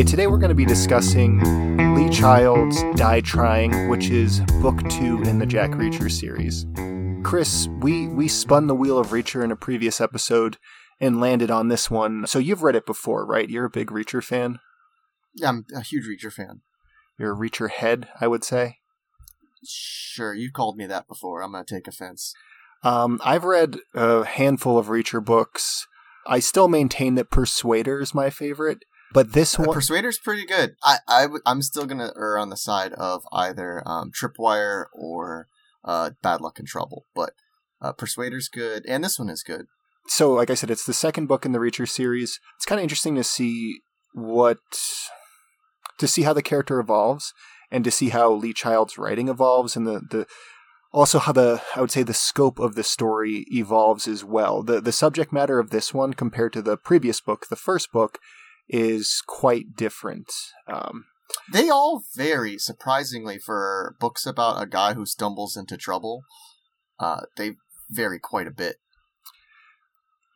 Okay, 0.00 0.08
today 0.08 0.26
we're 0.28 0.38
going 0.38 0.48
to 0.48 0.54
be 0.54 0.64
discussing 0.64 1.40
Lee 1.94 2.08
Child's 2.08 2.82
Die 2.94 3.20
Trying, 3.20 3.90
which 3.90 4.08
is 4.08 4.40
book 4.62 4.78
two 4.88 5.20
in 5.24 5.38
the 5.38 5.44
Jack 5.44 5.72
Reacher 5.72 6.10
series. 6.10 6.64
Chris, 7.22 7.68
we, 7.80 8.06
we 8.06 8.26
spun 8.26 8.66
the 8.66 8.74
wheel 8.74 8.96
of 8.96 9.08
Reacher 9.08 9.44
in 9.44 9.52
a 9.52 9.56
previous 9.56 10.00
episode 10.00 10.56
and 11.00 11.20
landed 11.20 11.50
on 11.50 11.68
this 11.68 11.90
one. 11.90 12.26
So 12.26 12.38
you've 12.38 12.62
read 12.62 12.76
it 12.76 12.86
before, 12.86 13.26
right? 13.26 13.50
You're 13.50 13.66
a 13.66 13.70
big 13.70 13.88
Reacher 13.88 14.24
fan? 14.24 14.60
Yeah, 15.34 15.50
I'm 15.50 15.66
a 15.76 15.82
huge 15.82 16.06
Reacher 16.06 16.32
fan. 16.32 16.62
You're 17.18 17.34
a 17.34 17.36
Reacher 17.36 17.68
head, 17.68 18.08
I 18.22 18.26
would 18.26 18.42
say. 18.42 18.78
Sure, 19.68 20.32
you've 20.32 20.54
called 20.54 20.78
me 20.78 20.86
that 20.86 21.08
before. 21.08 21.42
I'm 21.42 21.52
going 21.52 21.66
to 21.66 21.74
take 21.74 21.86
offense. 21.86 22.32
Um, 22.82 23.20
I've 23.22 23.44
read 23.44 23.76
a 23.92 24.24
handful 24.24 24.78
of 24.78 24.86
Reacher 24.86 25.22
books. 25.22 25.86
I 26.26 26.38
still 26.38 26.68
maintain 26.68 27.16
that 27.16 27.30
Persuader 27.30 28.00
is 28.00 28.14
my 28.14 28.30
favorite, 28.30 28.84
but 29.12 29.32
this 29.32 29.58
one, 29.58 29.72
Persuader's 29.72 30.18
pretty 30.18 30.44
good. 30.46 30.74
I, 30.82 30.98
I 31.08 31.22
w- 31.22 31.42
I'm 31.46 31.62
still 31.62 31.86
going 31.86 31.98
to 31.98 32.12
err 32.16 32.38
on 32.38 32.50
the 32.50 32.56
side 32.56 32.92
of 32.94 33.22
either 33.32 33.82
um, 33.86 34.10
Tripwire 34.12 34.86
or 34.92 35.46
uh, 35.84 36.10
Bad 36.22 36.40
Luck 36.40 36.58
and 36.58 36.68
Trouble, 36.68 37.06
but 37.14 37.32
uh, 37.82 37.92
Persuader's 37.92 38.48
good, 38.48 38.84
and 38.86 39.02
this 39.02 39.18
one 39.18 39.28
is 39.30 39.42
good. 39.42 39.66
so 40.06 40.32
like 40.32 40.50
I 40.50 40.54
said, 40.54 40.70
it's 40.70 40.86
the 40.86 40.92
second 40.92 41.26
book 41.26 41.44
in 41.46 41.52
the 41.52 41.58
Reacher 41.58 41.88
series. 41.88 42.38
It's 42.56 42.66
kind 42.66 42.78
of 42.78 42.82
interesting 42.82 43.14
to 43.16 43.24
see 43.24 43.80
what 44.12 44.58
to 45.98 46.08
see 46.08 46.22
how 46.22 46.32
the 46.32 46.42
character 46.42 46.80
evolves 46.80 47.32
and 47.70 47.84
to 47.84 47.90
see 47.90 48.08
how 48.08 48.32
Lee 48.32 48.52
Child's 48.52 48.98
writing 48.98 49.28
evolves 49.28 49.76
and 49.76 49.86
the 49.86 50.00
the 50.10 50.26
also 50.92 51.18
how 51.20 51.32
the 51.32 51.62
I 51.76 51.80
would 51.80 51.90
say 51.90 52.02
the 52.02 52.14
scope 52.14 52.58
of 52.58 52.74
the 52.74 52.82
story 52.82 53.44
evolves 53.52 54.08
as 54.08 54.24
well. 54.24 54.62
The 54.62 54.80
the 54.80 54.92
subject 54.92 55.32
matter 55.32 55.58
of 55.58 55.70
this 55.70 55.94
one 55.94 56.14
compared 56.14 56.52
to 56.54 56.62
the 56.62 56.76
previous 56.76 57.20
book, 57.20 57.46
the 57.48 57.56
first 57.56 57.92
book, 57.92 58.18
is 58.72 59.22
quite 59.26 59.74
different. 59.76 60.30
Um, 60.66 61.04
They 61.52 61.68
all 61.68 62.02
vary 62.16 62.56
surprisingly 62.58 63.38
for 63.38 63.96
books 64.00 64.24
about 64.26 64.62
a 64.62 64.66
guy 64.66 64.94
who 64.94 65.04
stumbles 65.06 65.56
into 65.56 65.76
trouble. 65.76 66.22
Uh, 66.98 67.22
they 67.36 67.56
vary 67.90 68.18
quite 68.20 68.46
a 68.46 68.52
bit. 68.52 68.76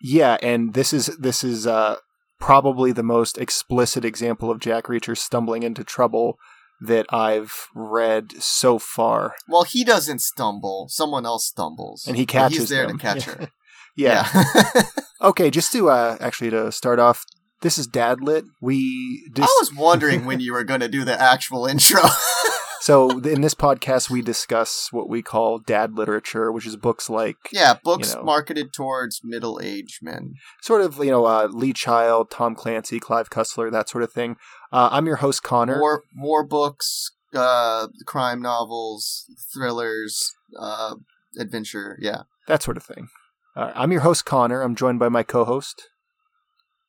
Yeah, 0.01 0.37
and 0.43 0.75
this 0.75 0.93
is 0.93 1.07
this 1.19 1.43
is 1.43 1.67
uh, 1.67 1.97
probably 2.39 2.93
the 2.93 3.03
most 3.03 3.39
explicit 3.39 4.05
example 4.05 4.51
of 4.51 4.59
Jack 4.61 4.85
Reacher 4.85 5.17
stumbling 5.17 5.63
into 5.63 5.83
trouble 5.85 6.37
that 6.81 7.07
I've 7.11 7.67
read 7.75 8.33
so 8.43 8.79
far, 8.79 9.35
Well, 9.49 9.63
he 9.65 9.85
doesn't 9.85 10.21
stumble; 10.21 10.87
someone 10.91 11.25
else 11.25 11.47
stumbles, 11.47 12.05
and 12.07 12.17
he 12.17 12.27
catches. 12.27 12.59
He's 12.59 12.69
there 12.69 12.87
them. 12.87 12.99
to 12.99 13.03
catch 13.03 13.25
her. 13.25 13.49
yeah. 13.97 14.29
okay, 15.23 15.51
just 15.51 15.73
to 15.73 15.89
uh, 15.89 16.17
actually 16.21 16.51
to 16.51 16.71
start 16.73 16.99
off, 16.99 17.25
this 17.65 17.79
is 17.79 17.89
Dadlit. 17.89 18.45
We 18.61 19.27
I 19.37 19.41
was 19.41 19.73
wondering 19.75 20.27
when 20.27 20.39
you 20.39 20.53
were 20.53 20.65
going 20.65 20.81
to 20.81 20.89
do 20.89 21.03
the 21.03 21.19
actual 21.21 21.67
intro. 21.67 22.03
so 22.81 23.19
in 23.21 23.41
this 23.41 23.55
podcast 23.55 24.11
we 24.11 24.21
discuss 24.21 24.89
what 24.93 25.09
we 25.09 25.23
call 25.23 25.59
dad 25.59 25.97
literature, 25.97 26.53
which 26.53 26.67
is 26.67 26.77
books 26.77 27.09
like 27.09 27.37
yeah, 27.51 27.75
books 27.83 28.11
You 28.11 28.19
know. 28.19 28.25
marketed 28.25 28.75
towards 28.75 29.23
middle-aged 29.25 30.01
men. 30.03 30.35
sort 30.61 30.83
of 30.83 30.99
you 30.99 31.11
know 31.11 31.25
uh, 31.25 31.49
Lee 31.51 31.73
Child, 31.73 32.31
Tom 32.31 32.55
Clancy, 32.55 33.01
Clive 33.01 33.31
Cussler, 33.31 33.73
that 33.73 33.89
sort 33.89 34.05
of 34.05 34.13
thing. 34.13 34.37
Uh, 34.71 34.91
I'm 34.93 35.07
your 35.07 35.17
host 35.17 35.43
Connor. 35.43 35.79
More, 35.79 36.03
more 36.15 36.45
books, 36.47 37.13
uh, 37.35 37.89
crime 38.07 38.43
novels, 38.43 39.25
thrillers, 39.55 40.35
uh, 40.61 40.97
adventure. 41.39 41.97
Yeah, 41.99 42.25
that 42.47 42.63
sort 42.63 42.77
of 42.77 42.83
thing. 42.83 43.09
Uh, 43.57 43.73
I'm 43.75 43.91
your 43.91 44.03
host, 44.03 44.27
Connor. 44.27 44.61
I'm 44.61 44.75
joined 44.75 44.99
by 44.99 45.09
my 45.09 45.23
co-host. 45.23 45.89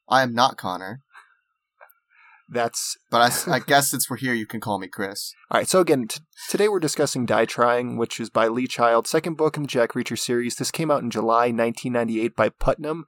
I 0.07 0.21
am 0.21 0.33
not 0.33 0.57
Connor, 0.57 1.01
That's 2.47 2.97
but 3.09 3.47
I 3.47 3.59
guess 3.59 3.89
since 3.89 4.09
we're 4.09 4.17
here, 4.17 4.33
you 4.33 4.45
can 4.45 4.59
call 4.59 4.77
me 4.77 4.87
Chris. 4.87 5.33
all 5.51 5.59
right. 5.59 5.67
So 5.67 5.79
again, 5.79 6.07
t- 6.07 6.21
today 6.49 6.67
we're 6.67 6.79
discussing 6.79 7.25
Die 7.25 7.45
Trying, 7.45 7.97
which 7.97 8.19
is 8.19 8.29
by 8.29 8.47
Lee 8.47 8.67
Child, 8.67 9.07
second 9.07 9.35
book 9.35 9.57
in 9.57 9.63
the 9.63 9.67
Jack 9.67 9.93
Reacher 9.93 10.17
series. 10.17 10.55
This 10.55 10.71
came 10.71 10.91
out 10.91 11.01
in 11.01 11.09
July 11.09 11.47
1998 11.47 12.35
by 12.35 12.49
Putnam. 12.49 13.05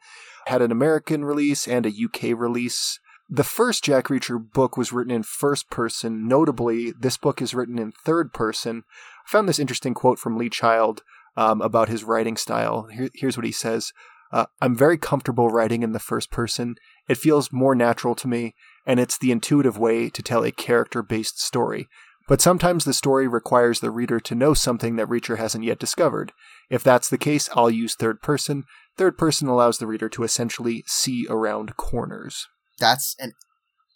Had 0.48 0.62
an 0.62 0.72
American 0.72 1.24
release 1.24 1.68
and 1.68 1.86
a 1.86 1.90
UK 1.90 2.38
release. 2.38 3.00
The 3.30 3.44
first 3.44 3.84
Jack 3.84 4.06
Reacher 4.06 4.40
book 4.40 4.78
was 4.78 4.94
written 4.94 5.12
in 5.12 5.24
first 5.24 5.70
person. 5.70 6.28
Notably, 6.28 6.94
this 6.98 7.18
book 7.18 7.42
is 7.42 7.54
written 7.54 7.78
in 7.78 7.92
third 7.92 8.34
person. 8.34 8.84
I 9.28 9.30
found 9.30 9.50
this 9.50 9.60
interesting 9.60 9.94
quote 9.94 10.18
from 10.18 10.38
Lee 10.38 10.50
Child 10.50 11.04
um, 11.36 11.62
about 11.62 11.90
his 11.90 12.06
writing 12.06 12.38
style. 12.38 12.88
Here, 12.92 13.10
here's 13.14 13.38
what 13.38 13.46
he 13.46 13.52
says 13.52 13.92
uh, 14.32 14.46
I'm 14.62 14.76
very 14.76 14.98
comfortable 14.98 15.50
writing 15.50 15.84
in 15.84 15.94
the 15.94 16.00
first 16.00 16.32
person. 16.32 16.76
It 17.08 17.18
feels 17.18 17.52
more 17.52 17.76
natural 17.76 18.16
to 18.16 18.28
me, 18.28 18.56
and 18.86 19.00
it's 19.00 19.18
the 19.18 19.32
intuitive 19.32 19.78
way 19.78 20.10
to 20.10 20.22
tell 20.22 20.44
a 20.44 20.52
character 20.52 21.02
based 21.02 21.42
story. 21.42 21.88
But 22.28 22.42
sometimes 22.42 22.84
the 22.84 22.94
story 22.94 23.28
requires 23.28 23.80
the 23.80 23.92
reader 23.92 24.20
to 24.20 24.36
know 24.36 24.54
something 24.54 24.98
that 24.98 25.08
Reacher 25.08 25.38
hasn't 25.38 25.64
yet 25.64 25.80
discovered. 25.80 26.34
If 26.70 26.84
that's 26.84 27.10
the 27.10 27.18
case, 27.18 27.50
I'll 27.54 27.70
use 27.70 27.96
third 27.96 28.22
person. 28.22 28.66
Third 28.98 29.18
person 29.18 29.48
allows 29.48 29.78
the 29.78 29.88
reader 29.88 30.10
to 30.10 30.24
essentially 30.24 30.84
see 30.88 31.26
around 31.30 31.78
corners. 31.78 32.48
That's 32.80 33.16
an 33.20 33.32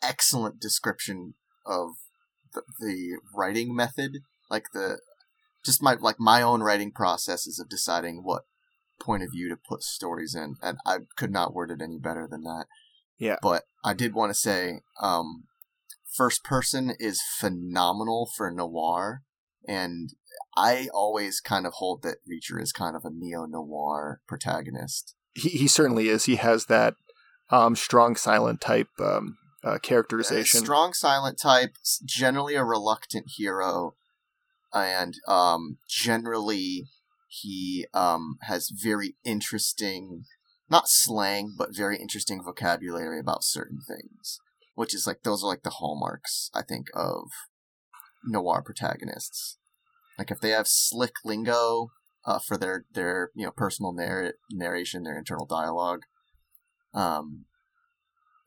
excellent 0.02 0.62
description 0.62 1.34
of 1.66 1.90
the, 2.53 2.62
the 2.80 3.18
writing 3.36 3.75
method, 3.75 4.19
like 4.50 4.68
the 4.74 5.00
just 5.66 5.84
my 5.84 5.96
like 5.96 6.19
my 6.19 6.42
own 6.42 6.62
writing 6.63 6.92
processes 6.92 7.59
of 7.59 7.69
deciding 7.69 8.24
what 8.24 8.44
point 9.01 9.23
of 9.23 9.31
view 9.31 9.50
to 9.50 9.57
put 9.57 9.84
stories 9.84 10.35
in, 10.35 10.56
and 10.62 10.78
I 10.85 11.00
could 11.17 11.31
not 11.31 11.53
word 11.53 11.72
it 11.72 11.81
any 11.81 11.97
better 11.97 12.28
than 12.29 12.44
that. 12.44 12.66
Yeah. 13.17 13.38
But 13.41 13.63
I 13.84 13.94
did 13.94 14.13
want 14.13 14.31
to 14.31 14.39
say, 14.39 14.81
um, 15.01 15.44
first 16.16 16.44
person 16.44 16.94
is 17.00 17.22
phenomenal 17.39 18.29
for 18.35 18.50
noir, 18.51 19.23
and 19.67 20.09
I 20.56 20.89
always 20.94 21.39
kind 21.39 21.66
of 21.66 21.73
hold 21.73 22.03
that 22.03 22.17
Reacher 22.29 22.62
is 22.62 22.72
kind 22.72 22.95
of 22.95 23.06
a 23.06 23.12
neo 23.12 23.45
noir 23.45 24.22
protagonist. 24.28 25.16
He, 25.33 25.50
he 25.50 25.68
certainly 25.68 26.09
is. 26.09 26.25
He 26.25 26.38
has 26.38 26.66
that 26.66 26.95
um, 27.50 27.75
strong 27.75 28.16
silent 28.16 28.62
type 28.62 28.89
um, 29.00 29.38
uh, 29.63 29.78
characterization. 29.78 30.62
A 30.62 30.63
strong 30.63 30.94
silent 30.94 31.39
type, 31.41 31.75
generally 32.03 32.56
a 32.56 32.63
reluctant 32.63 33.25
hero, 33.38 33.95
and 34.73 35.16
um, 35.28 35.78
generally 35.88 36.88
he 37.34 37.88
um, 37.94 38.38
has 38.42 38.69
very 38.69 39.16
interesting, 39.24 40.25
not 40.69 40.90
slang, 40.90 41.56
but 41.58 41.74
very 41.74 41.97
interesting 41.97 42.44
vocabulary 42.44 43.22
about 43.22 43.46
certain 43.46 43.80
things. 43.88 44.42
Which 44.75 44.94
is 44.94 45.08
like 45.08 45.24
those 45.24 45.42
are 45.42 45.47
like 45.47 45.64
the 45.64 45.78
hallmarks, 45.80 46.50
I 46.53 46.62
think, 46.62 46.88
of 46.94 47.30
noir 48.25 48.62
protagonists. 48.62 49.58
Like 50.18 50.30
if 50.30 50.42
they 50.42 50.50
have 50.50 50.68
slick 50.68 51.14
lingo 51.24 51.92
uh, 52.25 52.40
for 52.40 52.58
their 52.58 52.86
their 52.94 53.31
you 53.34 53.46
know 53.46 53.52
personal 53.52 53.94
narr- 53.94 54.34
narration, 54.52 55.03
their 55.03 55.18
internal 55.18 55.46
dialogue. 55.46 56.02
Um, 56.94 57.46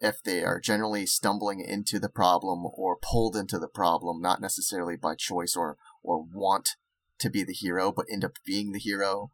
if 0.00 0.22
they 0.22 0.44
are 0.44 0.60
generally 0.60 1.06
stumbling 1.06 1.60
into 1.60 1.98
the 1.98 2.10
problem 2.10 2.66
or 2.66 2.98
pulled 3.00 3.34
into 3.34 3.58
the 3.58 3.68
problem, 3.68 4.20
not 4.20 4.42
necessarily 4.42 4.96
by 4.96 5.14
choice 5.14 5.56
or 5.56 5.78
or 6.02 6.22
want 6.22 6.76
to 7.24 7.30
be 7.30 7.42
the 7.42 7.52
hero, 7.64 7.90
but 7.90 8.06
end 8.12 8.24
up 8.24 8.36
being 8.46 8.70
the 8.72 8.78
hero, 8.78 9.30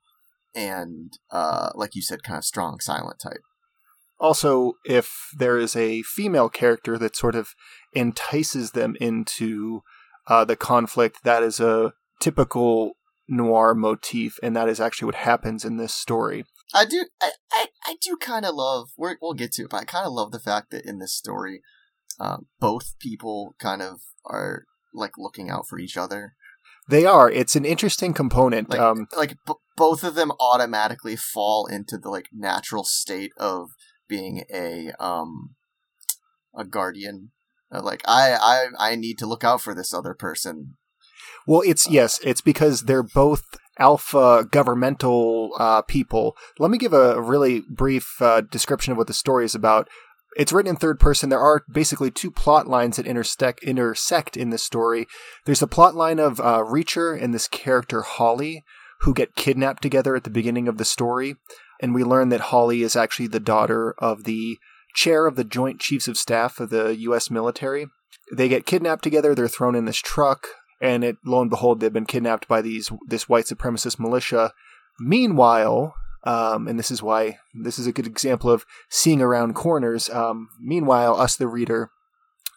and 0.54 1.18
uh, 1.30 1.70
like 1.74 1.94
you 1.94 2.02
said, 2.02 2.22
kind 2.22 2.38
of 2.38 2.44
strong 2.44 2.80
silent 2.80 3.20
type. 3.20 3.44
also, 4.20 4.74
if 4.84 5.30
there 5.38 5.58
is 5.58 5.74
a 5.74 6.02
female 6.02 6.48
character 6.50 6.98
that 6.98 7.16
sort 7.16 7.34
of 7.34 7.54
entices 7.94 8.72
them 8.72 8.94
into 9.00 9.82
uh, 10.26 10.44
the 10.44 10.56
conflict, 10.56 11.25
that 11.25 11.42
is 11.42 11.58
a 11.58 11.92
typical 12.20 12.92
noir 13.26 13.75
motif, 13.75 14.38
and 14.43 14.54
that 14.54 14.69
is 14.69 14.81
actually 14.81 15.06
what 15.06 15.14
happens 15.14 15.64
in 15.64 15.78
this 15.78 15.94
story. 15.94 16.44
I 16.75 16.84
do, 16.84 17.06
I, 17.20 17.31
I, 17.52 17.66
I 17.84 17.96
do 18.00 18.16
kind 18.20 18.44
of 18.44 18.54
love. 18.54 18.90
We're, 18.96 19.16
we'll 19.20 19.34
get 19.34 19.52
to 19.52 19.62
it, 19.62 19.70
but 19.70 19.81
I 19.81 19.84
kind 19.84 20.06
of 20.06 20.12
love 20.12 20.32
the 20.32 20.38
fact 20.38 20.70
that 20.70 20.84
in 20.84 20.98
this 20.98 21.14
story, 21.14 21.62
um, 22.20 22.46
both 22.60 22.98
people 23.00 23.54
kind 23.58 23.81
of 23.82 24.00
are 24.26 24.64
like 24.93 25.12
looking 25.16 25.48
out 25.48 25.66
for 25.66 25.78
each 25.78 25.96
other. 25.96 26.34
They 26.90 27.06
are. 27.06 27.31
It's 27.31 27.56
an 27.56 27.64
interesting 27.64 28.12
component. 28.12 28.70
Like, 28.70 28.81
um, 28.81 29.06
like 29.16 29.37
b- 29.46 29.54
both 29.76 30.02
of 30.04 30.14
them 30.14 30.32
automatically 30.40 31.16
fall 31.16 31.66
into 31.66 31.96
the 31.96 32.10
like 32.10 32.26
natural 32.32 32.84
state 32.84 33.32
of 33.38 33.70
being 34.08 34.44
a 34.52 34.90
um 34.98 35.54
a 36.56 36.64
guardian. 36.64 37.31
Uh, 37.72 37.82
Like 37.82 38.02
I, 38.06 38.34
I, 38.81 38.90
I 38.90 38.96
need 38.96 39.19
to 39.19 39.26
look 39.26 39.44
out 39.44 39.60
for 39.60 39.75
this 39.75 39.94
other 39.94 40.14
person. 40.14 40.76
Well, 41.46 41.62
it's 41.64 41.88
yes, 41.88 42.20
it's 42.25 42.40
because 42.40 42.82
they're 42.82 43.02
both 43.02 43.44
alpha 43.78 44.46
governmental 44.50 45.52
uh, 45.58 45.82
people. 45.82 46.36
Let 46.58 46.70
me 46.70 46.78
give 46.78 46.93
a 46.93 47.20
really 47.20 47.62
brief 47.70 48.20
uh, 48.20 48.43
description 48.43 48.93
of 48.93 48.98
what 48.98 49.06
the 49.06 49.14
story 49.14 49.44
is 49.44 49.54
about. 49.54 49.88
It's 50.37 50.53
written 50.53 50.71
in 50.71 50.77
third 50.77 51.00
person. 51.00 51.29
There 51.29 51.41
are 51.41 51.65
basically 51.71 52.11
two 52.11 52.31
plot 52.31 52.69
lines 52.69 52.97
that 52.97 53.06
intersect 53.06 53.65
intersect 53.65 54.37
in 54.37 54.50
this 54.50 54.62
story. 54.62 55.06
There's 55.44 55.62
a 55.62 55.67
plot 55.67 55.94
line 55.94 56.19
of 56.19 56.41
uh, 56.41 56.59
Reacher 56.59 57.21
and 57.21 57.35
this 57.35 57.49
character 57.49 58.03
Holly, 58.03 58.65
who 59.00 59.15
get 59.15 59.35
kidnapped 59.35 59.82
together 59.82 60.15
at 60.15 60.25
the 60.25 60.31
beginning 60.31 60.69
of 60.69 60.79
the 60.79 60.85
story, 60.85 61.37
and 61.81 61.94
we 61.94 62.05
learn 62.05 62.29
that 62.29 62.41
Holly 62.41 62.82
is 62.82 62.94
actually 62.94 63.27
the 63.27 63.41
daughter 63.41 63.94
of 63.99 64.25
the 64.25 64.59
chair 64.94 65.27
of 65.27 65.37
the 65.37 65.44
Joint 65.44 65.81
Chiefs 65.81 66.09
of 66.09 66.19
Staff 66.19 66.61
of 66.61 66.71
the 66.71 66.97
U.S. 66.97 67.31
military. 67.31 67.87
They 68.32 68.49
get 68.49 68.67
kidnapped 68.67 69.03
together. 69.03 69.35
They're 69.35 69.49
thrown 69.49 69.75
in 69.75 69.85
this 69.85 69.99
truck, 69.99 70.47
and 70.81 71.03
it 71.03 71.17
lo 71.25 71.41
and 71.41 71.50
behold, 71.50 71.81
they've 71.81 71.93
been 71.93 72.06
kidnapped 72.06 72.47
by 72.47 72.62
these 72.62 72.91
this 73.06 73.29
white 73.29 73.47
supremacist 73.47 73.99
militia. 73.99 74.53
Meanwhile, 75.00 75.94
um, 76.25 76.69
and 76.69 76.78
this 76.78 76.90
is 76.90 77.02
why 77.02 77.38
this 77.55 77.78
is 77.78 77.87
a 77.87 77.93
good 77.93 78.06
example 78.06 78.50
of 78.50 78.64
seeing 78.88 79.22
around 79.22 79.55
corners. 79.55 80.11
Um, 80.11 80.49
meanwhile, 80.61 81.19
us, 81.19 81.37
the 81.37 81.49
reader, 81.49 81.90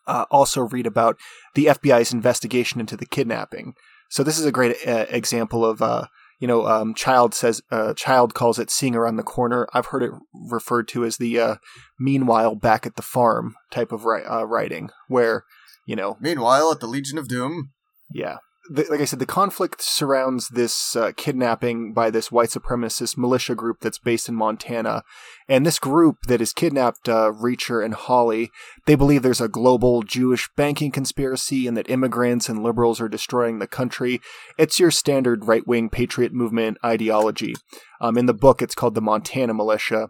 uh, 0.08 0.26
also 0.30 0.62
read 0.62 0.86
about 0.86 1.18
the 1.56 1.66
FBI's 1.66 2.14
investigation 2.14 2.80
into 2.80 2.98
the 2.98 3.06
kidnapping. 3.06 3.74
So 4.10 4.24
this 4.24 4.38
is 4.38 4.46
a 4.46 4.52
great 4.52 4.76
uh, 4.86 5.06
example 5.10 5.66
of, 5.66 5.82
uh, 5.82 6.06
you 6.40 6.48
know, 6.48 6.68
um, 6.68 6.94
child 6.94 7.34
says, 7.34 7.62
uh, 7.72 7.94
child 7.94 8.34
calls 8.34 8.60
it 8.60 8.70
seeing 8.70 8.96
around 8.96 9.16
the 9.16 9.24
corner. 9.24 9.68
I've 9.74 9.88
heard 9.88 10.04
it 10.04 10.12
referred 10.34 10.88
to 10.90 11.06
as 11.06 11.18
the 11.18 11.40
uh, 11.40 11.56
meanwhile 12.00 12.56
back 12.56 12.86
at 12.86 12.96
the 12.96 13.02
farm 13.02 13.56
type 13.72 13.92
of 13.92 14.06
ri- 14.06 14.26
uh, 14.26 14.44
writing, 14.44 14.90
where, 15.08 15.46
you 15.88 15.96
know, 15.96 16.18
Meanwhile, 16.20 16.72
at 16.72 16.80
the 16.80 16.88
Legion 16.88 17.18
of 17.18 17.28
Doom, 17.28 17.72
yeah. 18.12 18.38
The, 18.70 18.86
like 18.90 19.02
I 19.02 19.06
said, 19.06 19.20
the 19.20 19.26
conflict 19.26 19.82
surrounds 19.82 20.48
this 20.48 20.96
uh, 20.96 21.12
kidnapping 21.18 21.94
by 21.94 22.10
this 22.10 22.32
white 22.32 22.50
supremacist 22.50 23.18
militia 23.18 23.56
group 23.56 23.82
that's 23.82 24.00
based 24.00 24.30
in 24.30 24.36
Montana. 24.36 25.04
And 25.50 25.66
this 25.66 25.80
group 25.80 26.20
that 26.28 26.40
has 26.40 26.54
kidnapped 26.54 27.10
uh, 27.10 27.34
Reacher 27.34 27.84
and 27.84 27.94
Holly, 27.94 28.52
they 28.86 28.96
believe 28.96 29.22
there's 29.22 29.42
a 29.42 29.50
global 29.50 30.02
Jewish 30.02 30.50
banking 30.56 30.92
conspiracy 30.92 31.68
and 31.68 31.76
that 31.76 31.90
immigrants 31.90 32.48
and 32.48 32.64
liberals 32.64 33.02
are 33.02 33.10
destroying 33.10 33.60
the 33.60 33.68
country. 33.68 34.22
It's 34.58 34.80
your 34.80 34.92
standard 34.92 35.46
right 35.46 35.68
wing 35.68 35.90
patriot 35.90 36.32
movement 36.32 36.78
ideology. 36.86 37.56
Um, 38.00 38.18
in 38.18 38.28
the 38.28 38.34
book, 38.34 38.62
it's 38.62 38.76
called 38.76 38.96
the 38.96 39.02
Montana 39.02 39.54
Militia. 39.54 40.10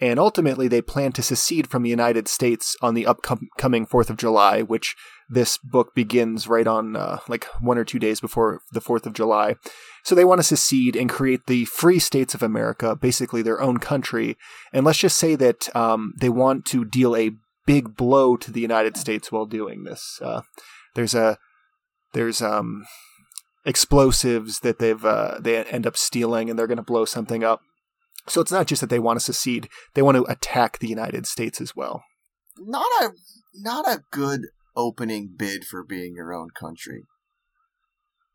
And 0.00 0.18
ultimately, 0.18 0.68
they 0.68 0.80
plan 0.80 1.12
to 1.12 1.22
secede 1.22 1.68
from 1.68 1.82
the 1.82 1.90
United 1.90 2.28
States 2.28 2.76
on 2.80 2.94
the 2.94 3.06
upcoming 3.06 3.86
4th 3.86 4.10
of 4.10 4.16
July, 4.16 4.62
which 4.62 4.94
this 5.28 5.58
book 5.58 5.94
begins 5.94 6.46
right 6.46 6.66
on 6.66 6.96
uh, 6.96 7.18
like 7.28 7.44
one 7.60 7.78
or 7.78 7.84
two 7.84 7.98
days 7.98 8.20
before 8.20 8.60
the 8.72 8.80
4th 8.80 9.06
of 9.06 9.12
July. 9.12 9.56
So 10.04 10.14
they 10.14 10.24
want 10.24 10.38
to 10.38 10.44
secede 10.44 10.96
and 10.96 11.10
create 11.10 11.46
the 11.46 11.64
free 11.66 11.98
states 11.98 12.32
of 12.34 12.42
America, 12.42 12.96
basically 12.96 13.42
their 13.42 13.60
own 13.60 13.78
country. 13.78 14.36
And 14.72 14.84
let's 14.86 14.98
just 14.98 15.18
say 15.18 15.34
that 15.34 15.74
um, 15.74 16.14
they 16.20 16.28
want 16.28 16.64
to 16.66 16.84
deal 16.84 17.16
a 17.16 17.32
big 17.66 17.96
blow 17.96 18.36
to 18.36 18.50
the 18.50 18.62
United 18.62 18.96
States 18.96 19.30
while 19.30 19.46
doing 19.46 19.84
this. 19.84 20.18
Uh, 20.22 20.42
there's 20.94 21.14
a 21.14 21.38
there's 22.14 22.40
um, 22.40 22.86
explosives 23.66 24.60
that 24.60 24.78
they've 24.78 25.04
uh, 25.04 25.38
they 25.40 25.62
end 25.64 25.86
up 25.86 25.96
stealing, 25.96 26.48
and 26.48 26.58
they're 26.58 26.66
going 26.66 26.78
to 26.78 26.82
blow 26.82 27.04
something 27.04 27.44
up. 27.44 27.60
So 28.28 28.40
it's 28.40 28.52
not 28.52 28.66
just 28.66 28.80
that 28.80 28.90
they 28.90 28.98
want 28.98 29.18
to 29.18 29.24
secede; 29.24 29.68
they 29.94 30.02
want 30.02 30.16
to 30.16 30.30
attack 30.30 30.78
the 30.78 30.88
United 30.88 31.26
States 31.26 31.60
as 31.60 31.74
well. 31.74 32.02
Not 32.58 32.86
a 33.00 33.10
not 33.54 33.86
a 33.86 34.02
good 34.10 34.48
opening 34.76 35.34
bid 35.36 35.64
for 35.64 35.84
being 35.84 36.14
your 36.14 36.32
own 36.32 36.50
country. 36.50 37.04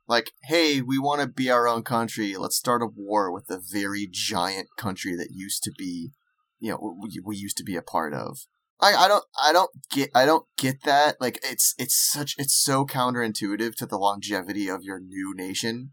Like, 0.07 0.31
hey, 0.43 0.81
we 0.81 0.99
want 0.99 1.21
to 1.21 1.27
be 1.27 1.49
our 1.49 1.67
own 1.67 1.83
country. 1.83 2.35
Let's 2.35 2.57
start 2.57 2.81
a 2.81 2.87
war 2.87 3.31
with 3.31 3.49
a 3.49 3.61
very 3.71 4.07
giant 4.11 4.67
country 4.77 5.15
that 5.15 5.29
used 5.31 5.63
to 5.63 5.71
be, 5.77 6.11
you 6.59 6.71
know, 6.71 6.97
we, 7.01 7.21
we 7.23 7.37
used 7.37 7.55
to 7.57 7.63
be 7.63 7.77
a 7.77 7.81
part 7.81 8.13
of. 8.13 8.39
I, 8.81 8.93
I 8.93 9.07
don't 9.07 9.23
I 9.41 9.53
don't 9.53 9.71
get 9.89 10.09
I 10.13 10.25
don't 10.25 10.45
get 10.57 10.83
that. 10.83 11.15
Like 11.21 11.39
it's 11.41 11.73
it's 11.77 11.95
such 11.95 12.35
it's 12.37 12.53
so 12.53 12.85
counterintuitive 12.85 13.75
to 13.75 13.85
the 13.85 13.97
longevity 13.97 14.67
of 14.67 14.83
your 14.83 14.99
new 14.99 15.33
nation. 15.33 15.91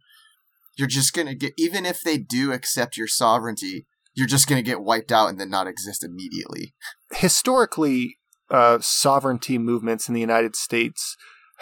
You're 0.76 0.88
just 0.88 1.14
gonna 1.14 1.36
get 1.36 1.52
even 1.56 1.86
if 1.86 2.00
they 2.00 2.18
do 2.18 2.52
accept 2.52 2.96
your 2.96 3.06
sovereignty, 3.06 3.86
you're 4.14 4.26
just 4.26 4.48
gonna 4.48 4.62
get 4.62 4.82
wiped 4.82 5.12
out 5.12 5.28
and 5.28 5.40
then 5.40 5.50
not 5.50 5.66
exist 5.66 6.04
immediately. 6.04 6.74
Historically, 7.12 8.16
uh, 8.50 8.78
sovereignty 8.80 9.58
movements 9.58 10.08
in 10.08 10.14
the 10.14 10.20
United 10.20 10.56
States 10.56 11.16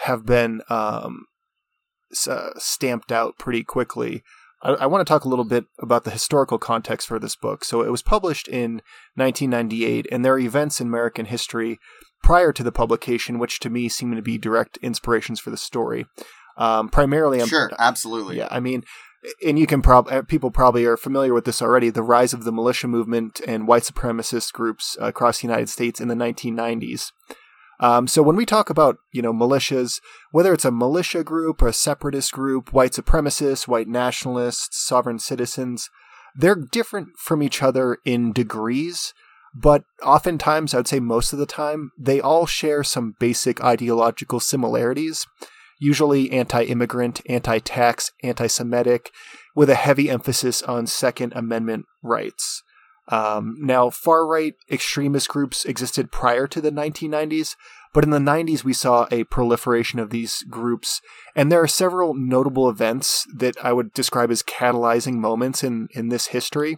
have 0.05 0.25
been 0.25 0.61
um, 0.69 1.25
uh, 2.27 2.49
stamped 2.57 3.11
out 3.11 3.37
pretty 3.37 3.63
quickly. 3.63 4.23
I, 4.61 4.71
I 4.71 4.85
want 4.87 5.05
to 5.05 5.11
talk 5.11 5.25
a 5.25 5.29
little 5.29 5.45
bit 5.45 5.65
about 5.79 6.03
the 6.03 6.11
historical 6.11 6.57
context 6.57 7.07
for 7.07 7.19
this 7.19 7.35
book. 7.35 7.63
So 7.63 7.81
it 7.81 7.91
was 7.91 8.01
published 8.01 8.47
in 8.47 8.81
1998, 9.15 10.07
and 10.11 10.23
there 10.23 10.33
are 10.33 10.39
events 10.39 10.81
in 10.81 10.87
American 10.87 11.25
history 11.25 11.79
prior 12.23 12.51
to 12.53 12.63
the 12.63 12.71
publication, 12.71 13.39
which 13.39 13.59
to 13.59 13.69
me 13.69 13.89
seem 13.89 14.15
to 14.15 14.21
be 14.21 14.37
direct 14.37 14.77
inspirations 14.81 15.39
for 15.39 15.49
the 15.49 15.57
story. 15.57 16.05
Um, 16.57 16.89
primarily, 16.89 17.41
I'm, 17.41 17.47
sure, 17.47 17.71
absolutely. 17.79 18.37
Yeah, 18.37 18.49
I 18.51 18.59
mean, 18.59 18.83
and 19.45 19.59
you 19.59 19.67
can 19.67 19.81
probably 19.81 20.13
uh, 20.13 20.21
people 20.21 20.51
probably 20.51 20.85
are 20.85 20.97
familiar 20.97 21.33
with 21.33 21.45
this 21.45 21.61
already 21.61 21.89
the 21.89 22.03
rise 22.03 22.33
of 22.33 22.43
the 22.43 22.51
militia 22.51 22.87
movement 22.87 23.41
and 23.47 23.67
white 23.67 23.83
supremacist 23.83 24.53
groups 24.53 24.97
across 24.99 25.39
the 25.39 25.47
united 25.47 25.69
states 25.69 25.99
in 25.99 26.07
the 26.07 26.15
1990s 26.15 27.11
um, 27.81 28.07
so 28.07 28.21
when 28.21 28.35
we 28.35 28.45
talk 28.45 28.69
about 28.69 28.97
you 29.11 29.21
know 29.21 29.33
militias 29.33 29.99
whether 30.31 30.53
it's 30.53 30.65
a 30.65 30.71
militia 30.71 31.23
group 31.23 31.61
or 31.61 31.67
a 31.67 31.73
separatist 31.73 32.31
group 32.31 32.73
white 32.73 32.91
supremacists 32.91 33.67
white 33.67 33.87
nationalists 33.87 34.77
sovereign 34.77 35.19
citizens 35.19 35.89
they're 36.35 36.55
different 36.55 37.09
from 37.17 37.43
each 37.43 37.61
other 37.61 37.97
in 38.05 38.31
degrees 38.31 39.13
but 39.53 39.83
oftentimes, 40.03 40.73
I 40.73 40.77
would 40.77 40.87
say 40.87 40.99
most 40.99 41.33
of 41.33 41.39
the 41.39 41.45
time, 41.45 41.91
they 41.97 42.21
all 42.21 42.45
share 42.45 42.83
some 42.83 43.15
basic 43.19 43.63
ideological 43.63 44.39
similarities 44.39 45.25
usually 45.79 46.31
anti 46.31 46.63
immigrant, 46.63 47.21
anti 47.27 47.59
tax, 47.59 48.11
anti 48.21 48.47
Semitic, 48.47 49.11
with 49.55 49.69
a 49.69 49.75
heavy 49.75 50.09
emphasis 50.09 50.61
on 50.63 50.85
Second 50.85 51.33
Amendment 51.35 51.85
rights. 52.03 52.63
Um, 53.07 53.57
now, 53.59 53.89
far 53.89 54.27
right 54.27 54.53
extremist 54.69 55.29
groups 55.29 55.65
existed 55.65 56.11
prior 56.11 56.45
to 56.47 56.61
the 56.61 56.71
1990s, 56.71 57.55
but 57.91 58.03
in 58.03 58.11
the 58.11 58.19
90s 58.19 58.63
we 58.63 58.73
saw 58.73 59.07
a 59.09 59.23
proliferation 59.23 59.99
of 59.99 60.11
these 60.11 60.43
groups, 60.43 61.01
and 61.35 61.51
there 61.51 61.61
are 61.61 61.67
several 61.67 62.13
notable 62.13 62.69
events 62.69 63.25
that 63.35 63.55
I 63.63 63.73
would 63.73 63.93
describe 63.93 64.29
as 64.29 64.43
catalyzing 64.43 65.15
moments 65.15 65.63
in, 65.63 65.87
in 65.91 66.09
this 66.09 66.27
history. 66.27 66.77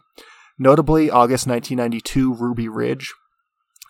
Notably, 0.57 1.09
August 1.09 1.47
1992, 1.47 2.33
Ruby 2.33 2.69
Ridge, 2.69 3.13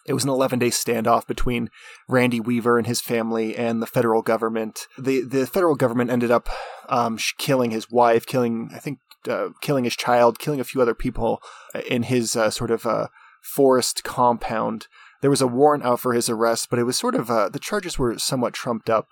it 0.06 0.14
was 0.14 0.24
an 0.24 0.30
11 0.30 0.60
day 0.60 0.70
standoff 0.70 1.28
between 1.28 1.70
Randy 2.08 2.40
Weaver 2.40 2.78
and 2.78 2.88
his 2.88 3.02
family 3.02 3.56
and 3.56 3.82
the 3.82 3.88
federal 3.88 4.22
government. 4.22 4.88
The 4.98 5.22
the 5.22 5.46
federal 5.46 5.76
government 5.76 6.10
ended 6.10 6.32
up 6.32 6.50
um, 6.90 7.18
killing 7.38 7.72
his 7.72 7.90
wife, 7.90 8.26
killing 8.26 8.70
I 8.74 8.80
think 8.80 9.00
uh, 9.30 9.50
killing 9.62 9.84
his 9.84 9.96
child, 9.96 10.40
killing 10.40 10.60
a 10.60 10.66
few 10.66 10.82
other 10.82 10.96
people 10.96 11.42
in 11.88 12.04
his 12.04 12.36
uh, 12.36 12.50
sort 12.50 12.72
of 12.72 12.86
uh, 12.86 13.08
forest 13.42 14.04
compound. 14.04 14.88
There 15.22 15.30
was 15.30 15.42
a 15.42 15.48
warrant 15.48 15.86
out 15.86 16.00
for 16.00 16.14
his 16.14 16.30
arrest, 16.30 16.70
but 16.70 16.80
it 16.80 16.84
was 16.84 16.98
sort 16.98 17.16
of 17.16 17.30
uh, 17.30 17.50
the 17.50 17.60
charges 17.60 18.00
were 18.00 18.18
somewhat 18.18 18.54
trumped 18.54 18.90
up. 18.90 19.10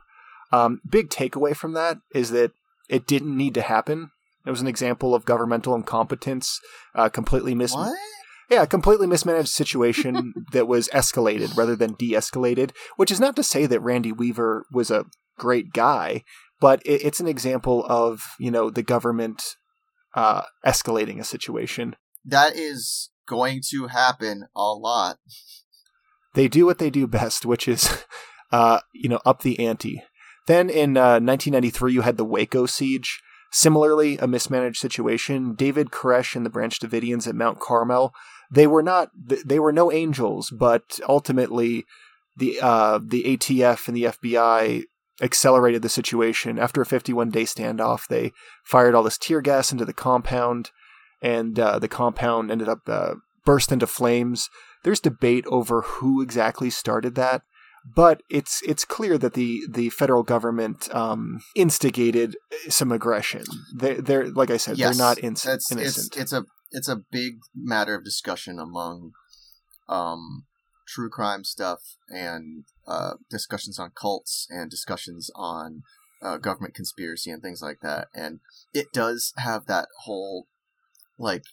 Um, 0.51 0.81
big 0.89 1.09
takeaway 1.09 1.55
from 1.55 1.73
that 1.73 1.99
is 2.13 2.31
that 2.31 2.51
it 2.89 3.05
didn't 3.05 3.37
need 3.37 3.53
to 3.53 3.61
happen. 3.61 4.09
It 4.45 4.49
was 4.49 4.61
an 4.61 4.67
example 4.67 5.13
of 5.13 5.25
governmental 5.25 5.75
incompetence, 5.75 6.59
uh, 6.95 7.09
completely 7.09 7.53
mis. 7.53 7.73
What? 7.73 7.95
Yeah, 8.49 8.63
a 8.63 8.67
completely 8.67 9.05
mismanaged 9.05 9.49
situation 9.49 10.33
that 10.51 10.67
was 10.67 10.89
escalated 10.89 11.55
rather 11.55 11.75
than 11.75 11.93
de 11.93 12.13
escalated, 12.13 12.71
which 12.97 13.11
is 13.11 13.19
not 13.19 13.35
to 13.35 13.43
say 13.43 13.65
that 13.65 13.81
Randy 13.81 14.11
Weaver 14.11 14.65
was 14.71 14.89
a 14.89 15.05
great 15.37 15.71
guy, 15.71 16.23
but 16.59 16.81
it, 16.85 17.03
it's 17.03 17.19
an 17.19 17.27
example 17.27 17.85
of, 17.87 18.35
you 18.39 18.49
know, 18.49 18.69
the 18.69 18.83
government 18.83 19.55
uh, 20.15 20.43
escalating 20.65 21.19
a 21.19 21.23
situation. 21.23 21.95
That 22.25 22.55
is 22.55 23.11
going 23.27 23.61
to 23.69 23.87
happen 23.87 24.47
a 24.55 24.73
lot. 24.73 25.17
They 26.33 26.47
do 26.47 26.65
what 26.65 26.79
they 26.79 26.89
do 26.89 27.07
best, 27.07 27.45
which 27.45 27.67
is, 27.67 28.03
uh, 28.51 28.79
you 28.93 29.09
know, 29.09 29.21
up 29.25 29.41
the 29.41 29.59
ante. 29.59 30.03
Then 30.47 30.69
in 30.69 30.97
uh, 30.97 31.21
1993, 31.21 31.93
you 31.93 32.01
had 32.01 32.17
the 32.17 32.25
Waco 32.25 32.65
siege. 32.65 33.21
Similarly, 33.51 34.17
a 34.17 34.27
mismanaged 34.27 34.79
situation. 34.79 35.53
David 35.55 35.89
Koresh 35.89 36.35
and 36.35 36.45
the 36.45 36.51
Branch 36.51 36.77
Davidians 36.79 37.27
at 37.27 37.35
Mount 37.35 37.59
Carmel 37.59 38.13
they 38.51 38.67
were 38.67 38.83
not 38.83 39.09
they 39.45 39.59
were 39.59 39.73
no 39.73 39.91
angels, 39.91 40.51
but 40.51 40.99
ultimately 41.07 41.85
the 42.37 42.59
uh, 42.61 42.99
the 43.03 43.23
ATF 43.23 43.87
and 43.87 43.95
the 43.95 44.05
FBI 44.05 44.83
accelerated 45.21 45.81
the 45.81 45.89
situation. 45.89 46.57
After 46.57 46.81
a 46.81 46.85
51 46.85 47.29
day 47.29 47.43
standoff, 47.43 48.07
they 48.07 48.31
fired 48.63 48.95
all 48.95 49.03
this 49.03 49.17
tear 49.17 49.41
gas 49.41 49.71
into 49.71 49.85
the 49.85 49.93
compound, 49.93 50.71
and 51.21 51.59
uh, 51.59 51.79
the 51.79 51.87
compound 51.87 52.51
ended 52.51 52.69
up 52.69 52.79
uh, 52.87 53.15
burst 53.45 53.71
into 53.71 53.87
flames. 53.87 54.49
There's 54.83 54.99
debate 54.99 55.45
over 55.47 55.81
who 55.81 56.21
exactly 56.21 56.69
started 56.69 57.15
that, 57.15 57.41
but 57.95 58.21
it's 58.29 58.61
it's 58.65 58.85
clear 58.85 59.17
that 59.17 59.33
the 59.33 59.61
the 59.69 59.89
federal 59.89 60.23
government 60.23 60.93
um, 60.95 61.41
instigated 61.55 62.37
some 62.69 62.91
aggression. 62.91 63.43
They, 63.75 63.95
they're 63.95 64.29
like 64.29 64.49
I 64.49 64.57
said, 64.57 64.77
yes, 64.77 64.97
they're 64.97 65.05
not 65.05 65.17
in- 65.19 65.35
innocent. 65.35 65.81
It's, 65.81 66.17
it's 66.17 66.33
a 66.33 66.45
it's 66.71 66.87
a 66.87 67.03
big 67.11 67.39
matter 67.55 67.95
of 67.95 68.03
discussion 68.03 68.59
among 68.59 69.11
um, 69.87 70.45
true 70.87 71.09
crime 71.09 71.43
stuff 71.43 71.81
and 72.09 72.65
uh, 72.87 73.13
discussions 73.29 73.79
on 73.79 73.91
cults 73.91 74.47
and 74.49 74.69
discussions 74.69 75.29
on 75.35 75.83
uh, 76.21 76.37
government 76.37 76.73
conspiracy 76.73 77.31
and 77.31 77.41
things 77.41 77.61
like 77.61 77.79
that. 77.81 78.07
And 78.13 78.39
it 78.73 78.87
does 78.93 79.33
have 79.37 79.65
that 79.65 79.87
whole 80.03 80.47
like 81.17 81.43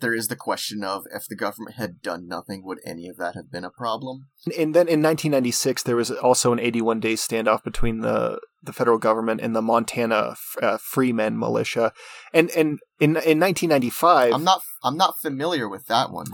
there 0.00 0.14
is 0.14 0.28
the 0.28 0.36
question 0.36 0.84
of 0.84 1.04
if 1.12 1.26
the 1.26 1.36
government 1.36 1.76
had 1.76 2.02
done 2.02 2.28
nothing, 2.28 2.62
would 2.64 2.80
any 2.84 3.08
of 3.08 3.16
that 3.16 3.34
have 3.34 3.50
been 3.50 3.64
a 3.64 3.70
problem? 3.70 4.26
And 4.46 4.74
then 4.74 4.88
in 4.88 5.02
1996, 5.02 5.82
there 5.84 5.96
was 5.96 6.10
also 6.10 6.52
an 6.52 6.60
81 6.60 7.00
day 7.00 7.14
standoff 7.14 7.64
between 7.64 8.00
the 8.00 8.38
the 8.66 8.72
federal 8.72 8.98
government 8.98 9.40
and 9.40 9.54
the 9.54 9.62
Montana 9.62 10.36
uh, 10.60 10.78
Freemen 10.78 11.38
militia. 11.38 11.92
And 12.32 12.50
and 12.50 12.78
in 13.00 13.10
in 13.10 13.40
1995, 13.40 14.34
I'm 14.34 14.44
not 14.44 14.62
I'm 14.82 14.96
not 14.96 15.18
familiar 15.18 15.68
with 15.68 15.86
that 15.86 16.10
one. 16.10 16.26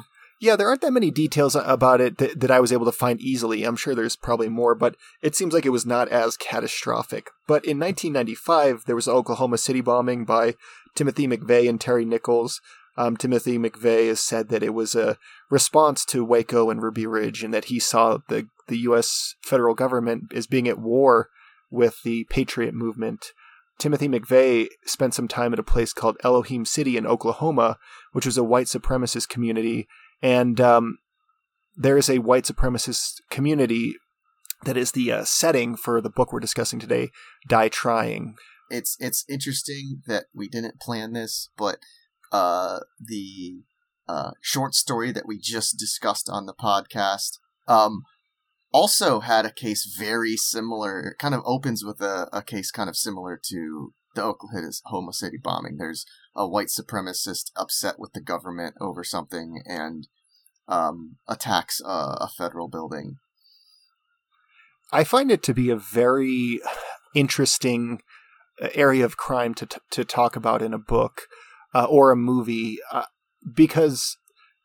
Yeah, 0.42 0.56
there 0.56 0.66
aren't 0.66 0.80
that 0.80 0.92
many 0.92 1.12
details 1.12 1.54
about 1.54 2.00
it 2.00 2.18
that, 2.18 2.40
that 2.40 2.50
I 2.50 2.58
was 2.58 2.72
able 2.72 2.86
to 2.86 2.90
find 2.90 3.20
easily. 3.20 3.62
I'm 3.62 3.76
sure 3.76 3.94
there's 3.94 4.16
probably 4.16 4.48
more, 4.48 4.74
but 4.74 4.96
it 5.22 5.36
seems 5.36 5.54
like 5.54 5.64
it 5.64 5.68
was 5.68 5.86
not 5.86 6.08
as 6.08 6.36
catastrophic. 6.36 7.30
But 7.46 7.64
in 7.64 7.78
1995, 7.78 8.86
there 8.86 8.96
was 8.96 9.04
the 9.04 9.12
Oklahoma 9.12 9.56
City 9.56 9.80
bombing 9.80 10.24
by 10.24 10.56
Timothy 10.96 11.28
McVeigh 11.28 11.68
and 11.68 11.80
Terry 11.80 12.04
Nichols. 12.04 12.60
Um, 12.96 13.16
Timothy 13.16 13.56
McVeigh 13.56 14.08
has 14.08 14.20
said 14.20 14.48
that 14.48 14.64
it 14.64 14.74
was 14.74 14.96
a 14.96 15.16
response 15.48 16.04
to 16.06 16.24
Waco 16.24 16.70
and 16.70 16.82
Ruby 16.82 17.06
Ridge, 17.06 17.44
and 17.44 17.54
that 17.54 17.66
he 17.66 17.78
saw 17.78 18.18
the 18.28 18.48
the 18.66 18.78
U.S. 18.78 19.36
federal 19.44 19.76
government 19.76 20.32
as 20.34 20.48
being 20.48 20.66
at 20.66 20.78
war 20.78 21.28
with 21.72 22.02
the 22.04 22.24
Patriot 22.30 22.74
movement. 22.74 23.32
Timothy 23.78 24.06
McVeigh 24.06 24.68
spent 24.84 25.14
some 25.14 25.26
time 25.26 25.52
at 25.52 25.58
a 25.58 25.64
place 25.64 25.92
called 25.92 26.18
Elohim 26.22 26.64
City 26.64 26.96
in 26.96 27.06
Oklahoma, 27.06 27.78
which 28.12 28.26
was 28.26 28.36
a 28.36 28.44
white 28.44 28.66
supremacist 28.66 29.28
community, 29.28 29.88
and 30.20 30.60
um, 30.60 30.98
there 31.74 31.98
is 31.98 32.08
a 32.08 32.18
white 32.18 32.44
supremacist 32.44 33.14
community 33.30 33.94
that 34.64 34.76
is 34.76 34.92
the 34.92 35.10
uh, 35.10 35.24
setting 35.24 35.74
for 35.76 36.00
the 36.00 36.10
book 36.10 36.32
we're 36.32 36.38
discussing 36.38 36.78
today, 36.78 37.10
Die 37.48 37.68
Trying. 37.68 38.36
It's 38.70 38.96
it's 39.00 39.24
interesting 39.28 40.02
that 40.06 40.26
we 40.34 40.48
didn't 40.48 40.80
plan 40.80 41.14
this, 41.14 41.50
but 41.56 41.78
uh, 42.30 42.80
the 43.00 43.62
uh, 44.08 44.32
short 44.40 44.74
story 44.74 45.10
that 45.12 45.26
we 45.26 45.38
just 45.38 45.78
discussed 45.78 46.28
on 46.28 46.46
the 46.46 46.54
podcast 46.54 47.38
um, 47.66 48.02
also 48.72 49.20
had 49.20 49.44
a 49.44 49.52
case 49.52 49.84
very 49.84 50.36
similar. 50.36 51.14
kind 51.18 51.34
of 51.34 51.42
opens 51.44 51.84
with 51.84 52.00
a, 52.00 52.28
a 52.32 52.42
case 52.42 52.70
kind 52.70 52.88
of 52.88 52.96
similar 52.96 53.38
to 53.48 53.92
the 54.14 54.22
Oklahoma 54.22 55.12
City 55.12 55.38
bombing. 55.42 55.76
There's 55.78 56.04
a 56.34 56.48
white 56.48 56.68
supremacist 56.68 57.50
upset 57.56 57.98
with 57.98 58.12
the 58.12 58.20
government 58.20 58.74
over 58.80 59.04
something 59.04 59.62
and 59.66 60.08
um, 60.68 61.16
attacks 61.28 61.80
a, 61.84 62.16
a 62.20 62.30
federal 62.36 62.68
building. 62.68 63.16
I 64.92 65.04
find 65.04 65.30
it 65.30 65.42
to 65.44 65.54
be 65.54 65.70
a 65.70 65.76
very 65.76 66.60
interesting 67.14 68.00
uh, 68.60 68.68
area 68.74 69.04
of 69.04 69.16
crime 69.16 69.54
to 69.54 69.66
t- 69.66 69.78
to 69.90 70.04
talk 70.04 70.36
about 70.36 70.62
in 70.62 70.74
a 70.74 70.78
book 70.78 71.22
uh, 71.74 71.84
or 71.84 72.10
a 72.10 72.16
movie 72.16 72.78
uh, 72.90 73.04
because 73.54 74.18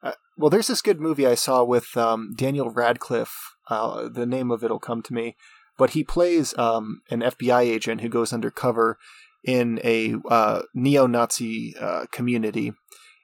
uh, 0.04 0.14
well 0.38 0.50
there's 0.50 0.68
this 0.68 0.82
good 0.82 1.00
movie 1.00 1.26
i 1.26 1.36
saw 1.36 1.64
with 1.64 1.96
um, 1.96 2.34
daniel 2.38 2.70
radcliffe 2.70 3.56
uh, 3.70 4.08
the 4.10 4.26
name 4.26 4.52
of 4.52 4.64
it'll 4.64 4.80
come 4.80 5.02
to 5.04 5.14
me. 5.14 5.36
But 5.78 5.92
he 5.92 6.04
plays 6.04 6.58
um, 6.58 7.02
an 7.10 7.22
fbi 7.22 7.62
agent 7.62 8.02
who 8.02 8.10
goes 8.10 8.34
undercover 8.34 8.98
in 9.44 9.80
a 9.84 10.16
uh, 10.30 10.64
neo-nazi 10.74 11.76
uh, 11.80 12.06
community. 12.12 12.74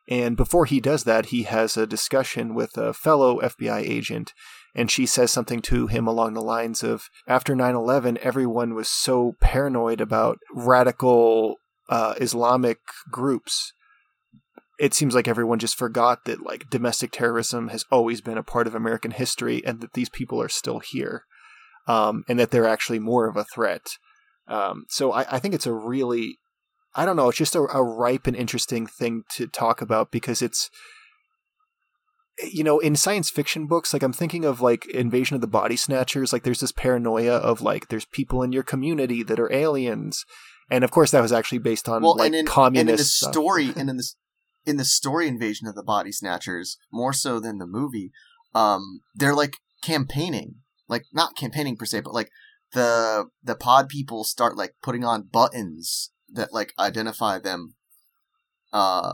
And 0.07 0.37
before 0.37 0.65
he 0.65 0.79
does 0.79 1.05
that 1.05 1.27
he 1.27 1.43
has 1.43 1.77
a 1.77 1.87
discussion 1.87 2.53
with 2.53 2.77
a 2.77 2.93
fellow 2.93 3.39
fbi 3.39 3.79
agent 3.79 4.33
and 4.75 4.91
she 4.91 5.05
says 5.05 5.31
something 5.31 5.61
to 5.61 5.87
him 5.87 6.07
along 6.07 6.33
the 6.33 6.41
lines 6.41 6.83
of 6.83 7.09
after 7.27 7.55
9-11 7.55 8.17
everyone 8.17 8.75
was 8.75 8.89
so 8.89 9.35
paranoid 9.39 10.01
about 10.01 10.39
radical 10.53 11.57
uh, 11.89 12.15
Islamic 12.19 12.79
groups, 13.11 13.73
it 14.79 14.93
seems 14.93 15.13
like 15.13 15.27
everyone 15.27 15.59
just 15.59 15.77
forgot 15.77 16.25
that 16.25 16.43
like 16.43 16.69
domestic 16.69 17.11
terrorism 17.11 17.69
has 17.69 17.85
always 17.91 18.21
been 18.21 18.37
a 18.37 18.43
part 18.43 18.67
of 18.67 18.75
American 18.75 19.11
history, 19.11 19.61
and 19.65 19.81
that 19.81 19.93
these 19.93 20.09
people 20.09 20.41
are 20.41 20.49
still 20.49 20.79
here, 20.79 21.23
um, 21.87 22.23
and 22.27 22.39
that 22.39 22.51
they're 22.51 22.67
actually 22.67 22.99
more 22.99 23.27
of 23.27 23.37
a 23.37 23.43
threat. 23.43 23.97
Um, 24.47 24.85
so 24.89 25.11
I, 25.11 25.25
I, 25.35 25.39
think 25.39 25.53
it's 25.53 25.65
a 25.65 25.73
really, 25.73 26.37
I 26.95 27.05
don't 27.05 27.15
know, 27.15 27.29
it's 27.29 27.37
just 27.37 27.55
a, 27.55 27.61
a 27.61 27.81
ripe 27.81 28.27
and 28.27 28.35
interesting 28.35 28.85
thing 28.85 29.23
to 29.35 29.47
talk 29.47 29.81
about 29.81 30.11
because 30.11 30.41
it's 30.41 30.69
you 32.51 32.63
know, 32.63 32.79
in 32.79 32.95
science 32.95 33.29
fiction 33.29 33.67
books, 33.67 33.93
like 33.93 34.03
I'm 34.03 34.11
thinking 34.11 34.43
of 34.43 34.59
like 34.59 34.87
Invasion 34.87 35.35
of 35.35 35.41
the 35.41 35.47
Body 35.47 35.75
Snatchers, 35.77 36.33
like 36.33 36.43
there's 36.43 36.59
this 36.59 36.71
paranoia 36.71 37.35
of 37.35 37.61
like 37.61 37.87
there's 37.87 38.05
people 38.05 38.41
in 38.43 38.51
your 38.51 38.63
community 38.63 39.23
that 39.23 39.39
are 39.39 39.53
aliens 39.53 40.25
and 40.69 40.83
of 40.83 40.91
course 40.91 41.11
that 41.11 41.21
was 41.21 41.31
actually 41.31 41.57
based 41.57 41.87
on 41.87 42.01
well, 42.01 42.15
like 42.15 42.27
and 42.27 42.35
in, 42.35 42.45
communist 42.45 42.87
and 42.89 42.89
in 42.89 42.97
the 42.97 43.03
story 43.03 43.73
and 43.75 43.89
in 43.89 43.97
the 43.97 44.03
in 44.65 44.77
the 44.77 44.85
story 44.85 45.27
invasion 45.27 45.67
of 45.67 45.75
the 45.75 45.83
body 45.83 46.11
snatchers 46.11 46.77
more 46.91 47.13
so 47.13 47.39
than 47.39 47.57
the 47.57 47.67
movie 47.67 48.11
um 48.55 49.01
they're 49.15 49.35
like 49.35 49.57
campaigning. 49.83 50.55
Like 50.87 51.05
not 51.13 51.35
campaigning 51.35 51.75
per 51.77 51.85
se 51.85 52.01
but 52.01 52.13
like 52.13 52.29
the 52.73 53.27
the 53.43 53.55
pod 53.55 53.89
people 53.89 54.23
start 54.23 54.57
like 54.57 54.75
putting 54.81 55.03
on 55.03 55.29
buttons 55.31 56.11
that 56.31 56.53
like 56.53 56.73
identify 56.79 57.39
them 57.39 57.75
uh 58.71 59.13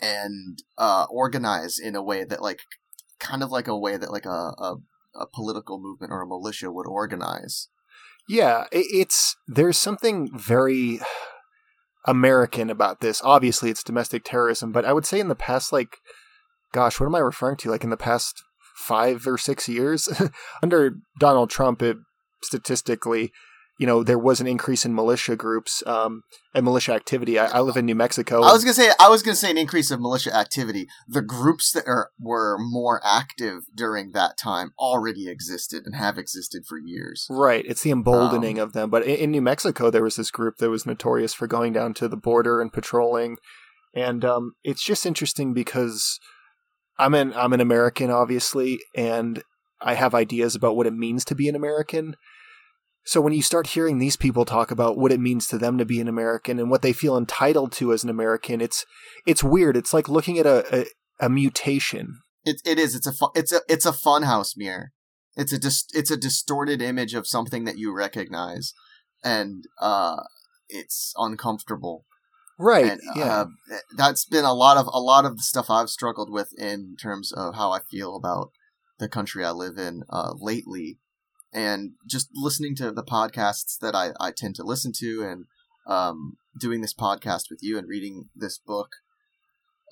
and 0.00 0.62
uh 0.78 1.06
organize 1.10 1.78
in 1.78 1.94
a 1.94 2.02
way 2.02 2.24
that 2.24 2.42
like 2.42 2.60
kind 3.20 3.42
of 3.42 3.52
like 3.52 3.68
a 3.68 3.78
way 3.78 3.96
that 3.96 4.10
like 4.10 4.26
a, 4.26 4.28
a, 4.58 4.76
a 5.14 5.26
political 5.26 5.78
movement 5.80 6.10
or 6.10 6.22
a 6.22 6.26
militia 6.26 6.72
would 6.72 6.86
organize. 6.86 7.68
Yeah, 8.28 8.64
it's 8.72 9.36
there's 9.46 9.78
something 9.78 10.30
very 10.36 11.00
American 12.06 12.70
about 12.70 13.00
this. 13.00 13.20
Obviously, 13.24 13.70
it's 13.70 13.82
domestic 13.82 14.24
terrorism, 14.24 14.72
but 14.72 14.84
I 14.84 14.92
would 14.92 15.06
say 15.06 15.20
in 15.20 15.28
the 15.28 15.34
past, 15.34 15.72
like, 15.72 15.96
gosh, 16.72 16.98
what 16.98 17.06
am 17.06 17.14
I 17.14 17.20
referring 17.20 17.56
to? 17.58 17.70
Like 17.70 17.84
in 17.84 17.90
the 17.90 17.96
past 17.96 18.42
five 18.76 19.26
or 19.26 19.36
six 19.36 19.68
years, 19.68 20.08
under 20.62 20.96
Donald 21.18 21.50
Trump, 21.50 21.82
it 21.82 21.98
statistically 22.42 23.32
you 23.80 23.86
know 23.86 24.04
there 24.04 24.18
was 24.18 24.42
an 24.42 24.46
increase 24.46 24.84
in 24.84 24.94
militia 24.94 25.36
groups 25.36 25.82
um, 25.86 26.22
and 26.54 26.66
militia 26.66 26.92
activity. 26.92 27.38
I, 27.38 27.46
I, 27.46 27.60
live 27.60 27.78
in 27.78 27.86
New 27.86 27.94
Mexico. 27.94 28.42
I 28.42 28.52
was 28.52 28.62
gonna 28.62 28.74
say 28.74 28.90
I 29.00 29.08
was 29.08 29.22
gonna 29.22 29.34
say 29.34 29.50
an 29.50 29.56
increase 29.56 29.90
of 29.90 30.02
militia 30.02 30.36
activity. 30.36 30.86
The 31.08 31.22
groups 31.22 31.72
that 31.72 31.84
are, 31.86 32.10
were 32.20 32.58
more 32.60 33.00
active 33.02 33.62
during 33.74 34.12
that 34.12 34.36
time 34.36 34.72
already 34.78 35.30
existed 35.30 35.84
and 35.86 35.96
have 35.96 36.18
existed 36.18 36.66
for 36.68 36.76
years. 36.76 37.26
Right. 37.30 37.64
It's 37.66 37.82
the 37.82 37.90
emboldening 37.90 38.60
um, 38.60 38.64
of 38.64 38.74
them. 38.74 38.90
But 38.90 39.04
in, 39.04 39.16
in, 39.16 39.30
New 39.30 39.40
Mexico, 39.40 39.88
there 39.88 40.02
was 40.02 40.16
this 40.16 40.30
group 40.30 40.58
that 40.58 40.68
was 40.68 40.84
notorious 40.84 41.32
for 41.32 41.46
going 41.46 41.72
down 41.72 41.94
to 41.94 42.08
the 42.08 42.18
border 42.18 42.60
and 42.60 42.70
patrolling, 42.70 43.38
and 43.94 44.22
um, 44.26 44.52
it's 44.62 44.84
just 44.84 45.06
interesting 45.06 45.54
because 45.54 46.20
I'm 46.98 47.14
an 47.14 47.32
I'm 47.32 47.54
an 47.54 47.62
American, 47.62 48.10
obviously, 48.10 48.80
and 48.94 49.42
I 49.80 49.94
have 49.94 50.14
ideas 50.14 50.54
about 50.54 50.76
what 50.76 50.86
it 50.86 50.92
means 50.92 51.24
to 51.24 51.34
be 51.34 51.48
an 51.48 51.56
American 51.56 52.16
so 53.04 53.20
when 53.20 53.32
you 53.32 53.42
start 53.42 53.68
hearing 53.68 53.98
these 53.98 54.16
people 54.16 54.44
talk 54.44 54.70
about 54.70 54.98
what 54.98 55.12
it 55.12 55.20
means 55.20 55.46
to 55.48 55.58
them 55.58 55.78
to 55.78 55.84
be 55.84 56.00
an 56.00 56.08
American 56.08 56.58
and 56.58 56.70
what 56.70 56.82
they 56.82 56.92
feel 56.92 57.16
entitled 57.16 57.72
to 57.72 57.92
as 57.92 58.04
an 58.04 58.10
American, 58.10 58.60
it's 58.60 58.84
it's 59.26 59.42
weird. 59.42 59.76
It's 59.76 59.94
like 59.94 60.08
looking 60.08 60.38
at 60.38 60.46
a 60.46 60.80
a, 60.80 60.86
a 61.26 61.28
mutation. 61.28 62.20
It 62.44 62.60
it 62.64 62.78
is. 62.78 62.94
It's 62.94 63.06
a 63.06 63.12
fu- 63.12 63.32
it's 63.34 63.52
a 63.52 63.60
it's 63.68 63.86
a 63.86 63.92
funhouse 63.92 64.56
mirror. 64.56 64.92
It's 65.36 65.52
a 65.52 65.58
dis- 65.58 65.88
it's 65.94 66.10
a 66.10 66.16
distorted 66.16 66.82
image 66.82 67.14
of 67.14 67.26
something 67.26 67.64
that 67.64 67.78
you 67.78 67.94
recognize, 67.94 68.74
and 69.24 69.64
uh, 69.80 70.16
it's 70.68 71.12
uncomfortable. 71.16 72.04
Right. 72.58 72.92
And, 72.92 73.00
yeah. 73.16 73.44
Uh, 73.70 73.76
that's 73.96 74.26
been 74.26 74.44
a 74.44 74.52
lot 74.52 74.76
of 74.76 74.86
a 74.92 75.00
lot 75.00 75.24
of 75.24 75.38
the 75.38 75.42
stuff 75.42 75.70
I've 75.70 75.88
struggled 75.88 76.30
with 76.30 76.52
in 76.58 76.96
terms 77.00 77.32
of 77.32 77.54
how 77.54 77.72
I 77.72 77.80
feel 77.80 78.16
about 78.16 78.50
the 78.98 79.08
country 79.08 79.44
I 79.44 79.50
live 79.52 79.78
in 79.78 80.02
uh, 80.10 80.32
lately 80.38 80.98
and 81.52 81.92
just 82.06 82.28
listening 82.34 82.74
to 82.76 82.90
the 82.90 83.02
podcasts 83.02 83.78
that 83.80 83.94
I, 83.94 84.12
I 84.20 84.30
tend 84.30 84.54
to 84.56 84.64
listen 84.64 84.92
to 84.98 85.22
and 85.22 85.46
um, 85.86 86.36
doing 86.58 86.80
this 86.80 86.94
podcast 86.94 87.44
with 87.50 87.60
you 87.62 87.78
and 87.78 87.88
reading 87.88 88.28
this 88.34 88.58
book 88.58 88.90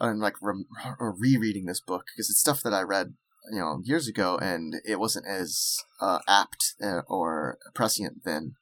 and 0.00 0.20
like 0.20 0.34
re- 0.40 0.64
or 1.00 1.14
rereading 1.18 1.66
this 1.66 1.80
book 1.80 2.04
because 2.14 2.30
it's 2.30 2.40
stuff 2.40 2.62
that 2.62 2.72
I 2.74 2.82
read 2.82 3.14
you 3.50 3.58
know 3.58 3.80
years 3.82 4.06
ago 4.08 4.38
and 4.40 4.74
it 4.84 5.00
wasn't 5.00 5.26
as 5.26 5.78
uh, 6.00 6.18
apt 6.28 6.74
uh, 6.82 7.02
or 7.08 7.58
prescient 7.74 8.24
then. 8.24 8.54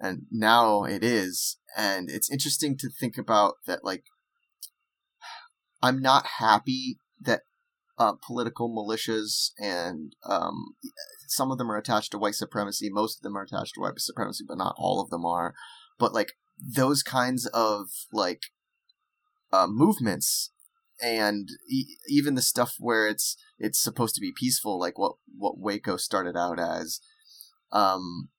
And 0.00 0.26
now 0.30 0.84
it 0.84 1.02
is 1.02 1.58
and 1.76 2.08
it's 2.08 2.30
interesting 2.30 2.76
to 2.78 2.88
think 2.88 3.18
about 3.18 3.54
that 3.66 3.84
like 3.84 4.04
I'm 5.82 6.00
not 6.00 6.26
happy 6.38 6.98
that 7.20 7.42
uh, 7.98 8.12
political 8.24 8.70
militias 8.70 9.50
and 9.58 10.14
um, 10.24 10.76
some 11.30 11.50
of 11.50 11.58
them 11.58 11.70
are 11.70 11.76
attached 11.76 12.10
to 12.12 12.18
white 12.18 12.34
supremacy. 12.34 12.88
Most 12.90 13.18
of 13.18 13.22
them 13.22 13.36
are 13.36 13.42
attached 13.42 13.74
to 13.74 13.80
white 13.80 13.98
supremacy, 13.98 14.44
but 14.46 14.58
not 14.58 14.74
all 14.78 15.00
of 15.00 15.10
them 15.10 15.24
are. 15.24 15.54
But 15.98 16.14
like 16.14 16.32
those 16.58 17.02
kinds 17.02 17.46
of 17.46 17.88
like 18.12 18.42
uh, 19.52 19.66
movements 19.68 20.50
and 21.00 21.48
e- 21.68 21.96
even 22.08 22.34
the 22.34 22.42
stuff 22.42 22.74
where 22.78 23.06
it's 23.06 23.36
it's 23.58 23.82
supposed 23.82 24.14
to 24.16 24.20
be 24.20 24.32
peaceful, 24.36 24.78
like 24.78 24.98
what 24.98 25.14
what 25.36 25.58
Waco 25.58 25.96
started 25.96 26.36
out 26.36 26.58
as. 26.58 27.00
Um, 27.70 28.30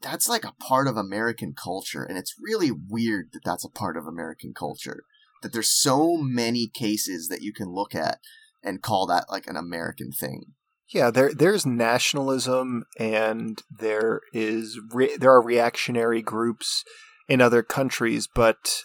that's 0.00 0.28
like 0.28 0.44
a 0.44 0.54
part 0.60 0.88
of 0.88 0.96
American 0.96 1.54
culture, 1.54 2.02
and 2.02 2.18
it's 2.18 2.34
really 2.40 2.70
weird 2.72 3.28
that 3.32 3.44
that's 3.44 3.64
a 3.64 3.70
part 3.70 3.96
of 3.96 4.06
American 4.06 4.52
culture. 4.52 5.04
that 5.42 5.52
there's 5.52 5.70
so 5.70 6.16
many 6.16 6.68
cases 6.68 7.28
that 7.28 7.42
you 7.42 7.52
can 7.52 7.68
look 7.68 7.94
at 7.94 8.20
and 8.62 8.82
call 8.82 9.06
that 9.06 9.26
like 9.28 9.46
an 9.46 9.56
American 9.56 10.12
thing. 10.12 10.54
Yeah, 10.92 11.10
there 11.10 11.32
there's 11.32 11.64
nationalism, 11.64 12.84
and 12.98 13.62
there 13.70 14.20
is 14.32 14.78
re- 14.92 15.16
there 15.16 15.32
are 15.32 15.42
reactionary 15.42 16.22
groups 16.22 16.84
in 17.28 17.40
other 17.40 17.62
countries, 17.62 18.28
but 18.32 18.82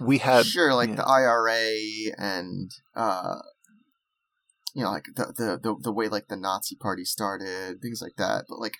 we 0.00 0.18
had 0.18 0.46
sure 0.46 0.74
like 0.74 0.90
yeah. 0.90 0.96
the 0.96 1.06
IRA 1.06 2.14
and 2.18 2.70
uh, 2.96 3.36
you 4.74 4.82
know 4.82 4.90
like 4.90 5.06
the, 5.14 5.26
the 5.36 5.60
the 5.62 5.76
the 5.80 5.92
way 5.92 6.08
like 6.08 6.28
the 6.28 6.36
Nazi 6.36 6.76
Party 6.76 7.04
started, 7.04 7.80
things 7.80 8.02
like 8.02 8.16
that. 8.16 8.46
But 8.48 8.58
like 8.58 8.74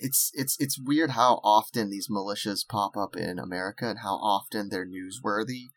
it's 0.00 0.30
it's 0.34 0.56
it's 0.60 0.78
weird 0.78 1.10
how 1.10 1.40
often 1.42 1.90
these 1.90 2.08
militias 2.08 2.66
pop 2.68 2.96
up 2.96 3.16
in 3.16 3.38
America 3.38 3.88
and 3.88 4.00
how 4.00 4.16
often 4.16 4.68
they're 4.68 4.86
newsworthy 4.86 5.68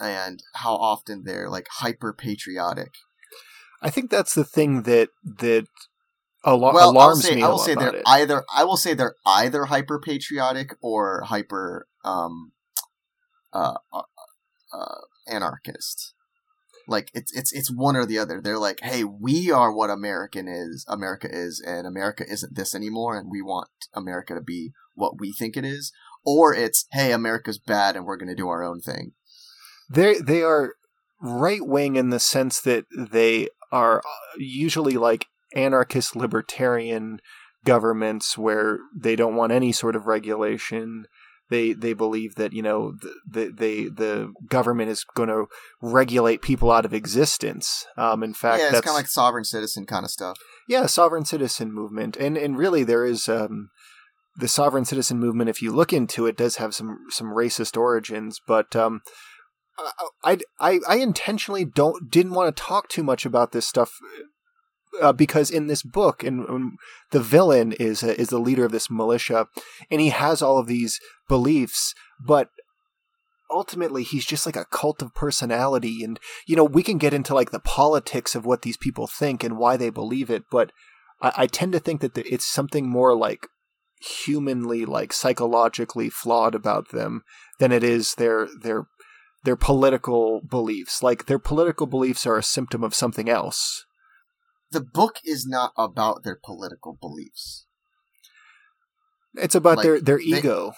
and 0.00 0.42
how 0.54 0.74
often 0.74 1.22
they're 1.24 1.48
like 1.48 1.66
hyper 1.70 2.12
patriotic. 2.12 2.94
I 3.82 3.90
think 3.90 4.10
that's 4.10 4.34
the 4.34 4.44
thing 4.44 4.82
that 4.82 5.10
that 5.24 5.66
al- 6.44 6.60
Well, 6.60 6.90
alarms 6.90 7.22
say 7.22 7.36
me 7.36 7.42
I 7.42 7.48
will 7.48 7.58
say 7.58 7.74
they're 7.74 7.96
it. 7.96 8.02
either 8.06 8.44
I 8.54 8.64
will 8.64 8.76
say 8.76 8.94
they're 8.94 9.16
either 9.26 9.66
hyper 9.66 10.00
patriotic 10.00 10.76
or 10.80 11.22
hyper 11.22 11.86
um 12.04 12.52
uh, 13.52 13.74
uh, 13.92 14.02
uh 14.72 15.00
anarchist. 15.28 16.14
Like 16.88 17.10
it's 17.14 17.32
it's 17.36 17.52
it's 17.52 17.70
one 17.70 17.96
or 17.96 18.06
the 18.06 18.18
other. 18.18 18.40
They're 18.40 18.58
like, 18.58 18.80
"Hey, 18.80 19.04
we 19.04 19.50
are 19.50 19.72
what 19.72 19.90
American 19.90 20.48
is. 20.48 20.84
America 20.88 21.28
is, 21.30 21.62
and 21.64 21.86
America 21.86 22.24
isn't 22.28 22.56
this 22.56 22.74
anymore, 22.74 23.16
and 23.16 23.30
we 23.30 23.40
want 23.40 23.68
America 23.94 24.34
to 24.34 24.40
be 24.40 24.72
what 24.94 25.20
we 25.20 25.32
think 25.32 25.56
it 25.56 25.64
is." 25.64 25.92
Or 26.24 26.52
it's, 26.54 26.86
"Hey, 26.90 27.12
America's 27.12 27.58
bad, 27.58 27.94
and 27.94 28.04
we're 28.04 28.16
going 28.16 28.28
to 28.28 28.34
do 28.34 28.48
our 28.48 28.64
own 28.64 28.80
thing." 28.80 29.12
they 29.92 30.18
they 30.18 30.42
are 30.42 30.74
right 31.20 31.66
wing 31.66 31.96
in 31.96 32.10
the 32.10 32.20
sense 32.20 32.60
that 32.60 32.84
they 32.96 33.48
are 33.72 33.98
uh, 33.98 34.36
usually 34.36 34.96
like 34.96 35.26
anarchist 35.56 36.14
libertarian 36.14 37.20
governments 37.64 38.36
where 38.38 38.78
they 38.96 39.16
don't 39.16 39.36
want 39.36 39.52
any 39.52 39.72
sort 39.72 39.96
of 39.96 40.06
regulation. 40.06 41.06
They 41.50 41.72
they 41.72 41.92
believe 41.92 42.36
that 42.36 42.52
you 42.52 42.62
know 42.62 42.94
the 43.28 43.52
the 43.54 43.88
the 43.88 44.32
government 44.48 44.90
is 44.90 45.04
going 45.04 45.28
to 45.28 45.46
regulate 45.82 46.40
people 46.40 46.70
out 46.70 46.84
of 46.84 46.94
existence. 46.94 47.84
Um 47.96 48.22
in 48.22 48.32
fact 48.32 48.60
yeah, 48.60 48.64
it's 48.66 48.72
that's 48.72 48.86
kind 48.86 48.94
of 48.94 48.98
like 48.98 49.08
sovereign 49.08 49.44
citizen 49.44 49.84
kind 49.84 50.04
of 50.04 50.10
stuff. 50.10 50.38
yeah 50.66 50.86
sovereign 50.86 51.24
citizen 51.24 51.72
movement. 51.72 52.16
And 52.16 52.38
and 52.38 52.56
really 52.56 52.84
there 52.84 53.04
is 53.04 53.28
um 53.28 53.68
the 54.36 54.48
sovereign 54.48 54.86
citizen 54.86 55.18
movement 55.18 55.50
if 55.50 55.60
you 55.60 55.72
look 55.72 55.92
into 55.92 56.24
it 56.26 56.38
does 56.38 56.56
have 56.56 56.74
some 56.74 56.96
some 57.10 57.34
racist 57.34 57.76
origins. 57.76 58.40
But 58.46 58.74
um 58.74 59.02
I, 60.24 60.38
I 60.60 60.80
I 60.86 60.96
intentionally 60.96 61.64
don't 61.64 62.10
didn't 62.10 62.34
want 62.34 62.54
to 62.54 62.62
talk 62.62 62.88
too 62.88 63.02
much 63.02 63.24
about 63.24 63.52
this 63.52 63.66
stuff 63.66 63.92
uh, 65.00 65.12
because 65.12 65.50
in 65.50 65.66
this 65.66 65.82
book, 65.82 66.22
and 66.22 66.48
um, 66.48 66.76
the 67.10 67.20
villain 67.20 67.72
is 67.72 68.02
uh, 68.02 68.14
is 68.18 68.28
the 68.28 68.38
leader 68.38 68.64
of 68.64 68.72
this 68.72 68.90
militia, 68.90 69.46
and 69.90 70.00
he 70.00 70.10
has 70.10 70.42
all 70.42 70.58
of 70.58 70.66
these 70.66 71.00
beliefs, 71.28 71.94
but 72.20 72.48
ultimately 73.50 74.02
he's 74.02 74.24
just 74.24 74.46
like 74.46 74.56
a 74.56 74.66
cult 74.66 75.02
of 75.02 75.14
personality, 75.14 76.04
and 76.04 76.20
you 76.46 76.56
know 76.56 76.64
we 76.64 76.82
can 76.82 76.98
get 76.98 77.14
into 77.14 77.34
like 77.34 77.50
the 77.50 77.60
politics 77.60 78.34
of 78.34 78.44
what 78.44 78.62
these 78.62 78.76
people 78.76 79.06
think 79.06 79.42
and 79.42 79.58
why 79.58 79.76
they 79.76 79.90
believe 79.90 80.30
it, 80.30 80.44
but 80.50 80.72
I, 81.20 81.32
I 81.36 81.46
tend 81.46 81.72
to 81.72 81.80
think 81.80 82.00
that 82.00 82.14
the, 82.14 82.26
it's 82.32 82.46
something 82.46 82.88
more 82.88 83.16
like 83.16 83.46
humanly 84.02 84.84
like 84.84 85.12
psychologically 85.12 86.10
flawed 86.10 86.54
about 86.54 86.90
them 86.90 87.22
than 87.60 87.70
it 87.70 87.84
is 87.84 88.14
their 88.16 88.48
their 88.60 88.86
their 89.44 89.56
political 89.56 90.40
beliefs. 90.40 91.02
Like 91.02 91.26
their 91.26 91.38
political 91.38 91.86
beliefs 91.86 92.26
are 92.26 92.38
a 92.38 92.42
symptom 92.42 92.82
of 92.84 92.94
something 92.94 93.28
else. 93.28 93.84
The 94.70 94.80
book 94.80 95.16
is 95.24 95.46
not 95.46 95.72
about 95.76 96.22
their 96.24 96.38
political 96.42 96.96
beliefs. 97.00 97.66
It's 99.34 99.54
about 99.54 99.78
Like, 99.78 99.84
their 99.84 100.00
their 100.00 100.18
they- 100.18 100.24
ego. 100.24 100.72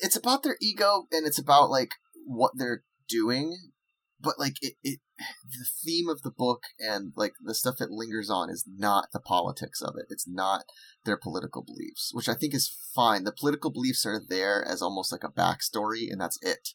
It's 0.00 0.16
about 0.16 0.42
their 0.42 0.56
ego 0.60 1.06
and 1.10 1.26
it's 1.26 1.38
about 1.38 1.70
like 1.70 1.90
what 2.26 2.52
they're 2.56 2.84
doing, 3.08 3.72
but 4.20 4.38
like 4.38 4.56
it, 4.60 4.74
it 4.82 5.00
the 5.16 5.66
theme 5.84 6.08
of 6.08 6.22
the 6.22 6.30
book 6.30 6.64
and 6.78 7.12
like 7.16 7.34
the 7.42 7.54
stuff 7.54 7.80
it 7.80 7.90
lingers 7.90 8.28
on 8.30 8.50
is 8.50 8.64
not 8.66 9.08
the 9.12 9.20
politics 9.20 9.80
of 9.80 9.94
it. 9.96 10.06
It's 10.10 10.26
not 10.28 10.64
their 11.04 11.16
political 11.16 11.62
beliefs, 11.62 12.10
which 12.12 12.28
I 12.28 12.34
think 12.34 12.54
is 12.54 12.74
fine. 12.94 13.24
The 13.24 13.32
political 13.32 13.70
beliefs 13.70 14.04
are 14.04 14.20
there 14.20 14.64
as 14.66 14.82
almost 14.82 15.12
like 15.12 15.24
a 15.24 15.28
backstory, 15.28 16.10
and 16.10 16.20
that's 16.20 16.38
it. 16.42 16.70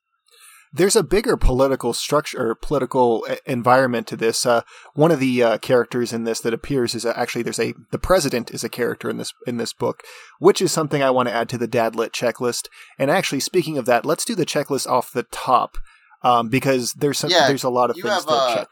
There's 0.72 0.96
a 0.96 1.04
bigger 1.04 1.36
political 1.36 1.94
structure 1.94 2.54
political 2.54 3.26
uh, 3.28 3.36
environment 3.46 4.06
to 4.08 4.16
this. 4.16 4.46
Uh, 4.46 4.62
one 4.94 5.12
of 5.12 5.20
the 5.20 5.42
uh, 5.42 5.58
characters 5.58 6.14
in 6.14 6.26
this 6.26 6.42
that 6.42 6.54
appears 6.54 6.94
is 6.94 7.06
uh, 7.06 7.14
actually 7.16 7.42
there's 7.42 7.60
a 7.60 7.74
the 7.92 7.98
president 7.98 8.52
is 8.52 8.64
a 8.64 8.70
character 8.70 9.10
in 9.10 9.18
this 9.18 9.34
in 9.48 9.58
this 9.58 9.74
book, 9.74 10.04
which 10.40 10.62
is 10.62 10.72
something 10.72 11.02
I 11.02 11.10
want 11.10 11.28
to 11.28 11.34
add 11.34 11.50
to 11.50 11.58
the 11.58 11.68
Dadlit 11.68 12.12
checklist. 12.12 12.68
And 13.00 13.10
actually, 13.10 13.40
speaking 13.40 13.78
of 13.78 13.86
that, 13.86 14.06
let's 14.06 14.26
do 14.26 14.36
the 14.36 14.46
checklist 14.46 14.88
off 14.88 15.12
the 15.12 15.24
top 15.24 15.78
um, 16.22 16.50
because 16.50 16.94
there's 16.94 17.18
some, 17.18 17.30
Yeah, 17.30 17.48
there's 17.48 17.64
a 17.64 17.70
lot 17.70 17.90
of 17.90 17.96
things 17.96 18.08
have, 18.08 18.26
to 18.26 18.32
uh, 18.32 18.56
check. 18.56 18.68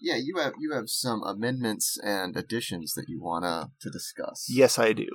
Yeah, 0.00 0.16
you 0.16 0.38
have 0.38 0.54
you 0.58 0.72
have 0.72 0.88
some 0.88 1.22
amendments 1.22 1.98
and 2.02 2.36
additions 2.36 2.94
that 2.94 3.04
you 3.08 3.20
wanna 3.20 3.70
to 3.80 3.90
discuss. 3.90 4.46
Yes, 4.48 4.78
I 4.78 4.92
do. 4.92 5.06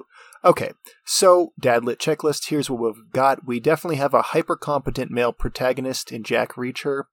Okay, 0.43 0.71
so 1.06 1.54
Dadlit 1.60 1.98
checklist. 1.98 2.50
Here's 2.50 2.69
what 2.69 2.80
we've 2.82 3.12
got. 3.12 3.45
We 3.48 3.60
definitely 3.60 3.98
have 3.98 4.13
a 4.13 4.21
hyper 4.21 4.56
competent 4.56 5.10
male 5.12 5.34
protagonist 5.34 6.12
in 6.12 6.24
Jack 6.24 6.54
Reacher. 6.54 7.04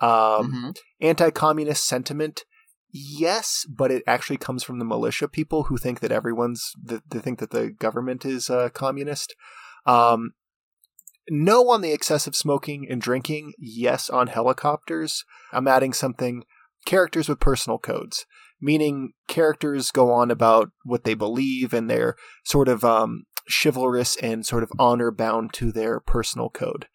Um, 0.00 0.52
Mhm. 0.52 0.76
Anti-communist 1.00 1.84
sentiment. 1.84 2.44
Yes, 2.90 3.66
but 3.68 3.90
it 3.90 4.02
actually 4.06 4.36
comes 4.36 4.62
from 4.62 4.78
the 4.78 4.84
militia 4.84 5.28
people 5.28 5.64
who 5.64 5.76
think 5.76 6.00
that 6.00 6.12
everyone's 6.12 6.72
that 6.84 7.08
they 7.10 7.18
think 7.18 7.38
that 7.38 7.50
the 7.50 7.70
government 7.70 8.24
is 8.24 8.48
uh, 8.48 8.68
communist. 8.70 9.34
Um, 9.86 10.32
no 11.30 11.68
on 11.70 11.80
the 11.80 11.92
excessive 11.92 12.34
smoking 12.36 12.86
and 12.88 13.00
drinking. 13.00 13.52
Yes 13.58 14.08
on 14.08 14.28
helicopters. 14.28 15.24
I'm 15.52 15.68
adding 15.68 15.92
something. 15.92 16.44
Characters 16.88 17.28
with 17.28 17.38
personal 17.40 17.78
codes 17.78 18.26
meaning 18.60 19.12
characters 19.26 19.90
go 19.90 20.10
on 20.12 20.30
about 20.30 20.70
what 20.84 21.04
they 21.04 21.14
believe 21.14 21.72
and 21.72 21.88
they're 21.88 22.16
sort 22.44 22.68
of 22.68 22.84
um, 22.84 23.24
chivalrous 23.62 24.16
and 24.16 24.44
sort 24.44 24.62
of 24.62 24.72
honor 24.78 25.10
bound 25.10 25.52
to 25.54 25.72
their 25.72 26.00
personal 26.00 26.50
code. 26.50 26.86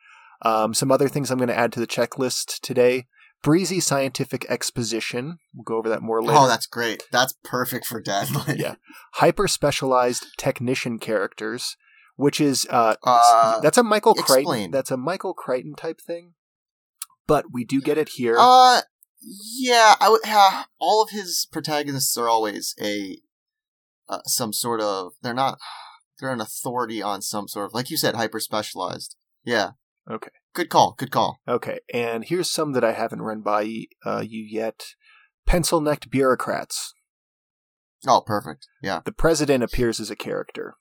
Um, 0.41 0.73
some 0.73 0.91
other 0.91 1.08
things 1.08 1.32
I'm 1.32 1.38
going 1.38 1.47
to 1.47 1.58
add 1.58 1.71
to 1.73 1.79
the 1.79 1.88
checklist 1.88 2.60
today 2.62 3.08
breezy 3.41 3.82
scientific 3.82 4.45
exposition. 4.49 5.38
We'll 5.53 5.63
go 5.65 5.75
over 5.77 5.89
that 5.89 6.01
more 6.01 6.21
later. 6.21 6.39
Oh, 6.39 6.47
that's 6.47 6.65
great. 6.65 7.03
That's 7.12 7.34
perfect 7.43 7.86
for 7.86 8.01
Dadlit. 8.01 8.58
Yeah. 8.58 8.75
Hyper 9.15 9.49
specialized 9.49 10.25
technician 10.38 10.97
characters, 10.97 11.75
which 12.15 12.39
is 12.39 12.65
uh, 12.69 12.95
Uh, 13.03 13.60
that's 13.60 13.77
a 13.77 13.84
Michael 13.84 14.13
Crichton. 14.13 14.38
explain. 14.38 14.71
That's 14.71 14.91
a 14.91 14.97
Michael 14.97 15.34
Crichton 15.34 15.75
type 15.75 15.99
thing. 15.99 16.36
But 17.27 17.47
we 17.51 17.65
do 17.65 17.82
get 17.82 17.97
it 17.97 18.10
here. 18.15 18.38
Uh, 18.39 18.82
yeah, 19.23 19.95
I 19.99 20.09
would. 20.09 20.21
All 20.79 21.01
of 21.01 21.09
his 21.09 21.47
protagonists 21.51 22.17
are 22.17 22.29
always 22.29 22.75
a 22.81 23.19
uh, 24.09 24.19
some 24.25 24.53
sort 24.53 24.81
of. 24.81 25.13
They're 25.21 25.33
not. 25.33 25.57
They're 26.19 26.31
an 26.31 26.41
authority 26.41 27.01
on 27.01 27.21
some 27.21 27.47
sort 27.47 27.65
of, 27.65 27.73
like 27.73 27.89
you 27.89 27.97
said, 27.97 28.15
hyper 28.15 28.39
specialized. 28.39 29.15
Yeah. 29.43 29.71
Okay. 30.09 30.29
Good 30.53 30.69
call. 30.69 30.95
Good 30.97 31.12
call. 31.12 31.39
Okay, 31.47 31.79
and 31.93 32.25
here's 32.25 32.49
some 32.49 32.73
that 32.73 32.83
I 32.83 32.91
haven't 32.91 33.23
run 33.23 33.41
by 33.41 33.86
uh, 34.05 34.23
you 34.25 34.43
yet. 34.43 34.95
Pencil 35.45 35.81
necked 35.81 36.09
bureaucrats. 36.09 36.93
Oh, 38.07 38.21
perfect. 38.21 38.67
Yeah. 38.81 39.01
The 39.03 39.12
president 39.12 39.63
appears 39.63 39.99
as 39.99 40.09
a 40.12 40.15
character. 40.15 40.75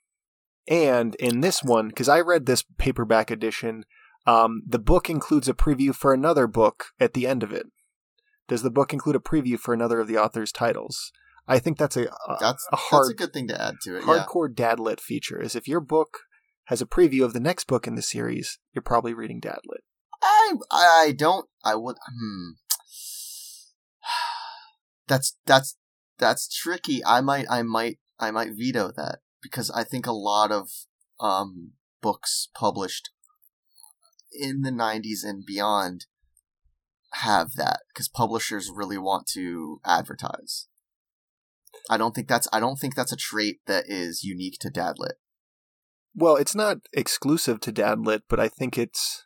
And 0.69 1.15
in 1.17 1.41
this 1.41 1.63
one, 1.63 1.89
because 1.89 2.09
I 2.09 2.21
read 2.21 2.47
this 2.47 2.65
paperback 2.79 3.31
edition, 3.31 3.85
um, 4.27 4.63
the 4.67 4.79
book 4.79 5.11
includes 5.11 5.49
a 5.49 5.55
preview 5.55 5.95
for 5.95 6.13
another 6.13 6.47
book 6.47 6.87
at 7.01 7.15
the 7.15 7.27
end 7.27 7.43
of 7.43 7.53
it. 7.53 7.67
Does 8.53 8.61
the 8.61 8.71
book 8.71 8.93
include 8.93 9.17
a 9.17 9.19
preview 9.19 9.59
for 9.59 9.73
another 9.73 9.99
of 9.99 10.09
the 10.09 10.19
author's 10.19 10.53
titles? 10.53 11.11
I 11.49 11.59
think 11.59 11.79
that's 11.79 11.97
a, 11.97 12.09
a, 12.09 12.37
That's 12.39 12.69
a 12.71 12.77
hard, 12.77 13.05
that's 13.05 13.13
a 13.13 13.15
good 13.15 13.33
thing 13.33 13.49
to 13.49 13.59
add 13.59 13.77
to 13.85 13.97
it. 13.97 14.01
Yeah. 14.01 14.27
hardcore 14.27 14.55
dadlit 14.55 15.01
feature. 15.01 15.41
Is 15.41 15.57
if 15.57 15.67
your 15.67 15.81
book 15.81 16.19
has 16.67 16.83
a 16.83 16.87
preview 16.87 17.25
of 17.25 17.33
the 17.33 17.41
next 17.41 17.67
book 17.67 17.87
in 17.87 17.95
the 17.95 18.03
series, 18.03 18.59
you're 18.75 18.83
probably 18.83 19.15
reading 19.15 19.41
dadlit. 19.41 19.81
I 20.23 20.53
I 20.71 21.15
don't. 21.17 21.49
I 21.65 21.77
would. 21.77 21.97
Hmm. 21.97 22.51
That's 25.09 25.39
that's 25.47 25.79
that's 26.19 26.47
tricky. 26.55 27.03
I 27.07 27.23
might 27.23 27.47
I 27.49 27.63
might 27.63 28.01
I 28.21 28.33
might 28.33 28.53
veto 28.55 28.93
that 28.95 29.21
because 29.43 29.71
I 29.71 29.83
think 29.83 30.07
a 30.07 30.13
lot 30.13 30.53
of 30.53 30.69
um 31.21 31.71
books 32.03 32.51
published 32.55 33.09
in 34.31 34.61
the 34.61 34.71
90s 34.71 35.25
and 35.25 35.43
beyond 35.47 36.05
have 37.15 37.53
that 37.57 37.81
because 37.89 38.09
publishers 38.09 38.71
really 38.75 38.99
want 38.99 39.27
to 39.35 39.81
advertise. 39.85 40.69
I 41.91 41.97
don't 41.97 42.15
think 42.15 42.29
that's 42.29 42.49
I 42.53 42.61
don't 42.61 42.77
think 42.77 42.95
that's 42.95 43.13
a 43.13 43.17
trait 43.17 43.61
that 43.67 43.85
is 43.89 44.23
unique 44.23 44.59
to 44.61 44.71
Dadlit. 44.71 45.15
Well, 46.15 46.37
it's 46.37 46.55
not 46.55 46.79
exclusive 46.93 47.61
to 47.61 47.73
Dadlit, 47.73 48.23
but 48.29 48.39
I 48.39 48.49
think 48.49 48.79
it's 48.79 49.25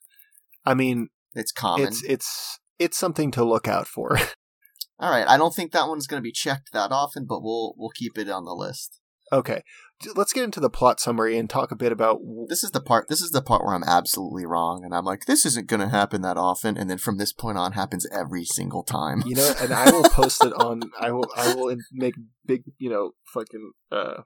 I 0.64 0.74
mean, 0.74 1.08
it's 1.34 1.52
common. 1.52 1.86
It's 1.86 2.02
it's 2.04 2.58
it's 2.78 2.98
something 2.98 3.30
to 3.32 3.44
look 3.44 3.68
out 3.68 3.86
for. 3.86 4.18
All 4.98 5.10
right, 5.10 5.28
I 5.28 5.36
don't 5.36 5.54
think 5.54 5.72
that 5.72 5.88
one's 5.88 6.06
going 6.06 6.20
to 6.20 6.24
be 6.26 6.32
checked 6.32 6.72
that 6.72 6.90
often, 6.90 7.26
but 7.26 7.42
we'll 7.42 7.74
we'll 7.76 7.90
keep 7.90 8.18
it 8.18 8.28
on 8.28 8.44
the 8.44 8.54
list. 8.54 8.98
Okay, 9.32 9.62
let's 10.14 10.32
get 10.32 10.44
into 10.44 10.60
the 10.60 10.70
plot 10.70 11.00
summary 11.00 11.38
and 11.38 11.48
talk 11.48 11.70
a 11.70 11.76
bit 11.76 11.92
about. 11.92 12.20
This 12.48 12.62
is 12.62 12.70
the 12.70 12.80
part. 12.80 13.08
This 13.08 13.20
is 13.20 13.30
the 13.30 13.42
part 13.42 13.64
where 13.64 13.74
I'm 13.74 13.84
absolutely 13.84 14.44
wrong, 14.44 14.84
and 14.84 14.94
I'm 14.94 15.04
like, 15.04 15.24
this 15.24 15.46
isn't 15.46 15.68
going 15.68 15.80
to 15.80 15.88
happen 15.88 16.22
that 16.22 16.36
often, 16.36 16.76
and 16.76 16.90
then 16.90 16.98
from 16.98 17.18
this 17.18 17.32
point 17.32 17.58
on, 17.58 17.72
happens 17.72 18.06
every 18.12 18.44
single 18.44 18.82
time. 18.82 19.22
You 19.24 19.36
know, 19.36 19.54
and 19.60 19.72
I 19.72 19.90
will 19.90 20.02
post 20.10 20.44
it 20.44 20.52
on. 20.52 20.82
I 21.00 21.10
will. 21.12 21.28
I 21.36 21.54
will 21.54 21.74
make 21.92 22.14
big. 22.44 22.64
You 22.78 22.90
know, 22.90 23.10
fucking. 23.32 23.72
uh 23.90 24.22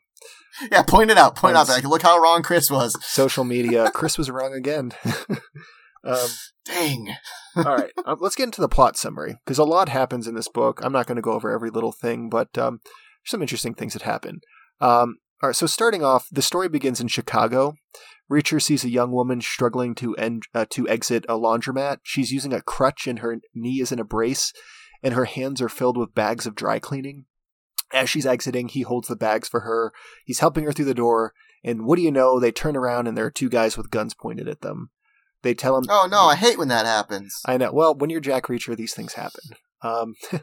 Yeah, 0.71 0.83
point 0.83 1.11
it 1.11 1.19
out. 1.19 1.37
Point 1.37 1.57
out. 1.57 1.69
Like, 1.69 1.85
look 1.85 2.03
how 2.03 2.19
wrong 2.19 2.43
Chris 2.43 2.71
was. 2.71 2.97
Social 3.05 3.45
media. 3.45 3.91
Chris 3.95 4.19
was 4.19 4.31
wrong 4.31 4.55
again. 4.55 4.93
um, 6.05 6.29
Dang. 6.65 7.15
all 7.57 7.77
right, 7.77 7.93
um, 8.05 8.19
let's 8.21 8.37
get 8.37 8.45
into 8.45 8.61
the 8.61 8.69
plot 8.69 8.97
summary 8.97 9.37
because 9.45 9.59
a 9.59 9.65
lot 9.65 9.89
happens 9.89 10.27
in 10.27 10.35
this 10.35 10.49
book. 10.49 10.81
I'm 10.83 10.93
not 10.93 11.07
going 11.07 11.17
to 11.17 11.23
go 11.23 11.33
over 11.33 11.51
every 11.51 11.71
little 11.71 11.93
thing, 11.93 12.29
but 12.29 12.57
um, 12.59 12.81
some 13.25 13.43
interesting 13.43 13.75
things 13.75 13.93
that 13.93 14.03
happen. 14.03 14.41
Um, 14.81 15.17
all 15.43 15.49
right, 15.49 15.57
so 15.57 15.67
starting 15.67 16.05
off, 16.05 16.29
the 16.31 16.43
story 16.43 16.69
begins 16.69 17.01
in 17.01 17.09
Chicago. 17.09 17.75
Reacher 18.31 18.61
sees 18.63 18.85
a 18.85 18.91
young 18.91 19.11
woman 19.11 19.41
struggling 19.41 19.95
to 19.97 20.15
end, 20.17 20.45
uh, 20.55 20.67
to 20.71 20.89
exit 20.89 21.25
a 21.29 21.35
laundromat. 21.35 21.99
She's 22.03 22.31
using 22.31 22.53
a 22.53 22.61
crutch, 22.61 23.07
and 23.07 23.21
her 23.21 23.39
knee 23.55 23.81
is 23.81 23.91
in 23.91 23.99
a 23.99 24.05
brace, 24.05 24.53
and 25.03 25.15
her 25.15 25.25
hands 25.25 25.63
are 25.63 25.69
filled 25.69 25.97
with 25.97 26.15
bags 26.15 26.47
of 26.47 26.55
dry 26.55 26.79
cleaning. 26.79 27.25
As 27.93 28.09
she's 28.09 28.27
exiting, 28.27 28.69
he 28.69 28.83
holds 28.83 29.09
the 29.09 29.17
bags 29.17 29.49
for 29.49 29.61
her. 29.61 29.93
He's 30.25 30.39
helping 30.41 30.65
her 30.65 30.73
through 30.73 30.85
the 30.85 30.95
door, 30.95 31.33
and 31.65 31.85
what 31.87 31.97
do 31.97 32.03
you 32.03 32.13
know? 32.13 32.39
They 32.39 32.53
turn 32.53 32.77
around, 32.77 33.07
and 33.07 33.17
there 33.17 33.25
are 33.25 33.31
two 33.31 33.49
guys 33.49 33.77
with 33.77 33.91
guns 33.91 34.15
pointed 34.15 34.47
at 34.47 34.61
them. 34.61 34.91
They 35.43 35.55
tell 35.55 35.77
him, 35.77 35.85
"Oh 35.89 36.07
no, 36.09 36.25
I 36.25 36.37
hate 36.37 36.59
when 36.59 36.69
that 36.69 36.87
happens." 36.87 37.41
I 37.47 37.57
know. 37.57 37.73
Well, 37.73 37.95
when 37.95 38.11
you're 38.11 38.21
Jack 38.21 38.45
Reacher, 38.45 38.77
these 38.77 38.95
things 38.95 39.15
happen. 39.15 39.41
Um, 39.83 40.15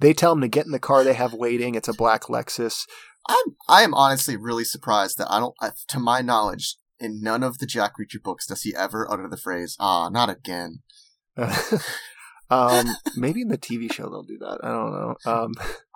they 0.00 0.12
tell 0.12 0.32
him 0.32 0.42
to 0.42 0.48
get 0.48 0.66
in 0.66 0.72
the 0.72 0.78
car 0.78 1.02
they 1.02 1.14
have 1.14 1.32
waiting. 1.32 1.74
It's 1.74 1.88
a 1.88 1.94
black 1.94 2.24
Lexus. 2.24 2.84
I'm 3.28 3.56
I 3.68 3.82
am 3.82 3.94
honestly 3.94 4.36
really 4.36 4.64
surprised 4.64 5.18
that 5.18 5.30
I 5.30 5.40
don't, 5.40 5.54
to 5.88 5.98
my 5.98 6.20
knowledge, 6.20 6.76
in 6.98 7.20
none 7.20 7.42
of 7.42 7.58
the 7.58 7.66
Jack 7.66 7.92
Reacher 8.00 8.22
books 8.22 8.46
does 8.46 8.62
he 8.62 8.74
ever 8.74 9.10
utter 9.10 9.28
the 9.28 9.36
phrase 9.36 9.76
"Ah, 9.78 10.08
not 10.08 10.30
again." 10.30 10.82
um, 12.50 12.86
maybe 13.16 13.42
in 13.42 13.48
the 13.48 13.58
TV 13.58 13.92
show 13.92 14.04
they'll 14.04 14.22
do 14.22 14.38
that. 14.38 14.60
I 14.62 14.68
don't 14.68 14.92
know. 14.92 15.14
Um, 15.26 15.54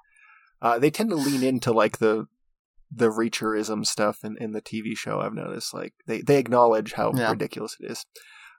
uh, 0.63 0.79
they 0.79 0.91
tend 0.91 1.11
to 1.11 1.17
lean 1.17 1.43
into 1.43 1.73
like 1.73 1.99
the 1.99 2.27
the 2.93 3.09
Reacherism 3.09 3.87
stuff 3.87 4.25
in, 4.25 4.37
in 4.39 4.53
the 4.53 4.63
TV 4.63 4.97
show. 4.97 5.21
I've 5.21 5.35
noticed 5.35 5.73
like 5.73 5.95
they 6.07 6.21
they 6.21 6.39
acknowledge 6.39 6.93
how 6.95 7.13
yeah. 7.15 7.31
ridiculous 7.31 7.77
it 7.81 7.91
is. 7.91 8.07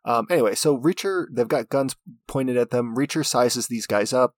Um, 0.04 0.26
anyway, 0.32 0.56
so 0.56 0.78
Reacher 0.78 1.26
they've 1.32 1.48
got 1.48 1.70
guns 1.70 1.96
pointed 2.28 2.58
at 2.58 2.72
them. 2.72 2.96
Reacher 2.96 3.26
sizes 3.26 3.68
these 3.68 3.86
guys 3.86 4.14
up. 4.14 4.36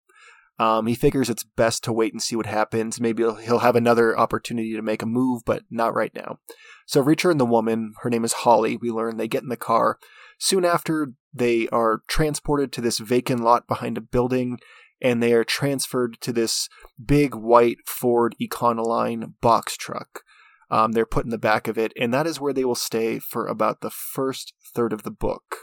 Um, 0.60 0.86
he 0.86 0.96
figures 0.96 1.30
it's 1.30 1.44
best 1.44 1.84
to 1.84 1.94
wait 1.94 2.14
and 2.14 2.22
see 2.22 2.36
what 2.36 2.46
happens. 2.46 3.02
Maybe 3.02 3.24
he'll, 3.24 3.36
he'll 3.36 3.60
have 3.60 3.76
another 3.76 4.18
opportunity 4.18 4.74
to 4.76 4.82
make 4.82 5.02
a 5.02 5.08
move, 5.08 5.42
but 5.46 5.64
not 5.70 5.96
right 5.96 6.14
now. 6.14 6.38
So 6.86 7.04
Reacher 7.04 7.32
and 7.32 7.40
the 7.40 7.46
woman, 7.46 7.94
her 8.02 8.10
name 8.10 8.24
is 8.24 8.34
Holly, 8.34 8.78
we 8.78 8.92
learn 8.92 9.18
they 9.18 9.28
get 9.28 9.44
in 9.44 9.50
the 9.50 9.58
car. 9.58 9.98
Soon 10.38 10.66
after, 10.66 11.14
they 11.34 11.68
are 11.70 12.04
transported 12.08 12.72
to 12.74 12.82
this 12.82 13.00
vacant 13.00 13.42
lot 13.42 13.68
behind 13.68 13.98
a 13.98 14.02
building, 14.02 14.60
and 15.02 15.22
they 15.22 15.34
are 15.34 15.44
transferred 15.44 16.18
to 16.22 16.32
this 16.32 16.70
big 17.04 17.34
white 17.34 17.78
Ford 17.88 18.36
Econoline 18.42 19.34
box 19.42 19.76
truck. 19.76 20.22
Um, 20.70 20.94
they're 20.94 21.06
put 21.06 21.26
in 21.26 21.32
the 21.32 21.38
back 21.38 21.68
of 21.68 21.78
it, 21.78 21.94
and 22.00 22.14
that 22.14 22.28
is 22.28 22.40
where 22.40 22.54
they 22.54 22.66
will 22.66 22.76
stay 22.76 23.20
for 23.20 23.48
about 23.48 23.82
the 23.82 23.90
first 23.90 24.54
third 24.74 24.94
of 24.94 25.04
the 25.04 25.12
book. 25.12 25.58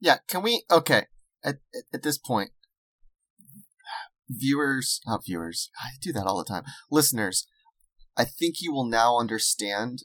Yeah, 0.00 0.18
can 0.28 0.42
we? 0.42 0.64
Okay, 0.70 1.06
at, 1.44 1.56
at 1.92 2.02
this 2.02 2.18
point, 2.18 2.50
viewers, 4.36 5.00
not 5.06 5.24
viewers, 5.24 5.70
I 5.80 5.90
do 6.00 6.12
that 6.12 6.26
all 6.26 6.38
the 6.38 6.44
time. 6.44 6.64
Listeners, 6.90 7.46
I 8.16 8.24
think 8.24 8.56
you 8.60 8.72
will 8.72 8.86
now 8.86 9.18
understand 9.18 10.00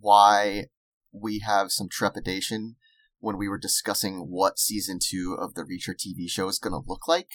why 0.00 0.66
we 1.12 1.40
have 1.40 1.70
some 1.70 1.88
trepidation 1.90 2.76
when 3.18 3.36
we 3.36 3.48
were 3.48 3.58
discussing 3.58 4.26
what 4.30 4.58
season 4.58 4.98
two 5.00 5.36
of 5.38 5.54
the 5.54 5.62
Reacher 5.62 5.94
TV 5.94 6.28
show 6.28 6.48
is 6.48 6.58
going 6.58 6.72
to 6.72 6.88
look 6.88 7.06
like. 7.06 7.28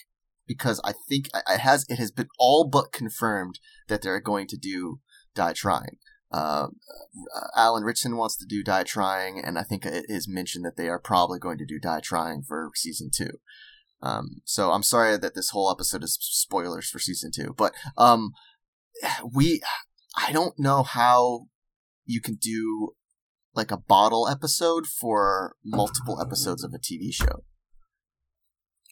Because 0.46 0.80
I 0.86 0.94
think 1.10 1.28
it 1.34 1.60
has 1.60 1.86
it 1.90 1.98
has 1.98 2.10
been 2.12 2.30
all 2.40 2.70
but 2.70 2.94
confirmed 2.94 3.60
that 3.90 4.02
they're 4.02 4.22
going 4.22 4.48
to 4.48 4.58
do 4.58 5.02
Die 5.36 5.54
Trying. 5.54 5.98
Uh, 6.32 6.68
Alan 7.56 7.84
Ritchson 7.84 8.16
wants 8.16 8.38
to 8.38 8.46
do 8.46 8.64
Die 8.64 8.84
Trying, 8.84 9.42
and 9.44 9.58
I 9.58 9.64
think 9.64 9.86
it 9.86 10.06
is 10.08 10.28
mentioned 10.28 10.64
that 10.64 10.78
they 10.78 10.88
are 10.88 11.00
probably 11.00 11.38
going 11.38 11.58
to 11.58 11.66
do 11.66 11.80
Die 11.80 12.00
Trying 12.02 12.44
for 12.48 12.72
season 12.76 13.10
two. 13.14 13.40
Um, 14.02 14.42
so 14.46 14.72
I'm 14.72 14.84
sorry 14.84 15.18
that 15.18 15.36
this 15.36 15.50
whole 15.50 15.72
episode 15.72 16.04
is 16.04 16.18
spoilers 16.22 16.90
for 16.90 17.00
season 17.00 17.32
two, 17.32 17.54
but 17.58 17.74
um, 17.98 18.32
we 19.34 19.62
I 20.16 20.32
don't 20.32 20.58
know 20.58 20.84
how 20.84 21.48
you 22.06 22.22
can 22.22 22.36
do 22.36 22.94
like 23.54 23.72
a 23.72 23.78
bottle 23.78 24.28
episode 24.28 24.86
for 24.86 25.56
multiple 25.66 26.22
episodes 26.22 26.64
of 26.64 26.74
a 26.74 26.80
TV 26.80 27.12
show. 27.12 27.44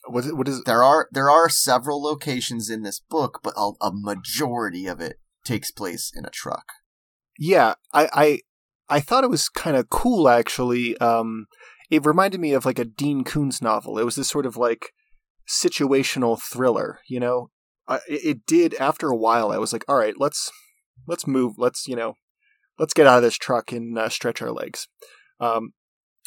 What 0.08 0.26
is, 0.26 0.34
what 0.34 0.48
is 0.48 0.64
there 0.64 0.84
are 0.84 1.08
there 1.12 1.30
are 1.30 1.50
several 1.50 2.02
locations 2.02 2.70
in 2.70 2.84
this 2.84 3.00
book, 3.00 3.40
but 3.44 3.54
a, 3.56 3.72
a 3.82 3.92
majority 3.94 4.88
of 4.88 5.00
it 5.00 5.20
takes 5.46 5.72
place 5.72 6.12
in 6.16 6.26
a 6.26 6.30
truck. 6.30 6.66
Yeah, 7.40 7.76
I 7.94 8.10
I, 8.14 8.40
I 8.98 9.00
thought 9.00 9.24
it 9.24 9.30
was 9.30 9.50
kind 9.50 9.78
of 9.78 9.90
cool 9.90 10.28
actually. 10.28 10.98
Um, 10.98 11.46
it 11.90 12.06
reminded 12.06 12.40
me 12.40 12.54
of 12.54 12.66
like 12.66 12.80
a 12.80 12.86
Dean 12.86 13.24
Koontz 13.24 13.62
novel. 13.62 13.98
It 13.98 14.06
was 14.06 14.16
this 14.16 14.30
sort 14.30 14.46
of 14.46 14.58
like 14.58 14.92
situational 15.48 16.42
thriller, 16.42 17.00
you 17.08 17.20
know. 17.20 17.50
I, 17.88 18.00
it 18.08 18.46
did 18.48 18.74
after 18.76 19.10
a 19.10 19.16
while. 19.16 19.52
I 19.52 19.58
was 19.58 19.72
like, 19.72 19.86
all 19.88 19.98
right, 19.98 20.16
let's 20.18 20.52
let's 21.08 21.28
move. 21.28 21.54
Let's 21.58 21.88
you 21.88 21.96
know, 21.96 22.16
let's 22.80 22.94
get 22.94 23.08
out 23.08 23.18
of 23.18 23.24
this 23.24 23.38
truck 23.38 23.72
and 23.72 23.98
uh, 23.98 24.10
stretch 24.10 24.42
our 24.42 24.52
legs, 24.52 24.88
um, 25.40 25.74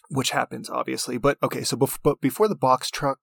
which 0.09 0.31
happens 0.31 0.71
obviously. 0.71 1.19
But 1.19 1.39
okay, 1.43 1.65
so 1.65 1.77
bef- 1.77 1.99
but 2.03 2.21
before 2.21 2.49
the 2.49 2.55
box 2.55 2.91
truck 2.91 3.19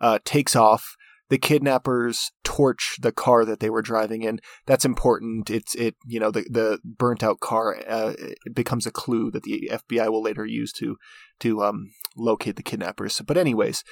uh, 0.00 0.18
takes 0.24 0.54
off, 0.54 0.96
the 1.30 1.38
kidnappers 1.38 2.32
torch 2.44 2.96
the 3.00 3.12
car 3.12 3.44
that 3.44 3.60
they 3.60 3.70
were 3.70 3.82
driving 3.82 4.22
in. 4.22 4.40
That's 4.66 4.84
important. 4.84 5.48
It's 5.48 5.74
it 5.76 5.94
you 6.04 6.20
know 6.20 6.30
the 6.30 6.42
the 6.42 6.78
burnt 6.84 7.22
out 7.22 7.40
car 7.40 7.76
uh, 7.88 8.14
it 8.18 8.54
becomes 8.54 8.86
a 8.86 8.90
clue 8.90 9.30
that 9.30 9.44
the 9.44 9.70
FBI 9.72 10.10
will 10.10 10.22
later 10.22 10.44
use 10.44 10.72
to 10.74 10.96
to 11.38 11.62
um, 11.62 11.92
locate 12.16 12.56
the 12.56 12.62
kidnappers. 12.62 13.20
But 13.26 13.36
anyways, 13.36 13.84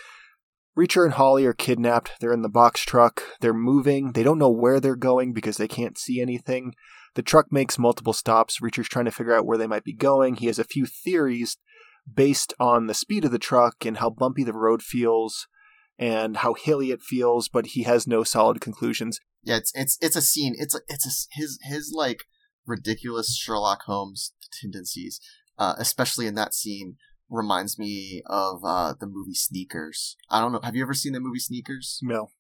Reacher 0.77 1.05
and 1.05 1.15
Holly 1.15 1.47
are 1.47 1.55
kidnapped. 1.55 2.13
They're 2.21 2.33
in 2.33 2.43
the 2.43 2.49
box 2.49 2.83
truck. 2.83 3.23
They're 3.41 3.55
moving. 3.55 4.13
They 4.13 4.25
don't 4.25 4.39
know 4.39 4.51
where 4.51 4.81
they're 4.81 4.97
going 4.97 5.33
because 5.33 5.57
they 5.57 5.69
can't 5.69 5.97
see 5.97 6.21
anything. 6.21 6.75
The 7.15 7.23
truck 7.23 7.53
makes 7.53 7.79
multiple 7.79 8.13
stops. 8.13 8.61
Reacher's 8.61 8.89
trying 8.89 9.07
to 9.07 9.11
figure 9.11 9.35
out 9.35 9.47
where 9.47 9.59
they 9.59 9.67
might 9.67 9.85
be 9.85 9.95
going. 9.95 10.37
He 10.37 10.47
has 10.47 10.59
a 10.59 10.65
few 10.65 10.87
theories 10.87 11.57
based 12.13 12.53
on 12.59 12.87
the 12.87 12.95
speed 12.95 13.25
of 13.25 13.31
the 13.31 13.39
truck 13.39 13.85
and 13.85 13.99
how 13.99 14.11
bumpy 14.11 14.45
the 14.45 14.53
road 14.53 14.83
feels 14.83 15.47
and 15.99 16.39
how 16.39 16.55
hilly 16.55 16.91
it 16.91 17.03
feels, 17.03 17.49
but 17.49 17.69
he 17.69 17.83
has 17.83 18.07
no 18.07 18.23
solid 18.23 18.61
conclusions. 18.61 19.19
Yeah, 19.43 19.57
it's 19.57 19.73
it's 19.75 19.99
it's 20.01 20.17
a 20.17 20.23
scene. 20.23 20.55
It's 20.59 20.79
it's 20.89 21.07
a, 21.07 21.39
his 21.39 21.59
his 21.63 21.93
like 21.95 22.25
ridiculous 22.67 23.37
Sherlock 23.37 23.83
Holmes 23.87 24.33
tendencies, 24.61 25.21
uh, 25.59 25.75
especially 25.79 26.27
in 26.27 26.35
that 26.35 26.55
scene 26.55 26.97
reminds 27.31 27.79
me 27.79 28.23
of 28.27 28.61
uh, 28.65 28.95
the 28.99 29.07
movie 29.07 29.35
Sneakers. 29.35 30.17
I 30.31 30.41
don't 30.41 30.53
know. 30.53 30.61
Have 30.63 30.75
you 30.75 30.83
ever 30.83 30.95
seen 30.95 31.13
the 31.13 31.21
movie 31.21 31.41
Sneakers? 31.41 31.99
No. 32.03 32.31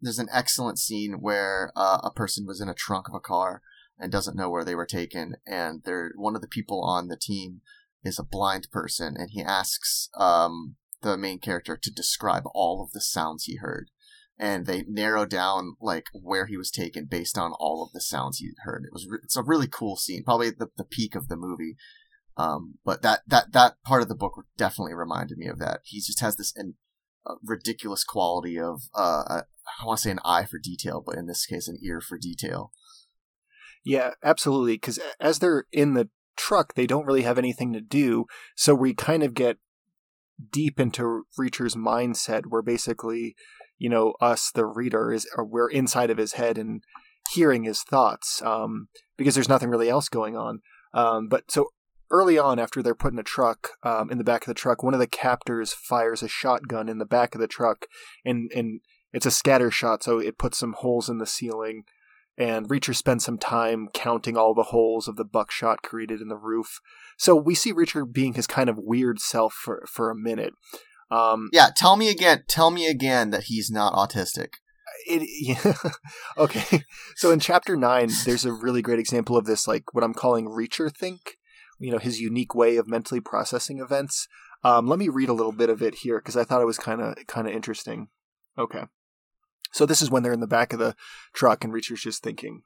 There's 0.00 0.18
an 0.18 0.28
excellent 0.32 0.78
scene 0.78 1.18
where 1.20 1.72
uh, 1.76 1.98
a 2.02 2.10
person 2.10 2.46
was 2.46 2.60
in 2.60 2.68
a 2.70 2.74
trunk 2.74 3.08
of 3.08 3.14
a 3.14 3.20
car 3.20 3.60
and 3.98 4.10
doesn't 4.10 4.36
know 4.36 4.48
where 4.48 4.64
they 4.64 4.74
were 4.74 4.86
taken, 4.86 5.36
and 5.46 5.82
they're 5.84 6.12
one 6.16 6.34
of 6.34 6.40
the 6.40 6.48
people 6.48 6.82
on 6.82 7.08
the 7.08 7.18
team 7.18 7.60
is 8.02 8.18
a 8.18 8.24
blind 8.24 8.68
person, 8.72 9.14
and 9.18 9.30
he 9.32 9.42
asks 9.42 10.08
um, 10.16 10.76
the 11.02 11.16
main 11.16 11.38
character 11.38 11.76
to 11.76 11.90
describe 11.90 12.44
all 12.54 12.82
of 12.82 12.92
the 12.92 13.00
sounds 13.00 13.44
he 13.44 13.56
heard. 13.56 13.90
And 14.38 14.64
they 14.64 14.84
narrow 14.88 15.26
down 15.26 15.76
like 15.80 16.06
where 16.12 16.46
he 16.46 16.56
was 16.56 16.70
taken 16.70 17.04
based 17.04 17.36
on 17.36 17.52
all 17.58 17.82
of 17.84 17.92
the 17.92 18.00
sounds 18.00 18.38
he 18.38 18.50
heard. 18.64 18.84
It 18.84 18.92
was 18.92 19.06
re- 19.08 19.18
it's 19.22 19.36
a 19.36 19.42
really 19.42 19.68
cool 19.68 19.96
scene, 19.96 20.24
probably 20.24 20.50
the, 20.50 20.68
the 20.78 20.84
peak 20.84 21.14
of 21.14 21.28
the 21.28 21.36
movie 21.36 21.76
um, 22.40 22.78
but 22.84 23.02
that, 23.02 23.20
that, 23.26 23.52
that 23.52 23.74
part 23.84 24.00
of 24.02 24.08
the 24.08 24.14
book 24.14 24.32
definitely 24.56 24.94
reminded 24.94 25.36
me 25.36 25.46
of 25.46 25.58
that. 25.58 25.80
He 25.84 25.98
just 25.98 26.20
has 26.20 26.36
this 26.36 26.54
uh, 26.56 27.34
ridiculous 27.44 28.02
quality 28.02 28.58
of, 28.58 28.82
uh, 28.94 29.42
I 29.80 29.84
want 29.84 29.98
to 29.98 30.02
say 30.04 30.10
an 30.10 30.20
eye 30.24 30.46
for 30.46 30.58
detail, 30.58 31.02
but 31.04 31.16
in 31.16 31.26
this 31.26 31.44
case, 31.44 31.68
an 31.68 31.78
ear 31.82 32.00
for 32.00 32.16
detail. 32.16 32.72
Yeah, 33.84 34.12
absolutely. 34.22 34.74
Because 34.74 34.98
as 35.20 35.38
they're 35.38 35.66
in 35.70 35.92
the 35.94 36.08
truck, 36.36 36.74
they 36.74 36.86
don't 36.86 37.04
really 37.04 37.22
have 37.22 37.38
anything 37.38 37.74
to 37.74 37.80
do. 37.80 38.24
So 38.56 38.74
we 38.74 38.94
kind 38.94 39.22
of 39.22 39.34
get 39.34 39.58
deep 40.50 40.80
into 40.80 41.24
Reacher's 41.36 41.74
mindset, 41.74 42.44
where 42.48 42.62
basically, 42.62 43.34
you 43.78 43.88
know, 43.88 44.14
us, 44.20 44.50
the 44.54 44.66
reader, 44.66 45.12
is 45.12 45.28
we're 45.36 45.70
inside 45.70 46.10
of 46.10 46.18
his 46.18 46.34
head 46.34 46.58
and 46.58 46.82
hearing 47.32 47.64
his 47.64 47.82
thoughts 47.82 48.42
um, 48.42 48.88
because 49.16 49.34
there's 49.34 49.48
nothing 49.48 49.68
really 49.68 49.88
else 49.88 50.08
going 50.08 50.36
on. 50.36 50.60
Um, 50.92 51.28
but 51.28 51.50
so 51.50 51.68
early 52.10 52.38
on, 52.38 52.58
after 52.58 52.82
they're 52.82 52.94
put 52.94 53.12
in 53.12 53.18
a 53.18 53.24
truck, 53.24 53.70
um, 53.82 54.10
in 54.10 54.18
the 54.18 54.24
back 54.24 54.42
of 54.42 54.46
the 54.46 54.54
truck, 54.54 54.82
one 54.82 54.94
of 54.94 55.00
the 55.00 55.06
captors 55.06 55.72
fires 55.72 56.22
a 56.22 56.28
shotgun 56.28 56.88
in 56.88 56.98
the 56.98 57.04
back 57.06 57.34
of 57.34 57.40
the 57.40 57.46
truck, 57.46 57.86
and 58.24 58.50
and 58.54 58.80
it's 59.12 59.26
a 59.26 59.30
scatter 59.30 59.70
shot, 59.70 60.02
so 60.02 60.18
it 60.18 60.38
puts 60.38 60.58
some 60.58 60.74
holes 60.78 61.08
in 61.08 61.18
the 61.18 61.26
ceiling. 61.26 61.84
And 62.40 62.70
Reacher 62.70 62.96
spends 62.96 63.22
some 63.22 63.36
time 63.36 63.88
counting 63.92 64.34
all 64.34 64.54
the 64.54 64.64
holes 64.64 65.06
of 65.06 65.16
the 65.16 65.26
buckshot 65.26 65.82
created 65.82 66.22
in 66.22 66.28
the 66.28 66.38
roof. 66.38 66.80
So 67.18 67.36
we 67.36 67.54
see 67.54 67.70
Reacher 67.70 68.10
being 68.10 68.32
his 68.32 68.46
kind 68.46 68.70
of 68.70 68.78
weird 68.78 69.20
self 69.20 69.52
for 69.52 69.84
for 69.86 70.10
a 70.10 70.16
minute. 70.16 70.54
Um, 71.10 71.50
Yeah, 71.52 71.68
tell 71.76 71.96
me 71.96 72.08
again. 72.08 72.44
Tell 72.48 72.70
me 72.70 72.86
again 72.86 73.28
that 73.30 73.44
he's 73.44 73.70
not 73.70 73.92
autistic. 73.92 74.54
it 75.06 75.28
yeah. 75.40 75.74
okay 76.38 76.82
so 77.16 77.30
in 77.30 77.40
chapter 77.40 77.76
9 77.76 78.10
there's 78.24 78.44
a 78.44 78.52
really 78.52 78.82
great 78.82 78.98
example 78.98 79.36
of 79.36 79.46
this 79.46 79.66
like 79.66 79.94
what 79.94 80.04
i'm 80.04 80.12
calling 80.12 80.46
reacher 80.46 80.94
think 80.94 81.38
you 81.78 81.90
know 81.90 81.98
his 81.98 82.20
unique 82.20 82.54
way 82.54 82.76
of 82.76 82.88
mentally 82.88 83.20
processing 83.20 83.78
events 83.78 84.26
um, 84.62 84.86
let 84.86 84.98
me 84.98 85.08
read 85.08 85.28
a 85.28 85.32
little 85.32 85.52
bit 85.52 85.70
of 85.70 85.80
it 85.82 85.96
here 86.02 86.18
because 86.18 86.36
i 86.36 86.44
thought 86.44 86.60
it 86.60 86.66
was 86.66 86.78
kind 86.78 87.00
of 87.00 87.14
kind 87.26 87.46
of 87.46 87.54
interesting 87.54 88.08
okay 88.58 88.84
so 89.72 89.86
this 89.86 90.02
is 90.02 90.10
when 90.10 90.22
they're 90.22 90.32
in 90.32 90.40
the 90.40 90.46
back 90.46 90.72
of 90.72 90.78
the 90.78 90.94
truck 91.32 91.64
and 91.64 91.72
reacher's 91.72 92.02
just 92.02 92.22
thinking. 92.22 92.62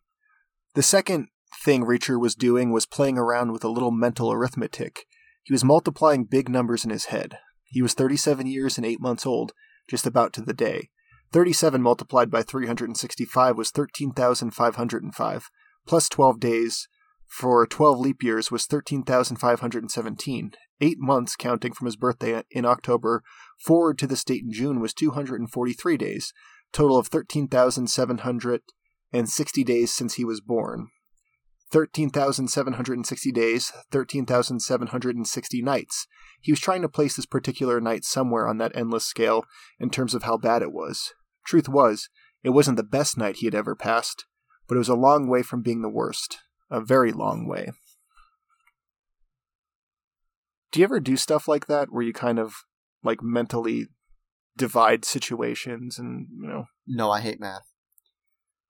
The 0.75 0.83
second 0.83 1.29
thing 1.63 1.85
reacher 1.85 2.21
was 2.21 2.35
doing 2.35 2.73
was 2.73 2.87
playing 2.87 3.19
around 3.19 3.53
with 3.53 3.65
a 3.65 3.69
little 3.69 3.91
mental 3.91 4.33
arithmetic. 4.33 5.07
He 5.43 5.53
was 5.53 5.65
multiplying 5.65 6.25
big 6.25 6.49
numbers 6.49 6.85
in 6.85 6.91
his 6.91 7.07
head. 7.07 7.39
He 7.65 7.83
was 7.83 7.95
37 7.95 8.47
years 8.47 8.77
and 8.77 8.87
8 8.87 9.01
months 9.01 9.27
old 9.27 9.53
just 9.89 10.07
about 10.07 10.33
to 10.35 10.41
the 10.41 10.55
day. 10.55 10.91
37 11.33 11.83
multiplied 11.83 12.31
by 12.31 12.43
365 12.43 13.59
was 13.59 13.71
13,505, 13.71 15.51
plus 15.87 16.09
12 16.09 16.41
days 16.41 16.89
for 17.27 17.67
12 17.67 17.99
leap 17.99 18.23
years 18.23 18.51
was 18.53 18.67
13,517. 18.67 20.53
Eight 20.81 20.99
months, 20.99 21.37
counting 21.37 21.73
from 21.73 21.87
his 21.87 21.97
birthday 21.97 22.43
in 22.51 22.65
October, 22.65 23.23
forward 23.59 23.99
to 23.99 24.07
this 24.07 24.23
date 24.23 24.43
in 24.45 24.53
June 24.53 24.81
was 24.81 24.95
243 24.95 25.97
days, 25.97 26.33
total 26.75 26.99
of 26.99 27.07
13,760 27.07 29.65
days 29.65 29.95
since 29.95 30.15
he 30.15 30.25
was 30.25 30.41
born. 30.43 30.89
13,760 31.71 33.33
days, 33.33 33.73
13,760 33.91 35.63
nights. 35.63 36.07
He 36.41 36.53
was 36.53 36.61
trying 36.61 36.83
to 36.83 36.89
place 36.89 37.17
this 37.17 37.27
particular 37.27 37.81
night 37.81 38.05
somewhere 38.05 38.47
on 38.47 38.59
that 38.59 38.77
endless 38.77 39.07
scale 39.07 39.45
in 39.81 39.89
terms 39.89 40.15
of 40.15 40.25
how 40.25 40.37
bad 40.37 40.61
it 40.63 40.73
was. 40.73 41.15
Truth 41.47 41.69
was, 41.69 42.11
it 42.43 42.51
wasn't 42.51 42.77
the 42.77 42.83
best 42.83 43.17
night 43.17 43.37
he 43.37 43.47
had 43.47 43.55
ever 43.55 43.75
passed, 43.75 44.27
but 44.69 44.75
it 44.75 44.79
was 44.79 44.91
a 44.91 44.95
long 44.95 45.29
way 45.29 45.43
from 45.43 45.63
being 45.63 45.81
the 45.83 45.89
worst. 45.89 46.39
A 46.71 46.81
very 46.81 47.13
long 47.13 47.47
way. 47.49 47.73
Do 50.71 50.81
you 50.81 50.85
ever 50.85 51.01
do 51.01 51.17
stuff 51.17 51.47
like 51.47 51.67
that 51.67 51.89
where 51.91 52.03
you 52.03 52.13
kind 52.13 52.39
of 52.39 52.65
like 53.03 53.23
mentally 53.23 53.87
divide 54.57 55.05
situations 55.05 55.99
and, 55.99 56.29
you 56.41 56.49
know, 56.49 56.67
No, 56.87 57.11
I 57.11 57.21
hate 57.21 57.41
math. 57.41 57.67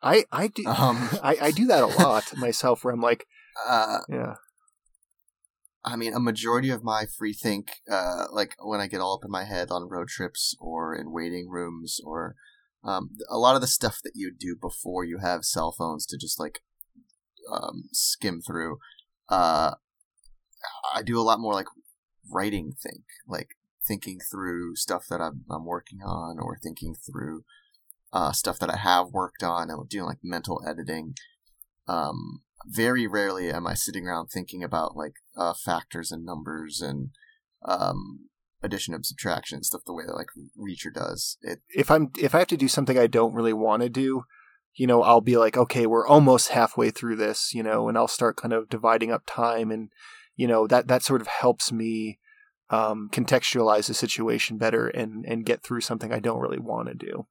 I 0.03 0.25
I 0.31 0.49
do 0.49 0.67
Um, 0.67 1.09
I, 1.23 1.37
I 1.41 1.51
do 1.51 1.67
that 1.67 1.83
a 1.83 1.87
lot 1.87 2.37
myself 2.37 2.85
where 2.85 2.93
I'm 2.93 3.01
like, 3.01 3.27
uh, 3.67 3.99
yeah. 4.09 4.35
I 5.85 5.97
mean, 5.97 6.15
a 6.15 6.21
majority 6.21 6.71
of 6.71 6.83
my 6.83 7.05
free 7.05 7.35
think, 7.35 7.69
uh, 7.91 8.25
like 8.33 8.55
when 8.59 8.81
I 8.81 8.87
get 8.87 9.01
all 9.01 9.17
up 9.17 9.25
in 9.25 9.31
my 9.31 9.45
head 9.45 9.71
on 9.71 9.89
road 9.89 10.09
trips 10.09 10.57
or 10.59 10.95
in 10.95 11.13
waiting 11.13 11.49
rooms 11.51 12.01
or 12.03 12.37
um, 12.83 13.11
a 13.31 13.37
lot 13.37 13.55
of 13.55 13.61
the 13.61 13.67
stuff 13.67 14.01
that 14.03 14.13
you 14.15 14.33
do 14.37 14.57
before 14.59 15.05
you 15.05 15.19
have 15.19 15.45
cell 15.45 15.75
phones 15.77 16.07
to 16.07 16.17
just 16.17 16.41
like 16.41 16.61
um, 17.53 17.85
skim 17.93 18.41
through. 18.41 18.79
Uh, 19.29 19.75
I 20.95 21.03
do 21.03 21.21
a 21.21 21.23
lot 21.23 21.41
more 21.41 21.53
like 21.53 21.67
writing 22.31 22.73
think, 22.83 23.05
like 23.29 23.49
thinking 23.87 24.19
through 24.31 24.77
stuff 24.77 25.07
that 25.11 25.21
I'm, 25.21 25.45
I'm 25.51 25.65
working 25.65 26.01
on 26.03 26.39
or 26.39 26.59
thinking 26.63 26.95
through 26.95 27.45
uh, 28.13 28.33
stuff 28.33 28.59
that 28.61 28.71
I 28.71 28.77
have 28.77 29.09
worked 29.09 29.43
on 29.43 29.71
and 29.71 29.89
doing 29.89 30.07
like 30.07 30.19
mental 30.23 30.63
editing. 30.67 31.15
Um, 31.87 32.43
very 32.67 33.07
rarely 33.07 33.51
am 33.51 33.67
I 33.67 33.75
sitting 33.75 34.07
around 34.07 34.29
thinking 34.29 34.63
about 34.63 34.97
like 34.97 35.15
uh, 35.37 35.53
factors 35.53 36.11
and 36.11 36.25
numbers 36.25 36.81
and 36.81 37.11
um, 37.65 38.29
addition 38.63 38.95
and 38.95 39.05
subtraction 39.05 39.63
stuff 39.63 39.83
the 39.87 39.93
way 39.93 40.05
that 40.07 40.15
like 40.15 40.29
Reacher 40.59 40.93
does. 40.93 41.37
It 41.43 41.61
If 41.69 41.91
I'm 41.91 42.11
if 42.19 42.35
I 42.35 42.39
have 42.39 42.49
to 42.49 42.57
do 42.57 42.69
something 42.69 42.99
I 42.99 43.07
don't 43.07 43.35
really 43.35 43.53
want 43.53 43.83
to 43.83 43.89
do, 43.89 44.25
you 44.75 44.87
know, 44.87 45.03
I'll 45.03 45.21
be 45.21 45.37
like, 45.37 45.57
okay, 45.57 45.87
we're 45.87 46.07
almost 46.07 46.49
halfway 46.49 46.91
through 46.91 47.17
this, 47.17 47.53
you 47.53 47.63
know, 47.63 47.89
and 47.89 47.99
I'll 47.99 48.09
start 48.09 48.37
kind 48.37 48.55
of 48.55 48.69
dividing 48.69 49.13
up 49.13 49.25
time 49.27 49.71
and 49.71 49.91
you 50.37 50.49
know, 50.49 50.67
that 50.67 50.89
that 50.89 51.03
sort 51.03 51.21
of 51.21 51.27
helps 51.29 51.71
me 51.71 52.19
um, 52.71 53.09
contextualize 53.13 53.87
the 53.87 53.95
situation 53.95 54.59
better 54.59 54.89
and 54.89 55.25
and 55.27 55.47
get 55.47 55.63
through 55.63 55.83
something 55.83 56.13
I 56.13 56.21
don't 56.21 56.41
really 56.41 56.59
want 56.59 56.89
to 56.89 56.95
do. 56.95 57.27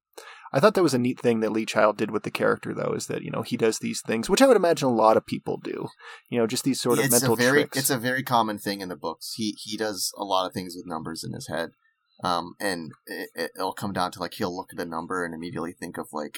I 0.55 0.59
thought 0.59 0.75
that 0.75 0.83
was 0.83 0.93
a 0.93 0.99
neat 0.99 1.19
thing 1.19 1.39
that 1.39 1.51
Lee 1.51 1.65
Child 1.65 1.97
did 1.97 2.11
with 2.11 2.21
the 2.21 2.29
character, 2.29 2.75
though, 2.75 2.93
is 2.95 3.07
that 3.07 3.23
you 3.23 3.31
know 3.31 3.41
he 3.41 3.57
does 3.57 3.79
these 3.79 4.01
things, 4.01 4.29
which 4.29 4.41
I 4.41 4.47
would 4.47 4.55
imagine 4.55 4.87
a 4.87 4.93
lot 4.93 5.17
of 5.17 5.25
people 5.25 5.57
do. 5.57 5.87
You 6.29 6.37
know, 6.37 6.45
just 6.45 6.63
these 6.63 6.79
sort 6.79 6.99
of 6.99 7.05
it's 7.05 7.11
mental 7.11 7.33
a 7.33 7.37
very 7.37 7.61
tricks. 7.61 7.77
it's 7.77 7.89
a 7.89 7.97
very 7.97 8.21
common 8.21 8.59
thing 8.59 8.79
in 8.79 8.89
the 8.89 8.95
books. 8.95 9.33
He 9.35 9.57
he 9.59 9.75
does 9.75 10.11
a 10.15 10.23
lot 10.23 10.45
of 10.45 10.53
things 10.53 10.75
with 10.75 10.85
numbers 10.85 11.23
in 11.23 11.33
his 11.33 11.47
head, 11.47 11.71
um, 12.23 12.53
and 12.59 12.91
it, 13.07 13.51
it'll 13.55 13.73
come 13.73 13.93
down 13.93 14.11
to 14.11 14.19
like 14.19 14.35
he'll 14.35 14.55
look 14.55 14.69
at 14.71 14.81
a 14.81 14.87
number 14.87 15.25
and 15.25 15.33
immediately 15.33 15.73
think 15.73 15.97
of 15.97 16.07
like 16.13 16.37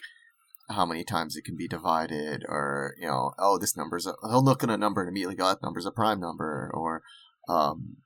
how 0.69 0.85
many 0.85 1.03
times 1.03 1.35
it 1.35 1.43
can 1.43 1.57
be 1.57 1.67
divided, 1.67 2.45
or 2.47 2.95
you 2.97 3.07
know, 3.07 3.33
oh 3.37 3.57
this 3.57 3.75
number's 3.75 4.07
a, 4.07 4.13
he'll 4.29 4.43
look 4.43 4.63
at 4.63 4.69
a 4.69 4.77
number 4.77 5.01
and 5.01 5.09
immediately 5.09 5.35
go 5.35 5.45
that 5.47 5.61
number's 5.61 5.85
a 5.85 5.91
prime 5.91 6.21
number, 6.21 6.71
or 6.73 7.03
um, 7.49 7.97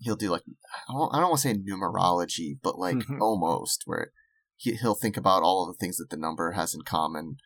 he'll 0.00 0.16
do 0.16 0.30
like 0.30 0.42
I 0.88 0.92
don't, 0.92 1.14
I 1.14 1.20
don't 1.20 1.30
want 1.30 1.42
to 1.42 1.48
say 1.48 1.54
numerology, 1.54 2.58
but 2.62 2.78
like 2.78 2.96
Mhm. 2.96 3.20
almost 3.20 3.82
where 3.86 4.12
he 4.56 4.74
he'll 4.74 4.94
think 4.94 5.16
about 5.16 5.42
all 5.42 5.62
of 5.68 5.74
the 5.74 5.78
things 5.78 5.96
that 5.98 6.10
the 6.10 6.16
number 6.16 6.52
has 6.52 6.74
in 6.74 6.82
common 6.82 7.36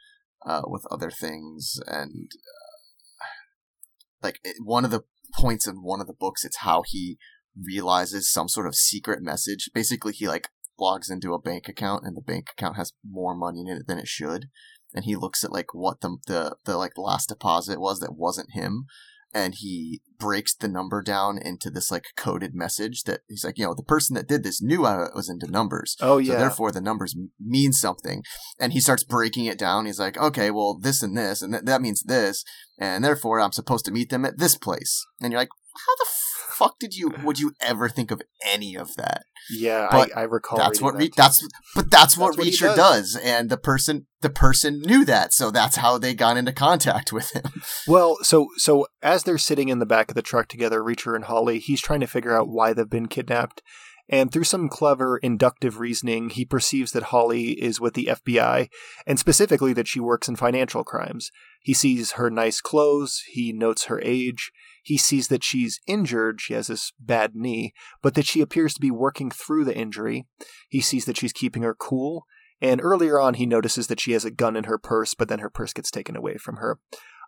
uh, 0.44 0.62
with 0.66 0.86
other 0.90 1.10
things, 1.10 1.78
and 1.86 2.30
uh, 3.20 3.26
like 4.22 4.40
it, 4.42 4.56
one 4.62 4.84
of 4.84 4.90
the 4.90 5.04
points 5.34 5.66
in 5.66 5.82
one 5.82 6.00
of 6.00 6.06
the 6.06 6.12
books, 6.12 6.44
it's 6.44 6.58
how 6.58 6.82
he 6.86 7.18
realizes 7.56 8.30
some 8.30 8.48
sort 8.48 8.66
of 8.66 8.74
secret 8.74 9.22
message. 9.22 9.70
Basically, 9.74 10.12
he 10.12 10.26
like 10.28 10.48
logs 10.78 11.10
into 11.10 11.34
a 11.34 11.40
bank 11.40 11.68
account, 11.68 12.04
and 12.04 12.16
the 12.16 12.22
bank 12.22 12.48
account 12.50 12.76
has 12.76 12.92
more 13.08 13.34
money 13.36 13.60
in 13.60 13.68
it 13.68 13.86
than 13.86 13.98
it 13.98 14.08
should. 14.08 14.46
And 14.94 15.04
he 15.04 15.16
looks 15.16 15.42
at 15.44 15.52
like 15.52 15.72
what 15.72 16.00
the 16.00 16.18
the 16.26 16.56
the 16.64 16.76
like 16.76 16.98
last 16.98 17.28
deposit 17.28 17.80
was 17.80 18.00
that 18.00 18.16
wasn't 18.16 18.52
him, 18.52 18.86
and 19.34 19.54
he 19.56 20.00
breaks 20.18 20.54
the 20.54 20.68
number 20.68 21.02
down 21.02 21.38
into 21.38 21.70
this 21.70 21.90
like 21.90 22.04
coded 22.16 22.54
message 22.54 23.02
that 23.04 23.20
he's 23.28 23.44
like, 23.44 23.58
you 23.58 23.64
know, 23.64 23.74
the 23.74 23.82
person 23.82 24.14
that 24.14 24.28
did 24.28 24.42
this 24.44 24.62
knew 24.62 24.84
I 24.86 25.08
was 25.14 25.28
into 25.28 25.50
numbers. 25.50 25.96
oh 26.00 26.18
yeah. 26.18 26.34
So 26.34 26.38
therefore, 26.38 26.72
the 26.72 26.80
numbers 26.80 27.16
mean 27.40 27.72
something. 27.72 28.22
And 28.58 28.72
he 28.72 28.80
starts 28.80 29.04
breaking 29.04 29.46
it 29.46 29.58
down. 29.58 29.86
He's 29.86 29.98
like, 29.98 30.18
okay, 30.18 30.50
well, 30.50 30.78
this 30.78 31.02
and 31.02 31.16
this, 31.16 31.42
and 31.42 31.52
th- 31.52 31.64
that 31.64 31.82
means 31.82 32.02
this, 32.02 32.44
and 32.78 33.04
therefore, 33.04 33.40
I'm 33.40 33.52
supposed 33.52 33.84
to 33.86 33.90
meet 33.90 34.10
them 34.10 34.24
at 34.24 34.38
this 34.38 34.56
place. 34.56 35.04
And 35.20 35.32
you're 35.32 35.40
like, 35.40 35.48
how 35.74 35.94
the 35.98 36.10
fuck 36.52 36.78
did 36.78 36.94
you? 36.94 37.12
Would 37.24 37.38
you 37.38 37.52
ever 37.60 37.88
think 37.88 38.10
of 38.10 38.22
any 38.46 38.76
of 38.76 38.94
that? 38.96 39.22
yeah. 39.50 39.88
but 39.90 40.16
I, 40.16 40.20
I 40.20 40.24
recall. 40.24 40.58
that's 40.58 40.80
what 40.80 40.92
that 40.94 40.98
Re- 41.00 41.10
that's 41.16 41.46
but 41.74 41.90
that's 41.90 42.16
what 42.16 42.36
That's 42.36 42.38
what 42.38 42.46
he 42.46 42.52
Reacher 42.52 42.76
does. 42.76 43.14
does. 43.14 43.16
and 43.16 43.50
the 43.50 43.56
person 43.56 44.06
the 44.20 44.30
person 44.30 44.80
knew 44.80 45.04
that, 45.04 45.32
so 45.32 45.50
that's 45.50 45.76
how 45.76 45.98
they 45.98 46.14
got 46.14 46.36
into 46.36 46.52
contact 46.52 47.12
with 47.12 47.30
him. 47.32 47.42
Well, 47.88 48.18
so 48.22 48.48
so 48.56 48.86
as 49.02 49.24
they're 49.24 49.38
sitting 49.38 49.68
in 49.68 49.78
the 49.80 49.86
back 49.86 50.10
of 50.10 50.14
the 50.14 50.22
truck 50.22 50.48
together, 50.48 50.80
Reacher 50.80 51.16
and 51.16 51.24
Holly, 51.24 51.58
he's 51.58 51.80
trying 51.82 52.00
to 52.00 52.06
figure 52.06 52.36
out 52.36 52.48
why 52.48 52.72
they've 52.72 52.88
been 52.88 53.08
kidnapped. 53.08 53.62
And 54.08 54.30
through 54.30 54.44
some 54.44 54.68
clever 54.68 55.16
inductive 55.18 55.78
reasoning, 55.78 56.28
he 56.30 56.44
perceives 56.44 56.92
that 56.92 57.04
Holly 57.04 57.52
is 57.52 57.80
with 57.80 57.94
the 57.94 58.10
FBI, 58.10 58.68
and 59.06 59.18
specifically 59.18 59.72
that 59.72 59.88
she 59.88 60.00
works 60.00 60.28
in 60.28 60.36
financial 60.36 60.84
crimes. 60.84 61.30
He 61.62 61.72
sees 61.72 62.12
her 62.12 62.28
nice 62.28 62.60
clothes, 62.60 63.22
he 63.30 63.52
notes 63.52 63.84
her 63.86 64.00
age, 64.02 64.50
he 64.82 64.98
sees 64.98 65.28
that 65.28 65.44
she's 65.44 65.80
injured, 65.86 66.40
she 66.40 66.54
has 66.54 66.66
this 66.66 66.92
bad 66.98 67.34
knee, 67.34 67.72
but 68.02 68.14
that 68.14 68.26
she 68.26 68.40
appears 68.40 68.74
to 68.74 68.80
be 68.80 68.90
working 68.90 69.30
through 69.30 69.64
the 69.64 69.76
injury. 69.76 70.26
He 70.68 70.80
sees 70.80 71.04
that 71.04 71.16
she's 71.16 71.32
keeping 71.32 71.62
her 71.62 71.74
cool, 71.74 72.26
and 72.60 72.80
earlier 72.82 73.20
on 73.20 73.34
he 73.34 73.46
notices 73.46 73.86
that 73.86 74.00
she 74.00 74.12
has 74.12 74.24
a 74.24 74.30
gun 74.30 74.56
in 74.56 74.64
her 74.64 74.78
purse, 74.78 75.14
but 75.14 75.28
then 75.28 75.38
her 75.38 75.50
purse 75.50 75.72
gets 75.72 75.90
taken 75.90 76.16
away 76.16 76.36
from 76.36 76.56
her. 76.56 76.78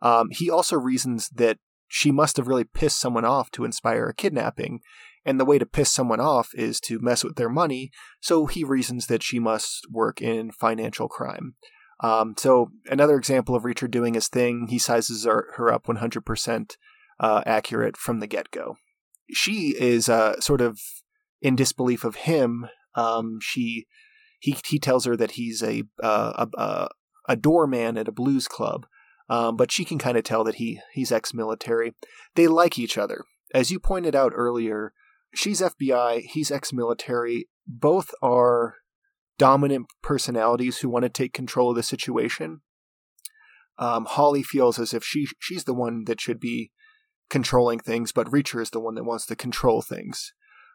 Um, 0.02 0.28
he 0.30 0.50
also 0.50 0.76
reasons 0.76 1.28
that 1.30 1.58
she 1.86 2.10
must 2.10 2.36
have 2.36 2.48
really 2.48 2.64
pissed 2.64 2.98
someone 2.98 3.24
off 3.24 3.50
to 3.52 3.64
inspire 3.64 4.08
a 4.08 4.14
kidnapping, 4.14 4.80
and 5.24 5.38
the 5.38 5.44
way 5.44 5.58
to 5.58 5.66
piss 5.66 5.92
someone 5.92 6.20
off 6.20 6.50
is 6.54 6.80
to 6.80 6.98
mess 7.00 7.22
with 7.22 7.36
their 7.36 7.48
money, 7.48 7.90
so 8.20 8.46
he 8.46 8.64
reasons 8.64 9.06
that 9.06 9.22
she 9.22 9.38
must 9.38 9.86
work 9.90 10.20
in 10.20 10.50
financial 10.50 11.08
crime. 11.08 11.54
Um, 12.00 12.34
so, 12.36 12.72
another 12.90 13.16
example 13.16 13.54
of 13.54 13.62
Reacher 13.62 13.90
doing 13.90 14.14
his 14.14 14.28
thing, 14.28 14.66
he 14.68 14.78
sizes 14.78 15.24
her, 15.24 15.46
her 15.56 15.72
up 15.72 15.84
100% 15.86 16.76
uh, 17.20 17.42
accurate 17.46 17.96
from 17.96 18.20
the 18.20 18.26
get 18.26 18.50
go. 18.50 18.76
She 19.30 19.74
is 19.78 20.08
uh, 20.08 20.40
sort 20.40 20.60
of 20.60 20.80
in 21.40 21.56
disbelief 21.56 22.04
of 22.04 22.16
him. 22.16 22.66
Um, 22.94 23.38
she 23.40 23.86
he 24.40 24.56
he 24.66 24.78
tells 24.78 25.04
her 25.04 25.16
that 25.16 25.32
he's 25.32 25.62
a 25.62 25.84
uh, 26.02 26.46
a, 26.54 26.88
a 27.28 27.36
doorman 27.36 27.96
at 27.96 28.08
a 28.08 28.12
blues 28.12 28.46
club, 28.48 28.86
um, 29.28 29.56
but 29.56 29.72
she 29.72 29.84
can 29.84 29.98
kind 29.98 30.16
of 30.16 30.24
tell 30.24 30.44
that 30.44 30.56
he 30.56 30.80
he's 30.92 31.12
ex-military. 31.12 31.94
They 32.34 32.46
like 32.46 32.78
each 32.78 32.98
other. 32.98 33.24
as 33.54 33.70
you 33.70 33.78
pointed 33.78 34.14
out 34.14 34.32
earlier, 34.34 34.92
she's 35.34 35.60
FBI, 35.60 36.22
he's 36.22 36.50
ex 36.50 36.72
military. 36.72 37.48
Both 37.66 38.10
are 38.20 38.76
dominant 39.38 39.86
personalities 40.02 40.78
who 40.78 40.88
want 40.88 41.04
to 41.04 41.08
take 41.08 41.32
control 41.32 41.70
of 41.70 41.76
the 41.76 41.82
situation. 41.82 42.60
Um, 43.78 44.04
Holly 44.04 44.42
feels 44.42 44.78
as 44.78 44.94
if 44.94 45.02
she 45.02 45.26
she's 45.40 45.64
the 45.64 45.74
one 45.74 46.04
that 46.04 46.20
should 46.20 46.38
be 46.38 46.70
controlling 47.30 47.78
things, 47.78 48.12
but 48.12 48.28
Reacher 48.28 48.60
is 48.60 48.70
the 48.70 48.80
one 48.80 48.94
that 48.94 49.04
wants 49.04 49.26
to 49.26 49.36
control 49.36 49.82
things. 49.82 50.32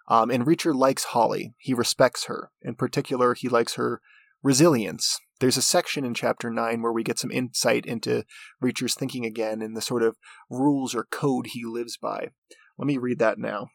Um, 0.07 0.31
and 0.31 0.45
Reacher 0.45 0.73
likes 0.73 1.05
Holly. 1.05 1.53
He 1.57 1.73
respects 1.73 2.25
her. 2.25 2.51
In 2.61 2.75
particular, 2.75 3.35
he 3.35 3.47
likes 3.47 3.75
her 3.75 4.01
resilience. 4.41 5.19
There's 5.39 5.57
a 5.57 5.61
section 5.61 6.03
in 6.03 6.13
chapter 6.13 6.49
9 6.49 6.81
where 6.81 6.91
we 6.91 7.03
get 7.03 7.19
some 7.19 7.31
insight 7.31 7.85
into 7.85 8.25
Reacher's 8.61 8.95
thinking 8.95 9.25
again 9.25 9.61
and 9.61 9.75
the 9.75 9.81
sort 9.81 10.03
of 10.03 10.17
rules 10.49 10.93
or 10.95 11.05
code 11.05 11.47
he 11.47 11.63
lives 11.63 11.97
by. 11.97 12.29
Let 12.77 12.87
me 12.87 12.97
read 12.97 13.19
that 13.19 13.37
now. 13.37 13.69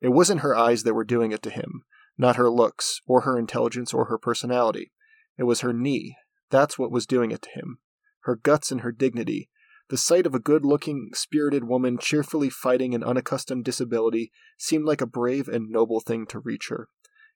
It 0.00 0.10
wasn't 0.10 0.40
her 0.40 0.56
eyes 0.56 0.84
that 0.84 0.94
were 0.94 1.04
doing 1.04 1.32
it 1.32 1.42
to 1.42 1.50
him, 1.50 1.82
not 2.16 2.36
her 2.36 2.48
looks, 2.48 3.00
or 3.06 3.22
her 3.22 3.38
intelligence, 3.38 3.92
or 3.92 4.06
her 4.06 4.18
personality. 4.18 4.92
It 5.36 5.44
was 5.44 5.60
her 5.60 5.72
knee. 5.72 6.16
That's 6.50 6.78
what 6.78 6.92
was 6.92 7.06
doing 7.06 7.30
it 7.30 7.42
to 7.42 7.50
him. 7.50 7.78
Her 8.22 8.36
guts 8.36 8.70
and 8.70 8.82
her 8.82 8.92
dignity. 8.92 9.50
The 9.88 9.96
sight 9.96 10.26
of 10.26 10.34
a 10.34 10.38
good 10.38 10.66
looking, 10.66 11.10
spirited 11.14 11.64
woman 11.64 11.96
cheerfully 11.98 12.50
fighting 12.50 12.94
an 12.94 13.02
unaccustomed 13.02 13.64
disability 13.64 14.30
seemed 14.58 14.84
like 14.84 15.00
a 15.00 15.06
brave 15.06 15.48
and 15.48 15.70
noble 15.70 16.00
thing 16.00 16.26
to 16.26 16.40
Reacher. 16.40 16.86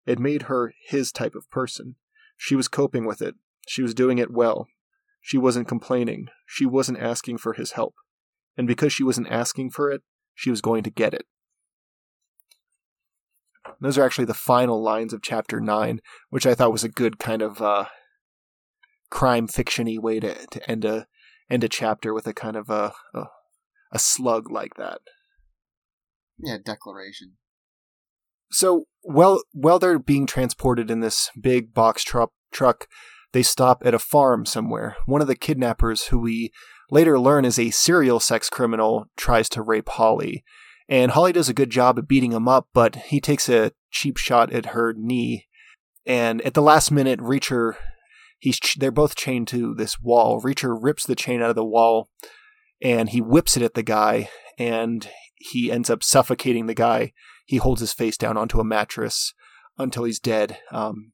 It 0.05 0.19
made 0.19 0.43
her 0.43 0.75
his 0.87 1.12
type 1.12 1.35
of 1.35 1.49
person. 1.51 1.97
She 2.37 2.55
was 2.55 2.69
coping 2.69 3.07
with 3.07 3.23
it. 3.23 3.37
She 3.67 3.83
was 3.83 3.95
doing 3.95 4.19
it 4.19 4.31
well. 4.31 4.69
She 5.21 5.38
wasn't 5.38 5.69
complaining. 5.69 6.29
She 6.47 6.67
wasn't 6.67 6.99
asking 6.99 7.38
for 7.38 7.55
his 7.55 7.73
help. 7.73 7.95
And 8.57 8.67
because 8.67 8.93
she 8.93 9.05
wasn't 9.05 9.29
asking 9.29 9.71
for 9.71 9.91
it, 9.91 10.03
she 10.35 10.51
was 10.51 10.61
going 10.61 10.83
to 10.83 10.91
get 10.91 11.15
it. 11.15 11.27
Those 13.81 13.97
are 13.97 14.05
actually 14.05 14.25
the 14.27 14.35
final 14.35 14.83
lines 14.83 15.12
of 15.12 15.23
chapter 15.23 15.61
9, 15.61 16.01
which 16.29 16.47
I 16.47 16.55
thought 16.55 16.73
was 16.73 16.85
a 16.85 16.88
good 16.88 17.19
kind 17.19 17.41
of 17.41 17.62
uh, 17.62 17.87
crime 19.11 19.47
fictiony 19.47 19.99
way 19.99 20.21
to, 20.21 20.35
to 20.47 20.71
end 20.71 20.85
a 20.85 21.07
end 21.53 21.62
a 21.62 21.69
chapter 21.69 22.15
with 22.15 22.27
a 22.27 22.33
kind 22.33 22.57
of 22.57 22.71
a, 22.71 22.93
a, 23.15 23.25
a 23.93 23.99
slug 23.99 24.51
like 24.51 24.75
that. 24.77 25.01
Yeah, 26.38 26.57
declaration. 26.65 27.35
So 28.51 28.87
while 29.03 29.43
while 29.53 29.79
they're 29.79 29.99
being 29.99 30.27
transported 30.27 30.91
in 30.91 31.01
this 31.01 31.31
big 31.41 31.73
box 31.73 32.03
truck, 32.03 32.31
truck, 32.53 32.87
they 33.33 33.43
stop 33.43 33.83
at 33.85 33.95
a 33.95 33.99
farm 33.99 34.47
somewhere. 34.47 34.97
One 35.07 35.21
of 35.21 35.27
the 35.27 35.37
kidnappers, 35.37 36.07
who 36.07 36.19
we 36.19 36.53
later 36.91 37.19
learn 37.19 37.45
is 37.45 37.59
a 37.59 37.71
serial 37.71 38.21
sex 38.21 38.51
criminal, 38.51 39.07
tries 39.17 39.49
to 39.51 39.62
rape 39.62 39.88
Holly. 39.88 40.45
And 40.88 41.12
Holly 41.12 41.33
does 41.33 41.49
a 41.49 41.55
good 41.55 41.71
job 41.71 41.99
of 41.99 42.09
beating 42.09 42.33
him 42.33 42.49
up, 42.49 42.69
but 42.75 42.97
he 42.97 43.21
takes 43.21 43.49
a 43.49 43.73
cheap 43.91 44.17
shot 44.17 44.53
at 44.53 44.67
her 44.67 44.93
knee. 44.93 45.47
And 46.05 46.43
at 46.43 46.55
the 46.55 46.62
last 46.62 46.91
minute, 46.91 47.21
Reacher, 47.21 47.77
he's 48.42 48.59
ch- 48.59 48.76
they're 48.78 48.90
both 48.90 49.14
chained 49.14 49.46
to 49.48 49.72
this 49.72 50.00
wall. 50.00 50.42
Reacher 50.42 50.76
rips 50.78 51.07
the 51.07 51.14
chain 51.14 51.40
out 51.40 51.50
of 51.50 51.57
the 51.57 51.64
wall, 51.64 52.11
and 52.83 53.09
he 53.09 53.20
whips 53.20 53.57
it 53.57 53.62
at 53.62 53.74
the 53.74 53.85
guy, 53.85 54.28
and 54.59 55.09
he 55.37 55.70
ends 55.70 55.88
up 55.88 56.02
suffocating 56.02 56.66
the 56.66 56.74
guy. 56.74 57.12
He 57.46 57.59
holds 57.59 57.81
his 57.81 57.92
face 57.92 58.16
down 58.16 58.37
onto 58.37 58.59
a 58.59 58.64
mattress 58.64 59.33
until 59.78 60.05
he's 60.05 60.18
dead. 60.18 60.59
Um, 60.72 61.12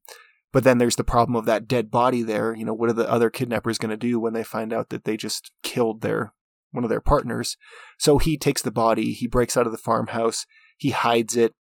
but 0.53 0.65
then 0.65 0.79
there's 0.79 0.97
the 0.97 1.05
problem 1.05 1.37
of 1.37 1.45
that 1.45 1.69
dead 1.69 1.91
body 1.91 2.23
there. 2.23 2.55
You 2.55 2.65
know, 2.65 2.73
what 2.73 2.89
are 2.89 2.95
the 2.95 3.11
other 3.11 3.29
kidnappers 3.29 3.77
going 3.77 3.91
to 3.91 3.97
do 3.99 4.19
when 4.19 4.33
they 4.33 4.43
find 4.43 4.73
out 4.73 4.89
that 4.89 5.05
they 5.05 5.19
just 5.19 5.53
killed 5.63 6.01
their 6.01 6.33
one 6.71 6.83
of 6.83 6.91
their 6.91 7.03
partners? 7.03 7.59
So 7.99 8.17
he 8.17 8.39
takes 8.39 8.63
the 8.63 8.71
body, 8.71 9.13
he 9.13 9.27
breaks 9.27 9.55
out 9.55 9.67
of 9.67 9.73
the 9.73 9.79
farmhouse, 9.79 10.47
he 10.79 10.91
hides 10.91 11.37
it, 11.37 11.55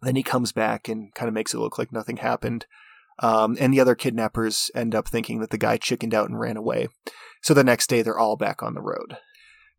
then 0.00 0.16
he 0.16 0.22
comes 0.22 0.52
back 0.52 0.88
and 0.88 1.14
kind 1.14 1.28
of 1.28 1.34
makes 1.34 1.52
it 1.52 1.58
look 1.58 1.78
like 1.78 1.92
nothing 1.92 2.16
happened. 2.16 2.64
Um, 3.18 3.56
and 3.60 3.72
the 3.72 3.80
other 3.80 3.94
kidnappers 3.94 4.70
end 4.74 4.94
up 4.94 5.08
thinking 5.08 5.40
that 5.40 5.50
the 5.50 5.58
guy 5.58 5.76
chickened 5.76 6.14
out 6.14 6.28
and 6.28 6.38
ran 6.38 6.56
away. 6.56 6.88
So 7.42 7.54
the 7.54 7.64
next 7.64 7.88
day, 7.88 8.02
they're 8.02 8.18
all 8.18 8.36
back 8.36 8.62
on 8.62 8.74
the 8.74 8.80
road. 8.80 9.18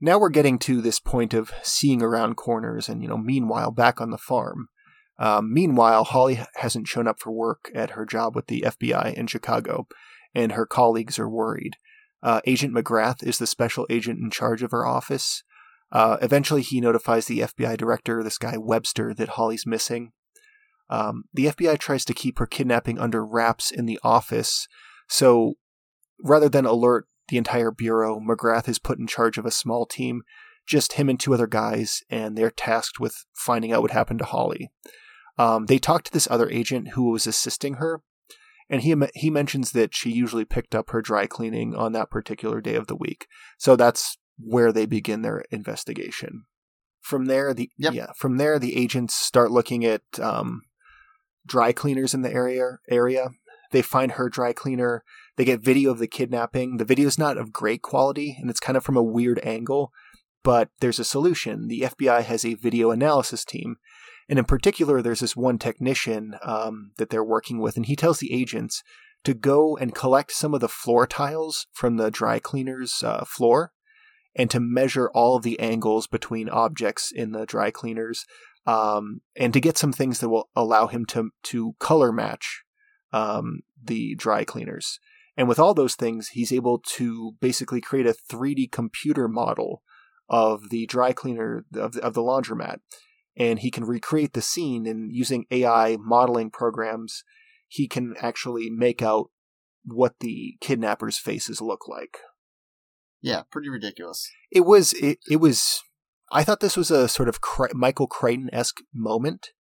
Now 0.02 0.20
we're 0.20 0.30
getting 0.30 0.60
to 0.60 0.82
this 0.82 1.00
point 1.00 1.34
of 1.34 1.54
seeing 1.64 2.02
around 2.02 2.36
corners, 2.36 2.90
and 2.90 3.02
you 3.02 3.08
know, 3.08 3.18
meanwhile, 3.18 3.72
back 3.72 4.02
on 4.02 4.12
the 4.12 4.18
farm. 4.18 4.68
Um, 5.18 5.54
meanwhile, 5.54 6.04
Holly 6.04 6.42
hasn't 6.56 6.88
shown 6.88 7.08
up 7.08 7.20
for 7.20 7.32
work 7.32 7.72
at 7.74 7.92
her 7.92 8.06
job 8.06 8.36
with 8.36 8.48
the 8.48 8.66
FBI 8.68 9.14
in 9.14 9.28
Chicago, 9.28 9.88
and 10.36 10.54
her 10.54 10.66
colleagues 10.66 11.20
are 11.20 11.30
worried. 11.30 11.78
Uh, 12.22 12.42
agent 12.46 12.74
McGrath 12.74 13.24
is 13.24 13.38
the 13.38 13.48
special 13.48 13.86
agent 13.90 14.20
in 14.20 14.30
charge 14.30 14.64
of 14.64 14.72
her 14.72 14.86
office. 14.86 15.44
Uh, 15.92 16.18
eventually, 16.22 16.64
he 16.64 16.82
notifies 16.82 17.28
the 17.28 17.40
FBI 17.40 17.78
director, 17.78 18.24
this 18.24 18.38
guy 18.38 18.58
Webster, 18.58 19.14
that 19.14 19.30
Holly's 19.30 19.66
missing. 19.66 20.12
Um, 20.90 21.24
the 21.34 21.46
FBI 21.46 21.80
tries 21.80 22.06
to 22.06 22.14
keep 22.14 22.40
her 22.40 22.46
kidnapping 22.46 23.00
under 23.00 23.26
wraps 23.26 23.72
in 23.72 23.86
the 23.86 24.00
office, 24.04 24.68
so 25.08 25.56
rather 26.22 26.50
than 26.50 26.66
alert 26.66 27.08
the 27.30 27.38
entire 27.38 27.72
bureau, 27.72 28.20
McGrath 28.20 28.68
is 28.68 28.80
put 28.80 29.00
in 29.00 29.08
charge 29.08 29.38
of 29.38 29.46
a 29.46 29.52
small 29.52 29.86
team, 29.86 30.24
just 30.68 30.94
him 30.94 31.10
and 31.10 31.20
two 31.20 31.34
other 31.34 31.48
guys, 31.48 32.04
and 32.10 32.38
they're 32.38 32.52
tasked 32.52 33.00
with 33.00 33.26
finding 33.34 33.72
out 33.72 33.82
what 33.82 33.92
happened 33.92 34.20
to 34.20 34.26
Holly. 34.26 34.72
Um, 35.38 35.66
they 35.66 35.80
talk 35.80 36.04
to 36.04 36.12
this 36.12 36.28
other 36.30 36.50
agent 36.50 36.90
who 36.90 37.12
was 37.12 37.26
assisting 37.26 37.76
her, 37.76 38.02
and 38.70 38.82
he 38.82 38.96
he 39.16 39.30
mentions 39.30 39.72
that 39.72 39.96
she 39.96 40.12
usually 40.12 40.46
picked 40.46 40.76
up 40.76 40.90
her 40.92 41.02
dry 41.02 41.26
cleaning 41.26 41.76
on 41.76 41.92
that 41.94 42.10
particular 42.10 42.62
day 42.62 42.76
of 42.76 42.88
the 42.88 42.96
week. 42.96 43.28
So 43.58 43.76
that's 43.76 44.18
where 44.38 44.72
they 44.72 44.86
begin 44.86 45.22
their 45.22 45.44
investigation. 45.52 46.46
From 47.02 47.26
there, 47.26 47.54
the 47.54 47.70
yep. 47.78 47.94
yeah, 47.94 48.12
from 48.18 48.38
there 48.38 48.60
the 48.60 48.78
agents 48.78 49.16
start 49.16 49.52
looking 49.52 49.84
at 49.84 50.02
um, 50.22 50.62
dry 51.46 51.72
cleaners 51.72 52.14
in 52.14 52.22
the 52.22 52.32
area. 52.32 52.80
Area, 52.90 53.30
they 53.72 53.82
find 53.82 54.14
her 54.14 54.30
dry 54.30 54.54
cleaner. 54.54 55.04
They 55.36 55.46
get 55.46 55.62
video 55.62 55.92
of 55.92 56.00
the 56.00 56.08
kidnapping. 56.08 56.78
The 56.78 56.86
video 56.86 57.08
is 57.08 57.18
not 57.18 57.38
of 57.38 57.52
great 57.52 57.82
quality, 57.82 58.38
and 58.40 58.50
it's 58.50 58.60
kind 58.60 58.78
of 58.78 58.84
from 58.84 58.98
a 58.98 59.04
weird 59.04 59.40
angle. 59.44 59.92
But 60.44 60.70
there's 60.80 61.00
a 61.00 61.06
solution. 61.06 61.68
The 61.68 61.82
FBI 61.82 62.24
has 62.24 62.46
a 62.46 62.56
video 62.56 62.92
analysis 62.92 63.46
team, 63.46 63.78
and 64.30 64.38
in 64.38 64.46
particular, 64.46 65.02
there's 65.02 65.22
this 65.22 65.36
one 65.36 65.58
technician 65.58 66.36
um, 66.44 66.92
that 66.98 67.10
they're 67.10 67.24
working 67.24 67.60
with, 67.60 67.78
and 67.78 67.86
he 67.86 67.96
tells 67.96 68.20
the 68.20 68.34
agents 68.34 68.84
to 69.24 69.34
go 69.34 69.78
and 69.78 69.96
collect 69.96 70.32
some 70.32 70.54
of 70.54 70.60
the 70.60 70.68
floor 70.68 71.08
tiles 71.08 71.68
from 71.72 71.98
the 71.98 72.12
dry 72.12 72.40
cleaner's 72.40 73.02
uh, 73.04 73.24
floor 73.26 73.72
and 74.36 74.50
to 74.50 74.60
measure 74.60 75.10
all 75.14 75.36
of 75.36 75.44
the 75.44 75.60
angles 75.60 76.08
between 76.08 76.50
objects 76.50 77.12
in 77.12 77.32
the 77.32 77.46
dry 77.46 77.72
cleaners 77.72 78.26
um, 78.66 79.22
and 79.36 79.54
to 79.54 79.62
get 79.62 79.78
some 79.78 79.94
things 79.94 80.20
that 80.20 80.30
will 80.30 80.50
allow 80.56 80.88
him 80.88 81.06
to, 81.08 81.32
to 81.44 81.76
color 81.80 82.12
match 82.12 82.64
um, 83.12 83.62
the 83.82 84.16
dry 84.16 84.44
cleaners. 84.44 85.00
And 85.36 85.48
with 85.48 85.60
all 85.60 85.74
those 85.74 85.96
things, 85.96 86.30
he's 86.30 86.54
able 86.54 86.80
to 86.96 87.34
basically 87.42 87.82
create 87.82 88.06
a 88.06 88.16
3D 88.32 88.72
computer 88.72 89.28
model 89.28 89.82
of 90.30 90.70
the 90.70 90.86
dry 90.86 91.12
cleaner 91.12 91.66
of 91.76 91.94
the, 91.94 92.02
of 92.02 92.14
the 92.14 92.22
laundromat 92.22 92.78
and 93.36 93.60
he 93.60 93.72
can 93.72 93.86
recreate 93.86 94.34
the 94.34 94.42
scene 94.42 94.86
and 94.86 95.12
using 95.12 95.46
AI 95.50 95.98
modeling 96.00 96.52
programs, 96.52 97.24
he 97.68 97.88
can 97.88 98.14
actually 98.20 98.70
make 98.70 99.02
out 99.02 99.30
what 99.84 100.16
the 100.20 100.56
kidnappers' 100.62 101.18
faces 101.18 101.62
look 101.62 101.88
like. 101.88 102.18
Yeah, 103.22 103.44
pretty 103.52 103.70
ridiculous. 103.70 104.30
It 104.52 104.62
was. 104.62 104.94
It, 104.94 105.20
it 105.30 105.38
was. 105.38 105.82
I 106.34 106.44
thought 106.44 106.60
this 106.60 106.76
was 106.76 106.92
a 106.92 107.08
sort 107.08 107.30
of 107.30 107.40
Michael 107.74 108.08
Crichton 108.08 108.50
esque 108.52 108.82
moment, 108.94 109.52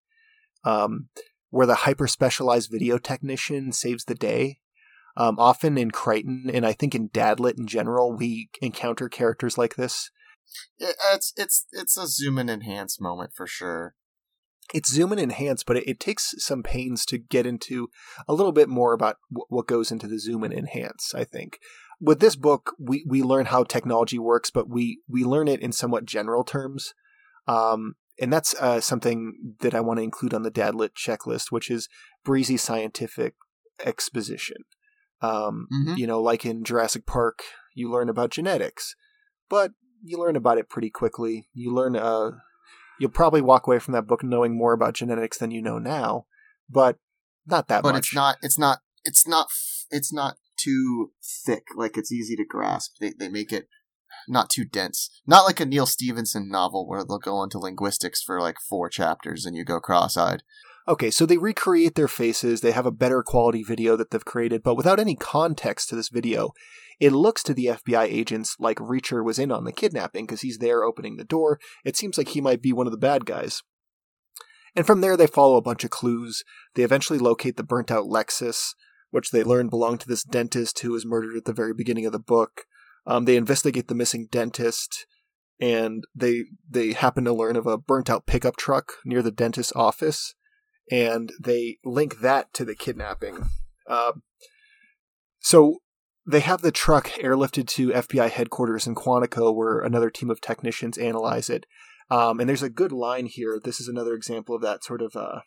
um, 0.65 1.09
where 1.49 1.67
the 1.67 1.75
hyper 1.75 2.07
specialized 2.07 2.69
video 2.71 2.97
technician 2.97 3.71
saves 3.71 4.05
the 4.05 4.15
day. 4.15 4.59
Um, 5.15 5.37
often 5.37 5.77
in 5.77 5.91
Crichton, 5.91 6.49
and 6.51 6.65
I 6.65 6.73
think 6.73 6.95
in 6.95 7.09
Dadlit 7.09 7.59
in 7.59 7.67
general, 7.67 8.17
we 8.17 8.49
encounter 8.61 9.07
characters 9.07 9.59
like 9.59 9.75
this 9.75 10.09
it's 10.79 11.33
it's 11.37 11.65
it's 11.71 11.97
a 11.97 12.07
zoom 12.07 12.37
and 12.37 12.49
enhance 12.49 12.99
moment 12.99 13.31
for 13.33 13.47
sure. 13.47 13.95
It's 14.73 14.91
zoom 14.91 15.11
and 15.11 15.19
enhance, 15.19 15.63
but 15.63 15.77
it, 15.77 15.87
it, 15.87 15.99
takes 15.99 16.33
some 16.37 16.63
pains 16.63 17.05
to 17.07 17.17
get 17.17 17.45
into 17.45 17.89
a 18.27 18.33
little 18.33 18.53
bit 18.53 18.69
more 18.69 18.93
about 18.93 19.17
w- 19.29 19.45
what 19.49 19.67
goes 19.67 19.91
into 19.91 20.07
the 20.07 20.17
zoom 20.17 20.41
and 20.43 20.53
enhance. 20.53 21.13
I 21.13 21.25
think 21.25 21.59
with 22.03 22.19
this 22.19 22.35
book, 22.35 22.75
we 22.77 23.05
we 23.07 23.23
learn 23.23 23.45
how 23.45 23.63
technology 23.63 24.19
works, 24.19 24.51
but 24.51 24.69
we 24.69 24.99
we 25.07 25.23
learn 25.23 25.47
it 25.47 25.61
in 25.61 25.71
somewhat 25.71 26.05
general 26.05 26.43
terms. 26.43 26.93
Um, 27.47 27.95
and 28.19 28.31
that's 28.31 28.53
uh, 28.59 28.81
something 28.81 29.55
that 29.61 29.73
I 29.73 29.79
want 29.79 29.99
to 29.99 30.03
include 30.03 30.33
on 30.33 30.43
the 30.43 30.51
Dadlit 30.51 30.91
checklist, 30.93 31.45
which 31.49 31.71
is 31.71 31.87
breezy 32.23 32.57
scientific 32.57 33.35
exposition. 33.83 34.57
Um, 35.21 35.67
mm-hmm. 35.73 35.95
You 35.95 36.05
know, 36.05 36.21
like 36.21 36.45
in 36.45 36.65
Jurassic 36.65 37.05
Park, 37.05 37.39
you 37.73 37.89
learn 37.89 38.09
about 38.09 38.31
genetics, 38.31 38.95
but 39.49 39.71
you 40.03 40.17
learn 40.17 40.35
about 40.35 40.57
it 40.57 40.69
pretty 40.69 40.89
quickly. 40.89 41.47
You 41.53 41.73
learn 41.73 41.95
uh 41.95 42.31
you'll 42.99 43.11
probably 43.11 43.41
walk 43.41 43.65
away 43.65 43.79
from 43.79 43.93
that 43.93 44.07
book 44.07 44.23
knowing 44.23 44.57
more 44.57 44.73
about 44.73 44.93
genetics 44.93 45.37
than 45.37 45.51
you 45.51 45.61
know 45.61 45.79
now, 45.79 46.25
but 46.69 46.97
not 47.47 47.69
that 47.69 47.81
but 47.81 47.93
much. 47.93 47.93
But 47.93 47.97
it's 47.99 48.13
not 48.13 48.37
it's 48.41 48.59
not 48.59 48.79
it's 49.05 49.27
not 49.27 49.47
it's 49.89 50.13
not 50.13 50.35
too 50.57 51.11
thick 51.21 51.63
like 51.75 51.97
it's 51.97 52.11
easy 52.11 52.35
to 52.35 52.45
grasp. 52.45 52.95
They 52.99 53.13
they 53.17 53.29
make 53.29 53.51
it 53.51 53.67
not 54.27 54.49
too 54.49 54.65
dense. 54.65 55.09
Not 55.25 55.45
like 55.45 55.59
a 55.59 55.65
Neal 55.65 55.85
Stephenson 55.85 56.49
novel 56.49 56.87
where 56.87 57.03
they'll 57.03 57.19
go 57.19 57.43
into 57.43 57.59
linguistics 57.59 58.21
for 58.21 58.39
like 58.39 58.57
four 58.59 58.89
chapters 58.89 59.45
and 59.45 59.55
you 59.55 59.65
go 59.65 59.79
cross-eyed. 59.79 60.43
Okay, 60.87 61.11
so 61.11 61.25
they 61.25 61.37
recreate 61.37 61.95
their 61.95 62.09
faces. 62.09 62.59
They 62.59 62.71
have 62.71 62.85
a 62.85 62.91
better 62.91 63.23
quality 63.23 63.63
video 63.63 63.95
that 63.95 64.11
they've 64.11 64.23
created, 64.23 64.63
but 64.63 64.75
without 64.75 64.99
any 64.99 65.15
context 65.15 65.87
to 65.89 65.95
this 65.95 66.09
video, 66.09 66.51
it 66.99 67.13
looks 67.13 67.41
to 67.43 67.53
the 67.53 67.67
FBI 67.67 68.03
agents 68.03 68.57
like 68.59 68.77
Reacher 68.77 69.23
was 69.23 69.39
in 69.39 69.51
on 69.51 69.63
the 69.63 69.71
kidnapping 69.71 70.25
because 70.25 70.41
he's 70.41 70.57
there 70.57 70.83
opening 70.83 71.15
the 71.15 71.23
door. 71.23 71.59
It 71.85 71.95
seems 71.95 72.17
like 72.17 72.29
he 72.29 72.41
might 72.41 72.61
be 72.61 72.73
one 72.73 72.85
of 72.85 72.91
the 72.91 72.97
bad 72.97 73.25
guys. 73.25 73.63
And 74.75 74.85
from 74.85 75.01
there, 75.01 75.15
they 75.15 75.27
follow 75.27 75.55
a 75.55 75.61
bunch 75.61 75.83
of 75.83 75.89
clues. 75.89 76.43
They 76.75 76.83
eventually 76.83 77.19
locate 77.19 77.57
the 77.57 77.63
burnt 77.63 77.91
out 77.91 78.05
Lexus, 78.05 78.73
which 79.13 79.31
they 79.31 79.43
learn 79.43 79.69
belonged 79.69 79.99
to 80.01 80.07
this 80.07 80.23
dentist 80.23 80.79
who 80.79 80.91
was 80.91 81.05
murdered 81.05 81.37
at 81.37 81.45
the 81.45 81.53
very 81.53 81.73
beginning 81.73 82.05
of 82.05 82.11
the 82.11 82.19
book. 82.19 82.65
Um, 83.05 83.25
they 83.25 83.37
investigate 83.37 83.87
the 83.87 83.95
missing 83.95 84.27
dentist, 84.31 85.05
and 85.59 86.03
they 86.15 86.45
they 86.69 86.93
happen 86.93 87.23
to 87.25 87.33
learn 87.33 87.55
of 87.55 87.67
a 87.67 87.77
burnt 87.77 88.09
out 88.09 88.25
pickup 88.25 88.57
truck 88.57 88.93
near 89.05 89.21
the 89.21 89.31
dentist's 89.31 89.73
office 89.75 90.35
and 90.91 91.31
they 91.39 91.77
link 91.83 92.19
that 92.19 92.53
to 92.53 92.65
the 92.65 92.75
kidnapping. 92.75 93.49
Uh, 93.87 94.13
so 95.39 95.77
they 96.25 96.39
have 96.39 96.61
the 96.61 96.71
truck 96.71 97.07
airlifted 97.11 97.67
to 97.67 97.89
FBI 97.89 98.29
headquarters 98.29 98.87
in 98.87 98.95
Quantico, 98.95 99.53
where 99.53 99.79
another 99.79 100.09
team 100.09 100.29
of 100.29 100.41
technicians 100.41 100.97
analyze 100.97 101.49
it. 101.49 101.65
Um, 102.09 102.39
and 102.39 102.47
there's 102.47 102.63
a 102.63 102.69
good 102.69 102.91
line 102.91 103.25
here. 103.25 103.59
This 103.61 103.79
is 103.79 103.87
another 103.87 104.13
example 104.13 104.55
of 104.55 104.61
that 104.61 104.83
sort 104.83 105.01
of 105.01 105.15
uh, 105.15 105.39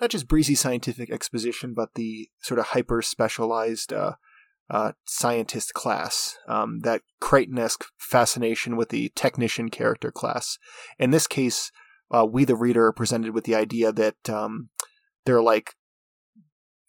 not 0.00 0.10
just 0.10 0.28
breezy 0.28 0.54
scientific 0.54 1.10
exposition, 1.10 1.74
but 1.74 1.94
the 1.94 2.28
sort 2.40 2.58
of 2.58 2.66
hyper 2.66 3.02
specialized 3.02 3.92
uh, 3.92 4.12
uh, 4.70 4.92
scientist 5.04 5.74
class, 5.74 6.36
um, 6.48 6.80
that 6.80 7.02
Crichton-esque 7.20 7.84
fascination 7.98 8.76
with 8.76 8.88
the 8.88 9.12
technician 9.14 9.68
character 9.68 10.10
class. 10.10 10.58
In 10.98 11.10
this 11.10 11.26
case, 11.26 11.70
uh, 12.10 12.26
we 12.26 12.44
the 12.44 12.56
reader 12.56 12.86
are 12.86 12.92
presented 12.92 13.34
with 13.34 13.44
the 13.44 13.54
idea 13.54 13.92
that 13.92 14.28
um, 14.28 14.70
they're 15.24 15.42
like 15.42 15.74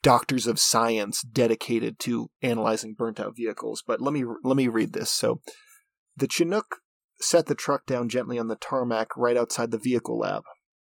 doctors 0.02 0.46
of 0.46 0.60
science 0.60 1.22
dedicated 1.22 1.98
to 1.98 2.30
analyzing 2.44 2.94
burnt 2.94 3.20
out 3.20 3.36
vehicles. 3.36 3.84
But 3.86 4.02
let 4.02 4.14
me 4.14 4.24
let 4.44 4.56
me 4.56 4.68
read 4.68 4.94
this. 4.94 5.10
So 5.10 5.42
the 6.16 6.28
Chinook 6.28 6.78
set 7.20 7.48
the 7.48 7.56
truck 7.56 7.86
down 7.86 8.08
gently 8.08 8.38
on 8.38 8.48
the 8.48 8.56
tarmac 8.56 9.18
right 9.18 9.36
outside 9.36 9.72
the 9.72 9.80
vehicle 9.80 10.20
lab. 10.20 10.44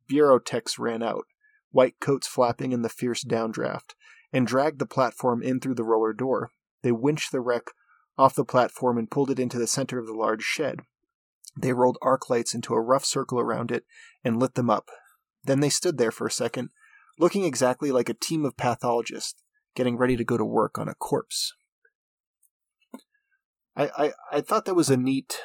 Bureau 0.08 0.38
techs 0.38 0.78
ran 0.78 1.02
out, 1.02 1.26
white 1.76 2.00
coats 2.00 2.26
flapping 2.26 2.72
in 2.72 2.84
the 2.84 2.90
fierce 2.90 3.22
downdraft, 3.26 3.96
and 4.32 4.48
dragged 4.48 4.80
the 4.80 4.86
platform 4.86 5.44
in 5.44 5.60
through 5.60 5.76
the 5.76 5.84
roller 5.84 6.14
door. 6.14 6.52
They 6.84 6.94
winched 6.94 7.34
the 7.34 7.42
wreck 7.42 7.64
off 8.18 8.34
the 8.34 8.46
platform 8.46 8.98
and 8.98 9.12
pulled 9.12 9.30
it 9.30 9.42
into 9.42 9.60
the 9.60 9.68
center 9.68 10.00
of 10.00 10.08
the 10.08 10.14
large 10.14 10.42
shed. 10.42 10.80
They 11.62 11.74
rolled 11.74 11.98
arc 12.02 12.30
lights 12.30 12.54
into 12.54 12.74
a 12.74 12.82
rough 12.82 13.04
circle 13.04 13.42
around 13.42 13.72
it 13.72 13.84
and 14.24 14.40
lit 14.40 14.56
them 14.56 14.70
up. 14.70 14.90
Then 15.44 15.60
they 15.60 15.68
stood 15.68 15.98
there 15.98 16.12
for 16.12 16.26
a 16.26 16.32
second, 16.32 16.70
looking 17.20 17.44
exactly 17.44 17.92
like 17.92 18.08
a 18.08 18.14
team 18.14 18.46
of 18.46 18.56
pathologists 18.56 19.44
getting 19.76 19.98
ready 19.98 20.16
to 20.16 20.24
go 20.24 20.38
to 20.38 20.46
work 20.46 20.80
on 20.80 20.88
a 20.88 20.96
corpse. 20.96 21.54
I, 23.76 23.90
I, 23.98 24.14
I 24.32 24.42
thought 24.42 24.64
that 24.64 24.76
was 24.76 24.90
a 24.90 24.96
neat 24.96 25.42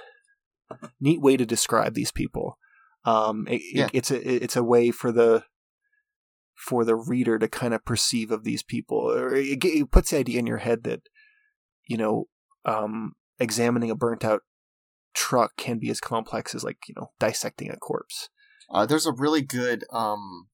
neat 1.01 1.21
way 1.21 1.37
to 1.37 1.45
describe 1.45 1.95
these 1.95 2.13
people. 2.13 2.57
Um, 3.05 3.49
it, 3.51 3.63
yeah. 3.73 3.87
it, 3.87 3.91
it's 3.95 4.11
a 4.13 4.45
it's 4.45 4.57
a 4.57 4.63
way 4.63 4.93
for 4.93 5.11
the 5.11 5.43
for 6.61 6.85
the 6.85 6.95
reader 6.95 7.39
to 7.39 7.49
kind 7.49 7.73
of 7.73 7.85
perceive 7.85 8.31
of 8.31 8.45
these 8.45 8.63
people. 8.63 9.11
It, 9.33 9.91
puts 9.91 10.11
the 10.11 10.19
idea 10.19 10.39
in 10.39 10.47
your 10.47 10.59
head 10.59 10.85
that 10.85 11.01
you 11.87 11.97
know 11.97 12.27
um, 12.65 13.15
examining 13.39 13.91
a 13.91 13.95
burnt 13.95 14.25
out 14.25 14.43
truck 15.15 15.57
can 15.57 15.79
be 15.79 15.91
as 15.91 16.01
complex 16.01 16.55
as 16.55 16.63
like 16.63 16.79
you 16.87 16.95
know 16.97 17.13
dissecting 17.19 17.71
a 17.71 17.77
corpse. 17.77 18.29
Uh, 18.73 18.87
there's 18.87 19.07
a 19.07 19.13
really 19.13 19.43
good, 19.43 19.85
um, 19.93 20.47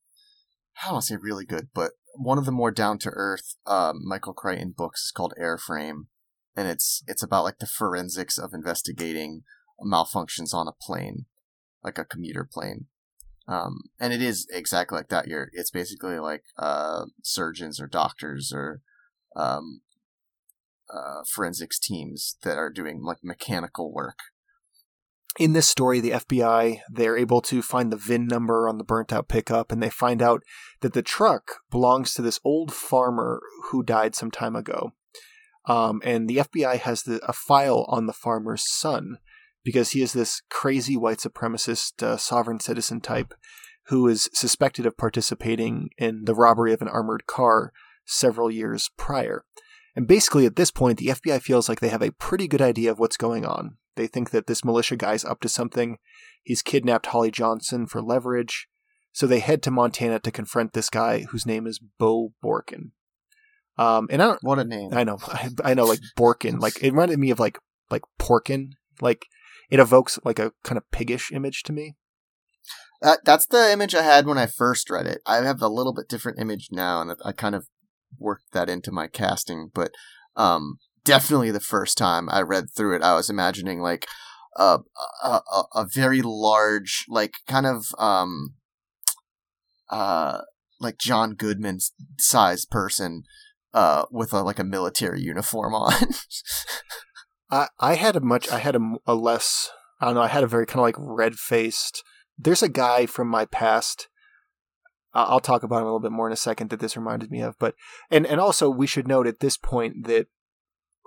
I 0.81 0.87
don't 0.87 0.95
want 0.95 1.05
to 1.05 1.15
say 1.15 1.19
really 1.21 1.45
good, 1.45 1.69
but 1.75 1.93
one 2.15 2.39
of 2.39 2.47
the 2.47 2.53
more 2.53 2.71
down 2.71 2.99
to 3.01 3.11
earth 3.11 3.57
uh, 3.67 3.93
Michael 3.95 4.33
Crichton 4.33 4.73
books 4.75 5.05
is 5.05 5.11
called 5.11 5.35
Airframe, 5.41 6.07
and 6.57 6.69
it's 6.69 7.03
it's 7.07 7.23
about 7.23 7.45
like 7.45 7.59
the 7.59 7.67
forensics 7.67 8.39
of 8.39 8.55
investigating 8.55 9.43
malfunctions 9.85 10.55
on 10.55 10.69
a 10.69 10.73
plane, 10.73 11.27
like 11.83 11.99
a 11.99 12.05
commuter 12.05 12.49
plane. 12.51 12.87
Um, 13.49 13.83
and 14.01 14.13
it 14.13 14.23
is 14.23 14.49
exactly 14.53 14.97
like 14.97 15.09
that. 15.09 15.29
You're, 15.29 15.51
it's 15.53 15.71
basically 15.71 16.19
like 16.19 16.45
uh, 16.59 17.07
surgeons 17.23 17.81
or 17.81 17.87
doctors 17.87 18.53
or 18.53 18.81
um, 19.37 19.83
uh, 20.93 21.23
forensics 21.29 21.79
teams 21.79 22.37
that 22.43 22.59
are 22.59 22.71
doing 22.71 23.03
like 23.03 23.19
mechanical 23.23 23.93
work 23.93 24.19
in 25.39 25.53
this 25.53 25.69
story, 25.69 26.01
the 26.01 26.13
FBI, 26.13 26.81
they're 26.91 27.17
able 27.17 27.41
to 27.43 27.63
find 27.63 27.93
the 27.93 27.97
VIN 27.97 28.27
number 28.27 28.69
on 28.69 28.79
the 28.79 28.85
burnt 28.85 29.13
out 29.13 29.29
pickup 29.29 29.71
and 29.71 29.83
they 29.83 29.91
find 29.91 30.23
out 30.23 30.43
that 30.81 30.93
the 30.93 31.03
truck 31.03 31.57
belongs 31.71 32.15
to 32.15 32.23
this 32.23 32.41
old 32.45 32.73
farmer 32.73 33.43
who 33.71 33.83
died 33.83 34.15
some 34.15 34.31
time 34.31 34.57
ago. 34.57 34.93
Um, 35.67 36.01
and 36.05 36.29
the 36.29 36.39
FBI 36.39 36.79
has 36.81 37.03
the, 37.03 37.21
a 37.27 37.33
file 37.33 37.85
on 37.89 38.07
the 38.07 38.13
farmer's 38.13 38.65
son 38.67 39.19
because 39.67 39.91
he 39.91 40.01
is 40.01 40.13
this 40.13 40.43
crazy 40.49 40.97
white 40.97 41.19
supremacist 41.19 42.01
uh, 42.01 42.17
sovereign 42.17 42.61
citizen 42.61 43.01
type 43.01 43.35
who 43.89 44.07
is 44.07 44.31
suspected 44.33 44.87
of 44.87 44.97
participating 44.97 45.91
in 45.99 46.25
the 46.25 46.37
robbery 46.37 46.73
of 46.73 46.81
an 46.81 46.89
armored 46.89 47.27
car 47.27 47.73
several 48.05 48.49
years 48.49 48.91
prior. 48.97 49.45
And 49.97 50.07
basically, 50.07 50.47
at 50.47 50.55
this 50.55 50.71
point, 50.71 50.99
the 50.99 51.09
FBI 51.09 51.43
feels 51.43 51.69
like 51.69 51.81
they 51.81 51.89
have 51.89 52.03
a 52.03 52.13
pretty 52.13 52.47
good 52.47 52.63
idea 52.63 52.93
of 52.93 53.01
what's 53.01 53.17
going 53.17 53.45
on. 53.45 53.77
They 53.97 54.07
think 54.07 54.31
that 54.31 54.47
this 54.47 54.65
militia 54.65 54.95
guy's 54.95 55.25
up 55.25 55.41
to 55.41 55.49
something. 55.49 55.99
He's 56.45 56.63
kidnapped 56.63 57.07
Holly 57.07 57.33
Johnson 57.33 57.89
for 57.89 58.01
leverage. 58.01 58.69
So 59.11 59.27
they 59.27 59.41
head 59.41 59.65
to 59.65 59.73
Montana 59.73 60.21
to 60.21 60.31
confront 60.31 60.75
this 60.75 60.91
guy 60.91 61.23
whose 61.31 61.45
name 61.45 61.67
is 61.67 61.81
Beau 61.99 62.35
Borken. 62.45 62.91
Um, 63.79 64.07
and 64.13 64.23
I 64.23 64.27
don't. 64.27 64.39
What 64.43 64.61
a 64.61 64.65
name! 64.65 64.91
I 64.93 65.03
know, 65.03 65.19
I, 65.27 65.49
I 65.65 65.75
know, 65.75 65.87
like 65.87 66.01
Borken. 66.17 66.61
Like 66.61 66.81
it 66.85 66.93
reminded 66.93 67.19
me 67.19 67.31
of 67.31 67.41
like 67.41 67.59
like 67.91 68.03
Porkin. 68.21 68.75
Like 69.01 69.27
it 69.71 69.81
evokes 69.81 70.19
like 70.25 70.39
a 70.39 70.53
kind 70.63 70.79
of 70.79 70.91
piggish 70.91 71.33
image 71.33 71.63
to 71.65 71.73
me. 71.73 71.97
That 73.03 73.21
that's 73.25 73.47
the 73.47 73.71
image 73.73 73.95
I 73.95 74.03
had 74.03 74.27
when 74.27 74.39
I 74.39 74.47
first 74.47 74.91
read 74.91 75.07
it. 75.07 75.21
I 75.27 75.37
have 75.37 75.61
a 75.61 75.69
little 75.69 75.93
bit 75.93 76.09
different 76.09 76.41
image 76.41 76.69
now, 76.73 77.01
and 77.01 77.13
I 77.25 77.33
kind 77.33 77.55
of 77.55 77.67
worked 78.19 78.53
that 78.53 78.71
into 78.71 78.91
my 78.91 79.07
casting. 79.07 79.71
But 79.75 79.91
um, 80.35 80.79
definitely 81.05 81.51
the 81.51 81.61
first 81.61 81.99
time 81.99 82.29
I 82.31 82.41
read 82.41 82.67
through 82.75 82.97
it, 82.97 83.03
I 83.03 83.15
was 83.15 83.29
imagining 83.29 83.81
like 83.81 84.07
a 84.57 84.79
a, 85.23 85.41
a, 85.75 85.87
very 85.87 86.23
large, 86.23 87.05
like 87.09 87.35
kind 87.47 87.67
of 87.67 87.87
um, 87.99 88.55
uh, 89.91 90.41
like 90.81 90.99
John 90.99 91.35
Goodman 91.35 91.81
sized 92.19 92.71
person 92.71 93.25
uh, 93.75 94.07
with 94.11 94.33
a 94.33 94.43
like 94.43 94.59
a 94.59 94.65
military 94.65 95.21
uniform 95.21 95.75
on. 95.75 95.93
I 97.51 97.69
I 97.79 97.95
had 97.95 98.17
a 98.17 98.21
much 98.21 98.51
I 98.51 98.59
had 98.59 98.77
a, 98.77 98.95
a 99.07 99.15
less 99.15 99.71
I 100.01 100.07
don't 100.07 100.15
know 100.15 100.23
I 100.23 100.29
had 100.29 100.45
a 100.45 100.49
very 100.49 100.67
kind 100.67 100.81
of 100.81 100.85
like 100.85 100.97
red 100.99 101.37
faced. 101.37 102.03
There's 102.39 102.63
a 102.63 102.69
guy 102.69 103.07
from 103.07 103.29
my 103.29 103.47
past. 103.47 104.09
I'll 105.15 105.41
talk 105.41 105.63
about 105.63 105.77
him 105.77 105.85
a 105.85 105.87
little 105.87 106.01
bit 106.01 106.13
more 106.13 106.27
in 106.27 106.33
a 106.33 106.37
second 106.37 106.69
that 106.69 106.81
this 106.81 106.97
reminded 106.97 107.31
me 107.31 107.41
of, 107.41 107.57
but 107.59 107.75
and 108.11 108.27
and 108.27 108.41
also 108.41 108.69
we 108.69 108.87
should 108.87 109.09
note 109.09 109.27
at 109.27 109.41
this 109.41 109.57
point 109.57 110.07
that 110.07 110.27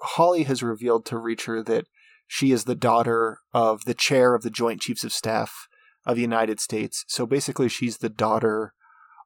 Holly 0.02 0.44
has 0.44 0.64
revealed 0.64 1.06
to 1.08 1.16
Reacher 1.16 1.64
that 1.66 1.86
she 2.28 2.52
is 2.52 2.64
the 2.64 2.76
daughter 2.76 3.40
of 3.54 3.86
the 3.86 3.94
chair 3.94 4.34
of 4.34 4.44
the 4.44 4.50
Joint 4.50 4.82
Chiefs 4.82 5.04
of 5.04 5.12
Staff 5.12 5.68
of 6.06 6.16
the 6.16 6.22
United 6.22 6.60
States. 6.60 7.06
So 7.08 7.26
basically, 7.26 7.70
she's 7.70 7.98
the 7.98 8.10
daughter 8.10 8.74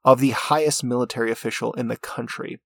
of 0.04 0.20
the 0.20 0.32
highest 0.32 0.84
military 0.84 1.32
official 1.32 1.74
in 1.74 1.88
the 1.88 1.98
country, 1.98 2.60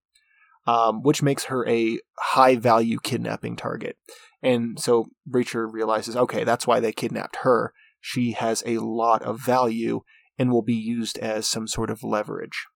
um, 0.66 1.04
which 1.04 1.22
makes 1.22 1.46
her 1.46 1.68
a 1.68 2.00
high 2.18 2.56
value 2.56 3.00
kidnapping 3.02 3.56
target. 3.56 3.98
And 4.42 4.80
so 4.80 5.08
Reacher 5.30 5.68
realizes, 5.72 6.16
okay, 6.16 6.44
that's 6.44 6.68
why 6.68 6.80
they 6.80 6.92
kidnapped 6.92 7.38
her. 7.38 7.74
She 8.00 8.34
has 8.34 8.64
a 8.66 8.78
lot 8.78 9.24
of 9.24 9.40
value 9.40 10.02
and 10.38 10.52
will 10.52 10.62
be 10.62 10.76
used 10.76 11.18
as 11.18 11.48
some 11.48 11.68
sort 11.68 11.90
of 11.90 12.04
leverage. 12.04 12.68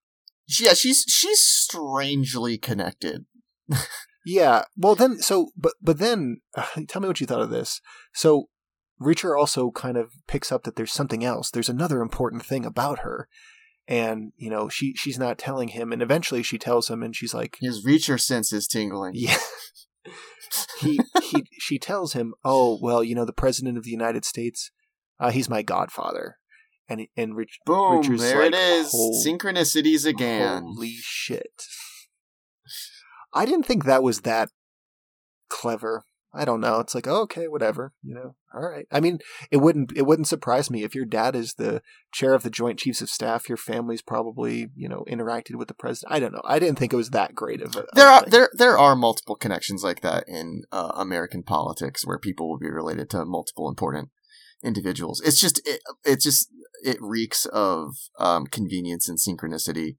Yeah, 0.60 0.74
she's 0.74 1.04
she's 1.08 1.40
strangely 1.40 2.58
connected. 2.58 3.26
Yeah. 4.24 4.64
Well, 4.76 4.94
then, 4.94 5.18
so, 5.18 5.50
but, 5.56 5.74
but 5.80 5.98
then, 5.98 6.40
uh, 6.56 6.66
tell 6.88 7.02
me 7.02 7.08
what 7.08 7.20
you 7.20 7.26
thought 7.26 7.42
of 7.42 7.50
this. 7.50 7.80
So, 8.14 8.48
Reacher 9.00 9.36
also 9.36 9.70
kind 9.72 9.96
of 9.96 10.12
picks 10.28 10.52
up 10.52 10.62
that 10.62 10.76
there's 10.76 10.92
something 10.92 11.24
else. 11.24 11.50
There's 11.50 11.68
another 11.68 12.02
important 12.02 12.44
thing 12.44 12.64
about 12.64 13.00
her. 13.00 13.28
And, 13.88 14.32
you 14.36 14.48
know, 14.48 14.68
she, 14.68 14.94
she's 14.94 15.18
not 15.18 15.38
telling 15.38 15.68
him. 15.68 15.90
And 15.92 16.00
eventually 16.00 16.44
she 16.44 16.56
tells 16.56 16.88
him 16.88 17.02
and 17.02 17.16
she's 17.16 17.34
like, 17.34 17.56
His 17.60 17.84
Reacher 17.84 18.20
sense 18.20 18.52
is 18.52 18.68
tingling. 18.68 19.14
Yeah. 19.16 19.38
he, 20.80 21.00
he, 21.22 21.44
she 21.58 21.78
tells 21.78 22.12
him, 22.12 22.34
oh, 22.44 22.78
well, 22.80 23.02
you 23.02 23.14
know, 23.14 23.24
the 23.24 23.32
president 23.32 23.78
of 23.78 23.84
the 23.84 23.90
United 23.90 24.24
States, 24.24 24.70
uh, 25.20 25.30
he's 25.30 25.48
my 25.48 25.62
godfather. 25.62 26.36
And, 26.88 27.06
and 27.16 27.36
Rich, 27.36 27.60
Boom, 27.64 27.98
Reacher's 27.98 28.20
there 28.20 28.40
like, 28.40 28.52
it 28.52 28.54
is. 28.54 28.92
Synchronicities 29.26 30.04
again. 30.04 30.62
Holy 30.62 30.96
shit. 31.00 31.64
I 33.32 33.46
didn't 33.46 33.64
think 33.64 33.84
that 33.84 34.02
was 34.02 34.22
that 34.22 34.50
clever. 35.48 36.04
I 36.34 36.44
don't 36.44 36.60
know. 36.60 36.80
It's 36.80 36.94
like, 36.94 37.06
oh, 37.06 37.22
okay, 37.22 37.46
whatever, 37.46 37.92
you 38.02 38.14
know. 38.14 38.34
All 38.54 38.68
right. 38.68 38.86
I 38.90 39.00
mean, 39.00 39.18
it 39.50 39.58
wouldn't 39.58 39.92
it 39.96 40.06
wouldn't 40.06 40.28
surprise 40.28 40.70
me 40.70 40.82
if 40.82 40.94
your 40.94 41.04
dad 41.04 41.34
is 41.34 41.54
the 41.54 41.82
chair 42.12 42.34
of 42.34 42.42
the 42.42 42.50
Joint 42.50 42.78
Chiefs 42.78 43.00
of 43.00 43.10
Staff. 43.10 43.48
Your 43.48 43.56
family's 43.56 44.02
probably 44.02 44.70
you 44.74 44.88
know 44.88 45.04
interacted 45.08 45.56
with 45.56 45.68
the 45.68 45.74
president. 45.74 46.14
I 46.14 46.20
don't 46.20 46.32
know. 46.32 46.42
I 46.44 46.58
didn't 46.58 46.78
think 46.78 46.92
it 46.92 46.96
was 46.96 47.10
that 47.10 47.34
great 47.34 47.62
of 47.62 47.76
a. 47.76 47.86
There 47.94 48.08
are 48.08 48.24
there 48.26 48.50
there 48.52 48.78
are 48.78 48.96
multiple 48.96 49.36
connections 49.36 49.82
like 49.82 50.00
that 50.00 50.24
in 50.26 50.62
uh, 50.70 50.92
American 50.94 51.42
politics 51.42 52.06
where 52.06 52.18
people 52.18 52.48
will 52.48 52.58
be 52.58 52.70
related 52.70 53.10
to 53.10 53.24
multiple 53.24 53.68
important 53.68 54.10
individuals. 54.62 55.20
It's 55.24 55.40
just 55.40 55.66
it, 55.66 55.80
it 56.04 56.20
just 56.20 56.48
it 56.82 56.98
reeks 57.00 57.46
of 57.46 57.94
um, 58.18 58.46
convenience 58.46 59.08
and 59.08 59.18
synchronicity 59.18 59.96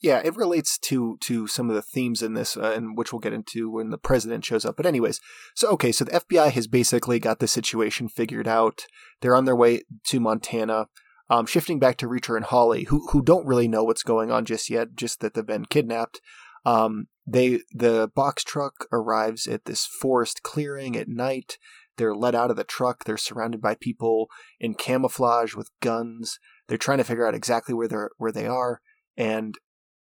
yeah, 0.00 0.20
it 0.24 0.36
relates 0.36 0.78
to 0.78 1.16
to 1.22 1.46
some 1.46 1.70
of 1.70 1.76
the 1.76 1.82
themes 1.82 2.22
in 2.22 2.34
this, 2.34 2.56
uh, 2.56 2.72
and 2.76 2.96
which 2.96 3.12
we'll 3.12 3.20
get 3.20 3.32
into 3.32 3.70
when 3.70 3.90
the 3.90 3.98
president 3.98 4.44
shows 4.44 4.64
up. 4.64 4.76
But 4.76 4.86
anyways, 4.86 5.20
so 5.54 5.70
okay, 5.70 5.92
so 5.92 6.04
the 6.04 6.20
FBI 6.20 6.50
has 6.50 6.66
basically 6.66 7.18
got 7.18 7.38
the 7.38 7.48
situation 7.48 8.08
figured 8.08 8.46
out. 8.46 8.86
They're 9.20 9.36
on 9.36 9.46
their 9.46 9.56
way 9.56 9.82
to 10.08 10.20
Montana. 10.20 10.86
Um, 11.28 11.46
shifting 11.46 11.80
back 11.80 11.96
to 11.98 12.06
Reacher 12.06 12.36
and 12.36 12.44
Holly, 12.44 12.84
who 12.84 13.08
who 13.10 13.22
don't 13.22 13.46
really 13.46 13.68
know 13.68 13.84
what's 13.84 14.02
going 14.02 14.30
on 14.30 14.44
just 14.44 14.70
yet, 14.70 14.94
just 14.94 15.20
that 15.20 15.34
they've 15.34 15.46
been 15.46 15.64
kidnapped. 15.64 16.20
Um, 16.64 17.06
they 17.26 17.60
the 17.72 18.10
box 18.14 18.44
truck 18.44 18.86
arrives 18.92 19.46
at 19.46 19.64
this 19.64 19.86
forest 19.86 20.42
clearing 20.42 20.94
at 20.94 21.08
night. 21.08 21.58
They're 21.96 22.14
let 22.14 22.34
out 22.34 22.50
of 22.50 22.56
the 22.56 22.64
truck. 22.64 23.04
They're 23.04 23.16
surrounded 23.16 23.62
by 23.62 23.74
people 23.74 24.28
in 24.60 24.74
camouflage 24.74 25.54
with 25.54 25.70
guns. 25.80 26.38
They're 26.68 26.76
trying 26.76 26.98
to 26.98 27.04
figure 27.04 27.26
out 27.26 27.34
exactly 27.34 27.74
where 27.74 27.88
they're 27.88 28.10
where 28.18 28.32
they 28.32 28.46
are. 28.46 28.80
And 29.16 29.56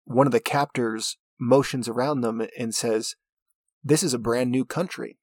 one 0.05 0.27
of 0.27 0.33
the 0.33 0.41
captors 0.41 1.17
motions 1.41 1.89
around 1.89 2.21
them 2.21 2.47
and 2.59 2.75
says, 2.75 3.17
"This 3.83 4.03
is 4.03 4.15
a 4.15 4.19
brand 4.19 4.51
new 4.51 4.65
country." 4.65 5.19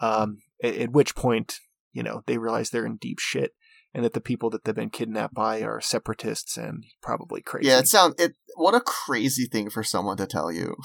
Um, 0.00 0.38
at, 0.62 0.74
at 0.76 0.92
which 0.92 1.14
point, 1.14 1.60
you 1.92 2.02
know, 2.02 2.22
they 2.26 2.38
realize 2.38 2.70
they're 2.70 2.86
in 2.86 2.96
deep 2.96 3.18
shit, 3.18 3.52
and 3.92 4.04
that 4.04 4.12
the 4.12 4.20
people 4.20 4.50
that 4.50 4.64
they've 4.64 4.74
been 4.74 4.90
kidnapped 4.90 5.34
by 5.34 5.62
are 5.62 5.80
separatists 5.80 6.56
and 6.56 6.84
probably 7.02 7.40
crazy. 7.40 7.68
Yeah, 7.68 7.78
it 7.78 7.88
sounds 7.88 8.14
it. 8.18 8.34
What 8.56 8.74
a 8.74 8.80
crazy 8.80 9.46
thing 9.46 9.70
for 9.70 9.82
someone 9.82 10.16
to 10.18 10.26
tell 10.26 10.52
you. 10.52 10.76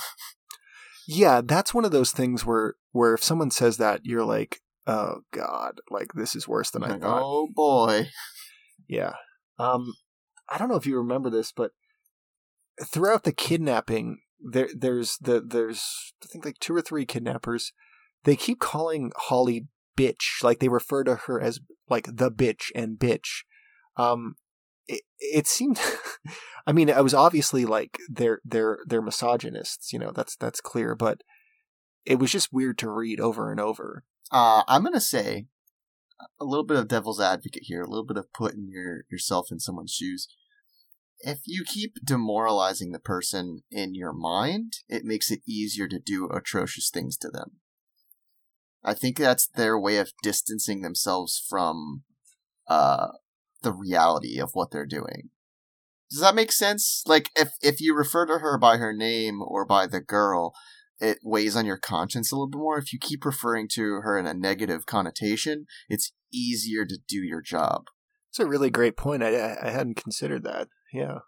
yeah, 1.08 1.42
that's 1.44 1.74
one 1.74 1.86
of 1.86 1.92
those 1.92 2.12
things 2.12 2.46
where 2.46 2.76
where 2.92 3.14
if 3.14 3.24
someone 3.24 3.52
says 3.52 3.78
that, 3.78 4.02
you're 4.04 4.26
like, 4.26 4.62
oh 4.88 5.22
god, 5.32 5.80
like 5.90 6.14
this 6.14 6.36
is 6.36 6.48
worse 6.48 6.72
than 6.72 6.84
I 6.84 6.98
thought. 6.98 7.22
Oh 7.24 7.48
boy. 7.54 8.10
Yeah. 8.88 9.14
Um, 9.58 9.94
I 10.50 10.58
don't 10.58 10.70
know 10.70 10.76
if 10.76 10.86
you 10.86 10.98
remember 10.98 11.30
this, 11.30 11.52
but 11.52 11.72
throughout 12.84 13.24
the 13.24 13.32
kidnapping, 13.32 14.20
there 14.40 14.70
there's 14.76 15.18
the 15.20 15.42
there's 15.42 16.14
I 16.24 16.28
think 16.28 16.46
like 16.46 16.60
two 16.60 16.76
or 16.76 16.82
three 16.82 17.06
kidnappers. 17.06 17.72
They 18.24 18.36
keep 18.36 18.60
calling 18.60 19.12
Holly 19.16 19.68
bitch, 19.98 20.44
like 20.44 20.60
they 20.60 20.68
refer 20.68 21.04
to 21.04 21.16
her 21.16 21.40
as 21.40 21.60
like 21.90 22.06
the 22.06 22.32
bitch 22.32 22.72
and 22.76 22.98
bitch. 22.98 23.44
Um, 23.98 24.36
it, 24.88 25.02
it 25.20 25.48
seemed, 25.48 25.80
I 26.68 26.72
mean, 26.72 26.90
I 26.90 27.02
was 27.02 27.14
obviously 27.14 27.66
like 27.66 27.98
they're 28.10 28.42
they're 28.44 28.80
they're 28.86 29.02
misogynists, 29.02 29.94
you 29.94 30.00
know, 30.00 30.12
that's 30.12 30.36
that's 30.36 30.62
clear, 30.62 30.96
but 30.96 31.22
it 32.06 32.20
was 32.20 32.32
just 32.32 32.54
weird 32.54 32.78
to 32.80 32.90
read 32.90 33.20
over 33.20 33.52
and 33.52 33.60
over. 33.60 34.04
Uh, 34.32 34.64
I'm 34.68 34.84
gonna 34.84 35.02
say 35.02 35.48
a 36.40 36.46
little 36.46 36.66
bit 36.66 36.78
of 36.78 36.88
devil's 36.88 37.22
advocate 37.22 37.64
here, 37.66 37.82
a 37.82 37.90
little 37.90 38.06
bit 38.06 38.18
of 38.18 38.32
putting 38.34 38.68
your 38.70 39.06
yourself 39.10 39.48
in 39.52 39.60
someone's 39.60 39.94
shoes 39.94 40.28
if 41.26 41.40
you 41.46 41.64
keep 41.66 41.96
demoralizing 42.06 42.92
the 42.92 43.00
person 43.00 43.64
in 43.72 43.96
your 43.96 44.14
mind, 44.14 44.74
it 44.88 45.04
makes 45.04 45.32
it 45.32 45.42
easier 45.48 45.88
to 45.88 46.00
do 46.00 46.30
atrocious 46.32 46.92
things 46.92 47.18
to 47.18 47.30
them. 47.30 47.58
I 48.84 48.94
think 48.94 49.18
that's 49.18 49.48
their 49.48 49.78
way 49.80 49.98
of 49.98 50.12
distancing 50.22 50.82
themselves 50.82 51.44
from 51.50 52.04
uh, 52.68 53.08
the 53.64 53.74
reality 53.74 54.40
of 54.40 54.52
what 54.54 54.70
they're 54.70 54.86
doing. 54.86 55.32
Does 56.12 56.22
that 56.22 56.36
make 56.36 56.52
sense? 56.52 57.02
Like 57.08 57.32
if 57.36 57.54
if 57.64 57.82
you 57.82 57.96
refer 57.96 58.28
to 58.28 58.38
her 58.38 58.60
by 58.60 58.78
her 58.78 58.94
name 58.94 59.42
or 59.42 59.66
by 59.66 59.88
the 59.88 60.02
girl, 60.02 60.54
it 61.00 61.18
weighs 61.24 61.56
on 61.56 61.66
your 61.66 61.80
conscience 61.80 62.32
a 62.32 62.36
little 62.36 62.50
bit 62.50 62.60
more. 62.60 62.78
If 62.78 62.94
you 62.94 63.00
keep 63.00 63.26
referring 63.26 63.68
to 63.74 64.02
her 64.04 64.20
in 64.20 64.28
a 64.28 64.36
negative 64.36 64.86
connotation, 64.86 65.66
it's 65.90 66.14
easier 66.32 66.86
to 66.86 67.00
do 67.08 67.24
your 67.24 67.42
job. 67.42 67.86
It's 68.30 68.40
a 68.40 68.46
really 68.46 68.70
great 68.70 68.96
point. 68.96 69.24
I 69.24 69.58
I 69.60 69.72
hadn't 69.72 69.96
considered 69.96 70.44
that. 70.44 70.68
Yeah. 70.96 71.20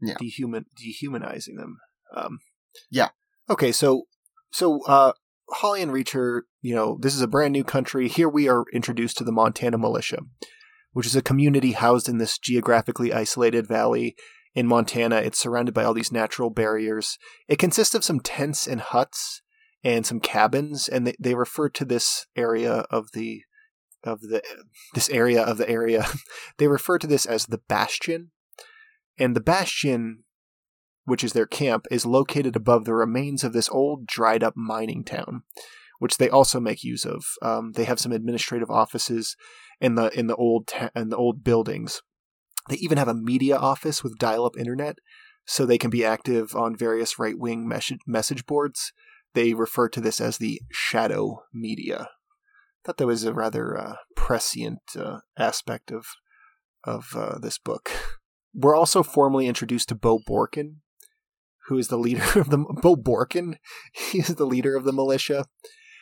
Yeah. 0.00 0.14
Dehuman 0.14 0.64
dehumanizing 0.76 1.56
them. 1.56 1.78
Um, 2.14 2.38
yeah. 2.90 3.08
Okay, 3.48 3.72
so 3.72 4.04
so 4.52 4.82
uh, 4.84 5.12
Holly 5.50 5.82
and 5.82 5.92
Reacher, 5.92 6.42
you 6.62 6.74
know, 6.74 6.98
this 7.00 7.14
is 7.14 7.20
a 7.20 7.28
brand 7.28 7.52
new 7.52 7.64
country. 7.64 8.08
Here 8.08 8.28
we 8.28 8.48
are 8.48 8.64
introduced 8.72 9.18
to 9.18 9.24
the 9.24 9.32
Montana 9.32 9.78
Militia, 9.78 10.20
which 10.92 11.06
is 11.06 11.16
a 11.16 11.22
community 11.22 11.72
housed 11.72 12.08
in 12.08 12.18
this 12.18 12.38
geographically 12.38 13.12
isolated 13.12 13.66
valley 13.66 14.16
in 14.54 14.66
Montana. 14.66 15.16
It's 15.16 15.38
surrounded 15.38 15.74
by 15.74 15.84
all 15.84 15.94
these 15.94 16.12
natural 16.12 16.50
barriers. 16.50 17.18
It 17.48 17.58
consists 17.58 17.94
of 17.94 18.04
some 18.04 18.20
tents 18.20 18.66
and 18.66 18.80
huts 18.80 19.42
and 19.82 20.04
some 20.04 20.20
cabins, 20.20 20.88
and 20.88 21.06
they, 21.06 21.16
they 21.18 21.34
refer 21.34 21.68
to 21.70 21.84
this 21.84 22.26
area 22.36 22.86
of 22.90 23.08
the 23.12 23.42
of 24.02 24.20
the 24.20 24.42
this 24.94 25.08
area 25.10 25.42
of 25.42 25.58
the 25.58 25.68
area. 25.68 26.06
they 26.58 26.68
refer 26.68 26.98
to 26.98 27.06
this 27.06 27.26
as 27.26 27.46
the 27.46 27.60
Bastion, 27.68 28.30
and 29.20 29.36
the 29.36 29.40
Bastion, 29.40 30.24
which 31.04 31.22
is 31.22 31.34
their 31.34 31.46
camp, 31.46 31.86
is 31.90 32.06
located 32.06 32.56
above 32.56 32.86
the 32.86 32.94
remains 32.94 33.44
of 33.44 33.52
this 33.52 33.68
old, 33.68 34.06
dried 34.06 34.42
up 34.42 34.56
mining 34.56 35.04
town, 35.04 35.42
which 35.98 36.16
they 36.16 36.30
also 36.30 36.58
make 36.58 36.82
use 36.82 37.04
of. 37.04 37.22
Um, 37.42 37.72
they 37.72 37.84
have 37.84 38.00
some 38.00 38.12
administrative 38.12 38.70
offices 38.70 39.36
in 39.80 39.94
the 39.94 40.08
in 40.18 40.26
the 40.26 40.36
old 40.36 40.68
ta- 40.68 40.90
in 40.96 41.10
the 41.10 41.16
old 41.16 41.44
buildings. 41.44 42.00
They 42.68 42.76
even 42.76 42.98
have 42.98 43.08
a 43.08 43.14
media 43.14 43.56
office 43.56 44.02
with 44.02 44.18
dial-up 44.18 44.56
internet, 44.58 44.96
so 45.44 45.66
they 45.66 45.78
can 45.78 45.90
be 45.90 46.04
active 46.04 46.56
on 46.56 46.76
various 46.76 47.18
right-wing 47.18 47.68
message 47.68 48.00
message 48.06 48.46
boards. 48.46 48.92
They 49.34 49.52
refer 49.52 49.88
to 49.90 50.00
this 50.00 50.20
as 50.20 50.38
the 50.38 50.62
shadow 50.72 51.42
media. 51.52 52.08
I 52.08 52.86
thought 52.86 52.96
that 52.96 53.06
was 53.06 53.24
a 53.24 53.34
rather 53.34 53.78
uh, 53.78 53.96
prescient 54.16 54.80
uh, 54.98 55.18
aspect 55.38 55.92
of 55.92 56.06
of 56.84 57.08
uh, 57.14 57.38
this 57.38 57.58
book. 57.58 57.90
We're 58.54 58.76
also 58.76 59.02
formally 59.02 59.46
introduced 59.46 59.88
to 59.88 59.94
Beau 59.94 60.18
Borken, 60.18 60.76
who 61.66 61.78
is 61.78 61.88
the 61.88 61.98
leader 61.98 62.24
of 62.40 62.50
the 62.50 62.58
Beau 62.58 62.96
Borken. 62.96 63.56
He 63.92 64.18
is 64.18 64.34
the 64.34 64.46
leader 64.46 64.76
of 64.76 64.84
the 64.84 64.92
militia. 64.92 65.46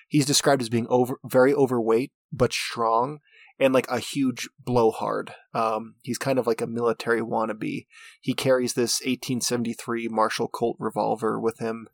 He's 0.09 0.27
described 0.27 0.63
as 0.63 0.71
being 0.71 0.87
over 0.89 1.19
very 1.25 1.53
overweight 1.53 2.13
but 2.33 2.53
strong 2.53 3.21
and 3.59 3.75
like 3.75 3.89
a 3.91 3.99
huge 3.99 4.49
blowhard. 4.59 5.35
Um, 5.53 5.97
he's 6.03 6.19
kind 6.19 6.39
of 6.39 6.47
like 6.47 6.61
a 6.61 6.67
military 6.67 7.21
wannabe. 7.21 7.87
He 8.21 8.35
carries 8.35 8.75
this 8.75 9.01
1873 9.01 10.09
Marshall 10.09 10.49
Colt 10.49 10.77
revolver 10.79 11.39
with 11.41 11.59
him, 11.59 11.89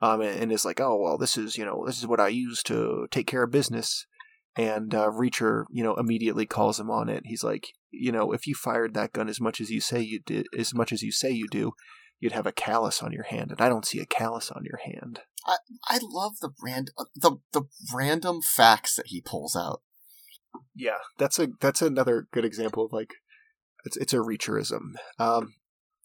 um, 0.00 0.20
and, 0.20 0.40
and 0.40 0.52
is 0.52 0.64
like, 0.64 0.80
"Oh 0.80 0.96
well, 0.96 1.18
this 1.18 1.36
is 1.36 1.56
you 1.56 1.64
know 1.64 1.84
this 1.86 1.98
is 1.98 2.06
what 2.06 2.20
I 2.20 2.28
use 2.28 2.62
to 2.64 3.06
take 3.10 3.26
care 3.26 3.44
of 3.44 3.50
business." 3.50 4.06
And 4.56 4.94
uh, 4.94 5.10
Reacher, 5.10 5.64
you 5.70 5.82
know, 5.82 5.94
immediately 5.94 6.44
calls 6.44 6.78
him 6.78 6.90
on 6.90 7.08
it. 7.08 7.22
He's 7.24 7.42
like, 7.42 7.68
you 7.90 8.12
know, 8.12 8.32
if 8.32 8.46
you 8.46 8.54
fired 8.54 8.94
that 8.94 9.12
gun 9.12 9.28
as 9.28 9.40
much 9.40 9.60
as 9.60 9.70
you 9.70 9.80
say 9.80 10.00
you 10.00 10.20
did, 10.24 10.46
as 10.56 10.74
much 10.74 10.92
as 10.92 11.02
you 11.02 11.10
say 11.10 11.30
you 11.30 11.46
do, 11.50 11.72
you'd 12.20 12.32
have 12.32 12.46
a 12.46 12.52
callus 12.52 13.02
on 13.02 13.12
your 13.12 13.24
hand, 13.24 13.50
and 13.50 13.60
I 13.60 13.68
don't 13.68 13.86
see 13.86 13.98
a 13.98 14.06
callus 14.06 14.50
on 14.50 14.64
your 14.64 14.78
hand. 14.84 15.20
I 15.46 15.56
I 15.88 15.98
love 16.02 16.34
the 16.40 16.50
brand 16.50 16.90
uh, 16.96 17.04
the 17.14 17.36
the 17.52 17.62
random 17.92 18.40
facts 18.42 18.94
that 18.96 19.08
he 19.08 19.20
pulls 19.20 19.56
out. 19.56 19.82
Yeah, 20.74 20.98
that's 21.18 21.38
a 21.38 21.48
that's 21.60 21.82
another 21.82 22.28
good 22.32 22.44
example 22.44 22.84
of 22.84 22.92
like 22.92 23.14
it's 23.84 23.96
it's 23.96 24.12
a 24.12 24.18
reacherism. 24.18 24.94
Um, 25.18 25.54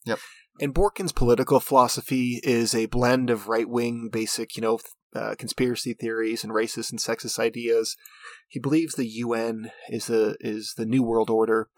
yep. 0.05 0.19
And 0.59 0.73
Borken's 0.73 1.11
political 1.11 1.59
philosophy 1.59 2.41
is 2.43 2.73
a 2.73 2.87
blend 2.87 3.29
of 3.29 3.47
right 3.47 3.69
wing, 3.69 4.09
basic, 4.11 4.55
you 4.55 4.61
know, 4.61 4.79
uh, 5.15 5.35
conspiracy 5.37 5.93
theories 5.93 6.43
and 6.43 6.53
racist 6.53 6.91
and 6.91 6.99
sexist 6.99 7.39
ideas. 7.39 7.95
He 8.47 8.59
believes 8.59 8.95
the 8.95 9.07
UN 9.07 9.71
is 9.89 10.07
the 10.07 10.37
is 10.39 10.73
the 10.77 10.85
new 10.85 11.03
world 11.03 11.29
order, 11.29 11.69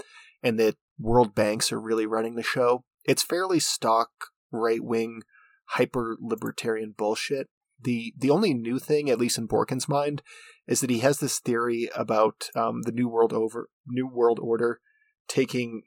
and 0.41 0.59
that 0.59 0.75
world 0.99 1.35
banks 1.35 1.71
are 1.71 1.79
really 1.79 2.05
running 2.05 2.35
the 2.35 2.43
show. 2.43 2.83
It's 3.05 3.23
fairly 3.23 3.59
stock 3.59 4.09
right 4.51 4.83
wing, 4.83 5.21
hyper 5.69 6.17
libertarian 6.19 6.93
bullshit. 6.97 7.47
The 7.81 8.13
the 8.17 8.29
only 8.29 8.53
new 8.53 8.79
thing, 8.79 9.09
at 9.09 9.19
least 9.19 9.37
in 9.37 9.47
Borken's 9.47 9.87
mind, 9.87 10.21
is 10.67 10.81
that 10.81 10.89
he 10.89 10.99
has 10.99 11.19
this 11.19 11.39
theory 11.39 11.89
about 11.95 12.49
um, 12.55 12.81
the 12.83 12.91
new 12.91 13.07
world 13.07 13.33
over 13.33 13.69
new 13.87 14.07
world 14.07 14.39
order 14.41 14.79
taking 15.27 15.83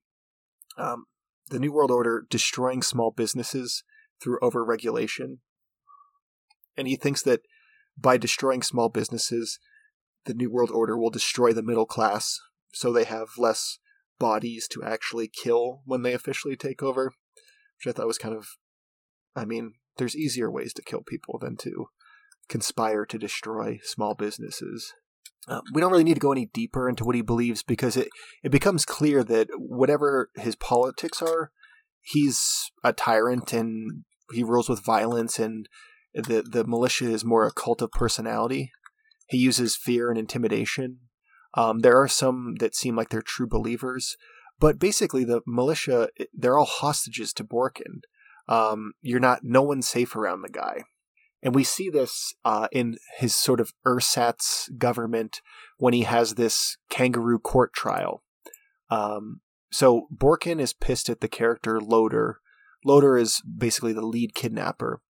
um, 0.79 1.05
the 1.51 1.59
new 1.59 1.73
world 1.73 1.91
order 1.91 2.25
destroying 2.31 2.83
small 2.83 3.11
businesses 3.11 3.85
through 4.23 4.39
overregulation 4.41 5.39
and 6.77 6.89
he 6.89 6.97
thinks 6.97 7.23
that 7.23 7.41
by 7.97 8.17
destroying 8.17 8.63
small 8.63 8.89
businesses, 8.89 9.59
the 10.25 10.35
New 10.35 10.51
World 10.51 10.71
Order 10.71 10.97
will 10.97 11.11
destroy 11.11 11.53
the 11.53 11.63
middle 11.63 11.87
class, 11.87 12.39
so 12.73 12.93
they 12.93 13.05
have 13.05 13.29
less 13.39 13.79
bodies 14.19 14.69
to 14.69 14.83
actually 14.83 15.29
kill 15.29 15.83
when 15.85 16.03
they 16.03 16.13
officially 16.13 16.57
take 16.57 16.83
over. 16.83 17.13
Which 17.77 17.93
I 17.93 17.97
thought 17.97 18.07
was 18.07 18.19
kind 18.19 18.35
of, 18.35 18.47
I 19.35 19.45
mean, 19.45 19.75
there's 19.97 20.17
easier 20.17 20.51
ways 20.51 20.73
to 20.75 20.83
kill 20.83 21.03
people 21.03 21.39
than 21.39 21.57
to 21.59 21.87
conspire 22.49 23.05
to 23.07 23.19
destroy 23.19 23.81
small 23.83 24.15
businesses. 24.15 24.95
Uh, 25.49 25.61
we 25.73 25.81
don't 25.81 25.91
really 25.91 26.05
need 26.05 26.15
to 26.15 26.21
go 26.21 26.33
any 26.33 26.47
deeper 26.47 26.89
into 26.89 27.05
what 27.05 27.17
he 27.17 27.23
believes 27.23 27.63
because 27.65 27.97
it, 27.97 28.09
it 28.45 28.51
becomes 28.51 28.85
clear 28.85 29.25
that 29.25 29.49
whatever 29.57 30.31
his 30.37 30.55
politics 30.55 31.21
are, 31.21 31.51
he's 32.01 32.71
a 32.85 32.93
tyrant 32.93 33.53
and 33.53 34.05
he 34.33 34.45
rules 34.45 34.69
with 34.69 34.85
violence 34.85 35.39
and 35.41 35.69
the 36.15 36.43
the 36.43 36.65
militia 36.65 37.11
is 37.11 37.25
more 37.25 37.47
a 37.47 37.53
cult 37.53 37.83
of 37.83 37.91
personality. 37.93 38.73
He 39.27 39.39
uses 39.39 39.77
fear 39.77 40.11
and 40.11 40.19
intimidation. 40.19 40.99
Um, 41.55 41.81
there 41.81 42.01
are 42.01 42.09
some 42.09 42.57
that 42.61 42.75
seem 42.75 42.97
like 42.97 43.11
they're 43.11 43.23
true 43.23 43.47
believers, 43.47 44.17
but 44.59 44.79
basically 44.79 45.25
the 45.25 45.43
militia 45.47 46.09
they're 46.33 46.59
all 46.59 46.67
hostages 46.67 47.33
to 47.35 47.45
Borken. 47.45 48.03
Um, 48.49 48.93
you're 49.01 49.21
not 49.21 49.41
no 49.43 49.63
one's 49.63 49.89
safe 49.89 50.17
around 50.17 50.43
the 50.43 50.49
guy. 50.49 50.85
And 51.43 51.55
we 51.55 51.65
see 51.65 51.91
this 51.91 52.35
uh, 52.45 52.69
in 52.71 52.99
his 53.19 53.35
sort 53.35 53.61
of 53.61 53.73
ersatz 53.85 54.69
government 54.79 55.41
when 55.77 55.93
he 55.93 56.03
has 56.03 56.35
this 56.35 56.77
kangaroo 56.89 57.41
court 57.41 57.73
trial. 57.73 58.23
Um, 58.91 59.41
so 59.73 60.07
Borken 60.15 60.61
is 60.61 60.73
pissed 60.73 61.09
at 61.09 61.21
the 61.21 61.29
character 61.29 61.81
Loader. 61.81 62.39
Loader 62.85 63.17
is 63.17 63.41
basically 63.41 63.93
the 63.93 64.07
lead 64.07 64.35
kidnapper. 64.35 65.01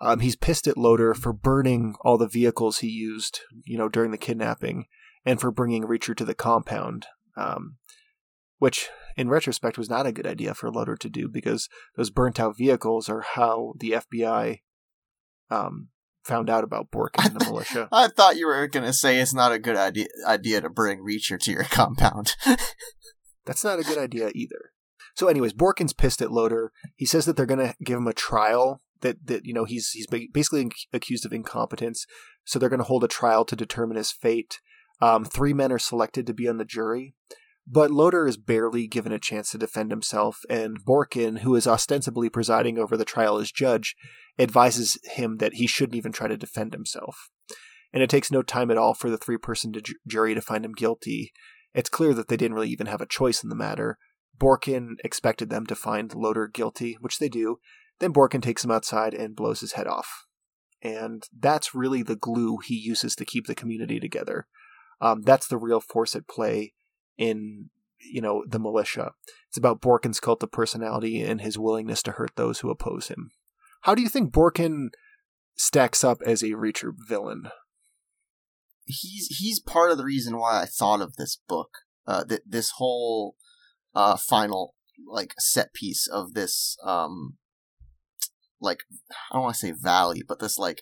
Um, 0.00 0.20
he's 0.20 0.36
pissed 0.36 0.66
at 0.66 0.76
Loader 0.76 1.14
for 1.14 1.32
burning 1.32 1.94
all 2.02 2.18
the 2.18 2.28
vehicles 2.28 2.78
he 2.78 2.88
used, 2.88 3.40
you 3.64 3.78
know, 3.78 3.88
during 3.88 4.10
the 4.10 4.18
kidnapping, 4.18 4.86
and 5.24 5.40
for 5.40 5.50
bringing 5.50 5.84
Reacher 5.84 6.14
to 6.16 6.24
the 6.24 6.34
compound, 6.34 7.06
um, 7.36 7.76
which, 8.58 8.88
in 9.16 9.30
retrospect, 9.30 9.78
was 9.78 9.88
not 9.88 10.06
a 10.06 10.12
good 10.12 10.26
idea 10.26 10.54
for 10.54 10.70
Loader 10.70 10.96
to 10.96 11.08
do 11.08 11.28
because 11.28 11.68
those 11.96 12.10
burnt 12.10 12.38
out 12.38 12.58
vehicles 12.58 13.08
are 13.08 13.22
how 13.22 13.72
the 13.78 13.92
FBI 13.92 14.60
um, 15.50 15.88
found 16.24 16.50
out 16.50 16.64
about 16.64 16.90
Borken 16.90 17.24
and 17.24 17.40
the 17.40 17.44
militia. 17.44 17.88
I 17.92 18.08
thought 18.08 18.36
you 18.36 18.46
were 18.46 18.66
going 18.66 18.84
to 18.84 18.92
say 18.92 19.18
it's 19.18 19.34
not 19.34 19.52
a 19.52 19.58
good 19.58 19.76
idea 19.76 20.08
idea 20.26 20.60
to 20.60 20.68
bring 20.68 20.98
Reacher 20.98 21.38
to 21.40 21.52
your 21.52 21.64
compound. 21.70 22.36
That's 23.46 23.64
not 23.64 23.78
a 23.78 23.84
good 23.84 23.98
idea 23.98 24.30
either. 24.34 24.72
So, 25.14 25.28
anyways, 25.28 25.54
Borken's 25.54 25.94
pissed 25.94 26.20
at 26.20 26.32
Loader. 26.32 26.72
He 26.94 27.06
says 27.06 27.24
that 27.24 27.36
they're 27.36 27.46
going 27.46 27.66
to 27.66 27.74
give 27.82 27.96
him 27.96 28.06
a 28.06 28.12
trial. 28.12 28.82
That 29.00 29.26
that 29.26 29.44
you 29.44 29.52
know 29.52 29.64
he's 29.64 29.90
he's 29.90 30.06
basically 30.06 30.70
accused 30.92 31.26
of 31.26 31.32
incompetence. 31.32 32.06
So 32.44 32.58
they're 32.58 32.68
going 32.68 32.78
to 32.78 32.84
hold 32.84 33.04
a 33.04 33.08
trial 33.08 33.44
to 33.44 33.56
determine 33.56 33.96
his 33.96 34.12
fate. 34.12 34.60
Um, 35.00 35.24
three 35.24 35.52
men 35.52 35.72
are 35.72 35.78
selected 35.78 36.26
to 36.26 36.34
be 36.34 36.48
on 36.48 36.58
the 36.58 36.64
jury. 36.64 37.14
But 37.68 37.90
Loder 37.90 38.28
is 38.28 38.36
barely 38.36 38.86
given 38.86 39.12
a 39.12 39.18
chance 39.18 39.50
to 39.50 39.58
defend 39.58 39.90
himself, 39.90 40.42
and 40.48 40.84
Borken, 40.84 41.40
who 41.40 41.56
is 41.56 41.66
ostensibly 41.66 42.30
presiding 42.30 42.78
over 42.78 42.96
the 42.96 43.04
trial 43.04 43.38
as 43.38 43.50
judge, 43.50 43.96
advises 44.38 44.98
him 45.02 45.38
that 45.38 45.54
he 45.54 45.66
shouldn't 45.66 45.96
even 45.96 46.12
try 46.12 46.28
to 46.28 46.36
defend 46.36 46.72
himself. 46.72 47.28
And 47.92 48.04
it 48.04 48.10
takes 48.10 48.30
no 48.30 48.42
time 48.42 48.70
at 48.70 48.78
all 48.78 48.94
for 48.94 49.10
the 49.10 49.18
three 49.18 49.38
person 49.38 49.72
jury 50.06 50.34
to 50.34 50.40
find 50.40 50.64
him 50.64 50.72
guilty. 50.72 51.32
It's 51.74 51.90
clear 51.90 52.14
that 52.14 52.28
they 52.28 52.36
didn't 52.36 52.54
really 52.54 52.70
even 52.70 52.86
have 52.86 53.00
a 53.00 53.06
choice 53.06 53.42
in 53.42 53.48
the 53.48 53.56
matter. 53.56 53.98
Borken 54.38 54.96
expected 55.02 55.50
them 55.50 55.66
to 55.66 55.74
find 55.74 56.14
Loder 56.14 56.46
guilty, 56.46 56.96
which 57.00 57.18
they 57.18 57.28
do. 57.28 57.58
Then 58.00 58.12
Borken 58.12 58.42
takes 58.42 58.64
him 58.64 58.70
outside 58.70 59.14
and 59.14 59.36
blows 59.36 59.60
his 59.60 59.72
head 59.72 59.86
off. 59.86 60.26
And 60.82 61.24
that's 61.36 61.74
really 61.74 62.02
the 62.02 62.16
glue 62.16 62.58
he 62.58 62.74
uses 62.74 63.16
to 63.16 63.24
keep 63.24 63.46
the 63.46 63.54
community 63.54 63.98
together. 63.98 64.46
Um, 65.00 65.22
that's 65.22 65.48
the 65.48 65.58
real 65.58 65.80
force 65.80 66.14
at 66.14 66.28
play 66.28 66.74
in 67.18 67.70
you 67.98 68.20
know 68.20 68.44
the 68.46 68.58
militia. 68.58 69.12
It's 69.48 69.56
about 69.56 69.80
Borken's 69.80 70.20
cult 70.20 70.42
of 70.42 70.52
personality 70.52 71.22
and 71.22 71.40
his 71.40 71.58
willingness 71.58 72.02
to 72.02 72.12
hurt 72.12 72.32
those 72.36 72.60
who 72.60 72.70
oppose 72.70 73.08
him. 73.08 73.30
How 73.82 73.94
do 73.94 74.02
you 74.02 74.08
think 74.08 74.32
Borken 74.32 74.88
stacks 75.56 76.04
up 76.04 76.18
as 76.24 76.42
a 76.42 76.50
Reacher 76.50 76.92
villain? 77.08 77.48
He's 78.84 79.26
he's 79.38 79.60
part 79.60 79.90
of 79.90 79.98
the 79.98 80.04
reason 80.04 80.38
why 80.38 80.62
I 80.62 80.66
thought 80.66 81.00
of 81.00 81.16
this 81.16 81.38
book. 81.48 81.70
Uh, 82.06 82.24
th- 82.24 82.42
this 82.46 82.72
whole 82.76 83.34
uh, 83.94 84.16
final 84.16 84.74
like 85.10 85.34
set 85.38 85.72
piece 85.72 86.06
of 86.06 86.34
this 86.34 86.76
um 86.84 87.36
like 88.60 88.80
I 89.30 89.34
don't 89.34 89.42
want 89.42 89.54
to 89.54 89.66
say 89.66 89.72
valley, 89.72 90.22
but 90.26 90.38
this 90.38 90.58
like 90.58 90.80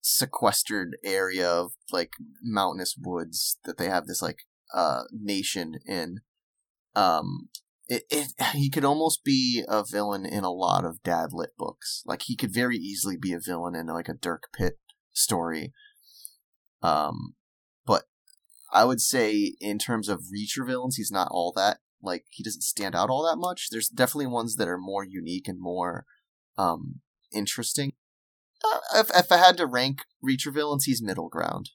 sequestered 0.00 0.96
area 1.04 1.48
of 1.48 1.72
like 1.90 2.12
mountainous 2.42 2.96
woods 3.00 3.58
that 3.64 3.78
they 3.78 3.86
have 3.86 4.06
this 4.06 4.22
like 4.22 4.40
uh, 4.74 5.02
nation 5.12 5.76
in. 5.86 6.20
Um, 6.94 7.48
it, 7.88 8.04
it 8.10 8.28
he 8.54 8.70
could 8.70 8.84
almost 8.84 9.24
be 9.24 9.64
a 9.68 9.84
villain 9.88 10.24
in 10.26 10.44
a 10.44 10.52
lot 10.52 10.84
of 10.84 11.02
dad 11.02 11.32
lit 11.32 11.50
books. 11.56 12.02
Like 12.06 12.22
he 12.22 12.36
could 12.36 12.52
very 12.52 12.76
easily 12.76 13.16
be 13.16 13.32
a 13.32 13.40
villain 13.40 13.74
in 13.74 13.86
like 13.86 14.08
a 14.08 14.14
Dirk 14.14 14.44
Pitt 14.56 14.78
story. 15.12 15.72
Um, 16.82 17.34
but 17.86 18.04
I 18.72 18.84
would 18.84 19.00
say 19.00 19.54
in 19.60 19.78
terms 19.78 20.08
of 20.08 20.24
Reacher 20.34 20.66
villains, 20.66 20.96
he's 20.96 21.10
not 21.10 21.28
all 21.30 21.52
that 21.56 21.78
like 22.02 22.24
he 22.30 22.42
doesn't 22.42 22.62
stand 22.62 22.94
out 22.94 23.08
all 23.08 23.22
that 23.22 23.38
much. 23.38 23.68
There's 23.70 23.88
definitely 23.88 24.26
ones 24.26 24.56
that 24.56 24.68
are 24.68 24.78
more 24.78 25.04
unique 25.04 25.48
and 25.48 25.60
more 25.60 26.04
um 26.58 27.00
interesting. 27.34 27.92
Uh, 28.64 28.78
if 29.00 29.10
if 29.14 29.32
I 29.32 29.38
had 29.38 29.56
to 29.58 29.66
rank 29.66 30.02
Reacher 30.24 30.52
villains, 30.52 30.84
he's 30.84 31.02
middle 31.02 31.28
ground. 31.28 31.70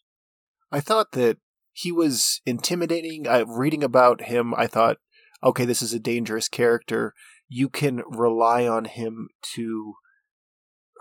I 0.72 0.80
thought 0.80 1.12
that 1.14 1.38
he 1.72 1.92
was 1.92 2.42
intimidating. 2.46 3.28
I, 3.28 3.44
reading 3.48 3.84
about 3.84 4.24
him, 4.24 4.54
I 4.56 4.68
thought, 4.68 4.98
okay, 5.44 5.66
this 5.66 5.82
is 5.82 5.94
a 5.94 6.00
dangerous 6.00 6.48
character. 6.50 7.14
You 7.48 7.70
can 7.70 8.04
rely 8.10 8.68
on 8.68 8.86
him 8.86 9.30
to 9.56 9.94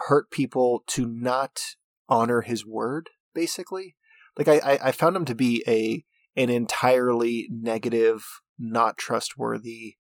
hurt 0.08 0.30
people, 0.30 0.84
to 0.88 1.06
not 1.06 1.60
honor 2.08 2.42
his 2.42 2.66
word, 2.66 3.10
basically. 3.34 3.96
Like 4.36 4.48
I, 4.48 4.78
I 4.82 4.92
found 4.92 5.16
him 5.16 5.24
to 5.24 5.34
be 5.34 5.64
a 5.66 6.04
an 6.38 6.50
entirely 6.50 7.48
negative, 7.50 8.24
not 8.58 8.98
trustworthy 8.98 9.96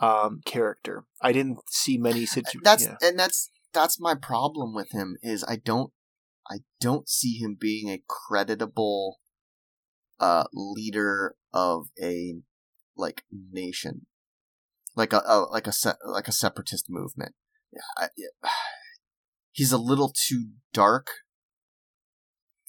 um, 0.00 0.40
character. 0.44 1.04
I 1.22 1.32
didn't 1.32 1.58
see 1.68 1.98
many 1.98 2.26
situations. 2.26 2.62
That's 2.62 2.84
yeah. 2.84 2.96
and 3.02 3.18
that's 3.18 3.50
that's 3.72 4.00
my 4.00 4.14
problem 4.14 4.74
with 4.74 4.92
him 4.92 5.16
is 5.22 5.44
I 5.44 5.56
don't 5.56 5.92
I 6.50 6.58
don't 6.80 7.08
see 7.08 7.38
him 7.38 7.56
being 7.58 7.88
a 7.88 8.02
creditable 8.08 9.20
uh, 10.18 10.44
leader 10.52 11.36
of 11.52 11.86
a 12.02 12.36
like 12.96 13.22
nation, 13.30 14.06
like 14.96 15.12
a, 15.12 15.22
a 15.26 15.46
like 15.50 15.66
a 15.66 15.72
se- 15.72 16.02
like 16.04 16.28
a 16.28 16.32
separatist 16.32 16.86
movement. 16.88 17.34
I, 17.96 18.08
he's 19.52 19.72
a 19.72 19.78
little 19.78 20.12
too 20.12 20.48
dark 20.72 21.08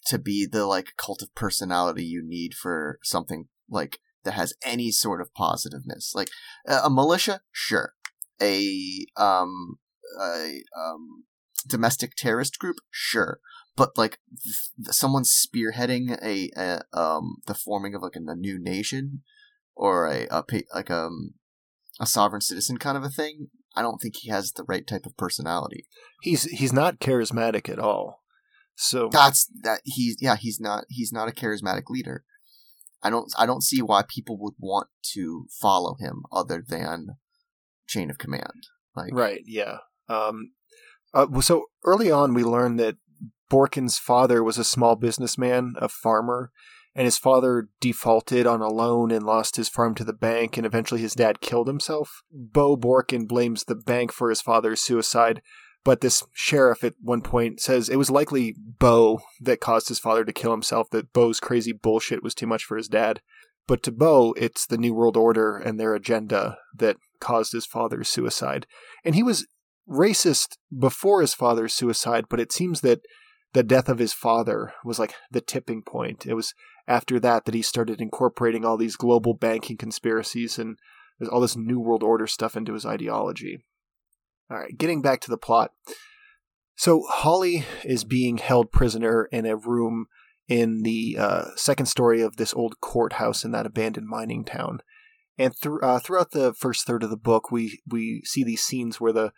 to 0.05 0.17
be 0.17 0.47
the 0.49 0.65
like 0.65 0.93
cult 0.97 1.21
of 1.21 1.33
personality 1.35 2.03
you 2.03 2.23
need 2.25 2.53
for 2.53 2.99
something 3.03 3.47
like 3.69 3.99
that 4.23 4.33
has 4.33 4.53
any 4.63 4.91
sort 4.91 5.21
of 5.21 5.33
positiveness. 5.33 6.13
Like 6.15 6.29
a 6.67 6.89
militia, 6.89 7.41
sure. 7.51 7.93
A 8.41 9.05
um 9.17 9.77
a 10.19 10.63
um 10.77 11.25
domestic 11.67 12.15
terrorist 12.15 12.59
group, 12.59 12.77
sure. 12.89 13.39
But 13.75 13.97
like 13.97 14.19
th- 14.43 14.93
someone 14.93 15.23
spearheading 15.23 16.17
a, 16.21 16.49
a, 16.57 16.81
um 16.97 17.37
the 17.45 17.53
forming 17.53 17.95
of 17.95 18.01
like 18.01 18.15
a, 18.15 18.35
new 18.35 18.59
nation 18.59 19.21
or 19.75 20.07
a, 20.07 20.27
a 20.29 20.43
like 20.73 20.91
um 20.91 21.35
a 21.99 22.05
sovereign 22.05 22.41
citizen 22.41 22.77
kind 22.77 22.97
of 22.97 23.03
a 23.03 23.09
thing 23.09 23.49
i 23.75 23.81
don't 23.81 23.99
think 23.99 24.15
he 24.15 24.29
has 24.29 24.53
the 24.53 24.63
right 24.63 24.85
type 24.87 25.05
of 25.05 25.15
personality. 25.17 25.85
He's 26.21 26.43
he's 26.43 26.73
not 26.73 26.99
charismatic 26.99 27.69
at 27.69 27.79
all. 27.79 28.21
So 28.75 29.09
that's 29.11 29.47
that 29.63 29.81
he's 29.85 30.17
yeah 30.19 30.35
he's 30.35 30.59
not 30.59 30.85
he's 30.89 31.13
not 31.13 31.29
a 31.29 31.31
charismatic 31.31 31.89
leader. 31.89 32.25
I 33.03 33.09
don't 33.09 33.31
i 33.37 33.45
don't 33.45 33.63
see 33.63 33.81
why 33.81 34.03
people 34.07 34.37
would 34.39 34.55
want 34.59 34.87
to 35.13 35.47
follow 35.49 35.95
him 35.99 36.23
other 36.31 36.63
than 36.65 37.17
chain 37.87 38.09
of 38.09 38.17
command 38.17 38.67
like 38.95 39.13
right 39.13 39.41
yeah 39.45 39.77
um 40.11 40.51
uh, 41.13 41.41
so 41.41 41.65
early 41.83 42.09
on 42.09 42.33
we 42.33 42.43
learned 42.43 42.79
that 42.79 42.95
Borken's 43.51 43.97
father 43.97 44.41
was 44.41 44.57
a 44.57 44.63
small 44.63 44.95
businessman, 44.95 45.73
a 45.77 45.89
farmer, 45.89 46.51
and 46.95 47.05
his 47.05 47.17
father 47.17 47.67
defaulted 47.81 48.47
on 48.47 48.61
a 48.61 48.69
loan 48.69 49.11
and 49.11 49.25
lost 49.25 49.57
his 49.57 49.67
farm 49.69 49.93
to 49.95 50.05
the 50.05 50.13
bank, 50.13 50.57
and 50.57 50.65
eventually 50.65 51.01
his 51.01 51.13
dad 51.13 51.41
killed 51.41 51.67
himself. 51.67 52.21
Beau 52.31 52.77
Borken 52.77 53.27
blames 53.27 53.65
the 53.65 53.75
bank 53.75 54.11
for 54.13 54.29
his 54.29 54.41
father's 54.41 54.81
suicide, 54.81 55.41
but 55.83 55.99
this 55.99 56.23
sheriff 56.31 56.83
at 56.83 56.93
one 57.01 57.21
point 57.21 57.59
says 57.59 57.89
it 57.89 57.97
was 57.97 58.09
likely 58.09 58.55
Beau 58.79 59.19
that 59.41 59.59
caused 59.59 59.89
his 59.89 59.99
father 59.99 60.23
to 60.23 60.33
kill 60.33 60.51
himself, 60.51 60.89
that 60.91 61.11
Beau's 61.11 61.39
crazy 61.39 61.73
bullshit 61.73 62.23
was 62.23 62.35
too 62.35 62.47
much 62.47 62.63
for 62.63 62.77
his 62.77 62.87
dad. 62.87 63.21
But 63.67 63.83
to 63.83 63.91
Beau, 63.91 64.33
it's 64.37 64.65
the 64.65 64.77
New 64.77 64.93
World 64.93 65.17
Order 65.17 65.57
and 65.57 65.79
their 65.79 65.93
agenda 65.93 66.57
that 66.75 66.97
caused 67.19 67.53
his 67.53 67.65
father's 67.65 68.09
suicide. 68.09 68.65
And 69.05 69.15
he 69.15 69.23
was 69.23 69.47
racist 69.89 70.57
before 70.77 71.21
his 71.21 71.33
father's 71.33 71.73
suicide, 71.73 72.25
but 72.29 72.39
it 72.39 72.51
seems 72.51 72.81
that 72.81 73.01
the 73.53 73.63
death 73.63 73.89
of 73.89 73.99
his 73.99 74.13
father 74.13 74.73
was 74.83 74.99
like 74.99 75.15
the 75.29 75.41
tipping 75.41 75.81
point. 75.81 76.25
It 76.25 76.33
was 76.33 76.53
after 76.87 77.19
that 77.19 77.45
that 77.45 77.55
he 77.55 77.61
started 77.61 78.01
incorporating 78.01 78.65
all 78.65 78.77
these 78.77 78.95
global 78.95 79.33
banking 79.33 79.77
conspiracies 79.77 80.57
and 80.57 80.77
all 81.31 81.41
this 81.41 81.57
New 81.57 81.79
World 81.79 82.03
Order 82.03 82.27
stuff 82.27 82.55
into 82.55 82.73
his 82.73 82.85
ideology. 82.85 83.59
All 84.49 84.57
right, 84.57 84.77
getting 84.77 85.01
back 85.01 85.21
to 85.21 85.29
the 85.29 85.37
plot. 85.37 85.71
So 86.75 87.03
Holly 87.07 87.65
is 87.83 88.03
being 88.03 88.37
held 88.37 88.71
prisoner 88.71 89.27
in 89.31 89.45
a 89.45 89.55
room 89.55 90.07
in 90.47 90.81
the 90.83 91.15
uh, 91.19 91.45
second 91.55 91.85
story 91.85 92.21
of 92.21 92.37
this 92.37 92.53
old 92.53 92.81
courthouse 92.81 93.45
in 93.45 93.51
that 93.51 93.65
abandoned 93.65 94.07
mining 94.07 94.43
town. 94.43 94.81
And 95.37 95.53
th- 95.61 95.75
uh, 95.81 95.99
throughout 95.99 96.31
the 96.31 96.53
first 96.53 96.85
third 96.85 97.03
of 97.03 97.09
the 97.09 97.17
book, 97.17 97.51
we 97.51 97.81
we 97.87 98.21
see 98.25 98.43
these 98.43 98.63
scenes 98.63 98.99
where 98.99 99.13
the 99.13 99.31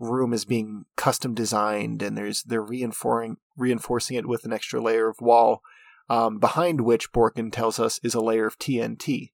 room 0.00 0.32
is 0.32 0.44
being 0.44 0.86
custom 0.96 1.34
designed, 1.34 2.02
and 2.02 2.16
there's 2.16 2.42
they're 2.42 2.62
reinforcing 2.62 3.36
reinforcing 3.56 4.16
it 4.16 4.26
with 4.26 4.44
an 4.44 4.52
extra 4.52 4.80
layer 4.80 5.08
of 5.08 5.20
wall, 5.20 5.62
um, 6.08 6.38
behind 6.38 6.80
which 6.80 7.12
Borken 7.12 7.52
tells 7.52 7.78
us 7.78 8.00
is 8.02 8.14
a 8.14 8.20
layer 8.20 8.46
of 8.46 8.58
TNT. 8.58 9.30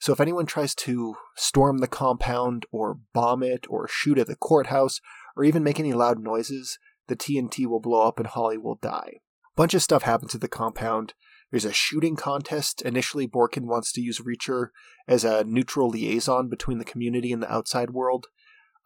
So 0.00 0.12
if 0.12 0.20
anyone 0.20 0.46
tries 0.46 0.74
to 0.76 1.16
storm 1.36 1.78
the 1.78 1.88
compound, 1.88 2.66
or 2.70 2.98
bomb 3.14 3.42
it, 3.42 3.66
or 3.68 3.88
shoot 3.88 4.18
at 4.18 4.26
the 4.26 4.36
courthouse, 4.36 5.00
or 5.36 5.44
even 5.44 5.64
make 5.64 5.80
any 5.80 5.92
loud 5.92 6.18
noises, 6.18 6.78
the 7.08 7.16
TNT 7.16 7.66
will 7.66 7.80
blow 7.80 8.06
up 8.06 8.18
and 8.18 8.26
Holly 8.26 8.58
will 8.58 8.76
die. 8.76 9.20
Bunch 9.56 9.74
of 9.74 9.82
stuff 9.82 10.02
happens 10.02 10.34
at 10.34 10.40
the 10.40 10.48
compound. 10.48 11.14
There's 11.50 11.64
a 11.64 11.72
shooting 11.72 12.14
contest. 12.14 12.82
Initially, 12.82 13.26
Borken 13.26 13.64
wants 13.64 13.90
to 13.92 14.00
use 14.00 14.20
Reacher 14.20 14.68
as 15.08 15.24
a 15.24 15.42
neutral 15.44 15.88
liaison 15.88 16.48
between 16.48 16.78
the 16.78 16.84
community 16.84 17.32
and 17.32 17.42
the 17.42 17.52
outside 17.52 17.90
world. 17.90 18.26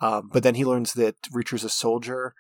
Um, 0.03 0.29
but 0.33 0.43
then 0.43 0.57
he 0.57 0.65
learns 0.65 0.93
that 0.95 1.23
Reacher's 1.33 1.65
a 1.65 1.71
soldier. 1.71 2.35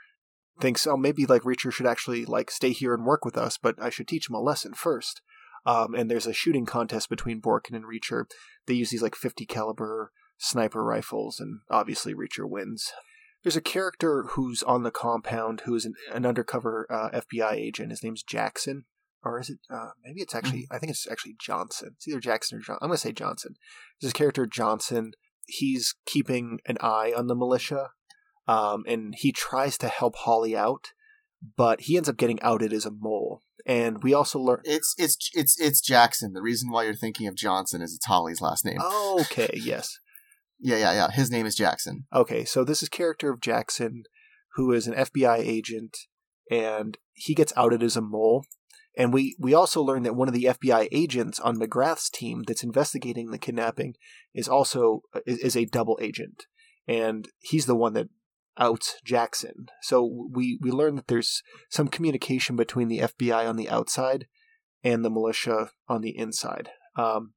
Thinks, 0.60 0.86
oh, 0.86 0.96
maybe 0.96 1.24
like 1.24 1.42
Reacher 1.42 1.72
should 1.72 1.86
actually 1.86 2.26
like 2.26 2.50
stay 2.50 2.72
here 2.72 2.92
and 2.92 3.06
work 3.06 3.24
with 3.24 3.38
us, 3.38 3.56
but 3.56 3.76
I 3.80 3.88
should 3.88 4.08
teach 4.08 4.28
him 4.28 4.34
a 4.34 4.40
lesson 4.40 4.74
first. 4.74 5.22
Um, 5.64 5.94
and 5.94 6.10
there's 6.10 6.26
a 6.26 6.32
shooting 6.32 6.66
contest 6.66 7.08
between 7.08 7.40
Borken 7.40 7.74
and 7.74 7.84
Reacher. 7.84 8.24
They 8.66 8.74
use 8.74 8.90
these 8.90 9.02
like 9.02 9.14
50 9.14 9.46
caliber 9.46 10.10
sniper 10.38 10.84
rifles, 10.84 11.38
and 11.38 11.60
obviously 11.70 12.14
Reacher 12.14 12.48
wins. 12.48 12.92
There's 13.42 13.56
a 13.56 13.62
character 13.62 14.24
who's 14.30 14.62
on 14.64 14.82
the 14.82 14.90
compound 14.90 15.62
who 15.64 15.74
is 15.74 15.84
an, 15.84 15.94
an 16.12 16.26
undercover 16.26 16.86
uh, 16.90 17.10
FBI 17.10 17.52
agent. 17.52 17.90
His 17.90 18.02
name's 18.02 18.22
Jackson, 18.22 18.84
or 19.24 19.40
is 19.40 19.50
it? 19.50 19.58
Uh, 19.70 19.90
maybe 20.04 20.20
it's 20.20 20.34
actually. 20.34 20.66
I 20.70 20.78
think 20.78 20.90
it's 20.90 21.08
actually 21.08 21.36
Johnson. 21.40 21.92
It's 21.96 22.08
either 22.08 22.20
Jackson 22.20 22.58
or 22.58 22.60
John. 22.60 22.78
I'm 22.82 22.88
gonna 22.88 22.98
say 22.98 23.12
Johnson. 23.12 23.54
There's 24.00 24.12
this 24.12 24.18
character 24.18 24.46
Johnson. 24.46 25.12
He's 25.46 25.94
keeping 26.06 26.60
an 26.66 26.78
eye 26.80 27.12
on 27.16 27.26
the 27.26 27.34
militia, 27.34 27.90
um, 28.46 28.84
and 28.86 29.14
he 29.16 29.32
tries 29.32 29.76
to 29.78 29.88
help 29.88 30.16
Holly 30.16 30.56
out, 30.56 30.88
but 31.56 31.82
he 31.82 31.96
ends 31.96 32.08
up 32.08 32.16
getting 32.16 32.40
outed 32.42 32.72
as 32.72 32.86
a 32.86 32.90
mole. 32.90 33.42
And 33.64 34.02
we 34.02 34.12
also 34.12 34.40
learn 34.40 34.60
it's 34.64 34.94
it's 34.98 35.30
it's 35.34 35.60
it's 35.60 35.80
Jackson. 35.80 36.32
The 36.32 36.42
reason 36.42 36.70
why 36.70 36.84
you're 36.84 36.94
thinking 36.94 37.28
of 37.28 37.36
Johnson 37.36 37.80
is 37.80 37.94
it's 37.94 38.06
Holly's 38.06 38.40
last 38.40 38.64
name. 38.64 38.78
Okay, 38.80 39.50
yes. 39.54 39.98
Yeah, 40.58 40.76
yeah, 40.76 40.92
yeah. 40.92 41.10
His 41.10 41.30
name 41.30 41.46
is 41.46 41.56
Jackson. 41.56 42.06
Okay, 42.14 42.44
so 42.44 42.64
this 42.64 42.82
is 42.82 42.88
character 42.88 43.30
of 43.30 43.40
Jackson, 43.40 44.04
who 44.54 44.72
is 44.72 44.86
an 44.86 44.94
FBI 44.94 45.38
agent, 45.38 45.96
and 46.50 46.98
he 47.12 47.34
gets 47.34 47.52
outed 47.56 47.82
as 47.82 47.96
a 47.96 48.00
mole. 48.00 48.44
And 48.96 49.12
we, 49.12 49.36
we 49.38 49.54
also 49.54 49.82
learn 49.82 50.02
that 50.02 50.16
one 50.16 50.28
of 50.28 50.34
the 50.34 50.44
FBI 50.44 50.88
agents 50.92 51.40
on 51.40 51.56
McGrath's 51.56 52.10
team 52.10 52.42
that's 52.46 52.62
investigating 52.62 53.30
the 53.30 53.38
kidnapping 53.38 53.94
is 54.34 54.48
also 54.48 55.00
is, 55.26 55.38
is 55.38 55.56
a 55.56 55.64
double 55.64 55.98
agent, 56.02 56.44
and 56.86 57.28
he's 57.40 57.66
the 57.66 57.76
one 57.76 57.94
that 57.94 58.08
outs 58.58 58.96
Jackson. 59.04 59.66
So 59.80 60.28
we 60.30 60.58
we 60.60 60.70
learn 60.70 60.96
that 60.96 61.08
there's 61.08 61.42
some 61.70 61.88
communication 61.88 62.54
between 62.54 62.88
the 62.88 62.98
FBI 62.98 63.48
on 63.48 63.56
the 63.56 63.70
outside 63.70 64.26
and 64.84 65.04
the 65.04 65.10
militia 65.10 65.70
on 65.88 66.02
the 66.02 66.16
inside. 66.16 66.70
Um, 66.96 67.32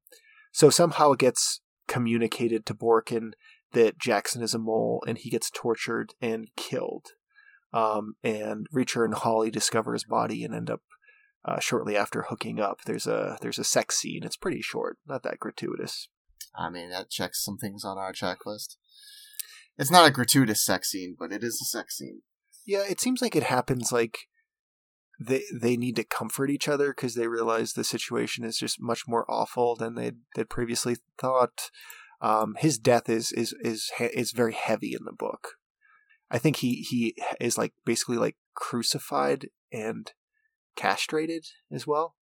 so 0.52 0.68
somehow 0.68 1.12
it 1.12 1.18
gets 1.18 1.60
communicated 1.88 2.66
to 2.66 2.74
Borken 2.74 3.32
that 3.72 3.98
Jackson 3.98 4.42
is 4.42 4.54
a 4.54 4.58
mole 4.58 5.02
and 5.06 5.18
he 5.18 5.30
gets 5.30 5.50
tortured 5.50 6.14
and 6.20 6.48
killed. 6.56 7.08
Um, 7.72 8.14
and 8.22 8.66
Reacher 8.74 9.04
and 9.04 9.14
Holly 9.14 9.50
discover 9.50 9.92
his 9.92 10.04
body 10.04 10.44
and 10.44 10.54
end 10.54 10.70
up 10.70 10.80
uh, 11.46 11.60
shortly 11.60 11.96
after 11.96 12.22
hooking 12.22 12.60
up. 12.60 12.80
There's 12.84 13.06
a 13.06 13.38
there's 13.40 13.58
a 13.58 13.64
sex 13.64 13.96
scene. 13.96 14.22
It's 14.24 14.36
pretty 14.36 14.60
short, 14.60 14.98
not 15.06 15.22
that 15.22 15.38
gratuitous. 15.38 16.08
I 16.54 16.70
mean, 16.70 16.90
that 16.90 17.10
checks 17.10 17.44
some 17.44 17.56
things 17.56 17.84
on 17.84 17.98
our 17.98 18.12
checklist. 18.12 18.76
It's 19.78 19.90
not 19.90 20.08
a 20.08 20.12
gratuitous 20.12 20.64
sex 20.64 20.90
scene, 20.90 21.16
but 21.18 21.32
it 21.32 21.44
is 21.44 21.60
a 21.60 21.64
sex 21.64 21.98
scene. 21.98 22.22
Yeah, 22.64 22.82
it 22.88 23.00
seems 23.00 23.22
like 23.22 23.36
it 23.36 23.44
happens 23.44 23.92
like 23.92 24.18
they 25.20 25.44
they 25.54 25.76
need 25.76 25.96
to 25.96 26.04
comfort 26.04 26.50
each 26.50 26.68
other 26.68 26.88
because 26.88 27.14
they 27.14 27.28
realize 27.28 27.72
the 27.72 27.84
situation 27.84 28.44
is 28.44 28.58
just 28.58 28.80
much 28.80 29.04
more 29.06 29.30
awful 29.30 29.76
than 29.76 29.94
they 29.94 30.12
they'd 30.34 30.50
previously 30.50 30.96
thought. 31.18 31.70
Um, 32.20 32.56
his 32.58 32.78
death 32.78 33.08
is 33.08 33.30
is 33.32 33.54
is 33.60 33.92
is 34.00 34.32
very 34.32 34.54
heavy 34.54 34.94
in 34.94 35.04
the 35.04 35.12
book. 35.12 35.52
I 36.30 36.38
think 36.38 36.56
he 36.56 36.82
he 36.82 37.14
is 37.40 37.56
like 37.56 37.72
basically 37.84 38.16
like 38.16 38.36
crucified 38.54 39.48
and 39.70 40.10
castrated 40.76 41.46
as 41.72 41.86
well. 41.86 42.14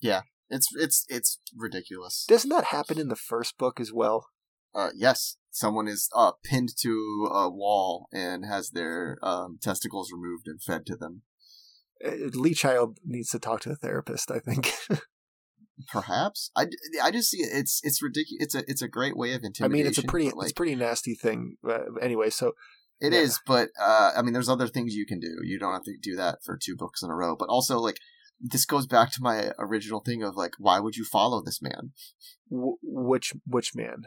Yeah, 0.00 0.22
it's 0.48 0.68
it's 0.76 1.04
it's 1.08 1.40
ridiculous. 1.56 2.24
Doesn't 2.28 2.50
that 2.50 2.64
happen 2.64 2.98
in 2.98 3.08
the 3.08 3.16
first 3.16 3.58
book 3.58 3.80
as 3.80 3.92
well? 3.92 4.26
Uh, 4.74 4.90
yes, 4.94 5.36
someone 5.50 5.88
is 5.88 6.08
uh, 6.14 6.32
pinned 6.44 6.70
to 6.82 7.28
a 7.32 7.50
wall 7.50 8.06
and 8.12 8.44
has 8.44 8.70
their 8.70 9.18
um, 9.22 9.58
testicles 9.60 10.12
removed 10.12 10.46
and 10.46 10.62
fed 10.62 10.86
to 10.86 10.96
them. 10.96 11.22
Uh, 12.04 12.28
Lee 12.34 12.54
Child 12.54 12.98
needs 13.04 13.30
to 13.30 13.38
talk 13.38 13.60
to 13.62 13.70
a 13.70 13.76
therapist. 13.76 14.30
I 14.30 14.38
think. 14.38 14.72
Perhaps 15.92 16.50
I, 16.56 16.66
I 17.00 17.12
just 17.12 17.30
see 17.30 17.38
it. 17.38 17.50
it's 17.52 17.80
it's 17.84 18.02
ridiculous. 18.02 18.42
It's 18.42 18.54
a 18.56 18.64
it's 18.66 18.82
a 18.82 18.88
great 18.88 19.16
way 19.16 19.32
of 19.34 19.44
intimidation. 19.44 19.64
I 19.64 19.68
mean, 19.72 19.86
it's 19.86 19.98
a 19.98 20.02
pretty 20.02 20.30
like, 20.30 20.46
it's 20.46 20.50
a 20.50 20.54
pretty 20.54 20.74
nasty 20.74 21.14
thing. 21.14 21.56
Uh, 21.68 21.94
anyway, 22.02 22.30
so 22.30 22.52
it 23.00 23.12
yeah. 23.12 23.20
is, 23.20 23.40
but 23.46 23.68
uh, 23.80 24.12
I 24.16 24.22
mean, 24.22 24.32
there's 24.32 24.48
other 24.48 24.68
things 24.68 24.94
you 24.94 25.06
can 25.06 25.20
do. 25.20 25.38
You 25.44 25.58
don't 25.58 25.72
have 25.72 25.84
to 25.84 25.96
do 26.00 26.16
that 26.16 26.38
for 26.44 26.56
two 26.56 26.76
books 26.76 27.02
in 27.02 27.10
a 27.10 27.14
row. 27.14 27.36
But 27.36 27.48
also, 27.48 27.78
like, 27.78 27.98
this 28.40 28.64
goes 28.64 28.86
back 28.86 29.12
to 29.12 29.22
my 29.22 29.52
original 29.58 30.00
thing 30.00 30.22
of 30.22 30.36
like, 30.36 30.52
why 30.58 30.80
would 30.80 30.96
you 30.96 31.04
follow 31.04 31.42
this 31.42 31.62
man? 31.62 31.92
W- 32.50 32.76
which 32.82 33.34
which 33.46 33.74
man? 33.74 34.02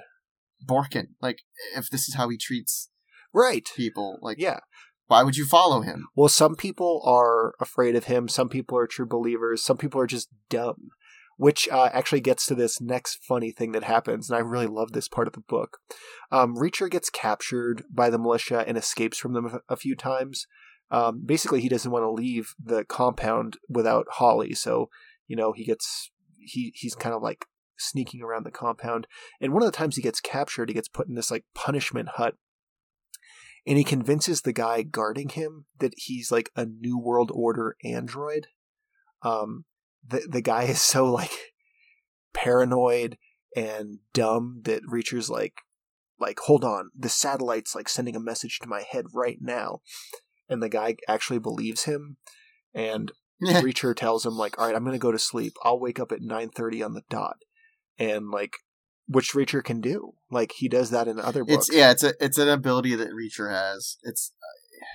Borken. 0.66 1.08
Like, 1.22 1.40
if 1.76 1.90
this 1.90 2.08
is 2.08 2.16
how 2.16 2.30
he 2.30 2.38
treats 2.38 2.90
right 3.34 3.68
people, 3.76 4.20
like, 4.22 4.38
yeah, 4.40 4.60
why 5.08 5.24
would 5.24 5.36
you 5.36 5.46
follow 5.46 5.82
him? 5.82 6.08
Well, 6.16 6.30
some 6.30 6.56
people 6.56 7.02
are 7.06 7.54
afraid 7.60 7.96
of 7.96 8.06
him. 8.06 8.28
Some 8.28 8.48
people 8.48 8.78
are 8.78 8.88
true 8.88 9.08
believers. 9.08 9.64
Some 9.64 9.78
people 9.78 10.00
are 10.00 10.08
just 10.08 10.30
dumb. 10.50 10.90
Which 11.38 11.68
uh, 11.70 11.90
actually 11.92 12.22
gets 12.22 12.46
to 12.46 12.56
this 12.56 12.80
next 12.80 13.24
funny 13.24 13.52
thing 13.52 13.72
that 13.72 13.84
happens, 13.84 14.30
and 14.30 14.38
I 14.38 14.42
really 14.42 14.68
love 14.68 14.92
this 14.92 15.08
part 15.08 15.28
of 15.28 15.34
the 15.34 15.42
book. 15.42 15.80
Um, 16.32 16.56
Reacher 16.56 16.90
gets 16.90 17.10
captured 17.10 17.84
by 17.92 18.10
the 18.10 18.20
militia 18.20 18.64
and 18.68 18.78
escapes 18.78 19.18
from 19.18 19.34
them 19.34 19.60
a, 19.68 19.76
few 19.76 19.96
times. 19.96 20.46
Um, 20.92 21.24
basically, 21.26 21.62
he 21.62 21.70
doesn't 21.70 21.92
want 21.92 22.04
to 22.04 22.12
leave 22.12 22.54
the 22.64 22.84
compound 22.84 23.58
without 23.68 24.06
Holly, 24.12 24.54
so 24.54 24.90
you 25.28 25.36
know 25.36 25.52
he 25.52 25.66
gets 25.66 26.12
he 26.38 26.74
he's 26.76 26.96
kind 26.96 27.16
of 27.16 27.24
like 27.24 27.46
sneaking 27.78 28.22
around 28.22 28.46
the 28.46 28.52
compound. 28.52 29.08
And 29.40 29.52
one 29.52 29.64
of 29.64 29.72
the 29.72 29.78
times 29.78 29.96
he 29.96 30.02
gets 30.04 30.22
captured, 30.22 30.70
he 30.70 30.76
gets 30.76 30.90
put 30.90 31.08
in 31.08 31.16
this 31.16 31.32
like 31.32 31.46
punishment 31.56 32.10
hut 32.16 32.36
and 33.66 33.78
he 33.78 33.84
convinces 33.84 34.42
the 34.42 34.54
guy 34.54 34.82
guarding 34.82 35.30
him 35.30 35.66
that 35.80 35.94
he's 35.98 36.32
like 36.32 36.50
a 36.56 36.66
new 36.66 36.98
world 36.98 37.32
order 37.34 37.76
android 37.84 38.48
um 39.24 39.66
the 40.08 40.28
the 40.30 40.42
guy 40.42 40.64
is 40.64 40.82
so 40.82 41.06
like 41.12 41.32
paranoid 42.34 43.18
and 43.56 44.00
dumb 44.14 44.62
that 44.64 44.82
reacher's 44.88 45.30
like 45.30 45.62
like 46.20 46.40
hold 46.40 46.64
on 46.64 46.90
the 46.98 47.10
satellite's 47.10 47.76
like 47.76 47.90
sending 47.90 48.16
a 48.16 48.20
message 48.20 48.60
to 48.60 48.68
my 48.68 48.84
head 48.90 49.06
right 49.14 49.40
now 49.42 49.82
and 50.48 50.62
the 50.62 50.70
guy 50.70 50.96
actually 51.08 51.40
believes 51.40 51.84
him 51.84 52.18
and 52.74 53.12
reacher 53.44 53.96
tells 53.96 54.26
him 54.26 54.38
like 54.38 54.58
all 54.58 54.68
right 54.68 54.76
i'm 54.76 54.86
gonna 54.86 54.98
go 54.98 55.12
to 55.12 55.20
sleep 55.20 55.54
i'll 55.64 55.80
wake 55.80 56.00
up 56.00 56.12
at 56.12 56.22
9.30 56.22 56.86
on 56.86 56.94
the 56.94 57.04
dot 57.10 57.38
and 57.98 58.30
like 58.30 58.56
which 59.12 59.34
Reacher 59.34 59.64
can 59.64 59.82
do. 59.82 60.14
Like 60.30 60.54
he 60.54 60.70
does 60.70 60.90
that 60.92 61.08
in 61.08 61.20
other 61.20 61.44
books. 61.44 61.68
It's 61.68 61.76
yeah, 61.76 61.92
it's 61.92 62.04
a 62.04 62.14
it's 62.20 62.38
an 62.38 62.48
ability 62.48 62.96
that 62.96 63.10
Reacher 63.10 63.52
has. 63.52 63.98
It's 64.04 64.32
uh, 64.42 64.86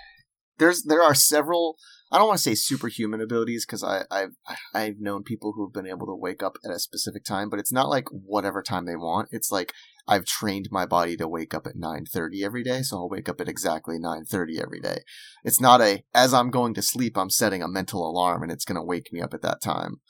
there's 0.59 0.85
there 0.85 1.03
are 1.03 1.15
several. 1.15 1.77
I 2.13 2.19
don't 2.19 2.29
want 2.29 2.39
to 2.39 2.43
say 2.43 2.55
superhuman 2.55 3.21
abilities 3.21 3.67
because 3.67 3.83
I 3.83 4.05
I've 4.11 4.37
I've 4.73 5.01
known 5.01 5.25
people 5.25 5.53
who've 5.53 5.73
been 5.73 5.89
able 5.89 6.07
to 6.07 6.15
wake 6.15 6.43
up 6.43 6.57
at 6.65 6.71
a 6.71 6.79
specific 6.79 7.25
time, 7.25 7.49
but 7.51 7.59
it's 7.59 7.73
not 7.73 7.89
like 7.89 8.07
whatever 8.11 8.63
time 8.63 8.85
they 8.85 8.95
want. 8.95 9.29
It's 9.33 9.51
like 9.51 9.73
I've 10.07 10.25
trained 10.25 10.69
my 10.71 10.87
body 10.87 11.17
to 11.17 11.27
wake 11.27 11.53
up 11.53 11.67
at 11.67 11.77
9:30 11.77 12.45
every 12.45 12.63
day, 12.63 12.83
so 12.83 12.99
I'll 12.99 13.09
wake 13.09 13.29
up 13.29 13.41
at 13.41 13.49
exactly 13.49 13.99
9:30 13.99 14.63
every 14.63 14.81
day. 14.81 14.99
It's 15.43 15.61
not 15.61 15.81
a 15.81 16.05
as 16.15 16.33
I'm 16.33 16.51
going 16.51 16.75
to 16.75 16.83
sleep, 16.83 17.19
I'm 17.19 17.31
setting 17.31 17.63
a 17.63 17.69
mental 17.69 18.09
alarm 18.09 18.45
and 18.45 18.53
it's 18.53 18.65
going 18.65 18.77
to 18.77 18.83
wake 18.83 19.13
me 19.13 19.21
up 19.21 19.35
at 19.35 19.43
that 19.43 19.61
time. 19.61 20.01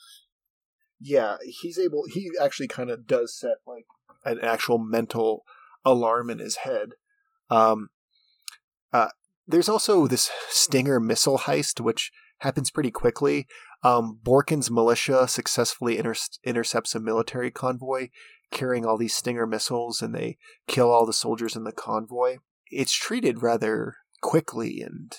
Yeah, 0.99 1.37
he's 1.43 1.79
able 1.79 2.03
he 2.13 2.29
actually 2.39 2.67
kind 2.67 2.91
of 2.91 3.07
does 3.07 3.35
set 3.35 3.57
like 3.65 3.85
an 4.23 4.39
actual 4.41 4.77
mental 4.77 5.45
alarm 5.83 6.29
in 6.29 6.37
his 6.37 6.57
head. 6.57 6.89
Um, 7.49 7.89
uh, 8.93 9.09
there's 9.47 9.69
also 9.69 10.07
this 10.07 10.29
Stinger 10.49 10.99
missile 10.99 11.39
heist, 11.39 11.79
which 11.79 12.11
happens 12.39 12.69
pretty 12.69 12.91
quickly. 12.91 13.47
Um, 13.83 14.19
Borken's 14.23 14.69
militia 14.69 15.27
successfully 15.27 15.97
inter- 15.97 16.15
intercepts 16.43 16.95
a 16.95 16.99
military 16.99 17.51
convoy 17.51 18.09
carrying 18.51 18.85
all 18.85 18.97
these 18.97 19.15
Stinger 19.15 19.47
missiles, 19.47 20.01
and 20.01 20.13
they 20.13 20.37
kill 20.67 20.91
all 20.91 21.05
the 21.05 21.13
soldiers 21.13 21.55
in 21.55 21.63
the 21.63 21.71
convoy. 21.71 22.37
It's 22.69 22.93
treated 22.93 23.41
rather 23.41 23.95
quickly 24.21 24.81
and 24.81 25.15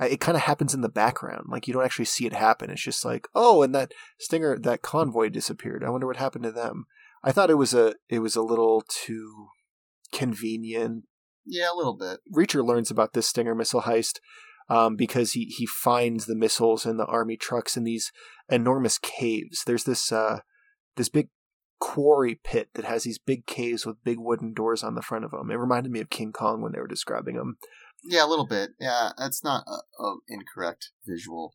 it 0.00 0.20
kind 0.20 0.36
of 0.36 0.42
happens 0.42 0.74
in 0.74 0.80
the 0.80 0.88
background. 0.88 1.46
Like 1.48 1.66
you 1.66 1.74
don't 1.74 1.84
actually 1.84 2.04
see 2.04 2.26
it 2.26 2.32
happen. 2.32 2.70
It's 2.70 2.82
just 2.82 3.04
like, 3.04 3.26
oh, 3.34 3.62
and 3.62 3.74
that 3.74 3.92
stinger, 4.18 4.58
that 4.58 4.82
convoy 4.82 5.28
disappeared. 5.28 5.82
I 5.82 5.90
wonder 5.90 6.06
what 6.06 6.16
happened 6.16 6.44
to 6.44 6.52
them. 6.52 6.86
I 7.24 7.32
thought 7.32 7.50
it 7.50 7.54
was 7.54 7.74
a 7.74 7.94
it 8.08 8.20
was 8.20 8.36
a 8.36 8.42
little 8.42 8.84
too 8.88 9.48
convenient. 10.12 11.04
Yeah, 11.48 11.72
a 11.72 11.76
little 11.76 11.96
bit. 11.96 12.20
Reacher 12.32 12.64
learns 12.64 12.90
about 12.90 13.14
this 13.14 13.26
Stinger 13.26 13.54
missile 13.54 13.82
heist 13.82 14.18
um, 14.68 14.96
because 14.96 15.32
he 15.32 15.46
he 15.46 15.66
finds 15.66 16.26
the 16.26 16.36
missiles 16.36 16.84
and 16.84 16.98
the 16.98 17.06
army 17.06 17.36
trucks 17.36 17.76
in 17.76 17.84
these 17.84 18.12
enormous 18.48 18.98
caves. 18.98 19.62
There's 19.64 19.84
this 19.84 20.12
uh, 20.12 20.40
this 20.96 21.08
big 21.08 21.28
quarry 21.80 22.40
pit 22.42 22.70
that 22.74 22.84
has 22.84 23.04
these 23.04 23.18
big 23.18 23.46
caves 23.46 23.86
with 23.86 24.02
big 24.04 24.18
wooden 24.18 24.52
doors 24.52 24.82
on 24.82 24.94
the 24.94 25.02
front 25.02 25.24
of 25.24 25.30
them. 25.30 25.50
It 25.50 25.54
reminded 25.54 25.92
me 25.92 26.00
of 26.00 26.10
King 26.10 26.32
Kong 26.32 26.60
when 26.60 26.72
they 26.72 26.80
were 26.80 26.88
describing 26.88 27.36
them. 27.36 27.56
Yeah, 28.04 28.24
a 28.24 28.28
little 28.28 28.46
bit. 28.46 28.70
Yeah, 28.78 29.10
that's 29.16 29.42
not 29.42 29.64
an 29.98 30.18
incorrect 30.28 30.90
visual. 31.06 31.54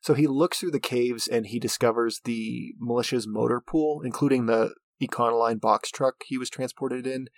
So 0.00 0.14
he 0.14 0.26
looks 0.26 0.58
through 0.58 0.72
the 0.72 0.80
caves 0.80 1.26
and 1.26 1.46
he 1.46 1.58
discovers 1.58 2.20
the 2.24 2.74
militia's 2.78 3.26
motor 3.26 3.60
pool, 3.60 4.02
including 4.04 4.46
the 4.46 4.74
Econoline 5.02 5.60
box 5.60 5.90
truck 5.90 6.16
he 6.26 6.36
was 6.36 6.50
transported 6.50 7.06
in, 7.06 7.28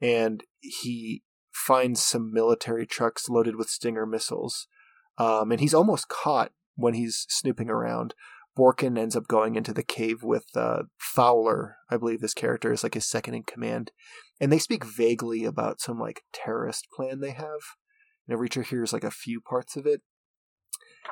and 0.00 0.42
he 0.60 1.22
finds 1.66 2.02
some 2.02 2.32
military 2.32 2.86
trucks 2.86 3.28
loaded 3.28 3.56
with 3.56 3.68
Stinger 3.68 4.06
missiles. 4.06 4.66
Um, 5.18 5.50
and 5.50 5.60
he's 5.60 5.74
almost 5.74 6.08
caught 6.08 6.52
when 6.76 6.94
he's 6.94 7.26
snooping 7.28 7.68
around. 7.68 8.14
Borken 8.56 8.98
ends 8.98 9.14
up 9.16 9.28
going 9.28 9.56
into 9.56 9.72
the 9.72 9.82
cave 9.82 10.22
with 10.22 10.46
uh, 10.56 10.84
Fowler, 10.98 11.76
I 11.90 11.96
believe 11.96 12.20
this 12.20 12.34
character 12.34 12.72
is 12.72 12.82
like 12.82 12.94
his 12.94 13.06
second 13.06 13.34
in 13.34 13.42
command, 13.44 13.92
and 14.40 14.50
they 14.50 14.58
speak 14.58 14.84
vaguely 14.84 15.44
about 15.44 15.80
some 15.80 15.98
like 15.98 16.22
terrorist 16.32 16.86
plan 16.94 17.20
they 17.20 17.30
have. 17.30 17.60
And 18.26 18.38
Reacher 18.38 18.64
hears 18.64 18.92
like 18.92 19.04
a 19.04 19.12
few 19.12 19.40
parts 19.40 19.76
of 19.76 19.86
it, 19.86 20.02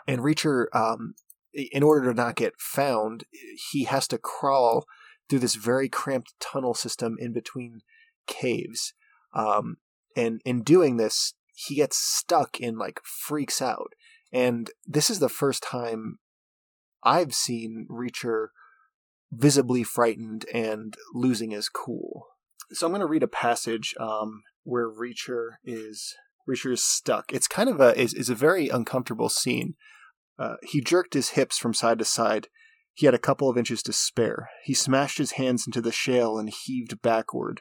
and 0.09 0.21
Reacher, 0.21 0.67
um, 0.75 1.15
in 1.53 1.83
order 1.83 2.09
to 2.09 2.15
not 2.15 2.35
get 2.35 2.61
found, 2.61 3.25
he 3.71 3.85
has 3.85 4.09
to 4.09 4.19
crawl 4.19 4.85
through 5.29 5.39
this 5.41 5.55
very 5.55 5.89
cramped 5.89 6.35
tunnel 6.41 6.75
system 6.75 7.17
in 7.19 7.33
between 7.33 7.81
caves. 8.27 8.93
Um, 9.35 9.77
and 10.17 10.41
in 10.45 10.63
doing 10.63 10.97
this, 10.97 11.35
he 11.55 11.77
gets 11.77 11.97
stuck 11.97 12.59
and 12.61 12.79
like 12.79 13.01
freaks 13.05 13.63
out. 13.63 13.93
And 14.33 14.71
this 14.85 15.11
is 15.11 15.21
the 15.21 15.29
first 15.29 15.63
time 15.63 16.19
I've 17.05 17.35
seen 17.35 17.87
Reacher 17.91 18.49
visibly 19.31 19.85
frightened 19.85 20.47
and 20.53 20.95
losing 21.15 21.51
his 21.51 21.69
cool. 21.69 22.27
So 22.73 22.87
I'm 22.87 22.93
going 22.93 23.01
to 23.01 23.07
read 23.07 23.23
a 23.23 23.29
passage 23.29 23.95
um, 24.01 24.43
where 24.65 24.91
Reacher 24.91 25.57
is 25.65 26.15
Reacher 26.49 26.73
is 26.73 26.83
stuck. 26.83 27.33
It's 27.33 27.49
kind 27.49 27.69
of 27.69 27.81
a 27.81 27.99
is, 27.99 28.15
is 28.15 28.31
a 28.31 28.35
very 28.35 28.69
uncomfortable 28.69 29.29
scene. 29.29 29.75
Uh, 30.39 30.57
he 30.63 30.81
jerked 30.81 31.15
his 31.15 31.31
hips 31.31 31.59
from 31.59 31.73
side 31.73 31.99
to 31.99 32.05
side, 32.05 32.49
he 32.97 33.05
had 33.05 33.15
a 33.15 33.19
couple 33.19 33.51
of 33.51 33.59
inches 33.59 33.83
to 33.83 33.93
spare. 33.93 34.49
He 34.65 34.73
smashed 34.73 35.19
his 35.19 35.33
hands 35.33 35.67
into 35.67 35.83
the 35.83 35.93
shale 35.93 36.39
and 36.39 36.49
heaved 36.49 37.03
backward. 37.03 37.61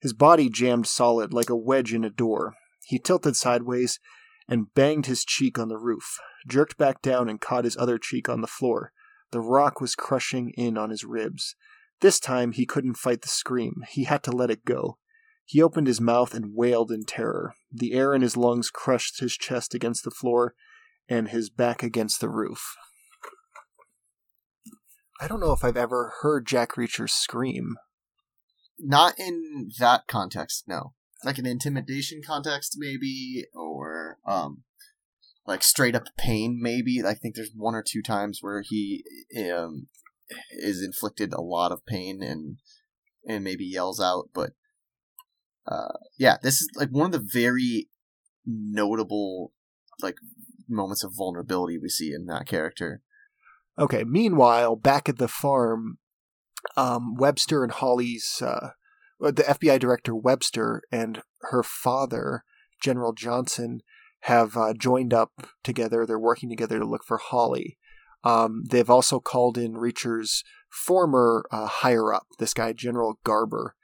His 0.00 0.12
body 0.12 0.48
jammed 0.48 0.86
solid 0.86 1.32
like 1.32 1.50
a 1.50 1.56
wedge 1.56 1.92
in 1.92 2.04
a 2.04 2.10
door. 2.10 2.54
He 2.84 2.98
tilted 2.98 3.36
sideways 3.36 4.00
and 4.48 4.72
banged 4.74 5.06
his 5.06 5.24
cheek 5.24 5.58
on 5.58 5.68
the 5.68 5.78
roof, 5.78 6.18
jerked 6.48 6.76
back 6.78 7.02
down 7.02 7.28
and 7.28 7.40
caught 7.40 7.64
his 7.64 7.76
other 7.76 7.98
cheek 7.98 8.28
on 8.28 8.40
the 8.40 8.46
floor. 8.46 8.92
The 9.30 9.40
rock 9.40 9.80
was 9.80 9.94
crushing 9.94 10.50
in 10.56 10.76
on 10.76 10.90
his 10.90 11.04
ribs. 11.04 11.54
This 12.00 12.18
time 12.18 12.52
he 12.52 12.66
couldn't 12.66 12.96
fight 12.96 13.22
the 13.22 13.28
scream. 13.28 13.84
He 13.90 14.04
had 14.04 14.22
to 14.24 14.32
let 14.32 14.50
it 14.50 14.64
go. 14.64 14.98
He 15.44 15.62
opened 15.62 15.86
his 15.86 16.00
mouth 16.00 16.34
and 16.34 16.54
wailed 16.54 16.90
in 16.90 17.04
terror. 17.04 17.54
The 17.70 17.92
air 17.92 18.14
in 18.14 18.22
his 18.22 18.36
lungs 18.36 18.70
crushed 18.70 19.20
his 19.20 19.36
chest 19.36 19.74
against 19.74 20.04
the 20.04 20.10
floor 20.10 20.54
and 21.08 21.28
his 21.28 21.50
back 21.50 21.82
against 21.82 22.20
the 22.20 22.28
roof. 22.28 22.74
I 25.20 25.28
don't 25.28 25.40
know 25.40 25.52
if 25.52 25.64
I've 25.64 25.76
ever 25.76 26.14
heard 26.22 26.46
Jack 26.46 26.72
Reacher 26.72 27.10
scream. 27.10 27.76
Not 28.82 29.18
in 29.18 29.70
that 29.78 30.06
context, 30.08 30.64
no. 30.66 30.94
Like 31.24 31.38
an 31.38 31.46
intimidation 31.46 32.22
context, 32.26 32.76
maybe, 32.78 33.44
or 33.54 34.18
um, 34.26 34.62
like 35.46 35.62
straight 35.62 35.94
up 35.94 36.04
pain, 36.16 36.58
maybe. 36.60 37.02
I 37.04 37.14
think 37.14 37.34
there's 37.34 37.52
one 37.54 37.74
or 37.74 37.84
two 37.86 38.02
times 38.02 38.38
where 38.40 38.62
he 38.66 39.04
um 39.46 39.88
is 40.50 40.82
inflicted 40.82 41.32
a 41.32 41.40
lot 41.40 41.72
of 41.72 41.84
pain 41.84 42.22
and 42.22 42.56
and 43.26 43.44
maybe 43.44 43.64
yells 43.64 44.00
out, 44.00 44.30
but 44.32 44.52
uh, 45.66 45.98
yeah, 46.18 46.36
this 46.42 46.54
is 46.54 46.68
like 46.74 46.88
one 46.88 47.06
of 47.06 47.12
the 47.12 47.28
very 47.32 47.88
notable 48.46 49.52
like 50.02 50.16
moments 50.68 51.04
of 51.04 51.12
vulnerability 51.16 51.78
we 51.78 51.88
see 51.88 52.12
in 52.12 52.26
that 52.26 52.46
character. 52.46 53.02
Okay. 53.78 54.04
Meanwhile, 54.04 54.76
back 54.76 55.08
at 55.08 55.18
the 55.18 55.28
farm, 55.28 55.98
um, 56.76 57.14
Webster 57.16 57.62
and 57.62 57.72
Holly's 57.72 58.42
uh, 58.42 58.70
the 59.20 59.42
FBI 59.42 59.78
director 59.78 60.14
Webster 60.14 60.82
and 60.90 61.22
her 61.42 61.62
father, 61.62 62.44
General 62.80 63.12
Johnson, 63.12 63.82
have 64.20 64.56
uh, 64.56 64.72
joined 64.74 65.12
up 65.12 65.32
together. 65.62 66.06
They're 66.06 66.18
working 66.18 66.48
together 66.48 66.78
to 66.78 66.86
look 66.86 67.04
for 67.04 67.18
Holly. 67.18 67.78
Um, 68.24 68.64
they've 68.70 68.90
also 68.90 69.20
called 69.20 69.56
in 69.56 69.76
Reacher's 69.76 70.44
former 70.68 71.44
uh, 71.50 71.66
higher 71.66 72.12
up, 72.12 72.26
this 72.38 72.54
guy 72.54 72.72
General 72.72 73.18
Garber, 73.24 73.74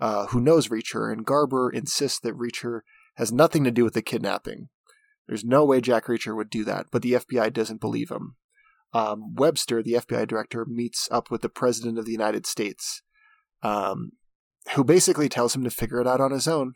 uh, 0.00 0.26
who 0.26 0.40
knows 0.40 0.68
Reacher, 0.68 1.12
and 1.12 1.24
Garber 1.24 1.70
insists 1.70 2.20
that 2.20 2.36
Reacher 2.36 2.80
has 3.16 3.32
nothing 3.32 3.62
to 3.64 3.70
do 3.70 3.84
with 3.84 3.94
the 3.94 4.02
kidnapping. 4.02 4.68
There's 5.28 5.44
no 5.44 5.64
way 5.64 5.80
Jack 5.80 6.06
Reacher 6.06 6.36
would 6.36 6.50
do 6.50 6.64
that, 6.64 6.86
but 6.90 7.02
the 7.02 7.12
FBI 7.12 7.52
doesn't 7.52 7.80
believe 7.80 8.10
him 8.10 8.36
um, 8.94 9.34
Webster, 9.34 9.82
the 9.82 9.94
FBI 9.94 10.26
director, 10.26 10.64
meets 10.64 11.08
up 11.10 11.30
with 11.30 11.42
the 11.42 11.48
President 11.48 11.98
of 11.98 12.06
the 12.06 12.12
United 12.12 12.46
States, 12.46 13.02
um, 13.62 14.12
who 14.74 14.84
basically 14.84 15.28
tells 15.28 15.54
him 15.54 15.64
to 15.64 15.70
figure 15.70 16.00
it 16.00 16.06
out 16.06 16.20
on 16.20 16.30
his 16.30 16.46
own. 16.46 16.74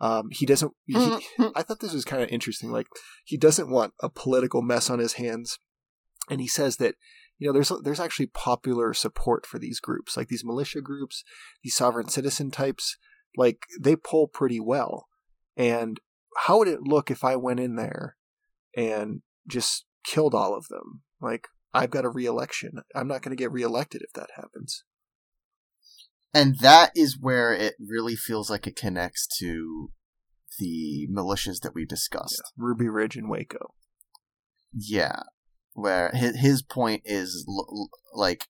Um, 0.00 0.30
he 0.32 0.44
doesn't. 0.44 0.72
He, 0.86 0.94
mm-hmm. 0.94 1.46
I 1.54 1.62
thought 1.62 1.78
this 1.78 1.94
was 1.94 2.04
kind 2.04 2.20
of 2.20 2.28
interesting. 2.30 2.72
Like 2.72 2.88
he 3.24 3.36
doesn't 3.36 3.70
want 3.70 3.94
a 4.00 4.08
political 4.08 4.60
mess 4.60 4.90
on 4.90 4.98
his 4.98 5.14
hands, 5.14 5.60
and 6.28 6.40
he 6.40 6.48
says 6.48 6.78
that 6.78 6.96
you 7.38 7.46
know 7.46 7.52
there's 7.52 7.70
there's 7.84 8.00
actually 8.00 8.26
popular 8.26 8.92
support 8.92 9.46
for 9.46 9.60
these 9.60 9.78
groups, 9.78 10.16
like 10.16 10.26
these 10.26 10.44
militia 10.44 10.80
groups, 10.80 11.22
these 11.62 11.76
sovereign 11.76 12.08
citizen 12.08 12.50
types. 12.50 12.96
Like 13.36 13.62
they 13.80 13.94
pull 13.94 14.26
pretty 14.26 14.58
well. 14.58 15.06
And 15.56 16.00
how 16.36 16.58
would 16.58 16.68
it 16.68 16.82
look 16.82 17.10
if 17.10 17.22
I 17.24 17.36
went 17.36 17.60
in 17.60 17.76
there 17.76 18.16
and 18.76 19.22
just 19.46 19.84
killed 20.04 20.34
all 20.34 20.54
of 20.54 20.66
them? 20.68 21.02
Like, 21.22 21.48
I've 21.72 21.90
got 21.90 22.04
a 22.04 22.10
re-election. 22.10 22.82
I'm 22.94 23.08
not 23.08 23.22
going 23.22 23.34
to 23.34 23.40
get 23.40 23.52
re-elected 23.52 24.02
if 24.02 24.12
that 24.14 24.30
happens. 24.36 24.84
And 26.34 26.58
that 26.60 26.90
is 26.94 27.18
where 27.18 27.52
it 27.52 27.74
really 27.78 28.16
feels 28.16 28.50
like 28.50 28.66
it 28.66 28.76
connects 28.76 29.26
to 29.38 29.90
the 30.58 31.08
militias 31.10 31.60
that 31.62 31.74
we 31.74 31.84
discussed. 31.84 32.42
Yeah. 32.44 32.64
Ruby 32.64 32.88
Ridge 32.88 33.16
and 33.16 33.28
Waco. 33.28 33.74
Yeah. 34.74 35.20
Where 35.74 36.10
his, 36.12 36.40
his 36.40 36.62
point 36.62 37.02
is 37.04 37.46
l- 37.48 37.90
like 38.14 38.48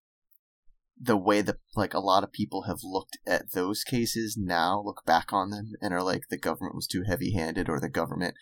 the 1.01 1.17
way 1.17 1.43
that 1.43 1.57
like 1.75 1.95
a 1.95 2.01
lot 2.01 2.23
of 2.23 2.33
people 2.33 2.63
have 2.63 2.79
looked 2.85 3.19
at 3.27 3.53
those 3.53 3.83
cases 3.83 4.37
now 4.39 4.81
look 4.85 5.03
back 5.05 5.33
on 5.33 5.51
them 5.51 5.73
and 5.81 5.93
are 5.93 6.03
like 6.03 6.23
the 6.31 6.39
government 6.39 6.77
was 6.77 6.87
too 6.87 7.03
heavy-handed 7.07 7.69
or 7.69 7.81
the 7.81 7.89
government 7.89 8.35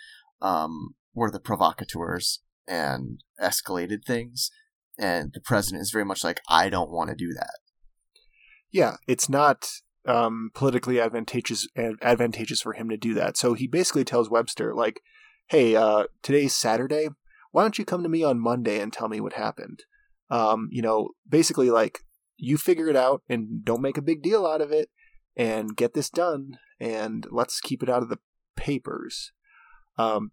um 0.42 0.94
were 1.14 1.30
the 1.30 1.40
provocateurs 1.40 2.42
and 2.70 3.22
escalated 3.42 4.04
things. 4.06 4.50
And 4.98 5.32
the 5.34 5.40
president 5.40 5.82
is 5.82 5.90
very 5.90 6.04
much 6.04 6.22
like, 6.22 6.40
I 6.48 6.68
don't 6.70 6.90
want 6.90 7.10
to 7.10 7.16
do 7.16 7.32
that. 7.34 7.58
Yeah, 8.70 8.96
it's 9.08 9.28
not 9.28 9.68
um, 10.06 10.50
politically 10.54 11.00
advantageous 11.00 11.66
advantageous 11.76 12.62
for 12.62 12.72
him 12.72 12.88
to 12.88 12.96
do 12.96 13.14
that. 13.14 13.36
So 13.36 13.54
he 13.54 13.66
basically 13.66 14.04
tells 14.04 14.30
Webster, 14.30 14.74
like, 14.74 15.00
"Hey, 15.48 15.74
uh, 15.74 16.04
today's 16.22 16.54
Saturday. 16.54 17.08
Why 17.50 17.62
don't 17.62 17.78
you 17.78 17.84
come 17.84 18.02
to 18.04 18.08
me 18.08 18.22
on 18.22 18.38
Monday 18.38 18.80
and 18.80 18.92
tell 18.92 19.08
me 19.08 19.20
what 19.20 19.32
happened? 19.32 19.82
Um, 20.30 20.68
you 20.70 20.82
know, 20.82 21.10
basically, 21.28 21.70
like, 21.70 22.04
you 22.36 22.56
figure 22.56 22.88
it 22.88 22.96
out 22.96 23.22
and 23.28 23.64
don't 23.64 23.82
make 23.82 23.98
a 23.98 24.02
big 24.02 24.22
deal 24.22 24.46
out 24.46 24.60
of 24.60 24.70
it, 24.70 24.88
and 25.36 25.76
get 25.76 25.94
this 25.94 26.08
done, 26.08 26.58
and 26.78 27.26
let's 27.30 27.60
keep 27.60 27.82
it 27.82 27.90
out 27.90 28.02
of 28.02 28.08
the 28.08 28.20
papers." 28.56 29.32
Um, 29.98 30.30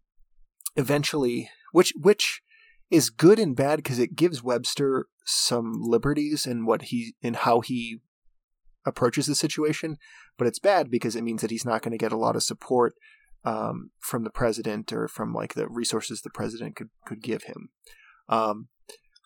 eventually, 0.75 1.49
which 1.71 1.93
which 1.99 2.41
is 2.89 3.09
good 3.09 3.39
and 3.39 3.55
bad 3.55 3.77
because 3.77 3.99
it 3.99 4.15
gives 4.15 4.43
Webster 4.43 5.07
some 5.25 5.73
liberties 5.77 6.45
in 6.45 6.65
what 6.65 6.83
he 6.83 7.15
in 7.21 7.33
how 7.33 7.61
he 7.61 7.99
approaches 8.85 9.25
the 9.25 9.35
situation, 9.35 9.97
but 10.37 10.47
it's 10.47 10.59
bad 10.59 10.89
because 10.89 11.15
it 11.15 11.23
means 11.23 11.41
that 11.41 11.51
he's 11.51 11.65
not 11.65 11.81
going 11.81 11.91
to 11.91 11.97
get 11.97 12.13
a 12.13 12.17
lot 12.17 12.35
of 12.35 12.43
support 12.43 12.93
um, 13.43 13.91
from 13.99 14.23
the 14.23 14.29
president 14.29 14.93
or 14.93 15.07
from 15.07 15.33
like 15.33 15.53
the 15.53 15.67
resources 15.67 16.21
the 16.21 16.29
president 16.29 16.75
could 16.75 16.89
could 17.05 17.21
give 17.21 17.43
him. 17.43 17.69
Um, 18.29 18.67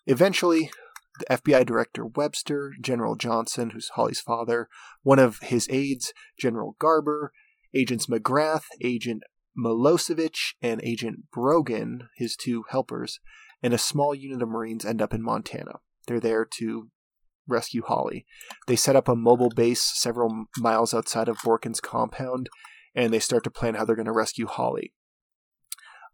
eventually, 0.06 0.70
the 1.18 1.36
FBI 1.36 1.64
director 1.64 2.06
Webster, 2.06 2.72
General 2.80 3.16
Johnson, 3.16 3.70
who's 3.70 3.90
Holly's 3.90 4.20
father, 4.20 4.68
one 5.02 5.18
of 5.18 5.38
his 5.40 5.68
aides, 5.70 6.12
General 6.38 6.76
Garber, 6.78 7.32
agents 7.74 8.06
McGrath, 8.06 8.64
Agent 8.82 9.22
Milosevic 9.56 10.54
and 10.62 10.80
Agent 10.82 11.30
Brogan, 11.32 12.08
his 12.16 12.36
two 12.36 12.64
helpers, 12.70 13.20
and 13.62 13.72
a 13.72 13.78
small 13.78 14.14
unit 14.14 14.42
of 14.42 14.48
Marines 14.48 14.84
end 14.84 15.02
up 15.02 15.14
in 15.14 15.22
Montana. 15.22 15.80
They're 16.06 16.20
there 16.20 16.44
to 16.58 16.88
rescue 17.46 17.82
Holly. 17.82 18.26
They 18.66 18.76
set 18.76 18.96
up 18.96 19.08
a 19.08 19.16
mobile 19.16 19.50
base 19.50 19.82
several 19.82 20.46
miles 20.58 20.94
outside 20.94 21.28
of 21.28 21.38
Borken's 21.38 21.80
compound, 21.80 22.48
and 22.94 23.12
they 23.12 23.18
start 23.18 23.44
to 23.44 23.50
plan 23.50 23.74
how 23.74 23.84
they're 23.84 23.96
going 23.96 24.06
to 24.06 24.12
rescue 24.12 24.46
Holly. 24.46 24.92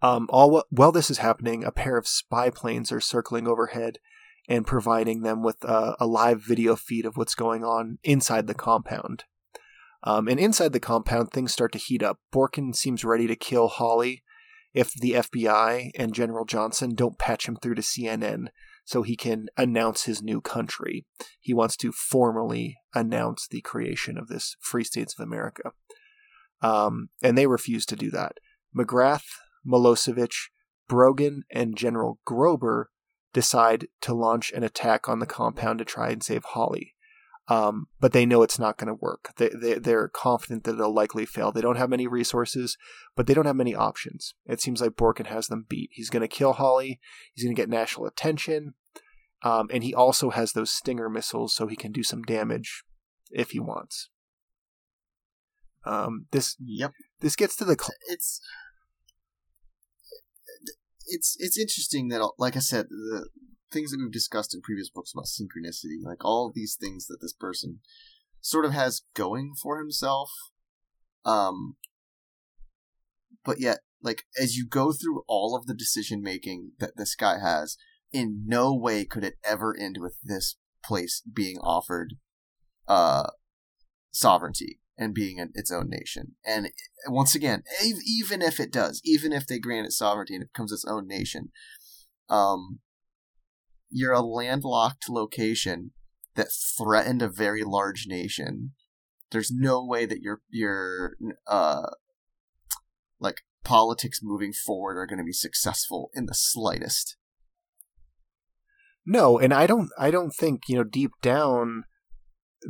Um, 0.00 0.28
all 0.30 0.62
while 0.70 0.92
this 0.92 1.10
is 1.10 1.18
happening, 1.18 1.64
a 1.64 1.72
pair 1.72 1.96
of 1.96 2.06
spy 2.06 2.50
planes 2.50 2.92
are 2.92 3.00
circling 3.00 3.48
overhead 3.48 3.98
and 4.48 4.66
providing 4.66 5.22
them 5.22 5.42
with 5.42 5.62
a, 5.64 5.96
a 5.98 6.06
live 6.06 6.40
video 6.40 6.76
feed 6.76 7.04
of 7.04 7.16
what's 7.16 7.34
going 7.34 7.64
on 7.64 7.98
inside 8.04 8.46
the 8.46 8.54
compound. 8.54 9.24
Um, 10.04 10.28
and 10.28 10.38
inside 10.38 10.72
the 10.72 10.80
compound, 10.80 11.30
things 11.30 11.52
start 11.52 11.72
to 11.72 11.78
heat 11.78 12.02
up. 12.02 12.18
Borken 12.32 12.74
seems 12.74 13.04
ready 13.04 13.26
to 13.26 13.36
kill 13.36 13.68
Holly 13.68 14.22
if 14.74 14.92
the 14.94 15.12
FBI 15.12 15.90
and 15.96 16.14
General 16.14 16.44
Johnson 16.44 16.94
don't 16.94 17.18
patch 17.18 17.48
him 17.48 17.56
through 17.56 17.74
to 17.76 17.82
CNN 17.82 18.48
so 18.84 19.02
he 19.02 19.16
can 19.16 19.48
announce 19.56 20.04
his 20.04 20.22
new 20.22 20.40
country. 20.40 21.04
He 21.40 21.52
wants 21.52 21.76
to 21.78 21.92
formally 21.92 22.78
announce 22.94 23.46
the 23.48 23.60
creation 23.60 24.16
of 24.16 24.28
this 24.28 24.56
Free 24.60 24.84
States 24.84 25.14
of 25.18 25.22
America. 25.22 25.72
Um, 26.62 27.08
and 27.22 27.36
they 27.36 27.46
refuse 27.46 27.84
to 27.86 27.96
do 27.96 28.10
that. 28.12 28.38
McGrath, 28.76 29.26
Milosevic, 29.66 30.34
Brogan, 30.88 31.42
and 31.50 31.76
General 31.76 32.18
Garber 32.24 32.90
decide 33.32 33.88
to 34.00 34.14
launch 34.14 34.52
an 34.52 34.62
attack 34.62 35.08
on 35.08 35.18
the 35.18 35.26
compound 35.26 35.78
to 35.80 35.84
try 35.84 36.10
and 36.10 36.22
save 36.22 36.44
Holly. 36.44 36.94
Um, 37.50 37.86
but 37.98 38.12
they 38.12 38.26
know 38.26 38.42
it's 38.42 38.58
not 38.58 38.76
going 38.76 38.88
to 38.88 38.94
work. 38.94 39.32
They, 39.38 39.48
they, 39.48 39.74
they're 39.74 40.08
confident 40.08 40.64
that 40.64 40.74
it'll 40.74 40.92
likely 40.92 41.24
fail. 41.24 41.50
They 41.50 41.62
don't 41.62 41.78
have 41.78 41.88
many 41.88 42.06
resources, 42.06 42.76
but 43.16 43.26
they 43.26 43.32
don't 43.32 43.46
have 43.46 43.56
many 43.56 43.74
options. 43.74 44.34
It 44.44 44.60
seems 44.60 44.82
like 44.82 44.92
Borken 44.92 45.26
has 45.26 45.46
them 45.46 45.64
beat. 45.66 45.88
He's 45.92 46.10
going 46.10 46.20
to 46.20 46.28
kill 46.28 46.52
Holly. 46.52 47.00
He's 47.32 47.44
going 47.44 47.56
to 47.56 47.60
get 47.60 47.70
national 47.70 48.06
attention. 48.06 48.74
Um, 49.42 49.68
and 49.72 49.82
he 49.82 49.94
also 49.94 50.30
has 50.30 50.52
those 50.52 50.70
Stinger 50.70 51.08
missiles, 51.08 51.54
so 51.54 51.66
he 51.66 51.76
can 51.76 51.90
do 51.90 52.02
some 52.02 52.22
damage 52.22 52.84
if 53.30 53.50
he 53.50 53.60
wants. 53.60 54.10
Um, 55.86 56.26
this 56.32 56.56
yep. 56.60 56.92
This 57.20 57.36
gets 57.36 57.56
to 57.56 57.64
the. 57.64 57.76
Cl- 57.80 57.96
it's 58.08 58.40
it's 61.06 61.36
it's 61.38 61.58
interesting 61.58 62.08
that, 62.08 62.28
like 62.38 62.56
I 62.56 62.60
said, 62.60 62.88
the 62.90 63.28
things 63.70 63.90
that 63.90 63.98
we've 64.00 64.12
discussed 64.12 64.54
in 64.54 64.60
previous 64.60 64.90
books 64.90 65.12
about 65.12 65.26
synchronicity, 65.26 66.02
like 66.02 66.24
all 66.24 66.50
these 66.54 66.76
things 66.78 67.06
that 67.06 67.18
this 67.20 67.32
person 67.32 67.80
sort 68.40 68.64
of 68.64 68.72
has 68.72 69.02
going 69.14 69.54
for 69.60 69.78
himself, 69.78 70.30
um, 71.24 71.76
but 73.44 73.60
yet, 73.60 73.78
like 74.02 74.24
as 74.40 74.56
you 74.56 74.66
go 74.66 74.92
through 74.92 75.22
all 75.26 75.56
of 75.56 75.66
the 75.66 75.74
decision 75.74 76.22
making 76.22 76.72
that 76.78 76.96
this 76.96 77.14
guy 77.14 77.38
has, 77.38 77.76
in 78.12 78.44
no 78.46 78.74
way 78.74 79.04
could 79.04 79.24
it 79.24 79.38
ever 79.44 79.76
end 79.78 79.98
with 80.00 80.16
this 80.22 80.56
place 80.82 81.22
being 81.32 81.58
offered 81.58 82.14
uh 82.86 83.28
sovereignty 84.12 84.80
and 84.96 85.14
being 85.14 85.38
an, 85.38 85.52
its 85.54 85.70
own 85.70 85.88
nation. 85.88 86.34
And 86.44 86.70
once 87.06 87.34
again, 87.34 87.62
even 87.84 88.42
if 88.42 88.58
it 88.58 88.72
does, 88.72 89.00
even 89.04 89.32
if 89.32 89.46
they 89.46 89.58
grant 89.58 89.86
it 89.86 89.92
sovereignty 89.92 90.34
and 90.34 90.42
it 90.42 90.52
becomes 90.52 90.72
its 90.72 90.84
own 90.84 91.06
nation, 91.06 91.50
um, 92.28 92.80
you're 93.90 94.12
a 94.12 94.20
landlocked 94.20 95.08
location 95.08 95.92
that 96.34 96.48
threatened 96.76 97.22
a 97.22 97.28
very 97.28 97.62
large 97.64 98.06
nation. 98.06 98.72
There's 99.30 99.50
no 99.50 99.84
way 99.84 100.06
that 100.06 100.20
your 100.20 100.40
your 100.48 101.16
uh 101.46 101.90
like 103.20 103.42
politics 103.64 104.20
moving 104.22 104.52
forward 104.52 104.96
are 104.96 105.06
going 105.06 105.18
to 105.18 105.24
be 105.24 105.32
successful 105.32 106.10
in 106.14 106.26
the 106.26 106.34
slightest. 106.34 107.16
No, 109.04 109.38
and 109.38 109.52
I 109.52 109.66
don't 109.66 109.90
I 109.98 110.10
don't 110.10 110.30
think, 110.30 110.62
you 110.68 110.76
know, 110.76 110.84
deep 110.84 111.12
down 111.22 111.84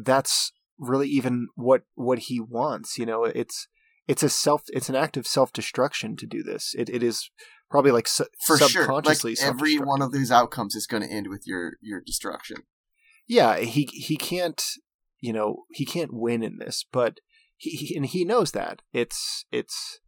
that's 0.04 0.52
really 0.78 1.08
even 1.08 1.48
what 1.54 1.82
what 1.94 2.20
he 2.20 2.40
wants, 2.40 2.98
you 2.98 3.06
know, 3.06 3.24
it's 3.24 3.68
it's 4.06 4.22
a 4.22 4.28
self 4.28 4.62
it's 4.68 4.88
an 4.88 4.94
act 4.94 5.16
of 5.16 5.26
self-destruction 5.26 6.16
to 6.16 6.26
do 6.26 6.42
this. 6.42 6.74
It 6.76 6.88
it 6.88 7.02
is 7.02 7.30
probably 7.70 7.90
like 7.90 8.08
su- 8.08 8.26
for 8.46 8.56
subconsciously 8.56 9.34
sure. 9.34 9.46
Like 9.46 9.54
every 9.54 9.78
one 9.78 10.02
of 10.02 10.12
these 10.12 10.30
outcomes 10.30 10.74
is 10.74 10.86
going 10.86 11.02
to 11.02 11.12
end 11.12 11.28
with 11.28 11.46
your 11.46 11.74
your 11.80 12.00
destruction. 12.00 12.58
Yeah, 13.26 13.58
he 13.58 13.88
he 13.92 14.16
can't, 14.16 14.62
you 15.20 15.32
know, 15.32 15.64
he 15.72 15.84
can't 15.84 16.12
win 16.12 16.42
in 16.42 16.58
this, 16.58 16.84
but 16.90 17.20
he, 17.56 17.70
he 17.70 17.96
and 17.96 18.06
he 18.06 18.24
knows 18.24 18.52
that. 18.52 18.82
It's 18.92 19.44
it's 19.52 20.00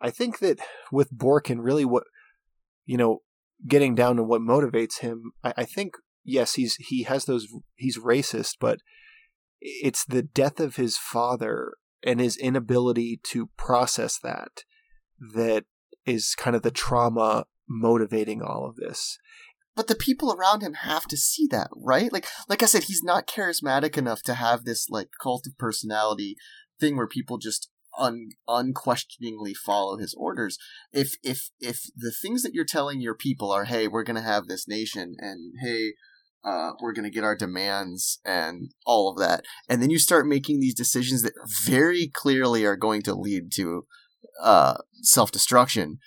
I 0.00 0.10
think 0.10 0.38
that 0.40 0.60
with 0.92 1.12
Borken 1.12 1.58
really 1.60 1.84
what 1.84 2.04
you 2.84 2.96
know 2.96 3.22
getting 3.66 3.94
down 3.94 4.16
to 4.16 4.22
what 4.22 4.42
motivates 4.42 5.00
him, 5.00 5.32
I, 5.42 5.54
I 5.58 5.64
think 5.64 5.94
yes, 6.24 6.54
he's 6.54 6.76
he 6.76 7.04
has 7.04 7.24
those 7.24 7.46
he's 7.74 7.98
racist, 7.98 8.56
but 8.60 8.78
it's 9.60 10.04
the 10.04 10.22
death 10.22 10.60
of 10.60 10.76
his 10.76 10.96
father 10.96 11.74
and 12.04 12.20
his 12.20 12.36
inability 12.36 13.20
to 13.24 13.50
process 13.56 14.18
that 14.22 14.62
that 15.34 15.64
is 16.06 16.34
kind 16.34 16.56
of 16.56 16.62
the 16.62 16.70
trauma 16.70 17.46
motivating 17.68 18.42
all 18.42 18.66
of 18.66 18.76
this. 18.76 19.18
But 19.74 19.88
the 19.88 19.94
people 19.94 20.32
around 20.32 20.62
him 20.62 20.72
have 20.72 21.06
to 21.08 21.16
see 21.16 21.46
that, 21.50 21.68
right? 21.76 22.10
Like 22.12 22.26
like 22.48 22.62
I 22.62 22.66
said, 22.66 22.84
he's 22.84 23.02
not 23.02 23.26
charismatic 23.26 23.98
enough 23.98 24.22
to 24.22 24.34
have 24.34 24.64
this 24.64 24.88
like 24.88 25.08
cult 25.22 25.46
of 25.46 25.58
personality 25.58 26.36
thing 26.80 26.96
where 26.96 27.06
people 27.06 27.36
just 27.36 27.68
un- 27.98 28.30
unquestioningly 28.48 29.54
follow 29.54 29.98
his 29.98 30.14
orders. 30.16 30.58
If 30.92 31.16
if 31.22 31.50
if 31.60 31.80
the 31.94 32.10
things 32.10 32.42
that 32.42 32.54
you're 32.54 32.64
telling 32.64 33.00
your 33.00 33.14
people 33.14 33.50
are, 33.50 33.64
hey, 33.64 33.86
we're 33.86 34.04
gonna 34.04 34.22
have 34.22 34.46
this 34.46 34.66
nation, 34.66 35.16
and 35.18 35.54
hey, 35.60 35.92
uh, 36.42 36.72
we're 36.80 36.92
gonna 36.92 37.10
get 37.10 37.24
our 37.24 37.36
demands 37.36 38.20
and 38.24 38.72
all 38.86 39.10
of 39.10 39.18
that, 39.18 39.44
and 39.68 39.82
then 39.82 39.90
you 39.90 39.98
start 39.98 40.26
making 40.26 40.60
these 40.60 40.74
decisions 40.74 41.22
that 41.22 41.34
very 41.66 42.08
clearly 42.08 42.64
are 42.64 42.76
going 42.76 43.02
to 43.02 43.14
lead 43.14 43.52
to 43.52 43.84
uh, 44.42 44.78
self 45.02 45.30
destruction. 45.30 45.98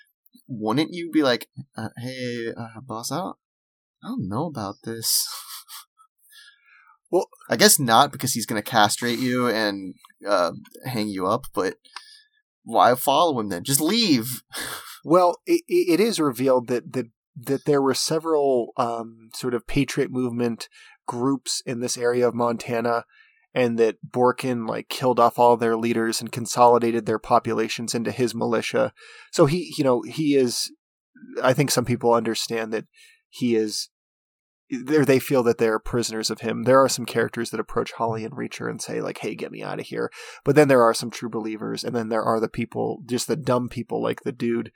Wouldn't 0.47 0.93
you 0.93 1.11
be 1.11 1.21
like, 1.21 1.47
uh, 1.77 1.89
hey, 1.97 2.53
uh, 2.57 2.81
boss, 2.81 3.11
I 3.11 3.17
don't, 3.17 3.37
I 4.03 4.07
don't 4.07 4.27
know 4.27 4.45
about 4.45 4.75
this. 4.83 5.27
Well, 7.11 7.27
I 7.49 7.55
guess 7.55 7.79
not 7.79 8.11
because 8.11 8.33
he's 8.33 8.45
going 8.45 8.61
to 8.61 8.69
castrate 8.69 9.19
you 9.19 9.47
and 9.47 9.95
uh, 10.27 10.51
hang 10.85 11.07
you 11.07 11.25
up. 11.27 11.45
But 11.53 11.75
why 12.63 12.93
follow 12.95 13.39
him 13.39 13.49
then? 13.49 13.63
Just 13.63 13.81
leave. 13.81 14.43
Well, 15.03 15.37
it, 15.45 15.63
it 15.67 15.99
is 15.99 16.19
revealed 16.19 16.67
that 16.67 16.91
that 16.93 17.05
that 17.35 17.65
there 17.65 17.81
were 17.81 17.93
several 17.93 18.73
um, 18.75 19.29
sort 19.33 19.53
of 19.53 19.65
patriot 19.65 20.11
movement 20.11 20.67
groups 21.07 21.61
in 21.65 21.79
this 21.79 21.97
area 21.97 22.27
of 22.27 22.35
Montana, 22.35 23.05
and 23.53 23.77
that 23.79 23.97
Borken 24.07 24.67
like 24.67 24.89
killed 24.89 25.19
off 25.19 25.39
all 25.39 25.57
their 25.57 25.77
leaders 25.77 26.21
and 26.21 26.31
consolidated 26.31 27.05
their 27.05 27.19
populations 27.19 27.95
into 27.95 28.11
his 28.11 28.35
militia. 28.35 28.93
So 29.31 29.45
he, 29.45 29.73
you 29.77 29.83
know, 29.83 30.01
he 30.03 30.35
is. 30.35 30.71
I 31.43 31.53
think 31.53 31.71
some 31.71 31.85
people 31.85 32.13
understand 32.13 32.71
that 32.73 32.85
he 33.29 33.55
is 33.55 33.89
there 34.69 35.03
they 35.03 35.19
feel 35.19 35.41
that 35.43 35.57
they're 35.57 35.79
prisoners 35.79 36.29
of 36.29 36.41
him. 36.41 36.63
There 36.63 36.81
are 36.81 36.89
some 36.89 37.05
characters 37.05 37.49
that 37.49 37.59
approach 37.59 37.93
Holly 37.93 38.23
and 38.23 38.33
Reacher 38.33 38.69
and 38.69 38.81
say 38.81 39.01
like, 39.01 39.19
"Hey, 39.19 39.35
get 39.35 39.51
me 39.51 39.63
out 39.63 39.79
of 39.79 39.87
here." 39.87 40.11
But 40.45 40.55
then 40.55 40.67
there 40.67 40.83
are 40.83 40.93
some 40.93 41.09
true 41.09 41.29
believers, 41.29 41.83
and 41.83 41.95
then 41.95 42.09
there 42.09 42.23
are 42.23 42.39
the 42.39 42.47
people, 42.49 43.01
just 43.05 43.27
the 43.27 43.35
dumb 43.35 43.67
people 43.67 44.01
like 44.01 44.21
the 44.21 44.31
dude 44.31 44.71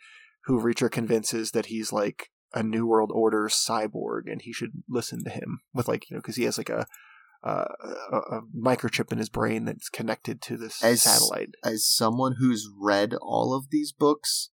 who 0.46 0.60
Reacher 0.60 0.92
convinces 0.92 1.52
that 1.52 1.68
he's 1.68 1.94
like 1.94 2.32
a 2.54 2.64
New 2.64 2.86
World 2.88 3.12
Order 3.14 3.48
cyborg 3.50 4.32
and 4.32 4.42
he 4.42 4.54
should 4.54 4.72
listen 4.88 5.24
to 5.24 5.30
him 5.30 5.62
with 5.74 5.88
like 5.88 6.10
you 6.10 6.16
know 6.16 6.22
because 6.22 6.36
he 6.36 6.44
has 6.44 6.58
like 6.58 6.70
a, 6.70 6.86
uh, 7.44 7.66
a, 8.12 8.18
a 8.18 8.42
microchip 8.58 9.12
in 9.12 9.18
his 9.18 9.30
brain 9.30 9.66
that's 9.66 9.90
connected 9.90 10.42
to 10.44 10.58
this 10.58 10.84
as, 10.84 11.02
satellite. 11.02 11.56
As 11.64 11.86
someone 11.86 12.36
who's 12.40 12.70
read 12.80 13.14
all 13.22 13.54
of 13.54 13.70
these 13.70 13.92
books, 13.92 14.50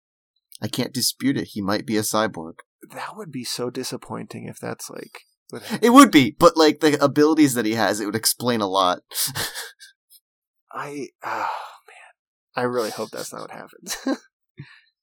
I 0.62 0.68
can't 0.68 0.94
dispute 0.94 1.36
it. 1.36 1.48
He 1.52 1.60
might 1.60 1.86
be 1.86 1.96
a 1.96 2.02
cyborg. 2.02 2.54
That 2.94 3.16
would 3.16 3.30
be 3.30 3.44
so 3.44 3.70
disappointing 3.70 4.46
if 4.46 4.58
that's 4.58 4.88
like 4.88 5.22
it 5.82 5.90
would 5.90 6.10
be, 6.10 6.34
but 6.38 6.56
like 6.56 6.80
the 6.80 7.02
abilities 7.02 7.54
that 7.54 7.64
he 7.64 7.74
has, 7.74 8.00
it 8.00 8.06
would 8.06 8.16
explain 8.16 8.60
a 8.60 8.68
lot. 8.68 9.00
I 10.72 11.08
oh 11.24 11.48
man, 11.88 12.54
I 12.54 12.62
really 12.62 12.90
hope 12.90 13.10
that's 13.10 13.32
not 13.32 13.42
what 13.42 13.50
happens. 13.50 13.96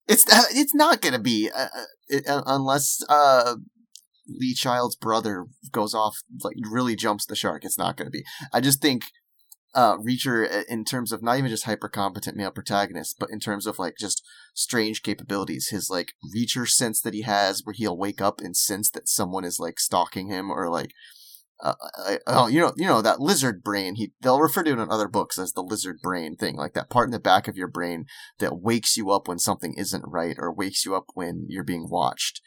it's 0.08 0.32
uh, 0.32 0.44
it's 0.52 0.76
not 0.76 1.02
gonna 1.02 1.20
be 1.20 1.50
uh, 1.50 1.68
uh, 1.76 1.86
it, 2.08 2.28
uh, 2.28 2.44
unless 2.46 3.00
uh, 3.10 3.56
Lee 4.28 4.54
Child's 4.54 4.96
brother 4.96 5.46
goes 5.72 5.94
off 5.94 6.18
like 6.42 6.56
really 6.70 6.96
jumps 6.96 7.26
the 7.26 7.36
shark. 7.36 7.66
It's 7.66 7.78
not 7.78 7.98
gonna 7.98 8.10
be. 8.10 8.24
I 8.54 8.62
just 8.62 8.82
think 8.82 9.06
uh, 9.74 9.98
Reacher 9.98 10.64
in 10.66 10.86
terms 10.86 11.12
of 11.12 11.22
not 11.22 11.38
even 11.38 11.50
just 11.50 11.66
hyper 11.66 11.90
competent 11.90 12.38
male 12.38 12.52
protagonist, 12.52 13.18
but 13.20 13.30
in 13.30 13.40
terms 13.40 13.68
of 13.68 13.78
like 13.78 13.96
just 14.00 14.24
strange 14.54 15.04
capabilities. 15.04 15.68
His 15.70 15.90
like 15.90 16.14
Reacher 16.36 16.68
sense 16.68 17.02
that 17.02 17.14
he 17.14 17.24
has, 17.24 17.62
where 17.64 17.74
he'll 17.74 17.98
wake 17.98 18.22
up 18.22 18.40
and 18.40 18.56
sense 18.56 18.90
that 18.92 19.10
someone 19.10 19.44
is 19.44 19.60
like 19.60 19.80
stalking 19.80 20.30
him 20.30 20.50
or 20.50 20.70
like 20.70 20.92
uh, 21.62 21.74
I, 21.98 22.20
oh, 22.28 22.48
you 22.48 22.60
know, 22.60 22.74
you 22.76 22.86
know 22.86 23.02
that 23.02 23.22
lizard 23.22 23.64
brain. 23.64 23.96
He 23.96 24.12
they'll 24.22 24.42
refer 24.42 24.64
to 24.64 24.72
it 24.72 24.80
in 24.80 24.92
other 24.92 25.08
books 25.08 25.40
as 25.40 25.54
the 25.54 25.64
lizard 25.64 26.00
brain 26.02 26.36
thing, 26.36 26.56
like 26.56 26.74
that 26.74 26.90
part 26.90 27.08
in 27.08 27.12
the 27.12 27.20
back 27.20 27.48
of 27.48 27.58
your 27.58 27.68
brain 27.68 28.06
that 28.40 28.62
wakes 28.62 28.98
you 28.98 29.12
up 29.12 29.28
when 29.28 29.40
something 29.40 29.74
isn't 29.78 30.04
right 30.06 30.36
or 30.38 30.54
wakes 30.54 30.86
you 30.86 30.96
up 30.96 31.06
when 31.14 31.46
you're 31.50 31.64
being 31.64 31.88
watched. 31.90 32.42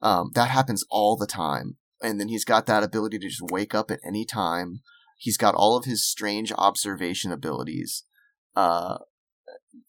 Um, 0.00 0.30
that 0.34 0.50
happens 0.50 0.84
all 0.90 1.16
the 1.16 1.26
time, 1.26 1.76
and 2.02 2.20
then 2.20 2.28
he's 2.28 2.44
got 2.44 2.66
that 2.66 2.82
ability 2.82 3.18
to 3.18 3.28
just 3.28 3.42
wake 3.50 3.74
up 3.74 3.90
at 3.90 4.00
any 4.06 4.24
time. 4.24 4.80
He's 5.16 5.36
got 5.36 5.54
all 5.54 5.76
of 5.76 5.84
his 5.84 6.04
strange 6.04 6.52
observation 6.56 7.32
abilities, 7.32 8.04
uh, 8.54 8.98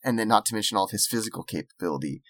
and 0.04 0.18
then 0.18 0.28
not 0.28 0.46
to 0.48 0.56
mention 0.56 0.78
all 0.78 0.86
of 0.86 0.92
his 0.92 1.08
physical 1.08 1.44
capability. 1.44 2.24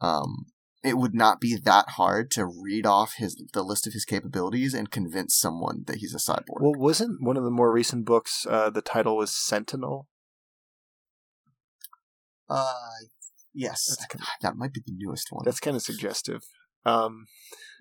Um, 0.00 0.46
it 0.82 0.96
would 0.96 1.14
not 1.14 1.40
be 1.40 1.58
that 1.62 1.90
hard 1.90 2.30
to 2.32 2.46
read 2.46 2.86
off 2.86 3.14
his 3.18 3.42
the 3.52 3.62
list 3.62 3.86
of 3.86 3.92
his 3.92 4.06
capabilities 4.06 4.72
and 4.72 4.90
convince 4.90 5.36
someone 5.36 5.84
that 5.86 5.96
he's 5.96 6.14
a 6.14 6.18
cyborg. 6.18 6.60
Well, 6.60 6.72
wasn't 6.74 7.22
one 7.22 7.36
of 7.36 7.44
the 7.44 7.50
more 7.50 7.70
recent 7.70 8.06
books 8.06 8.46
uh, 8.48 8.70
the 8.70 8.80
title 8.80 9.18
was 9.18 9.30
Sentinel? 9.30 10.08
Uh, 12.48 12.72
yes, 13.52 13.94
kinda, 14.10 14.26
that 14.40 14.56
might 14.56 14.72
be 14.72 14.80
the 14.84 14.94
newest 14.96 15.28
one. 15.30 15.44
That's 15.44 15.60
kind 15.60 15.76
of 15.76 15.82
suggestive. 15.82 16.42
Um, 16.84 17.26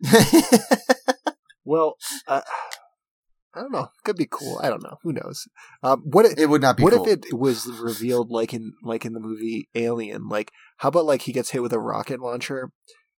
well, 1.66 1.96
uh, 2.28 2.42
I 3.54 3.62
don't 3.62 3.72
know. 3.72 3.90
Could 4.04 4.16
be 4.16 4.28
cool. 4.30 4.60
I 4.62 4.70
don't 4.70 4.84
know. 4.84 4.98
Who 5.04 5.12
knows? 5.12 5.48
Um, 5.82 6.02
what 6.06 6.26
if, 6.26 6.38
it 6.38 6.48
would 6.48 6.62
not 6.62 6.78
be. 6.78 6.84
What 6.84 6.94
cool. 6.94 7.08
if 7.08 7.26
it 7.26 7.34
was 7.34 7.68
revealed 7.68 8.30
like 8.30 8.54
in 8.54 8.74
like 8.84 9.06
in 9.06 9.14
the 9.14 9.20
movie 9.20 9.70
Alien? 9.74 10.28
Like, 10.28 10.52
how 10.78 10.90
about 10.90 11.06
like 11.06 11.24
he 11.24 11.34
gets 11.34 11.50
hit 11.50 11.62
with 11.62 11.74
a 11.74 11.80
rocket 11.80 12.20
launcher, 12.20 12.72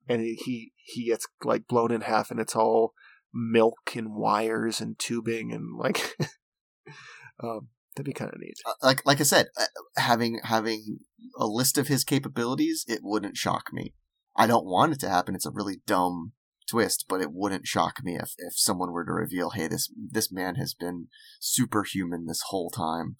and 0.08 0.20
he 0.22 0.72
he 0.76 1.06
gets 1.06 1.26
like 1.44 1.66
blown 1.66 1.90
in 1.90 2.02
half, 2.02 2.30
and 2.30 2.38
it's 2.38 2.54
all 2.54 2.94
milk 3.34 3.92
and 3.94 4.14
wires 4.14 4.80
and 4.80 4.98
tubing 4.98 5.52
and 5.52 5.76
like, 5.76 6.16
um, 7.42 7.68
that'd 7.94 8.06
be 8.06 8.12
kind 8.12 8.32
of 8.32 8.40
neat. 8.40 8.54
Uh, 8.64 8.72
like 8.82 9.04
like 9.04 9.20
I 9.20 9.24
said, 9.24 9.48
uh, 9.58 9.66
having 9.96 10.40
having 10.44 11.00
a 11.36 11.46
list 11.46 11.76
of 11.76 11.88
his 11.88 12.04
capabilities, 12.04 12.84
it 12.86 13.00
wouldn't 13.02 13.36
shock 13.36 13.72
me. 13.72 13.94
I 14.36 14.46
don't 14.46 14.66
want 14.66 14.92
it 14.92 15.00
to 15.00 15.08
happen. 15.08 15.34
It's 15.34 15.46
a 15.46 15.50
really 15.50 15.80
dumb 15.86 16.32
twist, 16.70 17.06
but 17.08 17.20
it 17.20 17.32
wouldn't 17.32 17.66
shock 17.66 18.02
me 18.02 18.16
if, 18.16 18.34
if 18.38 18.54
someone 18.56 18.92
were 18.92 19.04
to 19.04 19.12
reveal, 19.12 19.50
hey, 19.50 19.68
this 19.68 19.92
this 19.96 20.30
man 20.30 20.54
has 20.54 20.74
been 20.74 21.08
superhuman 21.40 22.26
this 22.26 22.42
whole 22.48 22.70
time. 22.70 23.16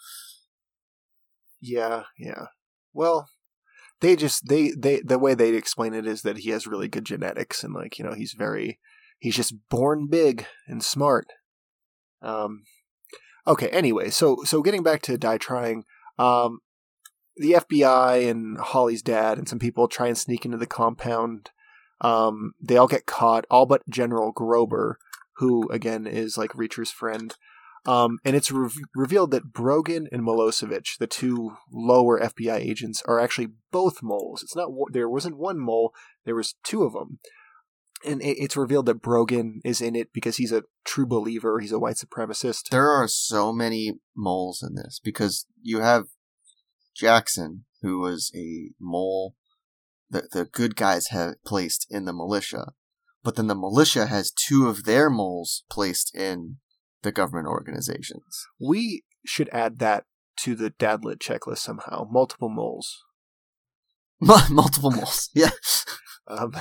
Yeah, 1.61 2.05
yeah. 2.19 2.47
Well, 2.93 3.29
they 4.01 4.17
just 4.17 4.49
they 4.49 4.73
they 4.77 5.01
the 5.01 5.19
way 5.19 5.35
they 5.35 5.51
explain 5.51 5.95
it 5.95 6.07
is 6.07 6.23
that 6.23 6.39
he 6.39 6.51
has 6.51 6.67
really 6.67 6.89
good 6.89 7.05
genetics 7.05 7.63
and 7.63 7.75
like, 7.75 7.99
you 7.99 8.05
know, 8.05 8.15
he's 8.15 8.35
very 8.37 8.79
he's 9.19 9.37
just 9.37 9.55
born 9.69 10.09
big 10.09 10.47
and 10.67 10.83
smart. 10.83 11.27
Um 12.23 12.63
okay, 13.47 13.69
anyway, 13.69 14.11
so 14.11 14.39
so 14.45 14.63
getting 14.63 14.83
back 14.83 15.03
to 15.03 15.19
die 15.19 15.39
trying, 15.39 15.85
um 16.19 16.61
the 17.41 17.53
FBI 17.53 18.31
and 18.31 18.59
Holly's 18.59 19.03
dad 19.03 19.39
and 19.39 19.49
some 19.49 19.59
people 19.59 19.89
try 19.89 20.07
and 20.07 20.19
sneak 20.19 20.45
into 20.45 20.59
the 20.59 20.67
compound 20.67 21.51
um, 22.01 22.55
they 22.61 22.77
all 22.77 22.87
get 22.87 23.07
caught, 23.07 23.47
all 23.51 23.67
but 23.67 23.89
General 23.89 24.33
Garber, 24.33 24.99
who 25.37 25.69
again 25.71 26.07
is 26.07 26.39
like 26.39 26.55
Reacher's 26.55 26.91
friend. 26.91 27.35
Um, 27.87 28.19
and 28.25 28.37
it's 28.37 28.51
re- 28.51 28.69
revealed 28.95 29.31
that 29.31 29.53
Brogan 29.53 30.07
and 30.13 30.23
Milosevic, 30.23 30.99
the 30.99 31.07
two 31.07 31.57
lower 31.73 32.21
FBI 32.21 32.57
agents, 32.57 33.03
are 33.07 33.19
actually 33.19 33.49
both 33.71 34.03
moles. 34.03 34.43
It's 34.43 34.57
not 34.57 34.69
there 34.93 35.09
wasn't 35.09 35.39
one 35.39 35.59
mole, 35.59 35.95
there 36.25 36.35
was 36.35 36.57
two 36.63 36.83
of 36.85 36.93
them. 36.93 37.21
And 38.03 38.23
it's 38.23 38.57
revealed 38.57 38.87
that 38.87 39.03
Brogan 39.03 39.61
is 39.63 39.83
in 39.83 39.95
it 39.95 40.11
because 40.15 40.39
he's 40.39 40.53
a 40.53 40.65
true 40.87 41.05
believer. 41.05 41.61
He's 41.61 41.73
a 41.73 41.79
white 41.79 41.97
supremacist. 41.97 42.71
There 42.71 42.89
are 42.89 43.07
so 43.07 43.53
many 43.53 43.99
moles 44.17 44.63
in 44.67 44.75
this 44.75 44.99
because 45.05 45.45
you 45.61 45.81
have 45.81 46.07
Jackson, 47.01 47.65
who 47.83 47.99
was 47.99 48.31
a 48.35 48.71
mole 48.79 49.35
the, 50.11 50.29
the 50.33 50.45
good 50.45 50.77
guys 50.77 51.09
have 51.09 51.43
placed 51.45 51.87
in 51.89 52.05
the 52.05 52.13
militia. 52.13 52.73
But 53.23 53.37
then 53.37 53.47
the 53.47 53.55
militia 53.55 54.07
has 54.07 54.33
two 54.33 54.67
of 54.67 54.85
their 54.85 55.09
moles 55.09 55.65
placed 55.71 56.15
in 56.15 56.57
the 57.03 57.13
government 57.13 57.49
organizations. 57.49 58.47
We 58.59 59.05
should 59.25 59.49
add 59.51 59.79
that 59.79 60.05
to 60.41 60.55
the 60.55 60.71
dadlit 60.71 61.19
checklist 61.19 61.59
somehow. 61.59 62.07
Multiple 62.11 62.49
moles. 62.49 63.05
Multiple 64.51 64.91
moles, 64.91 65.31
yeah. 65.35 65.51
um, 66.27 66.55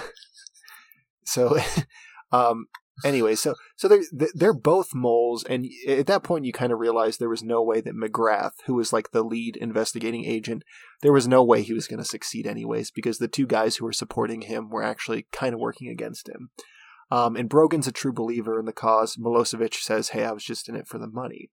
so, 1.25 1.57
um, 2.31 2.67
anyway, 3.03 3.35
so 3.35 3.55
so 3.75 3.87
they're 3.87 4.29
they're 4.33 4.53
both 4.53 4.93
moles, 4.93 5.43
and 5.43 5.67
at 5.87 6.07
that 6.07 6.23
point, 6.23 6.45
you 6.45 6.53
kind 6.53 6.71
of 6.71 6.79
realize 6.79 7.17
there 7.17 7.29
was 7.29 7.43
no 7.43 7.61
way 7.61 7.81
that 7.81 7.95
McGrath, 7.95 8.53
who 8.65 8.75
was 8.75 8.93
like 8.93 9.11
the 9.11 9.23
lead 9.23 9.55
investigating 9.57 10.25
agent, 10.25 10.63
there 11.01 11.13
was 11.13 11.27
no 11.27 11.43
way 11.43 11.61
he 11.61 11.73
was 11.73 11.87
going 11.87 11.99
to 11.99 12.05
succeed 12.05 12.47
anyways, 12.47 12.91
because 12.91 13.17
the 13.17 13.27
two 13.27 13.47
guys 13.47 13.77
who 13.77 13.85
were 13.85 13.93
supporting 13.93 14.41
him 14.41 14.69
were 14.69 14.83
actually 14.83 15.27
kind 15.31 15.53
of 15.53 15.59
working 15.59 15.89
against 15.89 16.29
him. 16.29 16.49
Um, 17.11 17.35
and 17.35 17.49
Brogan's 17.49 17.87
a 17.87 17.91
true 17.91 18.13
believer 18.13 18.59
in 18.59 18.65
the 18.65 18.73
cause. 18.73 19.15
Milosevic 19.15 19.75
says, 19.75 20.09
"Hey, 20.09 20.23
I 20.23 20.31
was 20.31 20.43
just 20.43 20.69
in 20.69 20.75
it 20.75 20.87
for 20.87 20.99
the 20.99 21.07
money." 21.07 21.49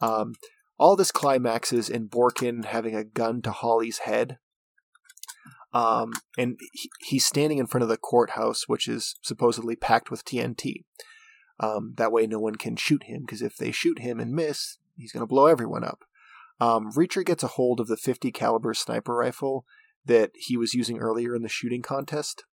Um, 0.00 0.34
all 0.78 0.96
this 0.96 1.12
climaxes 1.12 1.90
in 1.90 2.08
Borken 2.08 2.64
having 2.64 2.94
a 2.94 3.04
gun 3.04 3.42
to 3.42 3.50
Holly's 3.50 3.98
head 3.98 4.38
um, 5.72 6.12
and 6.36 6.58
he, 6.72 6.90
he's 7.00 7.26
standing 7.26 7.58
in 7.58 7.66
front 7.66 7.82
of 7.82 7.88
the 7.88 7.96
courthouse, 7.96 8.66
which 8.66 8.88
is 8.88 9.16
supposedly 9.22 9.76
packed 9.76 10.10
with 10.10 10.24
TNT. 10.24 10.84
Um, 11.60 11.94
that 11.96 12.12
way, 12.12 12.26
no 12.26 12.38
one 12.40 12.56
can 12.56 12.76
shoot 12.76 13.04
him, 13.04 13.22
because 13.22 13.42
if 13.42 13.56
they 13.56 13.70
shoot 13.70 13.98
him 13.98 14.18
and 14.18 14.32
miss, 14.32 14.78
he's 14.96 15.12
going 15.12 15.22
to 15.22 15.26
blow 15.26 15.46
everyone 15.46 15.84
up. 15.84 16.04
Um, 16.60 16.92
Reacher 16.92 17.24
gets 17.24 17.42
a 17.42 17.48
hold 17.48 17.80
of 17.80 17.86
the 17.86 17.96
50 17.96 18.32
caliber 18.32 18.74
sniper 18.74 19.14
rifle 19.14 19.64
that 20.04 20.30
he 20.34 20.56
was 20.56 20.74
using 20.74 20.98
earlier 20.98 21.34
in 21.34 21.42
the 21.42 21.48
shooting 21.48 21.82
contest. 21.82 22.44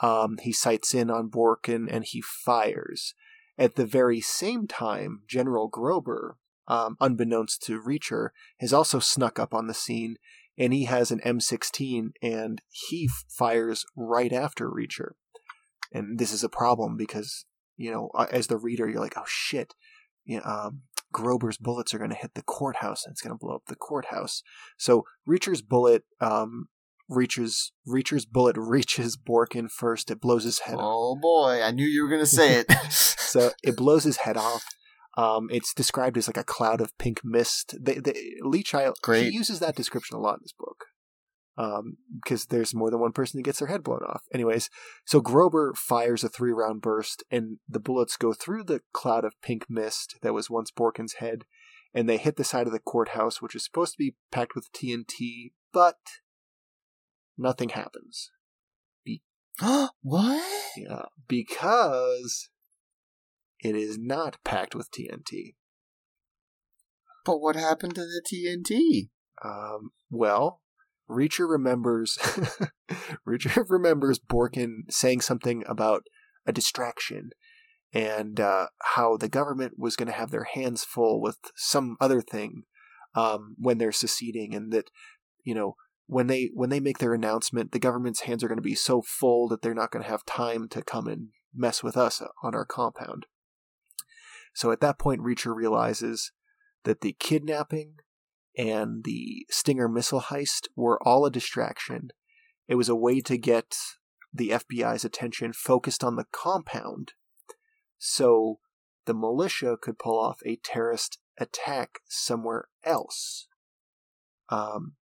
Um, 0.00 0.38
he 0.42 0.52
sights 0.52 0.94
in 0.94 1.10
on 1.10 1.30
Borken 1.30 1.86
and 1.90 2.04
he 2.04 2.20
fires. 2.20 3.14
At 3.58 3.76
the 3.76 3.86
very 3.86 4.20
same 4.20 4.66
time, 4.66 5.22
General 5.26 5.68
Garber, 5.68 6.36
um, 6.68 6.96
unbeknownst 7.00 7.62
to 7.64 7.80
Reacher, 7.80 8.30
has 8.58 8.72
also 8.72 8.98
snuck 8.98 9.38
up 9.38 9.54
on 9.54 9.66
the 9.66 9.74
scene 9.74 10.16
and 10.58 10.72
he 10.72 10.84
has 10.84 11.10
an 11.10 11.20
M16 11.24 12.10
and 12.22 12.62
he 12.70 13.08
fires 13.28 13.84
right 13.96 14.32
after 14.32 14.70
Reacher. 14.70 15.10
And 15.92 16.18
this 16.18 16.32
is 16.32 16.42
a 16.42 16.48
problem 16.48 16.96
because, 16.96 17.44
you 17.76 17.90
know, 17.90 18.10
as 18.30 18.48
the 18.48 18.58
reader, 18.58 18.88
you're 18.88 19.00
like, 19.00 19.16
oh 19.16 19.24
shit, 19.26 19.74
you 20.24 20.38
know, 20.38 20.44
um, 20.44 20.82
Garber's 21.12 21.56
bullets 21.56 21.94
are 21.94 21.98
going 21.98 22.10
to 22.10 22.16
hit 22.16 22.34
the 22.34 22.42
courthouse 22.42 23.04
and 23.04 23.12
it's 23.12 23.22
going 23.22 23.34
to 23.34 23.38
blow 23.38 23.54
up 23.54 23.62
the 23.68 23.76
courthouse. 23.76 24.42
So 24.76 25.04
Reacher's 25.26 25.62
bullet, 25.62 26.04
um, 26.20 26.66
Reacher's 27.08 27.72
Reacher's 27.86 28.26
bullet 28.26 28.56
reaches 28.58 29.16
Borken 29.16 29.70
first. 29.70 30.10
It 30.10 30.20
blows 30.20 30.44
his 30.44 30.60
head. 30.60 30.74
Off 30.74 30.80
Oh 30.82 31.14
off. 31.14 31.20
boy, 31.22 31.62
I 31.62 31.70
knew 31.70 31.86
you 31.86 32.02
were 32.02 32.08
going 32.08 32.20
to 32.20 32.26
say 32.26 32.54
it. 32.54 32.70
so 32.90 33.52
it 33.62 33.76
blows 33.76 34.04
his 34.04 34.18
head 34.18 34.36
off. 34.36 34.64
Um, 35.16 35.48
it's 35.50 35.72
described 35.72 36.18
as 36.18 36.28
like 36.28 36.36
a 36.36 36.44
cloud 36.44 36.80
of 36.80 36.96
pink 36.98 37.20
mist. 37.24 37.74
Lee 38.42 38.62
Child 38.62 38.98
Great. 39.02 39.24
he 39.24 39.30
uses 39.30 39.60
that 39.60 39.74
description 39.74 40.16
a 40.16 40.20
lot 40.20 40.34
in 40.34 40.40
this 40.42 40.52
book 40.52 40.86
because 41.56 42.42
um, 42.42 42.46
there's 42.50 42.74
more 42.74 42.90
than 42.90 43.00
one 43.00 43.12
person 43.12 43.38
that 43.38 43.44
gets 43.44 43.60
their 43.60 43.68
head 43.68 43.82
blown 43.82 44.02
off. 44.06 44.24
Anyways, 44.32 44.68
so 45.06 45.20
Garber 45.20 45.72
fires 45.74 46.22
a 46.22 46.28
three 46.28 46.52
round 46.52 46.82
burst, 46.82 47.24
and 47.30 47.58
the 47.66 47.80
bullets 47.80 48.18
go 48.18 48.34
through 48.34 48.64
the 48.64 48.82
cloud 48.92 49.24
of 49.24 49.40
pink 49.42 49.64
mist 49.68 50.16
that 50.20 50.34
was 50.34 50.50
once 50.50 50.70
Borken's 50.70 51.14
head, 51.14 51.44
and 51.94 52.08
they 52.08 52.18
hit 52.18 52.36
the 52.36 52.44
side 52.44 52.66
of 52.66 52.74
the 52.74 52.78
courthouse, 52.78 53.40
which 53.40 53.54
is 53.54 53.64
supposed 53.64 53.92
to 53.92 53.98
be 53.98 54.16
packed 54.30 54.54
with 54.54 54.70
TNT, 54.72 55.52
but 55.72 55.96
nothing 57.38 57.70
happens. 57.70 58.30
Be- 59.02 59.22
what? 60.02 60.44
Yeah, 60.76 61.06
because 61.26 62.50
it 63.74 63.82
is 63.82 63.98
not 63.98 64.38
packed 64.44 64.74
with 64.74 64.90
TNT. 64.90 65.54
But 67.24 67.38
what 67.38 67.56
happened 67.56 67.94
to 67.96 68.02
the 68.02 68.22
TNT? 68.22 69.08
Um, 69.44 69.90
well, 70.10 70.60
Reacher 71.10 71.48
remembers 71.48 72.18
Reacher 73.28 73.64
remembers 73.68 74.18
Borken 74.18 74.90
saying 74.90 75.20
something 75.20 75.64
about 75.66 76.04
a 76.46 76.52
distraction 76.52 77.30
and 77.92 78.40
uh, 78.40 78.66
how 78.94 79.16
the 79.16 79.28
government 79.28 79.74
was 79.78 79.96
going 79.96 80.08
to 80.08 80.12
have 80.12 80.30
their 80.30 80.44
hands 80.44 80.84
full 80.84 81.20
with 81.20 81.38
some 81.54 81.96
other 82.00 82.20
thing 82.20 82.62
um, 83.14 83.56
when 83.58 83.78
they're 83.78 83.92
seceding, 83.92 84.54
and 84.54 84.72
that 84.72 84.90
you 85.44 85.54
know 85.54 85.76
when 86.06 86.26
they 86.26 86.50
when 86.54 86.70
they 86.70 86.80
make 86.80 86.98
their 86.98 87.14
announcement, 87.14 87.72
the 87.72 87.78
government's 87.78 88.20
hands 88.20 88.44
are 88.44 88.48
going 88.48 88.58
to 88.58 88.62
be 88.62 88.74
so 88.74 89.02
full 89.02 89.48
that 89.48 89.62
they're 89.62 89.74
not 89.74 89.90
going 89.90 90.02
to 90.02 90.10
have 90.10 90.24
time 90.24 90.68
to 90.68 90.82
come 90.82 91.06
and 91.06 91.28
mess 91.54 91.82
with 91.82 91.96
us 91.96 92.22
on 92.42 92.54
our 92.54 92.66
compound. 92.66 93.26
So 94.56 94.70
at 94.70 94.80
that 94.80 94.98
point, 94.98 95.20
Reacher 95.20 95.54
realizes 95.54 96.32
that 96.84 97.02
the 97.02 97.14
kidnapping 97.20 97.96
and 98.56 99.04
the 99.04 99.46
Stinger 99.50 99.86
missile 99.86 100.22
heist 100.22 100.68
were 100.74 100.98
all 101.06 101.26
a 101.26 101.30
distraction. 101.30 102.08
It 102.66 102.76
was 102.76 102.88
a 102.88 102.96
way 102.96 103.20
to 103.20 103.36
get 103.36 103.76
the 104.32 104.48
FBI's 104.48 105.04
attention 105.04 105.52
focused 105.52 106.02
on 106.02 106.16
the 106.16 106.24
compound 106.32 107.12
so 107.98 108.58
the 109.04 109.12
militia 109.12 109.76
could 109.78 109.98
pull 109.98 110.18
off 110.18 110.40
a 110.46 110.56
terrorist 110.64 111.18
attack 111.38 111.98
somewhere 112.08 112.68
else. 112.82 113.48
Um, 114.48 114.94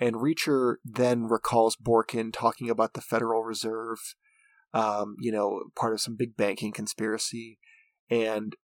and 0.00 0.16
Reacher 0.16 0.76
then 0.82 1.24
recalls 1.24 1.76
Borken 1.76 2.32
talking 2.32 2.70
about 2.70 2.94
the 2.94 3.02
Federal 3.02 3.44
Reserve, 3.44 3.98
um, 4.72 5.16
you 5.20 5.30
know, 5.30 5.64
part 5.76 5.92
of 5.92 6.00
some 6.00 6.16
big 6.16 6.38
banking 6.38 6.72
conspiracy, 6.72 7.58
and 8.10 8.54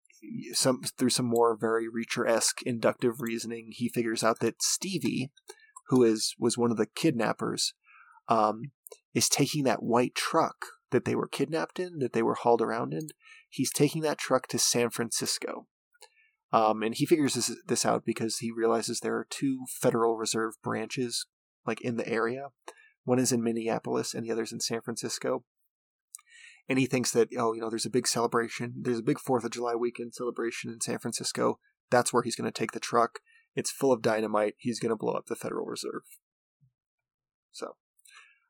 some 0.52 0.82
through 0.98 1.10
some 1.10 1.26
more 1.26 1.56
very 1.56 1.86
Reacher 1.86 2.28
esque 2.28 2.62
inductive 2.62 3.20
reasoning, 3.20 3.68
he 3.70 3.88
figures 3.88 4.24
out 4.24 4.40
that 4.40 4.62
Stevie, 4.62 5.30
who 5.88 6.02
is 6.02 6.34
was 6.38 6.58
one 6.58 6.70
of 6.70 6.76
the 6.76 6.86
kidnappers, 6.86 7.74
um, 8.28 8.62
is 9.14 9.28
taking 9.28 9.64
that 9.64 9.82
white 9.82 10.14
truck 10.14 10.66
that 10.90 11.04
they 11.04 11.14
were 11.14 11.28
kidnapped 11.28 11.78
in, 11.78 11.98
that 11.98 12.12
they 12.12 12.22
were 12.22 12.34
hauled 12.34 12.62
around 12.62 12.92
in. 12.92 13.08
He's 13.48 13.72
taking 13.72 14.02
that 14.02 14.18
truck 14.18 14.46
to 14.48 14.58
San 14.58 14.90
Francisco. 14.90 15.66
Um, 16.50 16.82
and 16.82 16.94
he 16.94 17.04
figures 17.04 17.34
this, 17.34 17.54
this 17.66 17.84
out 17.84 18.04
because 18.06 18.38
he 18.38 18.50
realizes 18.50 19.00
there 19.00 19.16
are 19.16 19.26
two 19.28 19.64
Federal 19.68 20.16
Reserve 20.16 20.54
branches 20.62 21.26
like 21.66 21.80
in 21.82 21.96
the 21.96 22.08
area. 22.08 22.48
One 23.04 23.18
is 23.18 23.32
in 23.32 23.42
Minneapolis 23.42 24.14
and 24.14 24.24
the 24.24 24.32
other's 24.32 24.52
in 24.52 24.60
San 24.60 24.80
Francisco. 24.80 25.44
And 26.68 26.78
he 26.78 26.86
thinks 26.86 27.12
that, 27.12 27.28
oh, 27.38 27.54
you 27.54 27.60
know, 27.60 27.70
there's 27.70 27.86
a 27.86 27.90
big 27.90 28.06
celebration. 28.06 28.74
There's 28.82 28.98
a 28.98 29.02
big 29.02 29.18
4th 29.18 29.44
of 29.44 29.50
July 29.50 29.74
weekend 29.74 30.14
celebration 30.14 30.70
in 30.70 30.80
San 30.80 30.98
Francisco. 30.98 31.58
That's 31.90 32.12
where 32.12 32.22
he's 32.22 32.36
going 32.36 32.50
to 32.50 32.58
take 32.58 32.72
the 32.72 32.80
truck. 32.80 33.20
It's 33.54 33.70
full 33.70 33.92
of 33.92 34.02
dynamite. 34.02 34.54
He's 34.58 34.78
going 34.78 34.90
to 34.90 34.96
blow 34.96 35.14
up 35.14 35.26
the 35.26 35.34
Federal 35.34 35.66
Reserve. 35.66 36.02
So, 37.52 37.76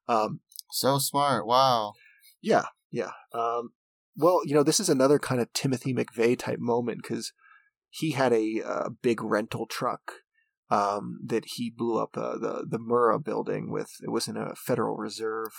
um, 0.09 0.41
so 0.71 0.99
smart. 0.99 1.47
Wow. 1.47 1.95
Yeah, 2.41 2.67
yeah. 2.91 3.13
Um, 3.33 3.71
well, 4.17 4.41
you 4.45 4.55
know, 4.55 4.65
this 4.65 4.81
is 4.81 4.89
another 4.89 5.19
kind 5.19 5.41
of 5.41 5.53
Timothy 5.53 5.95
McVeigh 5.95 6.39
type 6.39 6.59
moment 6.59 7.03
because 7.03 7.33
he 7.91 8.13
had 8.13 8.33
a, 8.33 8.61
a, 8.67 8.91
big 8.91 9.23
rental 9.23 9.67
truck 9.67 10.13
um, 10.71 11.21
that 11.25 11.45
he 11.55 11.71
blew 11.71 11.99
up 11.99 12.17
uh, 12.17 12.37
the 12.37 12.67
the 12.69 12.79
Murrah 12.79 13.25
building 13.25 13.71
with. 13.71 13.93
It 14.03 14.11
was 14.11 14.29
in 14.29 14.37
a 14.37 14.55
Federal 14.55 14.97
Reserve, 14.97 15.53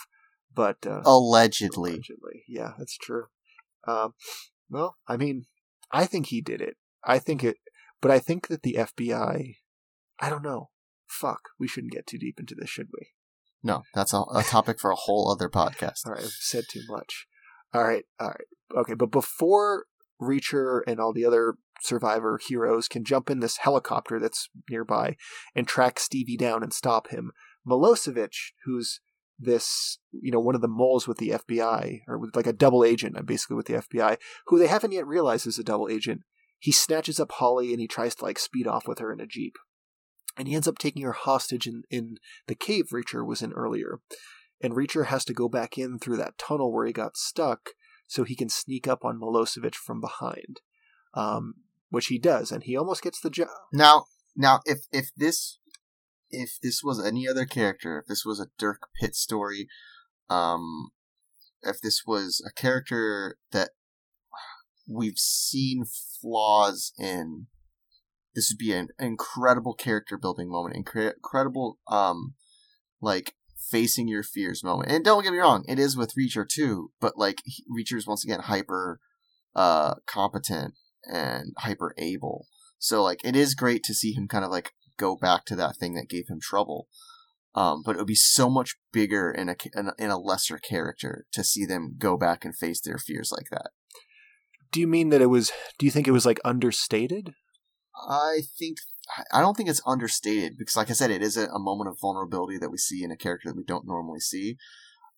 but 0.54 0.78
uh, 0.86 1.02
allegedly, 1.06 1.92
allegedly, 1.92 2.44
yeah, 2.48 2.74
that's 2.78 2.98
true. 2.98 3.26
Um, 3.88 4.14
well, 4.70 4.98
I 5.08 5.18
mean, 5.18 5.46
I 5.92 6.06
think 6.06 6.28
he 6.28 6.42
did 6.42 6.62
it. 6.62 6.78
I 7.04 7.20
think 7.20 7.44
it, 7.44 7.58
but 8.02 8.12
I 8.12 8.20
think 8.20 8.48
that 8.48 8.64
the 8.64 8.76
FBI. 8.80 9.56
I 10.22 10.30
don't 10.30 10.44
know. 10.44 10.70
Fuck, 11.08 11.40
we 11.58 11.68
shouldn't 11.68 11.94
get 11.94 12.06
too 12.06 12.18
deep 12.18 12.40
into 12.40 12.56
this, 12.56 12.70
should 12.70 12.90
we? 12.94 13.08
No, 13.64 13.84
that's 13.94 14.14
a, 14.14 14.22
a 14.34 14.44
topic 14.44 14.80
for 14.80 14.92
a 14.92 14.96
whole 14.96 15.32
other 15.32 15.50
podcast. 15.50 16.06
all 16.06 16.14
right, 16.14 16.24
I've 16.24 16.30
said 16.30 16.66
too 16.70 16.82
much. 16.88 17.26
All 17.74 17.84
right, 17.84 18.04
all 18.20 18.28
right, 18.28 18.78
okay. 18.78 18.94
But 18.94 19.12
before 19.12 19.86
Reacher 20.22 20.82
and 20.88 21.00
all 21.00 21.14
the 21.14 21.26
other 21.26 21.56
survivor 21.82 22.40
heroes 22.46 22.88
can 22.88 23.06
jump 23.06 23.30
in 23.30 23.40
this 23.40 23.58
helicopter 23.58 24.20
that's 24.20 24.50
nearby 24.70 25.16
and 25.56 25.68
track 25.68 26.00
Stevie 26.00 26.38
down 26.38 26.62
and 26.64 26.74
stop 26.74 27.10
him, 27.10 27.32
Milosevic, 27.68 28.34
who's 28.66 29.00
this, 29.40 30.00
you 30.12 30.32
know, 30.32 30.40
one 30.40 30.56
of 30.56 30.62
the 30.62 30.68
moles 30.68 31.08
with 31.08 31.18
the 31.18 31.30
FBI, 31.30 32.02
or 32.08 32.18
with 32.18 32.36
like 32.36 32.48
a 32.48 32.54
double 32.54 32.84
agent, 32.84 33.18
uh, 33.18 33.22
basically 33.22 33.56
with 33.56 33.68
the 33.68 33.76
FBI, 33.76 34.18
who 34.48 34.60
they 34.60 34.68
haven't 34.68 34.92
yet 34.92 35.08
realized 35.08 35.48
is 35.48 35.58
a 35.58 35.64
double 35.64 35.88
agent. 35.90 36.22
He 36.58 36.72
snatches 36.72 37.20
up 37.20 37.32
Holly 37.32 37.72
and 37.72 37.80
he 37.80 37.88
tries 37.88 38.16
to 38.16 38.26
like 38.26 38.38
speed 38.38 38.68
off 38.68 38.88
with 38.88 39.00
her 39.00 39.14
in 39.14 39.22
a 39.22 39.26
jeep 39.26 39.56
and 40.40 40.48
he 40.48 40.56
ends 40.56 40.68
up 40.68 40.78
taking 40.78 41.04
her 41.04 41.12
hostage 41.12 41.68
in, 41.68 41.84
in 41.92 42.18
the 42.48 42.56
cave 42.56 42.90
Reacher 42.94 43.26
was 43.26 43.42
in 43.42 43.52
earlier. 43.52 44.00
And 44.62 44.74
Reacher 44.74 45.08
has 45.08 45.26
to 45.26 45.34
go 45.34 45.50
back 45.50 45.78
in 45.78 46.00
through 46.00 46.18
that 46.18 46.38
tunnel 46.38 46.72
where 46.72 46.86
he 46.86 46.94
got 46.94 47.18
stuck 47.18 47.72
so 48.08 48.24
he 48.24 48.36
can 48.36 48.50
sneak 48.50 48.88
up 48.88 49.04
on 49.04 49.20
Milosevic 49.20 49.76
from 49.76 50.00
behind, 50.00 50.62
um, 51.14 51.56
which 51.90 52.08
he 52.08 52.18
does, 52.18 52.52
and 52.52 52.64
he 52.64 52.76
almost 52.76 53.04
gets 53.04 53.20
the 53.20 53.30
job. 53.30 53.50
Now, 53.72 54.06
now, 54.36 54.62
if 54.66 54.80
if 54.92 55.10
this 55.16 55.60
if 56.30 56.58
this 56.62 56.82
was 56.84 57.04
any 57.04 57.28
other 57.28 57.46
character, 57.46 58.00
if 58.00 58.08
this 58.08 58.24
was 58.26 58.40
a 58.40 58.50
Dirk 58.58 58.88
Pitt 59.00 59.16
story, 59.16 59.68
um, 60.30 60.90
if 61.62 61.82
this 61.82 62.04
was 62.06 62.44
a 62.46 62.52
character 62.60 63.38
that 63.52 63.72
we've 64.88 65.18
seen 65.18 65.84
flaws 66.22 66.94
in 66.98 67.48
this 68.36 68.52
would 68.52 68.58
be 68.58 68.74
an 68.74 68.90
incredible 69.00 69.74
character 69.74 70.18
building 70.18 70.50
moment, 70.50 70.76
incre- 70.76 71.14
incredible, 71.14 71.78
um, 71.88 72.36
like 73.02 73.34
facing 73.70 74.08
your 74.08 74.24
fears 74.24 74.64
moment. 74.64 74.92
And 74.92 75.04
don't 75.04 75.24
get 75.24 75.34
me 75.34 75.40
wrong, 75.40 75.66
it 75.68 75.80
is 75.80 75.98
with 75.98 76.14
Reacher 76.16 76.48
too, 76.48 76.92
but 77.02 77.18
like 77.18 77.42
Reacher 77.70 77.98
is 77.98 78.08
once 78.08 78.24
again 78.24 78.42
hyper, 78.42 79.00
uh, 79.56 79.96
competent 80.06 80.76
and 81.06 81.54
hyper 81.58 81.94
able. 81.98 82.48
So 82.78 83.04
like 83.04 83.20
it 83.26 83.36
is 83.36 83.56
great 83.56 83.84
to 83.84 83.94
see 83.94 84.14
him 84.14 84.28
kind 84.28 84.46
of 84.46 84.52
like 84.52 84.72
go 85.00 85.16
back 85.16 85.46
to 85.46 85.56
that 85.56 85.78
thing 85.78 85.96
that 85.96 86.10
gave 86.10 86.28
him 86.28 86.40
trouble. 86.42 86.88
Um, 87.56 87.82
but 87.84 87.96
it 87.96 87.98
would 87.98 88.08
be 88.08 88.16
so 88.16 88.50
much 88.50 88.76
bigger 88.94 89.32
in 89.32 89.50
a 89.50 89.56
in 89.98 90.12
a 90.12 90.20
lesser 90.20 90.60
character 90.60 91.26
to 91.32 91.44
see 91.44 91.66
them 91.66 91.96
go 91.98 92.16
back 92.16 92.46
and 92.46 92.56
face 92.56 92.80
their 92.80 93.00
fears 93.00 93.32
like 93.32 93.50
that. 93.50 93.72
Do 94.72 94.80
you 94.80 94.88
mean 94.88 95.10
that 95.10 95.22
it 95.22 95.28
was? 95.28 95.52
Do 95.80 95.88
you 95.88 95.92
think 95.92 96.08
it 96.08 96.12
was 96.12 96.28
like 96.28 96.40
understated? 96.46 97.34
I 98.08 98.42
think 98.58 98.78
I 99.34 99.42
don't 99.42 99.58
think 99.58 99.68
it's 99.68 99.82
understated 99.86 100.58
because, 100.58 100.76
like 100.76 100.92
I 100.92 100.94
said, 100.94 101.10
it 101.10 101.24
is 101.24 101.38
a, 101.38 101.48
a, 101.48 101.60
moment 101.60 101.90
of 101.90 102.00
vulnerability 102.00 102.60
that 102.60 102.70
we 102.70 102.78
see 102.78 103.04
in 103.04 103.12
a 103.12 103.18
character 103.18 103.50
that 103.50 103.58
we 103.58 103.64
don't 103.64 103.88
normally 103.88 104.20
see. 104.20 104.58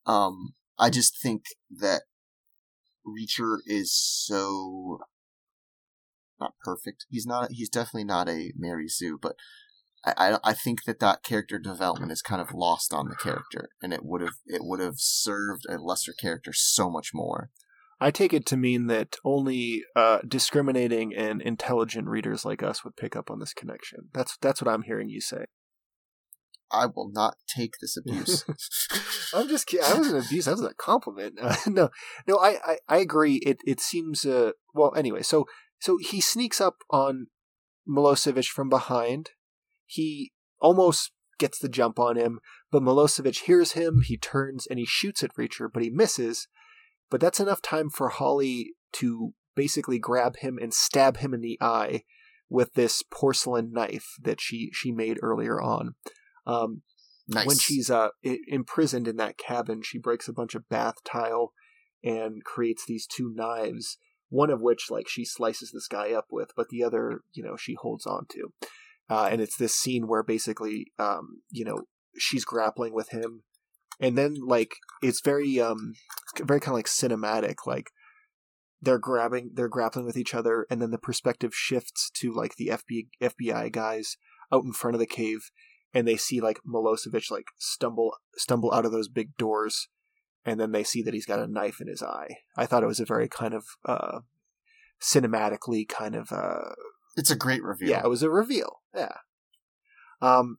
Um, 0.06 0.53
I 0.80 0.90
just 0.90 1.22
think 1.22 1.44
that 1.70 2.03
Reacher 3.06 3.58
is 3.66 3.94
so 3.94 4.99
not 6.40 6.53
perfect. 6.64 7.06
He's 7.10 7.26
not. 7.26 7.52
He's 7.52 7.70
definitely 7.70 8.06
not 8.06 8.28
a 8.28 8.52
Mary 8.58 8.88
Sue, 8.88 9.20
but 9.22 9.36
I, 10.03 10.38
I, 10.44 10.53
think 10.53 10.86
that 10.86 10.99
that 10.99 11.22
character 11.22 11.60
development 11.60 12.11
is 12.11 12.23
kind 12.23 12.41
of 12.41 12.53
lost 12.53 12.91
on 12.91 13.07
the 13.07 13.15
character, 13.15 13.69
and 13.84 13.94
it 13.94 14.03
would 14.03 14.22
have 14.22 14.36
it 14.48 14.61
would 14.64 14.80
have 14.80 14.95
served 14.98 15.65
a 15.69 15.78
lesser 15.78 16.14
character 16.14 16.52
so 16.53 16.90
much 16.90 17.11
more. 17.14 17.52
I 17.99 18.10
take 18.10 18.34
it 18.34 18.48
to 18.48 18.57
mean 18.57 18.88
that 18.88 19.18
only 19.23 19.84
uh, 19.95 20.19
discriminating 20.28 21.14
and 21.15 21.40
intelligent 21.40 22.07
readers 22.07 22.44
like 22.44 22.64
us 22.64 22.84
would 22.84 22.95
pick 22.95 23.15
up 23.15 23.30
on 23.30 23.40
this 23.40 23.53
connection. 23.53 24.10
That's 24.11 24.38
that's 24.41 24.60
what 24.60 24.73
I'm 24.73 24.82
hearing 24.82 25.10
you 25.10 25.22
say. 25.22 25.45
I 26.72 26.88
will 26.88 27.11
not 27.11 27.36
take 27.48 27.73
this 27.80 27.95
abuse. 28.06 28.44
I'm 29.36 29.48
just 29.48 29.68
kidding. 29.68 29.86
I 29.86 29.94
wasn't 29.94 30.26
abuse. 30.26 30.45
That 30.45 30.53
was 30.57 30.64
a 30.64 30.73
compliment. 30.73 31.38
Uh, 31.40 31.56
no, 31.68 31.90
no, 32.28 32.38
I, 32.38 32.57
I, 32.65 32.78
I, 32.90 32.98
agree. 32.98 33.36
It 33.45 33.60
it 33.68 33.80
seems 33.80 34.26
uh, 34.26 34.53
well. 34.73 34.94
Anyway, 34.95 35.22
so 35.22 35.45
so 35.80 35.98
he 35.98 36.22
sneaks 36.22 36.60
up 36.60 36.78
on 36.90 37.28
Milosevic 37.88 38.48
from 38.48 38.68
behind. 38.68 39.30
He 39.91 40.31
almost 40.61 41.11
gets 41.38 41.59
the 41.59 41.68
jump 41.68 41.99
on 41.99 42.15
him, 42.15 42.39
but 42.72 42.81
Milosevic 42.81 43.41
hears 43.41 43.73
him. 43.73 44.03
He 44.05 44.15
turns 44.15 44.65
and 44.68 44.80
he 44.80 44.85
shoots 44.85 45.22
at 45.22 45.35
Reacher, 45.35 45.68
but 45.72 45.84
he 45.84 45.89
misses. 45.89 46.47
But 47.09 47.19
that's 47.19 47.41
enough 47.41 47.61
time 47.61 47.89
for 47.89 48.07
Holly 48.07 48.72
to 48.93 49.34
basically 49.53 49.99
grab 49.99 50.38
him 50.38 50.57
and 50.61 50.73
stab 50.73 51.18
him 51.18 51.34
in 51.34 51.41
the 51.41 51.57
eye 51.59 52.03
with 52.49 52.73
this 52.73 53.03
porcelain 53.11 53.73
knife 53.73 54.15
that 54.22 54.39
she 54.39 54.69
she 54.72 54.93
made 54.93 55.18
earlier 55.22 55.61
on. 55.61 55.95
Um, 56.47 56.84
nice. 57.27 57.45
When 57.45 57.57
she's 57.57 57.89
uh, 57.89 58.09
imprisoned 58.47 59.09
in 59.09 59.18
that 59.18 59.38
cabin, 59.38 59.81
she 59.84 59.99
breaks 59.99 60.30
a 60.30 60.34
bunch 60.34 60.55
of 60.55 60.69
bath 60.69 61.03
tile 61.03 61.51
and 62.01 62.43
creates 62.45 62.85
these 62.85 63.05
two 63.05 63.34
knives. 63.35 63.97
One 64.30 64.49
of 64.49 64.61
which, 64.61 64.89
like, 64.89 65.09
she 65.09 65.26
slices 65.26 65.72
this 65.73 65.89
guy 65.89 66.13
up 66.13 66.27
with, 66.31 66.51
but 66.55 66.69
the 66.69 66.81
other, 66.81 67.23
you 67.34 67.43
know, 67.43 67.57
she 67.57 67.73
holds 67.73 68.05
on 68.05 68.27
to. 68.30 68.53
Uh, 69.10 69.28
and 69.32 69.41
it's 69.41 69.57
this 69.57 69.76
scene 69.76 70.07
where 70.07 70.23
basically, 70.23 70.88
um, 70.98 71.41
you 71.49 71.65
know, 71.65 71.84
she's 72.18 72.45
grappling 72.45 72.94
with 72.94 73.10
him 73.10 73.44
and 74.02 74.18
then 74.18 74.36
like 74.45 74.73
it's 75.02 75.22
very 75.22 75.61
um 75.61 75.94
very 76.41 76.60
kind 76.60 76.73
of 76.73 76.78
like 76.78 76.88
cinematic 76.88 77.56
like 77.65 77.91
they're 78.82 78.99
grabbing 78.99 79.52
they're 79.53 79.69
grappling 79.69 80.06
with 80.06 80.18
each 80.18 80.34
other 80.34 80.65
and 80.69 80.82
then 80.82 80.91
the 80.91 80.98
perspective 80.98 81.53
shifts 81.53 82.10
to 82.15 82.34
like 82.34 82.56
the 82.56 82.68
FBI, 82.68 83.06
FBI 83.22 83.72
guys 83.72 84.18
out 84.52 84.64
in 84.64 84.73
front 84.73 84.95
of 84.95 84.99
the 84.99 85.06
cave 85.06 85.52
and 85.94 86.07
they 86.07 86.18
see 86.18 86.41
like 86.41 86.60
Milosevic 86.68 87.30
like 87.30 87.45
stumble 87.60 88.18
stumble 88.36 88.73
out 88.73 88.86
of 88.86 88.91
those 88.91 89.07
big 89.07 89.38
doors 89.38 89.88
and 90.44 90.60
then 90.60 90.72
they 90.72 90.84
see 90.84 91.03
that 91.03 91.14
he's 91.14 91.28
got 91.28 91.40
a 91.40 91.45
knife 91.45 91.80
in 91.80 91.88
his 91.88 92.02
eye. 92.02 92.38
I 92.57 92.65
thought 92.65 92.82
it 92.82 92.88
was 92.88 92.99
a 92.99 93.06
very 93.06 93.30
kind 93.30 93.53
of 93.53 93.64
uh 93.86 94.19
cinematically 94.99 95.88
kind 95.88 96.15
of 96.15 96.32
uh 96.32 96.73
it's 97.15 97.31
a 97.31 97.35
great 97.35 97.63
reveal. 97.63 97.89
Yeah, 97.89 98.01
it 98.03 98.09
was 98.09 98.23
a 98.23 98.29
reveal. 98.29 98.81
Yeah. 98.95 99.15
Um 100.21 100.57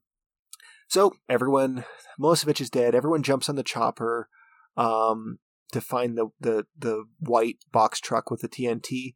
so 0.93 1.13
everyone, 1.27 1.85
Milosevic 2.21 2.61
is 2.61 2.69
dead. 2.69 2.93
Everyone 2.93 3.23
jumps 3.23 3.49
on 3.49 3.55
the 3.55 3.63
chopper 3.63 4.29
um, 4.77 5.39
to 5.71 5.81
find 5.81 6.15
the, 6.15 6.27
the 6.39 6.67
the 6.77 7.05
white 7.19 7.57
box 7.71 7.99
truck 7.99 8.29
with 8.29 8.41
the 8.41 8.47
TNT. 8.47 9.15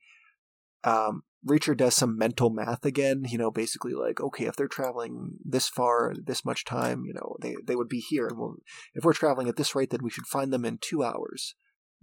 Um, 0.83 1.21
Reacher 1.45 1.77
does 1.77 1.93
some 1.93 2.17
mental 2.17 2.49
math 2.49 2.83
again. 2.83 3.25
You 3.29 3.37
know, 3.37 3.51
basically 3.51 3.93
like, 3.93 4.19
okay, 4.19 4.45
if 4.45 4.55
they're 4.55 4.67
traveling 4.67 5.33
this 5.45 5.69
far, 5.69 6.15
this 6.19 6.43
much 6.43 6.65
time, 6.65 7.03
you 7.05 7.13
know, 7.13 7.35
they 7.41 7.55
they 7.63 7.75
would 7.75 7.89
be 7.89 7.99
here. 7.99 8.31
We'll, 8.33 8.55
if 8.95 9.03
we're 9.03 9.13
traveling 9.13 9.47
at 9.47 9.55
this 9.55 9.75
rate, 9.75 9.91
then 9.91 10.01
we 10.01 10.09
should 10.09 10.25
find 10.25 10.51
them 10.51 10.65
in 10.65 10.79
two 10.81 11.03
hours. 11.03 11.53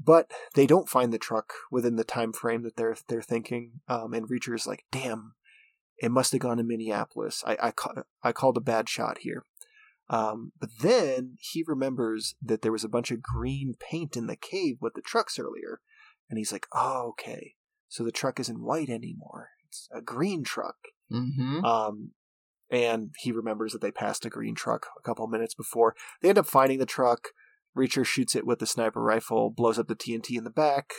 But 0.03 0.31
they 0.55 0.67
don't 0.67 0.89
find 0.89 1.13
the 1.13 1.19
truck 1.19 1.53
within 1.71 1.97
the 1.97 2.05
time 2.05 2.33
frame 2.33 2.63
that 2.63 2.77
they're 2.77 2.97
they're 3.09 3.23
thinking. 3.23 3.81
Um, 3.89 4.13
and 4.13 4.29
Reacher's 4.29 4.67
like, 4.67 4.85
"Damn, 4.91 5.35
it 5.99 6.11
must 6.11 6.33
have 6.33 6.41
gone 6.41 6.57
to 6.59 6.63
Minneapolis. 6.63 7.43
I 7.47 7.57
I, 7.61 7.71
ca- 7.71 8.03
I 8.23 8.33
called 8.33 8.57
a 8.57 8.63
bad 8.63 8.89
shot 8.89 9.19
here." 9.19 9.45
Um, 10.11 10.53
but 10.61 10.71
then 10.81 11.37
he 11.41 11.65
remembers 11.67 12.35
that 12.43 12.63
there 12.63 12.73
was 12.73 12.85
a 12.85 12.91
bunch 12.91 13.11
of 13.11 13.23
green 13.23 13.75
paint 13.79 14.17
in 14.17 14.27
the 14.27 14.37
cave 14.37 14.77
with 14.81 14.95
the 14.95 15.03
trucks 15.03 15.39
earlier, 15.39 15.81
and 16.29 16.39
he's 16.39 16.53
like, 16.53 16.67
"Oh, 16.73 17.09
okay. 17.11 17.55
So 17.89 18.05
the 18.05 18.13
truck 18.13 18.41
isn't 18.41 18.63
white 18.63 18.91
anymore. 18.91 19.51
It's 19.67 19.89
a 19.93 20.01
green 20.01 20.45
truck." 20.45 20.77
Mm-hmm. 21.13 21.65
Um, 21.65 22.11
and 22.71 23.11
he 23.19 23.31
remembers 23.31 23.73
that 23.73 23.81
they 23.81 23.93
passed 23.93 24.25
a 24.25 24.31
green 24.31 24.55
truck 24.55 24.87
a 24.99 25.03
couple 25.03 25.27
minutes 25.27 25.55
before. 25.55 25.95
They 26.21 26.29
end 26.29 26.39
up 26.39 26.47
finding 26.47 26.79
the 26.79 26.87
truck. 26.87 27.29
Reacher 27.77 28.05
shoots 28.05 28.37
it 28.37 28.47
with 28.47 28.61
the 28.61 28.67
sniper 28.67 29.03
rifle, 29.03 29.51
blows 29.51 29.79
up 29.79 29.89
the 29.89 29.97
TNT 29.97 30.37
in 30.37 30.45
the 30.45 30.51
back. 30.51 30.93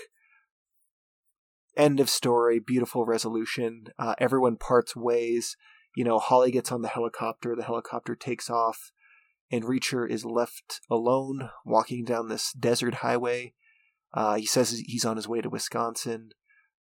End 1.77 1.99
of 1.99 2.09
story. 2.09 2.59
Beautiful 2.59 3.05
resolution. 3.05 3.85
Uh, 3.99 4.15
everyone 4.17 4.57
parts 4.57 4.95
ways. 4.95 5.57
You 5.95 6.03
know, 6.03 6.19
Holly 6.19 6.51
gets 6.51 6.71
on 6.71 6.81
the 6.81 6.89
helicopter. 6.89 7.55
The 7.55 7.63
helicopter 7.63 8.15
takes 8.15 8.49
off, 8.49 8.91
and 9.51 9.63
Reacher 9.63 10.09
is 10.09 10.25
left 10.25 10.81
alone 10.89 11.49
walking 11.65 12.03
down 12.03 12.27
this 12.27 12.51
desert 12.53 12.95
highway. 12.95 13.53
Uh, 14.13 14.35
he 14.35 14.45
says 14.45 14.81
he's 14.85 15.05
on 15.05 15.17
his 15.17 15.27
way 15.27 15.41
to 15.41 15.49
Wisconsin. 15.49 16.29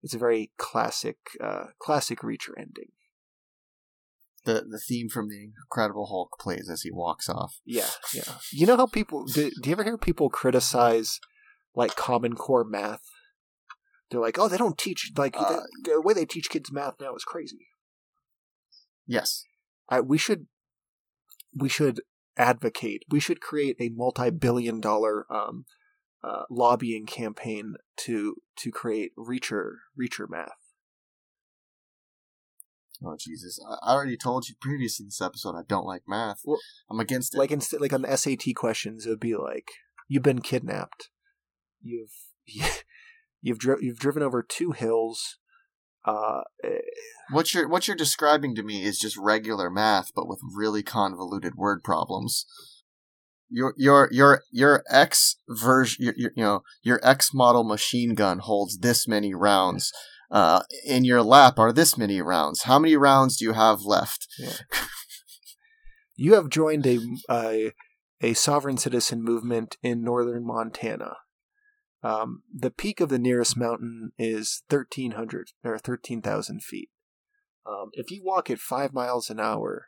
It's 0.03 0.13
a 0.13 0.19
very 0.19 0.51
classic, 0.57 1.17
uh, 1.41 1.67
classic 1.79 2.19
Reacher 2.19 2.51
ending. 2.57 2.89
The 4.45 4.65
the 4.69 4.79
theme 4.79 5.07
from 5.09 5.29
the 5.29 5.51
Incredible 5.55 6.07
Hulk 6.07 6.37
plays 6.39 6.69
as 6.69 6.81
he 6.81 6.91
walks 6.91 7.29
off. 7.29 7.59
Yeah, 7.65 7.89
yeah. 8.13 8.23
You 8.51 8.65
know 8.65 8.75
how 8.75 8.87
people 8.87 9.25
do, 9.25 9.49
do 9.61 9.69
you 9.69 9.73
ever 9.73 9.83
hear 9.83 9.97
people 9.97 10.29
criticize 10.29 11.19
like 11.75 11.95
Common 11.95 12.35
Core 12.35 12.65
math? 12.65 13.03
They're 14.09 14.19
like, 14.19 14.37
"Oh, 14.37 14.47
they 14.49 14.57
don't 14.57 14.77
teach 14.77 15.11
like 15.15 15.35
Uh, 15.37 15.61
the, 15.83 15.91
the 15.91 16.01
way 16.01 16.13
they 16.13 16.25
teach 16.25 16.49
kids 16.49 16.71
math 16.71 16.95
now 16.99 17.15
is 17.15 17.23
crazy." 17.23 17.67
Yes. 19.07 19.43
I, 19.89 20.01
we 20.01 20.17
should 20.17 20.47
we 21.57 21.69
should 21.69 22.01
advocate. 22.37 23.03
We 23.09 23.19
should 23.19 23.41
create 23.41 23.77
a 23.79 23.89
multi-billion 23.89 24.79
dollar 24.79 25.25
um, 25.31 25.65
uh, 26.23 26.43
lobbying 26.49 27.05
campaign 27.05 27.75
to 27.97 28.35
to 28.57 28.71
create 28.71 29.11
Reacher 29.17 29.75
Reacher 29.99 30.29
math. 30.29 30.51
Oh 33.05 33.17
Jesus! 33.19 33.59
I 33.81 33.93
already 33.93 34.17
told 34.17 34.47
you 34.47 34.55
previously 34.59 35.03
in 35.03 35.07
this 35.07 35.21
episode 35.21 35.55
I 35.55 35.63
don't 35.67 35.85
like 35.85 36.03
math. 36.07 36.41
Well, 36.45 36.59
I'm 36.89 36.99
against 36.99 37.35
it. 37.35 37.37
Like 37.37 37.51
instead, 37.51 37.81
like 37.81 37.93
on 37.93 38.03
the 38.03 38.15
SAT 38.15 38.55
questions, 38.55 39.05
it 39.05 39.09
would 39.09 39.19
be 39.19 39.35
like, 39.35 39.71
"You've 40.07 40.23
been 40.23 40.41
kidnapped. 40.41 41.09
You've 41.81 42.13
you've 43.41 43.59
dri- 43.59 43.77
you've 43.81 43.99
driven 43.99 44.23
over 44.23 44.41
two 44.41 44.71
hills." 44.71 45.37
Uh, 46.05 46.41
eh, 46.63 46.79
what 47.31 47.53
you're 47.53 47.67
what 47.67 47.87
you're 47.87 47.97
describing 47.97 48.55
to 48.55 48.63
me 48.63 48.83
is 48.83 48.97
just 48.99 49.17
regular 49.17 49.69
math, 49.69 50.11
but 50.15 50.27
with 50.27 50.39
really 50.55 50.83
convoluted 50.83 51.55
word 51.55 51.83
problems. 51.83 52.45
Your 53.49 53.73
your 53.77 54.09
your 54.11 54.41
your 54.51 54.83
X 54.89 55.37
version, 55.47 56.05
your, 56.05 56.13
your, 56.17 56.31
you 56.35 56.43
know, 56.43 56.63
your 56.81 56.99
X 57.03 57.33
model 57.33 57.63
machine 57.63 58.15
gun 58.15 58.39
holds 58.39 58.79
this 58.79 59.07
many 59.07 59.33
rounds. 59.33 59.91
Uh, 60.31 60.63
in 60.85 61.05
your 61.05 61.21
lap 61.21 61.59
are 61.59 61.71
this 61.71 61.97
many 61.97 62.21
rounds. 62.21 62.63
How 62.63 62.79
many 62.79 62.95
rounds 62.95 63.37
do 63.37 63.45
you 63.45 63.53
have 63.53 63.81
left? 63.81 64.27
you 66.15 66.33
have 66.33 66.49
joined 66.49 66.87
a, 66.87 66.99
a 67.29 67.73
a 68.21 68.33
sovereign 68.33 68.77
citizen 68.77 69.21
movement 69.21 69.77
in 69.83 70.01
northern 70.01 70.45
Montana. 70.45 71.17
Um, 72.01 72.43
the 72.53 72.71
peak 72.71 72.99
of 72.99 73.09
the 73.09 73.19
nearest 73.19 73.57
mountain 73.57 74.11
is 74.17 74.63
thirteen 74.69 75.11
hundred 75.11 75.51
or 75.63 75.77
thirteen 75.77 76.21
thousand 76.21 76.63
feet. 76.63 76.89
Um, 77.65 77.89
if 77.93 78.11
you 78.11 78.21
walk 78.23 78.49
at 78.49 78.59
five 78.59 78.93
miles 78.93 79.29
an 79.29 79.39
hour 79.39 79.87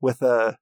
with 0.00 0.20
a 0.22 0.58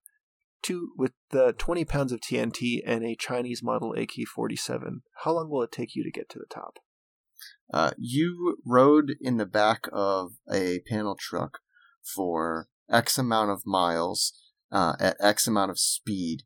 two 0.62 0.90
with 0.96 1.12
the 1.30 1.54
twenty 1.56 1.84
pounds 1.84 2.12
of 2.12 2.20
TNT 2.20 2.80
and 2.84 3.04
a 3.04 3.16
Chinese 3.16 3.62
model 3.62 3.94
AK 3.94 4.26
forty 4.32 4.56
seven, 4.56 5.02
how 5.24 5.32
long 5.32 5.48
will 5.48 5.62
it 5.62 5.72
take 5.72 5.94
you 5.94 6.04
to 6.04 6.10
get 6.10 6.28
to 6.30 6.38
the 6.38 6.46
top? 6.46 6.78
Uh, 7.72 7.90
you 7.98 8.58
rode 8.64 9.14
in 9.20 9.36
the 9.36 9.46
back 9.46 9.88
of 9.92 10.32
a 10.52 10.80
panel 10.88 11.16
truck 11.18 11.58
for 12.02 12.68
X 12.90 13.18
amount 13.18 13.50
of 13.50 13.62
miles 13.66 14.32
uh, 14.72 14.94
at 14.98 15.16
X 15.20 15.46
amount 15.46 15.70
of 15.70 15.78
speed, 15.78 16.42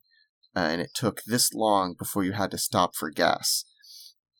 uh, 0.56 0.60
and 0.60 0.80
it 0.80 0.90
took 0.94 1.22
this 1.24 1.52
long 1.54 1.94
before 1.98 2.24
you 2.24 2.32
had 2.32 2.50
to 2.50 2.58
stop 2.58 2.94
for 2.94 3.10
gas. 3.10 3.64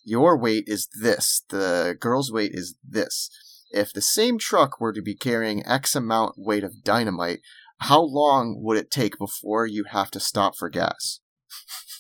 Your 0.05 0.37
weight 0.37 0.65
is 0.67 0.89
this. 1.01 1.45
The 1.49 1.97
girl's 1.99 2.33
weight 2.33 2.53
is 2.55 2.77
this. 2.87 3.31
If 3.71 3.93
the 3.93 4.03
same 4.03 4.39
truck 4.39 4.81
were 4.81 4.93
to 4.93 5.03
be 5.03 5.15
carrying 5.15 5.65
X 5.65 5.95
amount 5.95 6.35
weight 6.37 6.65
of 6.65 6.83
dynamite, 6.83 7.41
how 7.79 8.03
long 8.03 8.61
would 8.63 8.77
it 8.77 8.91
take 8.91 9.19
before 9.19 9.67
you 9.67 9.85
have 9.91 10.11
to 10.13 10.21
stop 10.21 10.57
for 10.57 10.69
gas? 10.69 11.21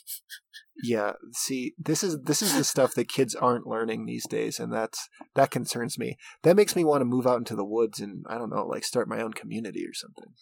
Yeah, 0.82 1.12
see, 1.32 1.74
this 1.78 2.02
is 2.02 2.18
this 2.24 2.42
is 2.42 2.56
the 2.56 2.64
stuff 2.64 2.94
that 2.94 3.08
kids 3.08 3.36
aren't 3.36 3.68
learning 3.68 4.04
these 4.04 4.26
days, 4.26 4.58
and 4.58 4.72
that's 4.72 5.08
that 5.34 5.52
concerns 5.52 5.96
me. 5.96 6.16
That 6.42 6.56
makes 6.56 6.74
me 6.74 6.84
want 6.84 7.02
to 7.02 7.06
move 7.06 7.26
out 7.26 7.38
into 7.38 7.54
the 7.54 7.64
woods 7.64 8.00
and 8.00 8.24
I 8.28 8.36
don't 8.36 8.50
know, 8.50 8.66
like 8.66 8.84
start 8.84 9.08
my 9.08 9.22
own 9.22 9.32
community 9.32 9.84
or 9.86 9.94
something. 9.94 10.34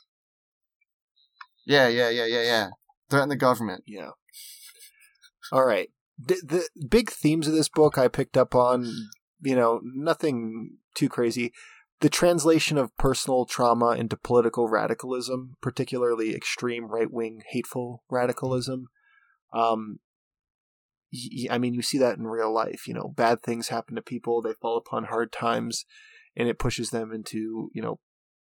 Yeah, 1.66 1.88
yeah, 1.88 2.08
yeah, 2.08 2.24
yeah, 2.24 2.42
yeah. 2.42 2.68
Threaten 3.10 3.28
the 3.28 3.36
government. 3.36 3.84
Yeah. 3.86 4.10
All 5.52 5.64
right. 5.64 5.90
The, 6.18 6.68
the 6.74 6.86
big 6.88 7.10
themes 7.10 7.46
of 7.46 7.54
this 7.54 7.68
book 7.68 7.98
I 7.98 8.08
picked 8.08 8.36
up 8.36 8.54
on, 8.54 8.90
you 9.40 9.56
know, 9.56 9.80
nothing 9.82 10.78
too 10.94 11.08
crazy. 11.08 11.52
The 12.00 12.08
translation 12.08 12.78
of 12.78 12.96
personal 12.96 13.44
trauma 13.44 13.90
into 13.92 14.16
political 14.16 14.68
radicalism, 14.68 15.56
particularly 15.60 16.34
extreme 16.34 16.86
right 16.86 17.10
wing 17.10 17.42
hateful 17.50 18.04
radicalism. 18.10 18.88
Um, 19.52 19.98
I 21.50 21.58
mean, 21.58 21.74
you 21.74 21.82
see 21.82 21.98
that 21.98 22.18
in 22.18 22.26
real 22.26 22.52
life. 22.52 22.86
You 22.86 22.94
know, 22.94 23.12
bad 23.14 23.42
things 23.42 23.68
happen 23.68 23.96
to 23.96 24.02
people, 24.02 24.40
they 24.40 24.54
fall 24.54 24.76
upon 24.76 25.04
hard 25.04 25.32
times, 25.32 25.84
and 26.36 26.48
it 26.48 26.58
pushes 26.58 26.90
them 26.90 27.12
into, 27.12 27.70
you 27.74 27.82
know, 27.82 27.98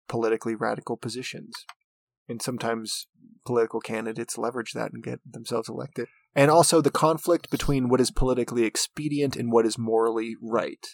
politically 0.08 0.54
radical 0.54 0.96
positions. 0.96 1.64
And 2.28 2.42
sometimes 2.42 3.06
political 3.46 3.80
candidates 3.80 4.36
leverage 4.36 4.72
that 4.72 4.92
and 4.92 5.02
get 5.02 5.20
themselves 5.24 5.68
elected. 5.68 6.08
And 6.34 6.50
also 6.50 6.80
the 6.80 6.90
conflict 6.90 7.50
between 7.50 7.88
what 7.88 8.00
is 8.00 8.10
politically 8.10 8.64
expedient 8.64 9.34
and 9.34 9.50
what 9.50 9.64
is 9.64 9.78
morally 9.78 10.36
right. 10.42 10.86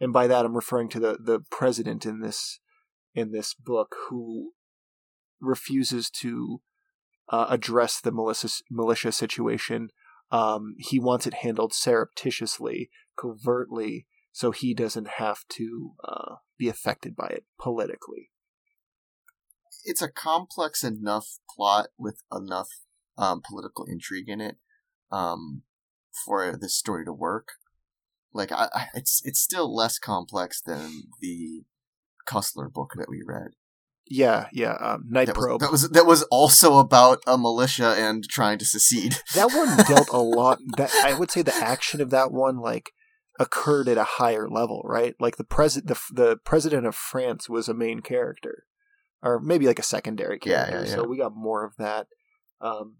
And 0.00 0.12
by 0.12 0.26
that 0.26 0.44
I'm 0.44 0.56
referring 0.56 0.88
to 0.90 1.00
the, 1.00 1.18
the 1.22 1.40
president 1.50 2.04
in 2.04 2.20
this 2.20 2.58
in 3.14 3.32
this 3.32 3.54
book 3.54 3.94
who 4.08 4.52
refuses 5.40 6.10
to 6.10 6.60
uh, 7.28 7.46
address 7.48 8.00
the 8.00 8.12
militia, 8.12 8.48
militia 8.70 9.12
situation. 9.12 9.88
Um, 10.30 10.74
he 10.78 10.98
wants 11.00 11.26
it 11.26 11.34
handled 11.34 11.72
surreptitiously, 11.74 12.90
covertly, 13.20 14.06
so 14.32 14.52
he 14.52 14.74
doesn't 14.74 15.08
have 15.18 15.40
to 15.50 15.92
uh, 16.04 16.34
be 16.58 16.68
affected 16.68 17.16
by 17.16 17.26
it 17.26 17.44
politically. 17.58 18.30
it's 19.84 20.02
a 20.02 20.10
complex 20.10 20.84
enough 20.84 21.38
plot 21.48 21.88
with 21.98 22.22
enough 22.32 22.68
um, 23.16 23.40
political 23.46 23.84
intrigue 23.84 24.28
in 24.28 24.40
it 24.40 24.56
um, 25.10 25.62
for 26.24 26.56
this 26.56 26.74
story 26.74 27.04
to 27.04 27.12
work. 27.12 27.48
Like, 28.32 28.52
I, 28.52 28.68
I, 28.72 28.86
it's 28.94 29.20
it's 29.24 29.40
still 29.40 29.74
less 29.74 29.98
complex 29.98 30.60
than 30.60 31.04
the 31.20 31.64
Cussler 32.28 32.72
book 32.72 32.92
that 32.96 33.08
we 33.08 33.22
read. 33.26 33.52
Yeah, 34.12 34.46
yeah. 34.52 34.72
Um, 34.80 35.04
Night 35.08 35.26
That 35.28 35.36
was, 35.36 35.44
Probe. 35.46 35.60
that 35.60 35.70
was 35.70 35.88
that 35.90 36.04
was 36.06 36.22
also 36.32 36.78
about 36.78 37.18
a 37.28 37.38
militia 37.38 37.94
and 37.96 38.24
trying 38.28 38.58
to 38.58 38.64
secede. 38.64 39.16
that 39.34 39.52
one 39.52 39.76
dealt 39.86 40.08
a 40.12 40.18
lot 40.40 40.58
that 40.76 40.90
i 41.04 41.14
would 41.14 41.30
say 41.30 41.42
the 41.42 41.54
action 41.54 42.00
of 42.00 42.10
that 42.10 42.32
one 42.32 42.58
like 42.58 42.90
occurred 43.38 43.88
at 43.88 43.96
a 43.96 44.04
higher 44.04 44.48
level 44.48 44.82
right 44.84 45.14
like 45.20 45.36
the 45.36 45.44
president 45.44 45.86
the, 45.88 46.00
the 46.12 46.36
president 46.44 46.86
of 46.86 46.94
france 46.94 47.48
was 47.48 47.68
a 47.68 47.74
main 47.74 48.00
character 48.00 48.64
or 49.22 49.38
maybe 49.40 49.66
like 49.66 49.78
a 49.78 49.82
secondary 49.84 50.38
Yeah, 50.44 50.66
character 50.66 50.88
yeah, 50.90 50.94
so 50.96 51.04
we 51.08 51.16
got 51.16 51.32
more 51.34 51.64
of 51.64 51.74
that 51.78 52.06
um 52.60 52.96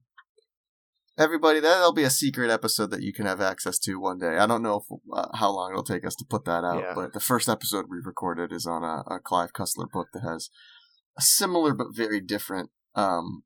Everybody, 1.19 1.61
that'll 1.61 1.93
be 1.93 2.05
a 2.05 2.09
secret 2.11 2.51
episode 2.51 2.91
that 2.93 3.03
you 3.03 3.13
can 3.13 3.27
have 3.27 3.43
access 3.43 3.79
to 3.81 4.01
one 4.01 4.19
day. 4.19 4.39
I 4.39 4.47
don't 4.47 4.63
know 4.63 4.77
if, 4.77 4.99
uh, 5.13 5.37
how 5.37 5.51
long 5.51 5.71
it'll 5.71 5.83
take 5.83 6.07
us 6.07 6.15
to 6.15 6.25
put 6.25 6.47
that 6.47 6.65
out, 6.65 6.83
Yeah. 6.83 6.95
but 6.95 7.13
the 7.13 7.21
first 7.21 7.47
episode 7.47 7.87
we 7.91 7.99
recorded 8.03 8.53
is 8.53 8.65
on 8.65 8.83
a, 8.83 9.03
a 9.15 9.19
Clive 9.23 9.53
Cussler 9.53 9.91
book 9.93 10.09
that 10.15 10.23
has 10.23 10.49
similar 11.19 11.75
but 11.75 11.89
very 11.95 12.21
different 12.21 12.71
um, 12.95 13.43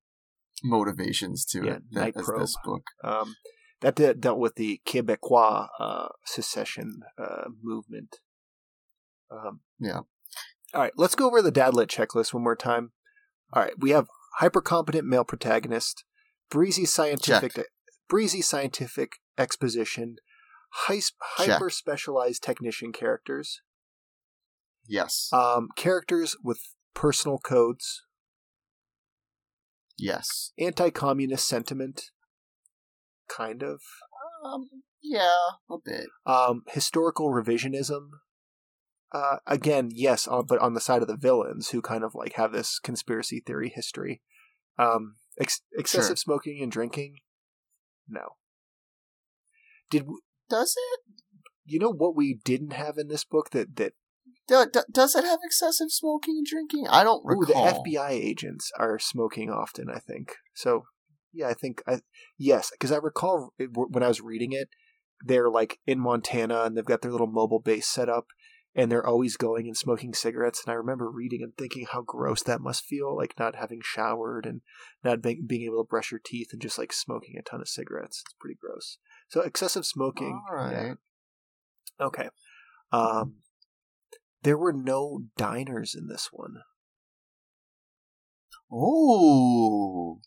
motivations 0.62 1.45
to 1.47 1.65
Yeah, 1.65 1.73
it 1.74 1.82
than, 1.91 2.12
as 2.16 2.24
Probe. 2.24 2.41
this 2.41 2.57
book. 2.65 2.82
um 3.03 3.36
that 3.81 3.97
de- 3.97 4.15
dealt 4.15 4.39
with 4.39 4.55
the 4.55 4.81
quebecois 4.86 5.69
uh 5.78 6.09
secession 6.24 7.01
uh 7.19 7.45
movement 7.62 8.16
um 9.31 9.61
Yeah. 9.78 10.01
all 10.73 10.81
right 10.82 10.93
let's 10.97 11.15
go 11.15 11.27
over 11.27 11.43
the 11.43 11.53
dadlit 11.53 11.89
checklist 11.89 12.32
one 12.32 12.43
more 12.45 12.57
time 12.57 12.93
all 13.53 13.62
right 13.62 13.74
we 13.78 13.91
have 13.91 14.07
hyper 14.39 14.61
competent 14.61 15.07
male 15.07 15.24
protagonist 15.24 16.05
breezy 16.51 16.85
scientific 16.86 17.66
breezy 18.09 18.41
scientific 18.43 19.16
exposition 19.36 20.16
Hy- 20.86 21.01
hyper 21.36 21.70
specialized 21.70 22.43
technician 22.43 22.93
characters. 22.93 23.61
Yes. 24.89 25.28
Um, 25.32 25.69
characters 25.77 26.36
with 26.43 26.59
personal 26.95 27.39
codes. 27.39 28.03
yes. 29.99 30.53
Anti 30.59 30.91
communist 30.91 31.47
sentiment. 31.47 32.11
Kind 33.29 33.62
of. 33.62 33.81
Um. 34.45 34.69
Yeah. 35.03 35.29
A 35.71 35.77
bit. 35.85 36.07
Um, 36.27 36.62
historical 36.69 37.29
revisionism. 37.31 38.09
Uh, 39.12 39.37
again, 39.47 39.91
yes, 39.93 40.27
on, 40.27 40.45
but 40.47 40.59
on 40.59 40.75
the 40.75 40.81
side 40.81 41.03
of 41.03 41.09
the 41.09 41.16
villains 41.16 41.71
who 41.71 41.81
kind 41.81 42.03
of 42.03 42.15
like 42.15 42.33
have 42.35 42.53
this 42.53 42.79
conspiracy 42.79 43.43
theory 43.45 43.71
history. 43.75 44.23
Um, 44.79 45.16
ex- 45.39 45.61
excessive 45.77 46.09
Sure. 46.09 46.16
smoking 46.16 46.61
and 46.62 46.73
drinking. 46.73 47.16
No. 48.09 48.37
Did 49.91 50.01
w- 50.01 50.21
Does 50.51 50.75
it? 50.77 51.01
you 51.65 51.79
know 51.79 51.93
what 51.93 52.16
we 52.16 52.35
didn't 52.45 52.73
have 52.73 52.99
in 52.99 53.09
this 53.09 53.25
book 53.25 53.51
that 53.51 53.77
that 53.77 53.93
Do, 54.47 54.66
do- 54.73 54.85
does 54.93 55.15
it 55.15 55.25
have 55.25 55.41
excessive 55.43 55.91
smoking 55.91 56.37
and 56.39 56.47
drinking? 56.47 56.87
I 56.89 57.03
don't 57.05 57.25
ooh, 57.25 57.45
the. 57.45 57.55
FBI 57.55 58.11
agents 58.11 58.71
are 58.79 58.99
smoking 58.99 59.51
often? 59.51 59.89
I 59.89 59.99
think 59.99 60.37
so. 60.55 60.85
Yeah, 61.33 61.49
I 61.49 61.55
think 61.55 61.83
I 61.87 62.01
yes 62.39 62.71
because 62.71 62.93
I 62.93 62.99
recall 62.99 63.53
it, 63.59 63.71
when 63.73 64.03
I 64.03 64.09
was 64.09 64.21
reading 64.21 64.53
it, 64.53 64.69
they're 65.25 65.51
like 65.51 65.79
in 65.87 65.99
Montana 65.99 66.62
and 66.62 66.77
they've 66.77 66.85
got 66.85 67.03
their 67.03 67.11
little 67.12 67.27
mobile 67.27 67.59
base 67.61 67.87
set 67.89 68.09
up, 68.09 68.27
and 68.75 68.91
they're 68.91 69.07
always 69.07 69.37
going 69.37 69.66
and 69.66 69.77
smoking 69.77 70.15
cigarettes. 70.15 70.62
And 70.65 70.73
I 70.73 70.77
remember 70.77 71.11
reading 71.11 71.41
and 71.43 71.57
thinking 71.57 71.87
how 71.91 72.03
gross 72.03 72.43
that 72.43 72.61
must 72.61 72.85
feel, 72.85 73.16
like 73.16 73.35
not 73.39 73.57
having 73.57 73.81
showered 73.83 74.47
and 74.47 74.61
not 75.03 75.23
being, 75.23 75.45
being 75.47 75.62
able 75.62 75.83
to 75.83 75.89
brush 75.89 76.11
your 76.11 76.21
teeth 76.25 76.49
and 76.53 76.61
just 76.61 76.79
like 76.79 76.93
smoking 76.93 77.37
a 77.39 77.43
ton 77.43 77.61
of 77.61 77.69
cigarettes. 77.69 78.23
It's 78.25 78.35
pretty 78.39 78.59
gross. 78.61 78.99
So 79.29 79.41
excessive 79.41 79.87
smoking. 79.87 80.41
All 80.49 80.57
right. 80.57 80.73
yeah. 82.01 82.07
Okay. 82.07 82.29
Um, 82.93 83.37
there 84.45 84.59
were 84.59 84.73
no 84.73 85.25
diners 85.37 85.95
in 85.95 86.07
this 86.07 86.29
one. 86.33 86.59
Oh, 88.73 90.21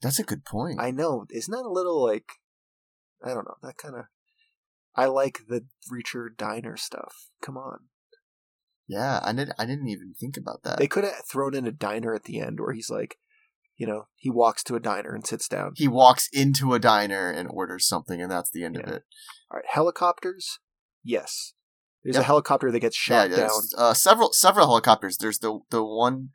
that's 0.00 0.18
a 0.18 0.24
good 0.24 0.44
point. 0.44 0.80
I 0.80 0.90
know. 0.90 1.26
Isn't 1.30 1.52
that 1.52 1.66
a 1.66 1.72
little 1.72 2.04
like 2.04 2.32
I 3.24 3.28
don't 3.28 3.44
know, 3.46 3.56
that 3.62 3.76
kind 3.76 3.94
of 3.96 4.04
I 4.94 5.06
like 5.06 5.40
the 5.48 5.64
Reacher 5.90 6.28
diner 6.36 6.76
stuff. 6.76 7.28
Come 7.42 7.56
on. 7.56 7.80
yeah, 8.88 9.20
I 9.22 9.32
didn't. 9.32 9.54
I 9.58 9.66
didn't 9.66 9.88
even 9.88 10.14
think 10.18 10.36
about 10.36 10.62
that. 10.64 10.78
They 10.78 10.88
could 10.88 11.04
have 11.04 11.24
thrown 11.30 11.54
in 11.54 11.66
a 11.66 11.72
diner 11.72 12.14
at 12.14 12.24
the 12.24 12.40
end 12.40 12.60
where 12.60 12.72
he's 12.72 12.90
like, 12.90 13.16
you 13.76 13.86
know, 13.86 14.08
he 14.16 14.30
walks 14.30 14.64
to 14.64 14.74
a 14.74 14.80
diner 14.80 15.14
and 15.14 15.26
sits 15.26 15.48
down. 15.48 15.72
he 15.76 15.88
walks 15.88 16.28
into 16.32 16.74
a 16.74 16.78
diner 16.80 17.30
and 17.30 17.48
orders 17.48 17.86
something, 17.86 18.20
and 18.20 18.30
that's 18.30 18.50
the 18.50 18.64
end 18.64 18.76
of 18.76 18.88
it. 18.88 19.04
All 19.50 19.56
right, 19.56 19.64
helicopters? 19.68 20.58
Yes. 21.04 21.54
There's 22.02 22.16
Yep. 22.16 22.22
a 22.22 22.26
helicopter 22.26 22.70
that 22.70 22.80
gets 22.80 23.08
Yeah, 23.08 23.28
shot 23.28 23.36
down. 23.36 23.50
uh, 23.76 23.94
several 23.94 24.32
several 24.32 24.66
helicopters. 24.66 25.18
There's 25.18 25.38
the 25.40 25.60
the 25.70 25.84
one 25.84 26.30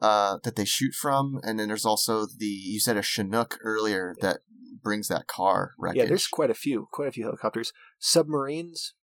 uh, 0.00 0.38
that 0.44 0.56
they 0.56 0.64
shoot 0.64 0.94
from, 0.94 1.40
and 1.42 1.58
then 1.58 1.68
there's 1.68 1.84
also 1.84 2.26
the 2.26 2.46
you 2.46 2.80
said 2.80 2.96
a 2.96 3.02
Chinook 3.02 3.58
earlier 3.62 4.14
that 4.20 4.40
brings 4.82 5.08
that 5.08 5.26
car 5.26 5.72
wreckage. 5.78 5.98
Yeah, 5.98 6.06
there's 6.06 6.26
quite 6.26 6.50
a 6.50 6.54
few, 6.54 6.88
quite 6.92 7.08
a 7.08 7.12
few 7.12 7.24
helicopters. 7.24 7.72
Submarines? 7.98 8.94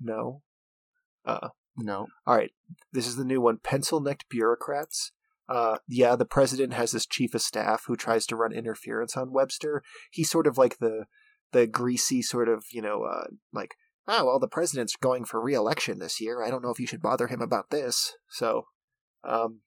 No. 0.00 0.42
Uh 1.24 1.48
no. 1.76 2.06
All 2.26 2.34
right, 2.36 2.50
this 2.92 3.06
is 3.06 3.16
the 3.16 3.24
new 3.24 3.40
one. 3.40 3.58
Pencil 3.62 4.00
necked 4.00 4.28
bureaucrats. 4.28 5.12
Uh, 5.48 5.78
yeah, 5.88 6.16
the 6.16 6.24
president 6.26 6.72
has 6.74 6.90
this 6.90 7.06
chief 7.06 7.34
of 7.34 7.40
staff 7.40 7.84
who 7.86 7.96
tries 7.96 8.26
to 8.26 8.36
run 8.36 8.52
interference 8.52 9.16
on 9.16 9.32
Webster. 9.32 9.82
He's 10.10 10.30
sort 10.30 10.46
of 10.46 10.58
like 10.58 10.78
the 10.78 11.04
the 11.52 11.66
greasy 11.66 12.20
sort 12.22 12.48
of 12.48 12.64
you 12.72 12.82
know 12.82 13.04
uh, 13.04 13.28
like 13.52 13.74
oh 14.08 14.24
well 14.26 14.38
the 14.38 14.48
president's 14.48 14.96
going 14.96 15.24
for 15.24 15.40
re-election 15.40 15.98
this 15.98 16.20
year. 16.20 16.42
I 16.42 16.50
don't 16.50 16.62
know 16.62 16.70
if 16.70 16.80
you 16.80 16.86
should 16.86 17.02
bother 17.02 17.28
him 17.28 17.40
about 17.40 17.70
this. 17.70 18.14
So, 18.30 18.64
um, 19.22 19.60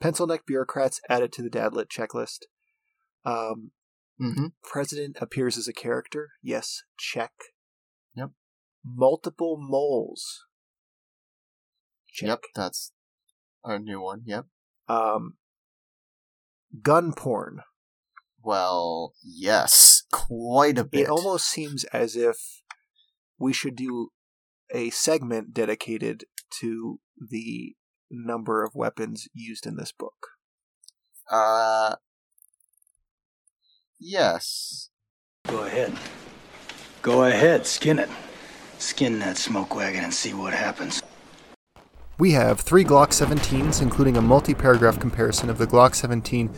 pencil 0.00 0.26
neck 0.26 0.42
bureaucrats 0.46 1.00
added 1.08 1.32
to 1.32 1.42
the 1.42 1.50
Dadlit 1.50 1.88
checklist. 1.88 2.40
Um, 3.24 3.72
Mm-hmm. 4.20 4.48
president 4.62 5.16
appears 5.18 5.56
as 5.56 5.66
a 5.66 5.72
character. 5.72 6.32
Yes, 6.42 6.82
check. 6.98 7.30
Yep. 8.14 8.32
Multiple 8.84 9.56
moles. 9.58 10.44
Check. 12.12 12.28
Yep, 12.28 12.40
that's 12.54 12.92
a 13.64 13.78
new 13.78 13.98
one. 13.98 14.20
Yep. 14.26 14.44
Um, 14.88 15.38
gun 16.82 17.14
porn. 17.14 17.60
Well, 18.42 19.14
yes, 19.24 20.02
quite 20.12 20.76
a 20.76 20.84
bit. 20.84 21.02
It 21.04 21.08
almost 21.08 21.46
seems 21.46 21.84
as 21.84 22.14
if 22.14 22.36
we 23.40 23.52
should 23.52 23.74
do 23.74 24.10
a 24.72 24.90
segment 24.90 25.52
dedicated 25.52 26.24
to 26.60 27.00
the 27.18 27.74
number 28.10 28.62
of 28.62 28.74
weapons 28.74 29.28
used 29.32 29.66
in 29.66 29.76
this 29.76 29.92
book. 29.92 30.28
Uh, 31.30 31.96
yes. 33.98 34.90
Go 35.46 35.64
ahead. 35.64 35.96
Go 37.02 37.24
ahead, 37.24 37.66
skin 37.66 37.98
it. 37.98 38.10
Skin 38.78 39.18
that 39.20 39.36
smoke 39.36 39.74
wagon 39.74 40.04
and 40.04 40.12
see 40.12 40.34
what 40.34 40.52
happens. 40.52 41.02
We 42.18 42.32
have 42.32 42.60
three 42.60 42.84
Glock 42.84 43.08
17s, 43.08 43.80
including 43.80 44.18
a 44.18 44.22
multi 44.22 44.54
paragraph 44.54 45.00
comparison 45.00 45.48
of 45.48 45.56
the 45.56 45.66
Glock 45.66 45.94
17 45.94 46.48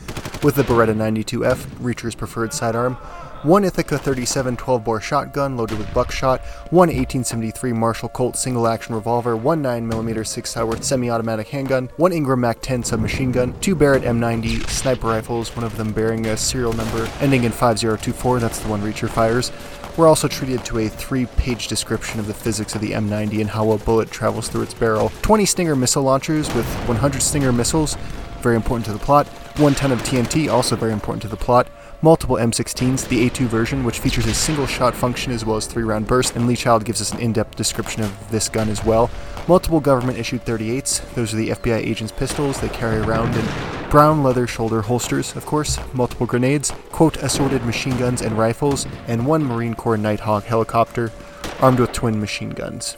with 0.42 0.56
the 0.56 0.64
Beretta 0.64 0.94
92F, 0.94 1.68
Reacher's 1.78 2.16
preferred 2.16 2.52
sidearm, 2.52 2.96
one 3.42 3.64
Ithaca 3.64 3.98
37 3.98 4.56
12 4.56 4.84
bore 4.84 5.00
shotgun 5.00 5.56
loaded 5.56 5.78
with 5.78 5.92
buckshot, 5.92 6.40
one 6.70 6.88
1873 6.88 7.72
Marshall 7.72 8.08
Colt 8.08 8.36
single 8.36 8.68
action 8.68 8.94
revolver, 8.94 9.36
one 9.36 9.62
9mm 9.62 10.24
SIG 10.26 10.46
Sauer 10.46 10.80
semi 10.80 11.10
automatic 11.10 11.48
handgun, 11.48 11.90
one 11.96 12.12
Ingram 12.12 12.40
Mac 12.40 12.60
10 12.60 12.84
submachine 12.84 13.32
gun, 13.32 13.58
two 13.60 13.74
Barrett 13.74 14.04
M90 14.04 14.68
sniper 14.68 15.08
rifles, 15.08 15.54
one 15.56 15.64
of 15.64 15.76
them 15.76 15.92
bearing 15.92 16.26
a 16.26 16.36
serial 16.36 16.72
number 16.72 17.10
ending 17.20 17.42
in 17.42 17.50
5024, 17.50 18.38
that's 18.38 18.60
the 18.60 18.68
one 18.68 18.80
Reacher 18.80 19.08
fires. 19.08 19.50
We're 19.96 20.08
also 20.08 20.28
treated 20.28 20.64
to 20.66 20.78
a 20.78 20.88
three 20.88 21.26
page 21.26 21.66
description 21.66 22.20
of 22.20 22.28
the 22.28 22.34
physics 22.34 22.76
of 22.76 22.80
the 22.80 22.92
M90 22.92 23.40
and 23.40 23.50
how 23.50 23.72
a 23.72 23.78
bullet 23.78 24.10
travels 24.10 24.48
through 24.48 24.62
its 24.62 24.74
barrel. 24.74 25.10
20 25.22 25.44
Stinger 25.46 25.74
missile 25.74 26.04
launchers 26.04 26.52
with 26.54 26.66
100 26.86 27.20
Stinger 27.20 27.52
missiles, 27.52 27.96
very 28.40 28.54
important 28.54 28.86
to 28.86 28.92
the 28.92 28.98
plot. 28.98 29.26
One 29.58 29.74
ton 29.74 29.92
of 29.92 30.00
TNT, 30.02 30.50
also 30.50 30.76
very 30.76 30.92
important 30.92 31.22
to 31.22 31.28
the 31.28 31.36
plot. 31.36 31.68
Multiple 32.04 32.34
M16s, 32.34 33.06
the 33.06 33.30
A2 33.30 33.46
version, 33.46 33.84
which 33.84 34.00
features 34.00 34.26
a 34.26 34.34
single 34.34 34.66
shot 34.66 34.92
function 34.92 35.32
as 35.32 35.44
well 35.44 35.56
as 35.56 35.68
three 35.68 35.84
round 35.84 36.08
burst, 36.08 36.34
and 36.34 36.48
Lee 36.48 36.56
Child 36.56 36.84
gives 36.84 37.00
us 37.00 37.12
an 37.12 37.20
in 37.20 37.32
depth 37.32 37.54
description 37.54 38.02
of 38.02 38.28
this 38.28 38.48
gun 38.48 38.68
as 38.68 38.84
well. 38.84 39.08
Multiple 39.46 39.78
government 39.78 40.18
issued 40.18 40.44
38s, 40.44 41.14
those 41.14 41.32
are 41.32 41.36
the 41.36 41.50
FBI 41.50 41.76
agents' 41.76 42.10
pistols 42.10 42.60
they 42.60 42.68
carry 42.70 42.98
around 42.98 43.32
in 43.36 43.88
brown 43.88 44.24
leather 44.24 44.48
shoulder 44.48 44.82
holsters, 44.82 45.36
of 45.36 45.46
course, 45.46 45.78
multiple 45.94 46.26
grenades, 46.26 46.72
quote, 46.90 47.18
assorted 47.18 47.64
machine 47.64 47.96
guns 47.98 48.20
and 48.20 48.36
rifles, 48.36 48.84
and 49.06 49.24
one 49.24 49.44
Marine 49.44 49.76
Corps 49.76 49.96
Nighthawk 49.96 50.42
helicopter 50.42 51.12
armed 51.60 51.78
with 51.78 51.92
twin 51.92 52.18
machine 52.20 52.50
guns. 52.50 52.96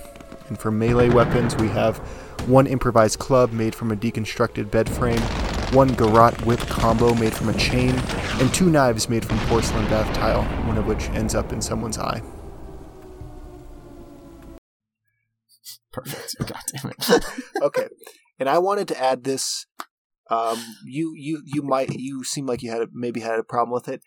And 0.48 0.59
for 0.59 0.70
melee 0.70 1.10
weapons, 1.10 1.55
we 1.56 1.68
have 1.68 1.98
one 2.48 2.66
improvised 2.66 3.18
club 3.18 3.52
made 3.52 3.74
from 3.74 3.93
a 3.93 3.97
deconstructed 3.97 4.70
bed 4.70 4.89
frame, 4.89 5.20
one 5.74 5.88
garrote 5.88 6.40
whip 6.46 6.60
combo 6.60 7.14
made 7.14 7.34
from 7.34 7.48
a 7.48 7.55
chain, 7.59 7.90
and 8.40 8.52
two 8.55 8.70
knives 8.70 9.09
made 9.09 9.24
from 9.24 9.38
porcelain 9.40 9.84
bath 9.86 10.14
tile, 10.16 10.42
one 10.66 10.78
of 10.78 10.86
which 10.86 11.09
ends 11.10 11.34
up 11.34 11.52
in 11.52 11.60
someone's 11.60 11.98
eye. 11.98 12.22
Perfect. 15.92 16.36
God 16.46 16.60
damn 16.72 16.90
it. 16.90 17.24
okay 17.62 17.88
and 18.38 18.48
i 18.48 18.59
wanted 18.59 18.88
to 18.88 19.01
add 19.02 19.24
this 19.24 19.66
um 20.30 20.59
you 20.84 21.14
you 21.16 21.42
you 21.44 21.62
might 21.62 21.94
you 21.94 22.24
seem 22.24 22.46
like 22.46 22.62
you 22.62 22.70
had 22.70 22.82
a, 22.82 22.88
maybe 22.92 23.20
had 23.20 23.38
a 23.38 23.44
problem 23.44 23.72
with 23.72 23.88
it 23.88 24.02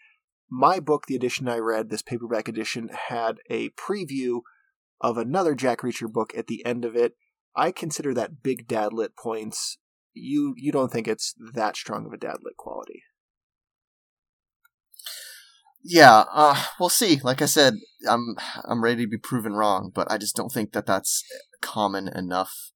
my 0.50 0.80
book 0.80 1.06
the 1.08 1.16
edition 1.16 1.48
i 1.48 1.58
read 1.58 1.90
this 1.90 2.02
paperback 2.02 2.48
edition 2.48 2.90
had 3.10 3.38
a 3.50 3.70
preview 3.72 4.42
of 5.02 5.18
another 5.18 5.54
jack 5.56 5.80
reacher 5.82 6.12
book 6.12 6.32
at 6.36 6.48
the 6.48 6.66
end 6.66 6.84
of 6.86 6.96
it 6.96 7.14
i 7.56 7.72
consider 7.72 8.14
that 8.14 8.42
big 8.42 8.68
dad 8.68 8.94
lit 8.94 9.16
points 9.16 9.78
you 10.18 10.54
you 10.58 10.72
don't 10.72 10.92
think 10.92 11.08
it's 11.08 11.34
that 11.54 11.76
strong 11.76 12.06
of 12.06 12.14
a 12.14 12.18
dad 12.18 12.38
lit 12.44 12.58
quality 12.58 13.04
Yeah, 15.90 16.26
uh, 16.34 16.62
we'll 16.80 16.90
see. 16.90 17.20
Like 17.24 17.42
I 17.42 17.46
said, 17.46 17.76
I'm 18.10 18.36
I'm 18.66 18.84
ready 18.84 19.06
to 19.06 19.10
be 19.10 19.18
proven 19.18 19.54
wrong, 19.54 19.90
but 19.94 20.12
I 20.12 20.18
just 20.18 20.36
don't 20.36 20.52
think 20.52 20.74
that 20.74 20.86
that's 20.86 21.24
common 21.62 22.10
enough 22.10 22.72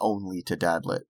only 0.00 0.42
to 0.42 0.56
Dadlit. 0.56 1.02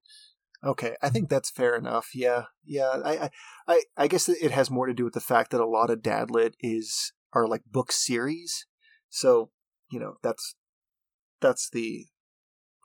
Okay, 0.65 0.97
I 1.01 1.09
think 1.09 1.29
that's 1.29 1.51
fair 1.51 1.77
enough. 1.77 2.09
Yeah, 2.15 2.45
yeah. 2.65 3.01
I, 3.05 3.13
I, 3.13 3.31
I, 3.67 3.83
I 3.97 4.07
guess 4.09 4.29
it 4.29 4.51
has 4.51 4.71
more 4.71 4.87
to 4.87 4.93
do 4.93 5.05
with 5.05 5.15
the 5.15 5.21
fact 5.21 5.53
that 5.53 5.61
a 5.61 5.67
lot 5.67 5.89
of 5.89 6.01
Dadlit 6.01 6.53
is 6.61 7.13
are 7.33 7.47
like 7.47 7.63
book 7.71 7.93
series, 7.93 8.67
so 9.09 9.51
you 9.91 10.01
know 10.01 10.17
that's 10.23 10.55
that's 11.41 11.71
the 11.71 12.07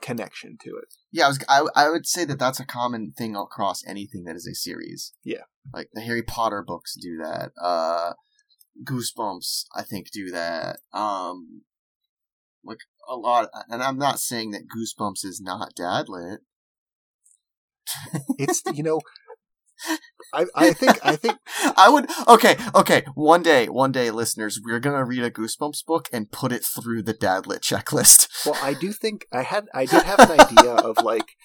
connection 0.03 0.57
to 0.63 0.71
it. 0.71 0.93
Yeah, 1.11 1.25
I 1.25 1.27
was 1.29 1.45
I, 1.49 1.65
I 1.75 1.89
would 1.89 2.05
say 2.05 2.25
that 2.25 2.37
that's 2.37 2.59
a 2.59 2.65
common 2.65 3.13
thing 3.17 3.35
across 3.35 3.85
anything 3.87 4.25
that 4.25 4.35
is 4.35 4.47
a 4.47 4.53
series. 4.53 5.13
Yeah. 5.23 5.45
like 5.73 5.89
the 5.93 6.01
Harry 6.01 6.21
Potter 6.21 6.63
books 6.65 6.95
do 7.01 7.17
that. 7.17 7.51
Uh, 7.59 8.13
Goosebumps, 8.83 9.65
I 9.75 9.83
think, 9.83 10.11
do 10.11 10.29
that. 10.31 10.79
Um, 10.93 11.61
like 12.63 12.79
a 13.09 13.15
lot, 13.15 13.49
and 13.69 13.81
I'm 13.81 13.97
not 13.97 14.19
saying 14.19 14.51
that 14.51 14.67
Goosebumps 14.67 15.25
is 15.25 15.41
not 15.41 15.75
dadlit. 15.75 16.39
it's 18.39 18.61
you 18.73 18.83
know, 18.83 18.99
I 20.33 20.45
I 20.55 20.73
think 20.73 20.99
I 21.03 21.15
think 21.15 21.37
I 21.77 21.89
would 21.89 22.09
okay 22.27 22.57
okay 22.73 23.05
one 23.13 23.43
day 23.43 23.67
one 23.67 23.91
day 23.91 24.11
listeners 24.11 24.59
we're 24.63 24.79
gonna 24.79 25.05
read 25.05 25.23
a 25.23 25.31
Goosebumps 25.31 25.85
book 25.85 26.09
and 26.11 26.31
put 26.31 26.51
it 26.51 26.65
through 26.65 27.03
the 27.03 27.13
dadlit 27.13 27.61
checklist. 27.61 28.27
Well, 28.45 28.59
I 28.61 28.73
do 28.73 28.91
think 28.91 29.25
I 29.31 29.43
had 29.43 29.67
I 29.73 29.85
did 29.85 30.03
have 30.03 30.19
an 30.19 30.37
idea 30.37 30.73
of 30.73 30.97
like 31.01 31.35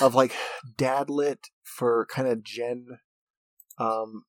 of 0.00 0.14
like 0.14 0.34
dadlit 0.76 1.44
for 1.62 2.06
kind 2.10 2.28
of 2.28 2.42
Gen 2.42 2.86
um 3.78 4.24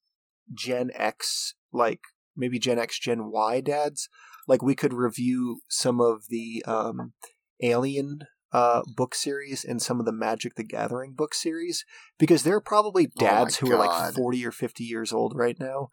Gen 0.54 0.92
X 0.94 1.56
like 1.74 2.00
maybe 2.38 2.60
Gen 2.60 2.80
X 2.80 3.00
Gen 3.00 3.32
Y 3.32 3.60
dads 3.60 4.08
like 4.48 4.62
we 4.62 4.76
could 4.76 4.94
review 4.94 5.60
some 5.70 6.00
of 6.00 6.24
the 6.30 6.64
um 6.66 7.14
Alien 7.62 8.20
uh, 8.54 8.84
book 8.96 9.16
series 9.16 9.66
and 9.66 9.82
some 9.82 10.00
of 10.00 10.06
the 10.06 10.12
Magic 10.12 10.56
the 10.56 10.64
Gathering 10.64 11.14
book 11.14 11.34
series 11.34 11.86
because 12.18 12.44
there 12.44 12.56
are 12.56 12.62
probably 12.62 13.08
Oh 13.18 13.20
dads 13.20 13.62
my 13.62 13.68
who 13.68 13.74
are 13.76 13.80
like 13.80 14.14
40 14.14 14.46
or 14.46 14.52
50 14.52 14.84
years 14.84 15.12
old 15.12 15.34
right 15.36 15.60
now 15.60 15.90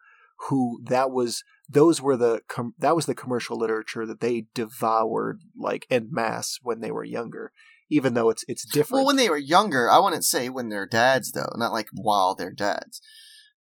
who 0.49 0.81
that 0.85 1.11
was 1.11 1.43
those 1.69 2.01
were 2.01 2.17
the 2.17 2.43
com- 2.49 2.75
that 2.79 2.97
was 2.97 3.07
the 3.07 3.15
commercial 3.15 3.59
literature 3.59 4.07
that 4.07 4.21
they 4.21 4.47
devoured 4.55 5.41
like 5.57 5.87
en 5.91 6.09
masse 6.11 6.59
when 6.63 6.81
they 6.81 6.91
were 6.91 7.05
younger 7.05 7.53
even 7.91 8.15
though 8.15 8.31
it's 8.31 8.45
it's 8.49 8.65
different 8.65 9.01
Well, 9.01 9.07
when 9.07 9.17
they 9.17 9.29
were 9.29 9.37
younger, 9.37 9.91
I 9.91 9.99
wouldn't 9.99 10.25
say 10.25 10.49
when 10.49 10.69
they're 10.69 10.87
dads 10.87 11.33
though, 11.33 11.53
not 11.57 11.73
like 11.73 11.89
while 11.93 12.35
they're 12.35 12.53
dads. 12.53 13.03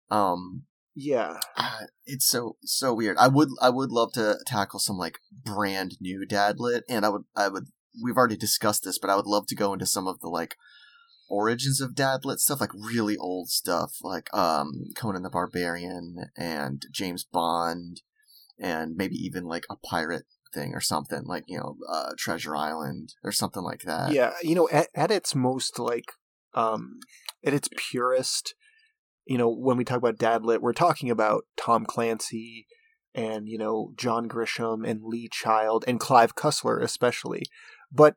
Um, 0.09 0.63
yeah 0.95 1.39
ah, 1.57 1.81
it's 2.05 2.27
so 2.27 2.57
so 2.63 2.93
weird. 2.93 3.17
I 3.17 3.27
would 3.27 3.49
I 3.61 3.69
would 3.69 3.91
love 3.91 4.11
to 4.13 4.37
tackle 4.45 4.79
some 4.79 4.97
like 4.97 5.19
brand 5.31 5.97
new 6.01 6.25
dadlit, 6.27 6.81
and 6.89 7.05
I 7.05 7.09
would 7.09 7.23
I 7.35 7.47
would 7.49 7.65
we've 8.03 8.17
already 8.17 8.37
discussed 8.37 8.83
this, 8.83 8.99
but 8.99 9.09
I 9.09 9.15
would 9.15 9.27
love 9.27 9.47
to 9.47 9.55
go 9.55 9.73
into 9.73 9.85
some 9.85 10.07
of 10.07 10.19
the 10.19 10.29
like 10.29 10.55
origins 11.29 11.81
of 11.81 11.91
dadlit 11.95 12.37
stuff, 12.39 12.61
like 12.61 12.73
really 12.73 13.17
old 13.17 13.49
stuff, 13.49 13.97
like 14.01 14.33
um 14.33 14.71
Conan 14.95 15.23
the 15.23 15.29
Barbarian 15.29 16.17
and 16.37 16.83
James 16.91 17.23
Bond, 17.23 18.01
and 18.59 18.95
maybe 18.95 19.15
even 19.15 19.45
like 19.45 19.65
a 19.69 19.75
pirate 19.75 20.25
thing 20.53 20.73
or 20.73 20.81
something 20.81 21.23
like 21.25 21.43
you 21.47 21.57
know 21.57 21.75
uh, 21.91 22.13
Treasure 22.17 22.55
Island 22.55 23.13
or 23.23 23.31
something 23.31 23.61
like 23.63 23.81
that. 23.81 24.11
yeah 24.11 24.33
you 24.41 24.55
know 24.55 24.69
at, 24.71 24.87
at 24.95 25.11
its 25.11 25.35
most 25.35 25.77
like 25.77 26.13
um 26.53 26.99
at 27.45 27.53
its 27.53 27.67
purest 27.75 28.55
you 29.25 29.37
know 29.37 29.49
when 29.49 29.77
we 29.77 29.83
talk 29.83 29.97
about 29.97 30.17
dadlit 30.17 30.61
we're 30.61 30.73
talking 30.73 31.09
about 31.11 31.43
tom 31.57 31.85
clancy 31.85 32.65
and 33.13 33.49
you 33.49 33.57
know 33.57 33.91
john 33.97 34.29
grisham 34.29 34.87
and 34.87 35.01
lee 35.03 35.27
child 35.29 35.83
and 35.87 35.99
clive 35.99 36.35
cussler 36.35 36.81
especially 36.81 37.43
but 37.91 38.15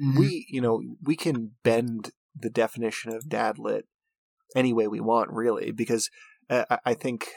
Mhm. 0.00 0.18
we 0.18 0.46
you 0.48 0.60
know 0.60 0.82
we 1.02 1.16
can 1.16 1.56
bend 1.62 2.12
the 2.34 2.50
definition 2.50 3.12
of 3.12 3.24
dadlit 3.24 3.82
any 4.54 4.72
way 4.72 4.86
we 4.86 5.00
want 5.00 5.30
really 5.30 5.70
because 5.72 6.08
uh, 6.48 6.64
I- 6.84 6.94
think 6.94 7.28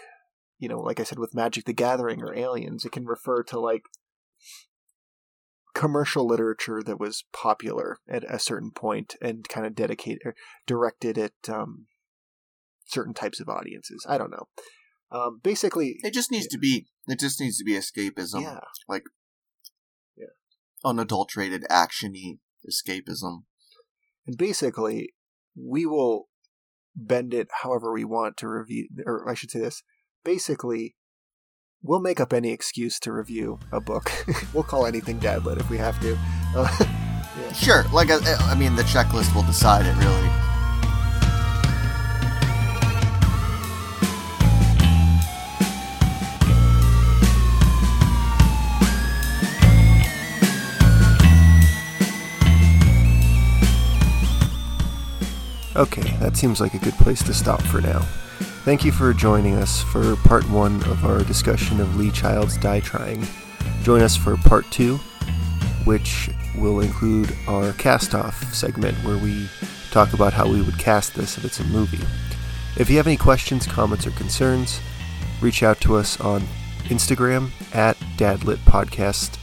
you 0.60 0.70
know 0.70 0.80
like 0.80 1.00
i 1.00 1.04
said 1.04 1.20
with 1.20 1.34
magic 1.34 1.66
the 1.66 1.74
gathering 1.74 2.22
or 2.22 2.34
aliens 2.36 2.86
it 2.86 2.92
can 2.92 3.06
refer 3.06 3.44
to 3.44 3.60
like 3.60 3.84
commercial 5.74 6.28
literature 6.28 6.84
that 6.84 7.00
was 7.00 7.24
popular 7.34 8.00
at 8.08 8.24
a 8.26 8.38
certain 8.38 8.72
point 8.72 9.16
and 9.22 9.48
kind 9.48 9.66
of 9.66 9.74
dedicated 9.74 10.22
or 10.26 10.36
directed 10.68 11.18
at 11.18 11.32
um, 11.50 11.88
certain 12.86 13.14
types 13.14 13.40
of 13.40 13.48
audiences 13.50 14.06
i 14.08 14.18
don't 14.18 14.32
know 14.32 14.48
um, 15.12 15.42
basically 15.44 15.98
It 16.04 16.14
just 16.14 16.32
needs 16.32 16.48
to 16.48 16.58
be. 16.58 16.88
It 17.06 17.20
just 17.20 17.42
needs 17.42 17.58
to 17.58 17.66
be 17.66 17.74
escapism, 17.74 18.44
yeah 18.44 18.60
unadulterated, 20.84 21.66
actiony 21.70 22.40
escapism. 22.70 23.44
and 24.28 24.38
basically 24.38 25.14
we 25.56 25.86
will 25.86 26.28
bend 26.96 27.34
it 27.34 27.48
however 27.64 27.92
we 27.92 28.04
want 28.04 28.38
to 28.38 28.48
review 28.48 28.88
or 29.06 29.28
i 29.28 29.34
should 29.34 29.50
say 29.50 29.60
this 29.60 29.82
basically 30.24 30.96
we'll 31.82 32.00
make 32.02 32.20
up 32.20 32.32
any 32.34 32.52
excuse 32.52 33.00
to 33.00 33.12
review 33.12 33.58
a 33.72 33.82
book 33.82 34.12
we'll 34.54 34.64
call 34.64 34.86
anything 34.86 35.20
dadlit 35.20 35.60
if 35.60 35.70
we 35.70 35.78
have 35.78 36.00
to 36.02 36.16
uh, 36.56 36.86
Sure, 37.56 37.84
like 37.94 38.10
I, 38.10 38.20
I 38.52 38.56
mean, 38.56 38.76
the 38.76 38.84
checklist 38.84 39.34
will 39.36 39.44
decide 39.44 39.86
it. 39.86 39.96
Really. 39.98 40.41
Okay, 55.76 56.18
that 56.18 56.36
seems 56.36 56.60
like 56.60 56.74
a 56.74 56.80
good 56.80 56.94
place 56.96 57.24
to 57.24 57.34
stop 57.34 57.62
for 57.62 57.80
now. 57.80 58.00
Thank 58.66 58.84
you 58.84 58.92
for 58.92 59.14
joining 59.14 59.56
us 59.56 59.82
for 59.82 60.18
part 60.18 60.48
one 60.50 60.76
of 60.84 61.06
our 61.06 61.24
discussion 61.24 61.80
of 61.80 61.96
Lee 61.96 62.12
Child's 62.12 62.58
Die 62.58 62.82
Trying. 62.82 63.26
Join 63.82 64.02
us 64.02 64.18
for 64.18 64.36
part 64.36 64.70
two, 64.70 64.98
which 65.86 66.30
will 66.58 66.82
include 66.82 67.34
our 67.48 67.72
cast 67.74 68.14
off 68.14 68.54
segment 68.54 68.98
where 69.06 69.18
we 69.18 69.48
talk 69.92 70.14
about 70.14 70.34
how 70.34 70.48
we 70.48 70.62
would 70.62 70.78
cast 70.78 71.16
this 71.16 71.38
if 71.38 71.46
it's 71.46 71.62
a 71.62 71.64
movie. 71.66 72.06
If 72.78 72.90
you 72.90 72.98
have 72.98 73.08
any 73.08 73.18
questions, 73.18 73.66
comments, 73.66 74.06
or 74.06 74.12
concerns, 74.12 74.82
reach 75.40 75.64
out 75.64 75.80
to 75.82 75.96
us 75.96 76.20
on 76.20 76.44
Instagram 76.84 77.52
at 77.74 77.98
dadlitpodcast, 78.18 79.38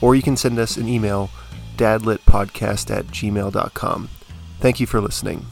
or 0.00 0.14
you 0.14 0.22
can 0.22 0.36
send 0.36 0.58
us 0.58 0.78
an 0.78 0.88
email 0.88 1.30
dadlitpodcast 1.76 2.90
at 2.90 3.06
gmail.com. 3.08 4.08
Thank 4.60 4.78
you 4.78 4.86
for 4.86 5.00
listening. 5.00 5.46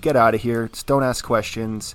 Get 0.00 0.16
out 0.16 0.34
of 0.34 0.42
here. 0.42 0.68
Just 0.68 0.86
don't 0.86 1.04
ask 1.04 1.24
questions. 1.24 1.88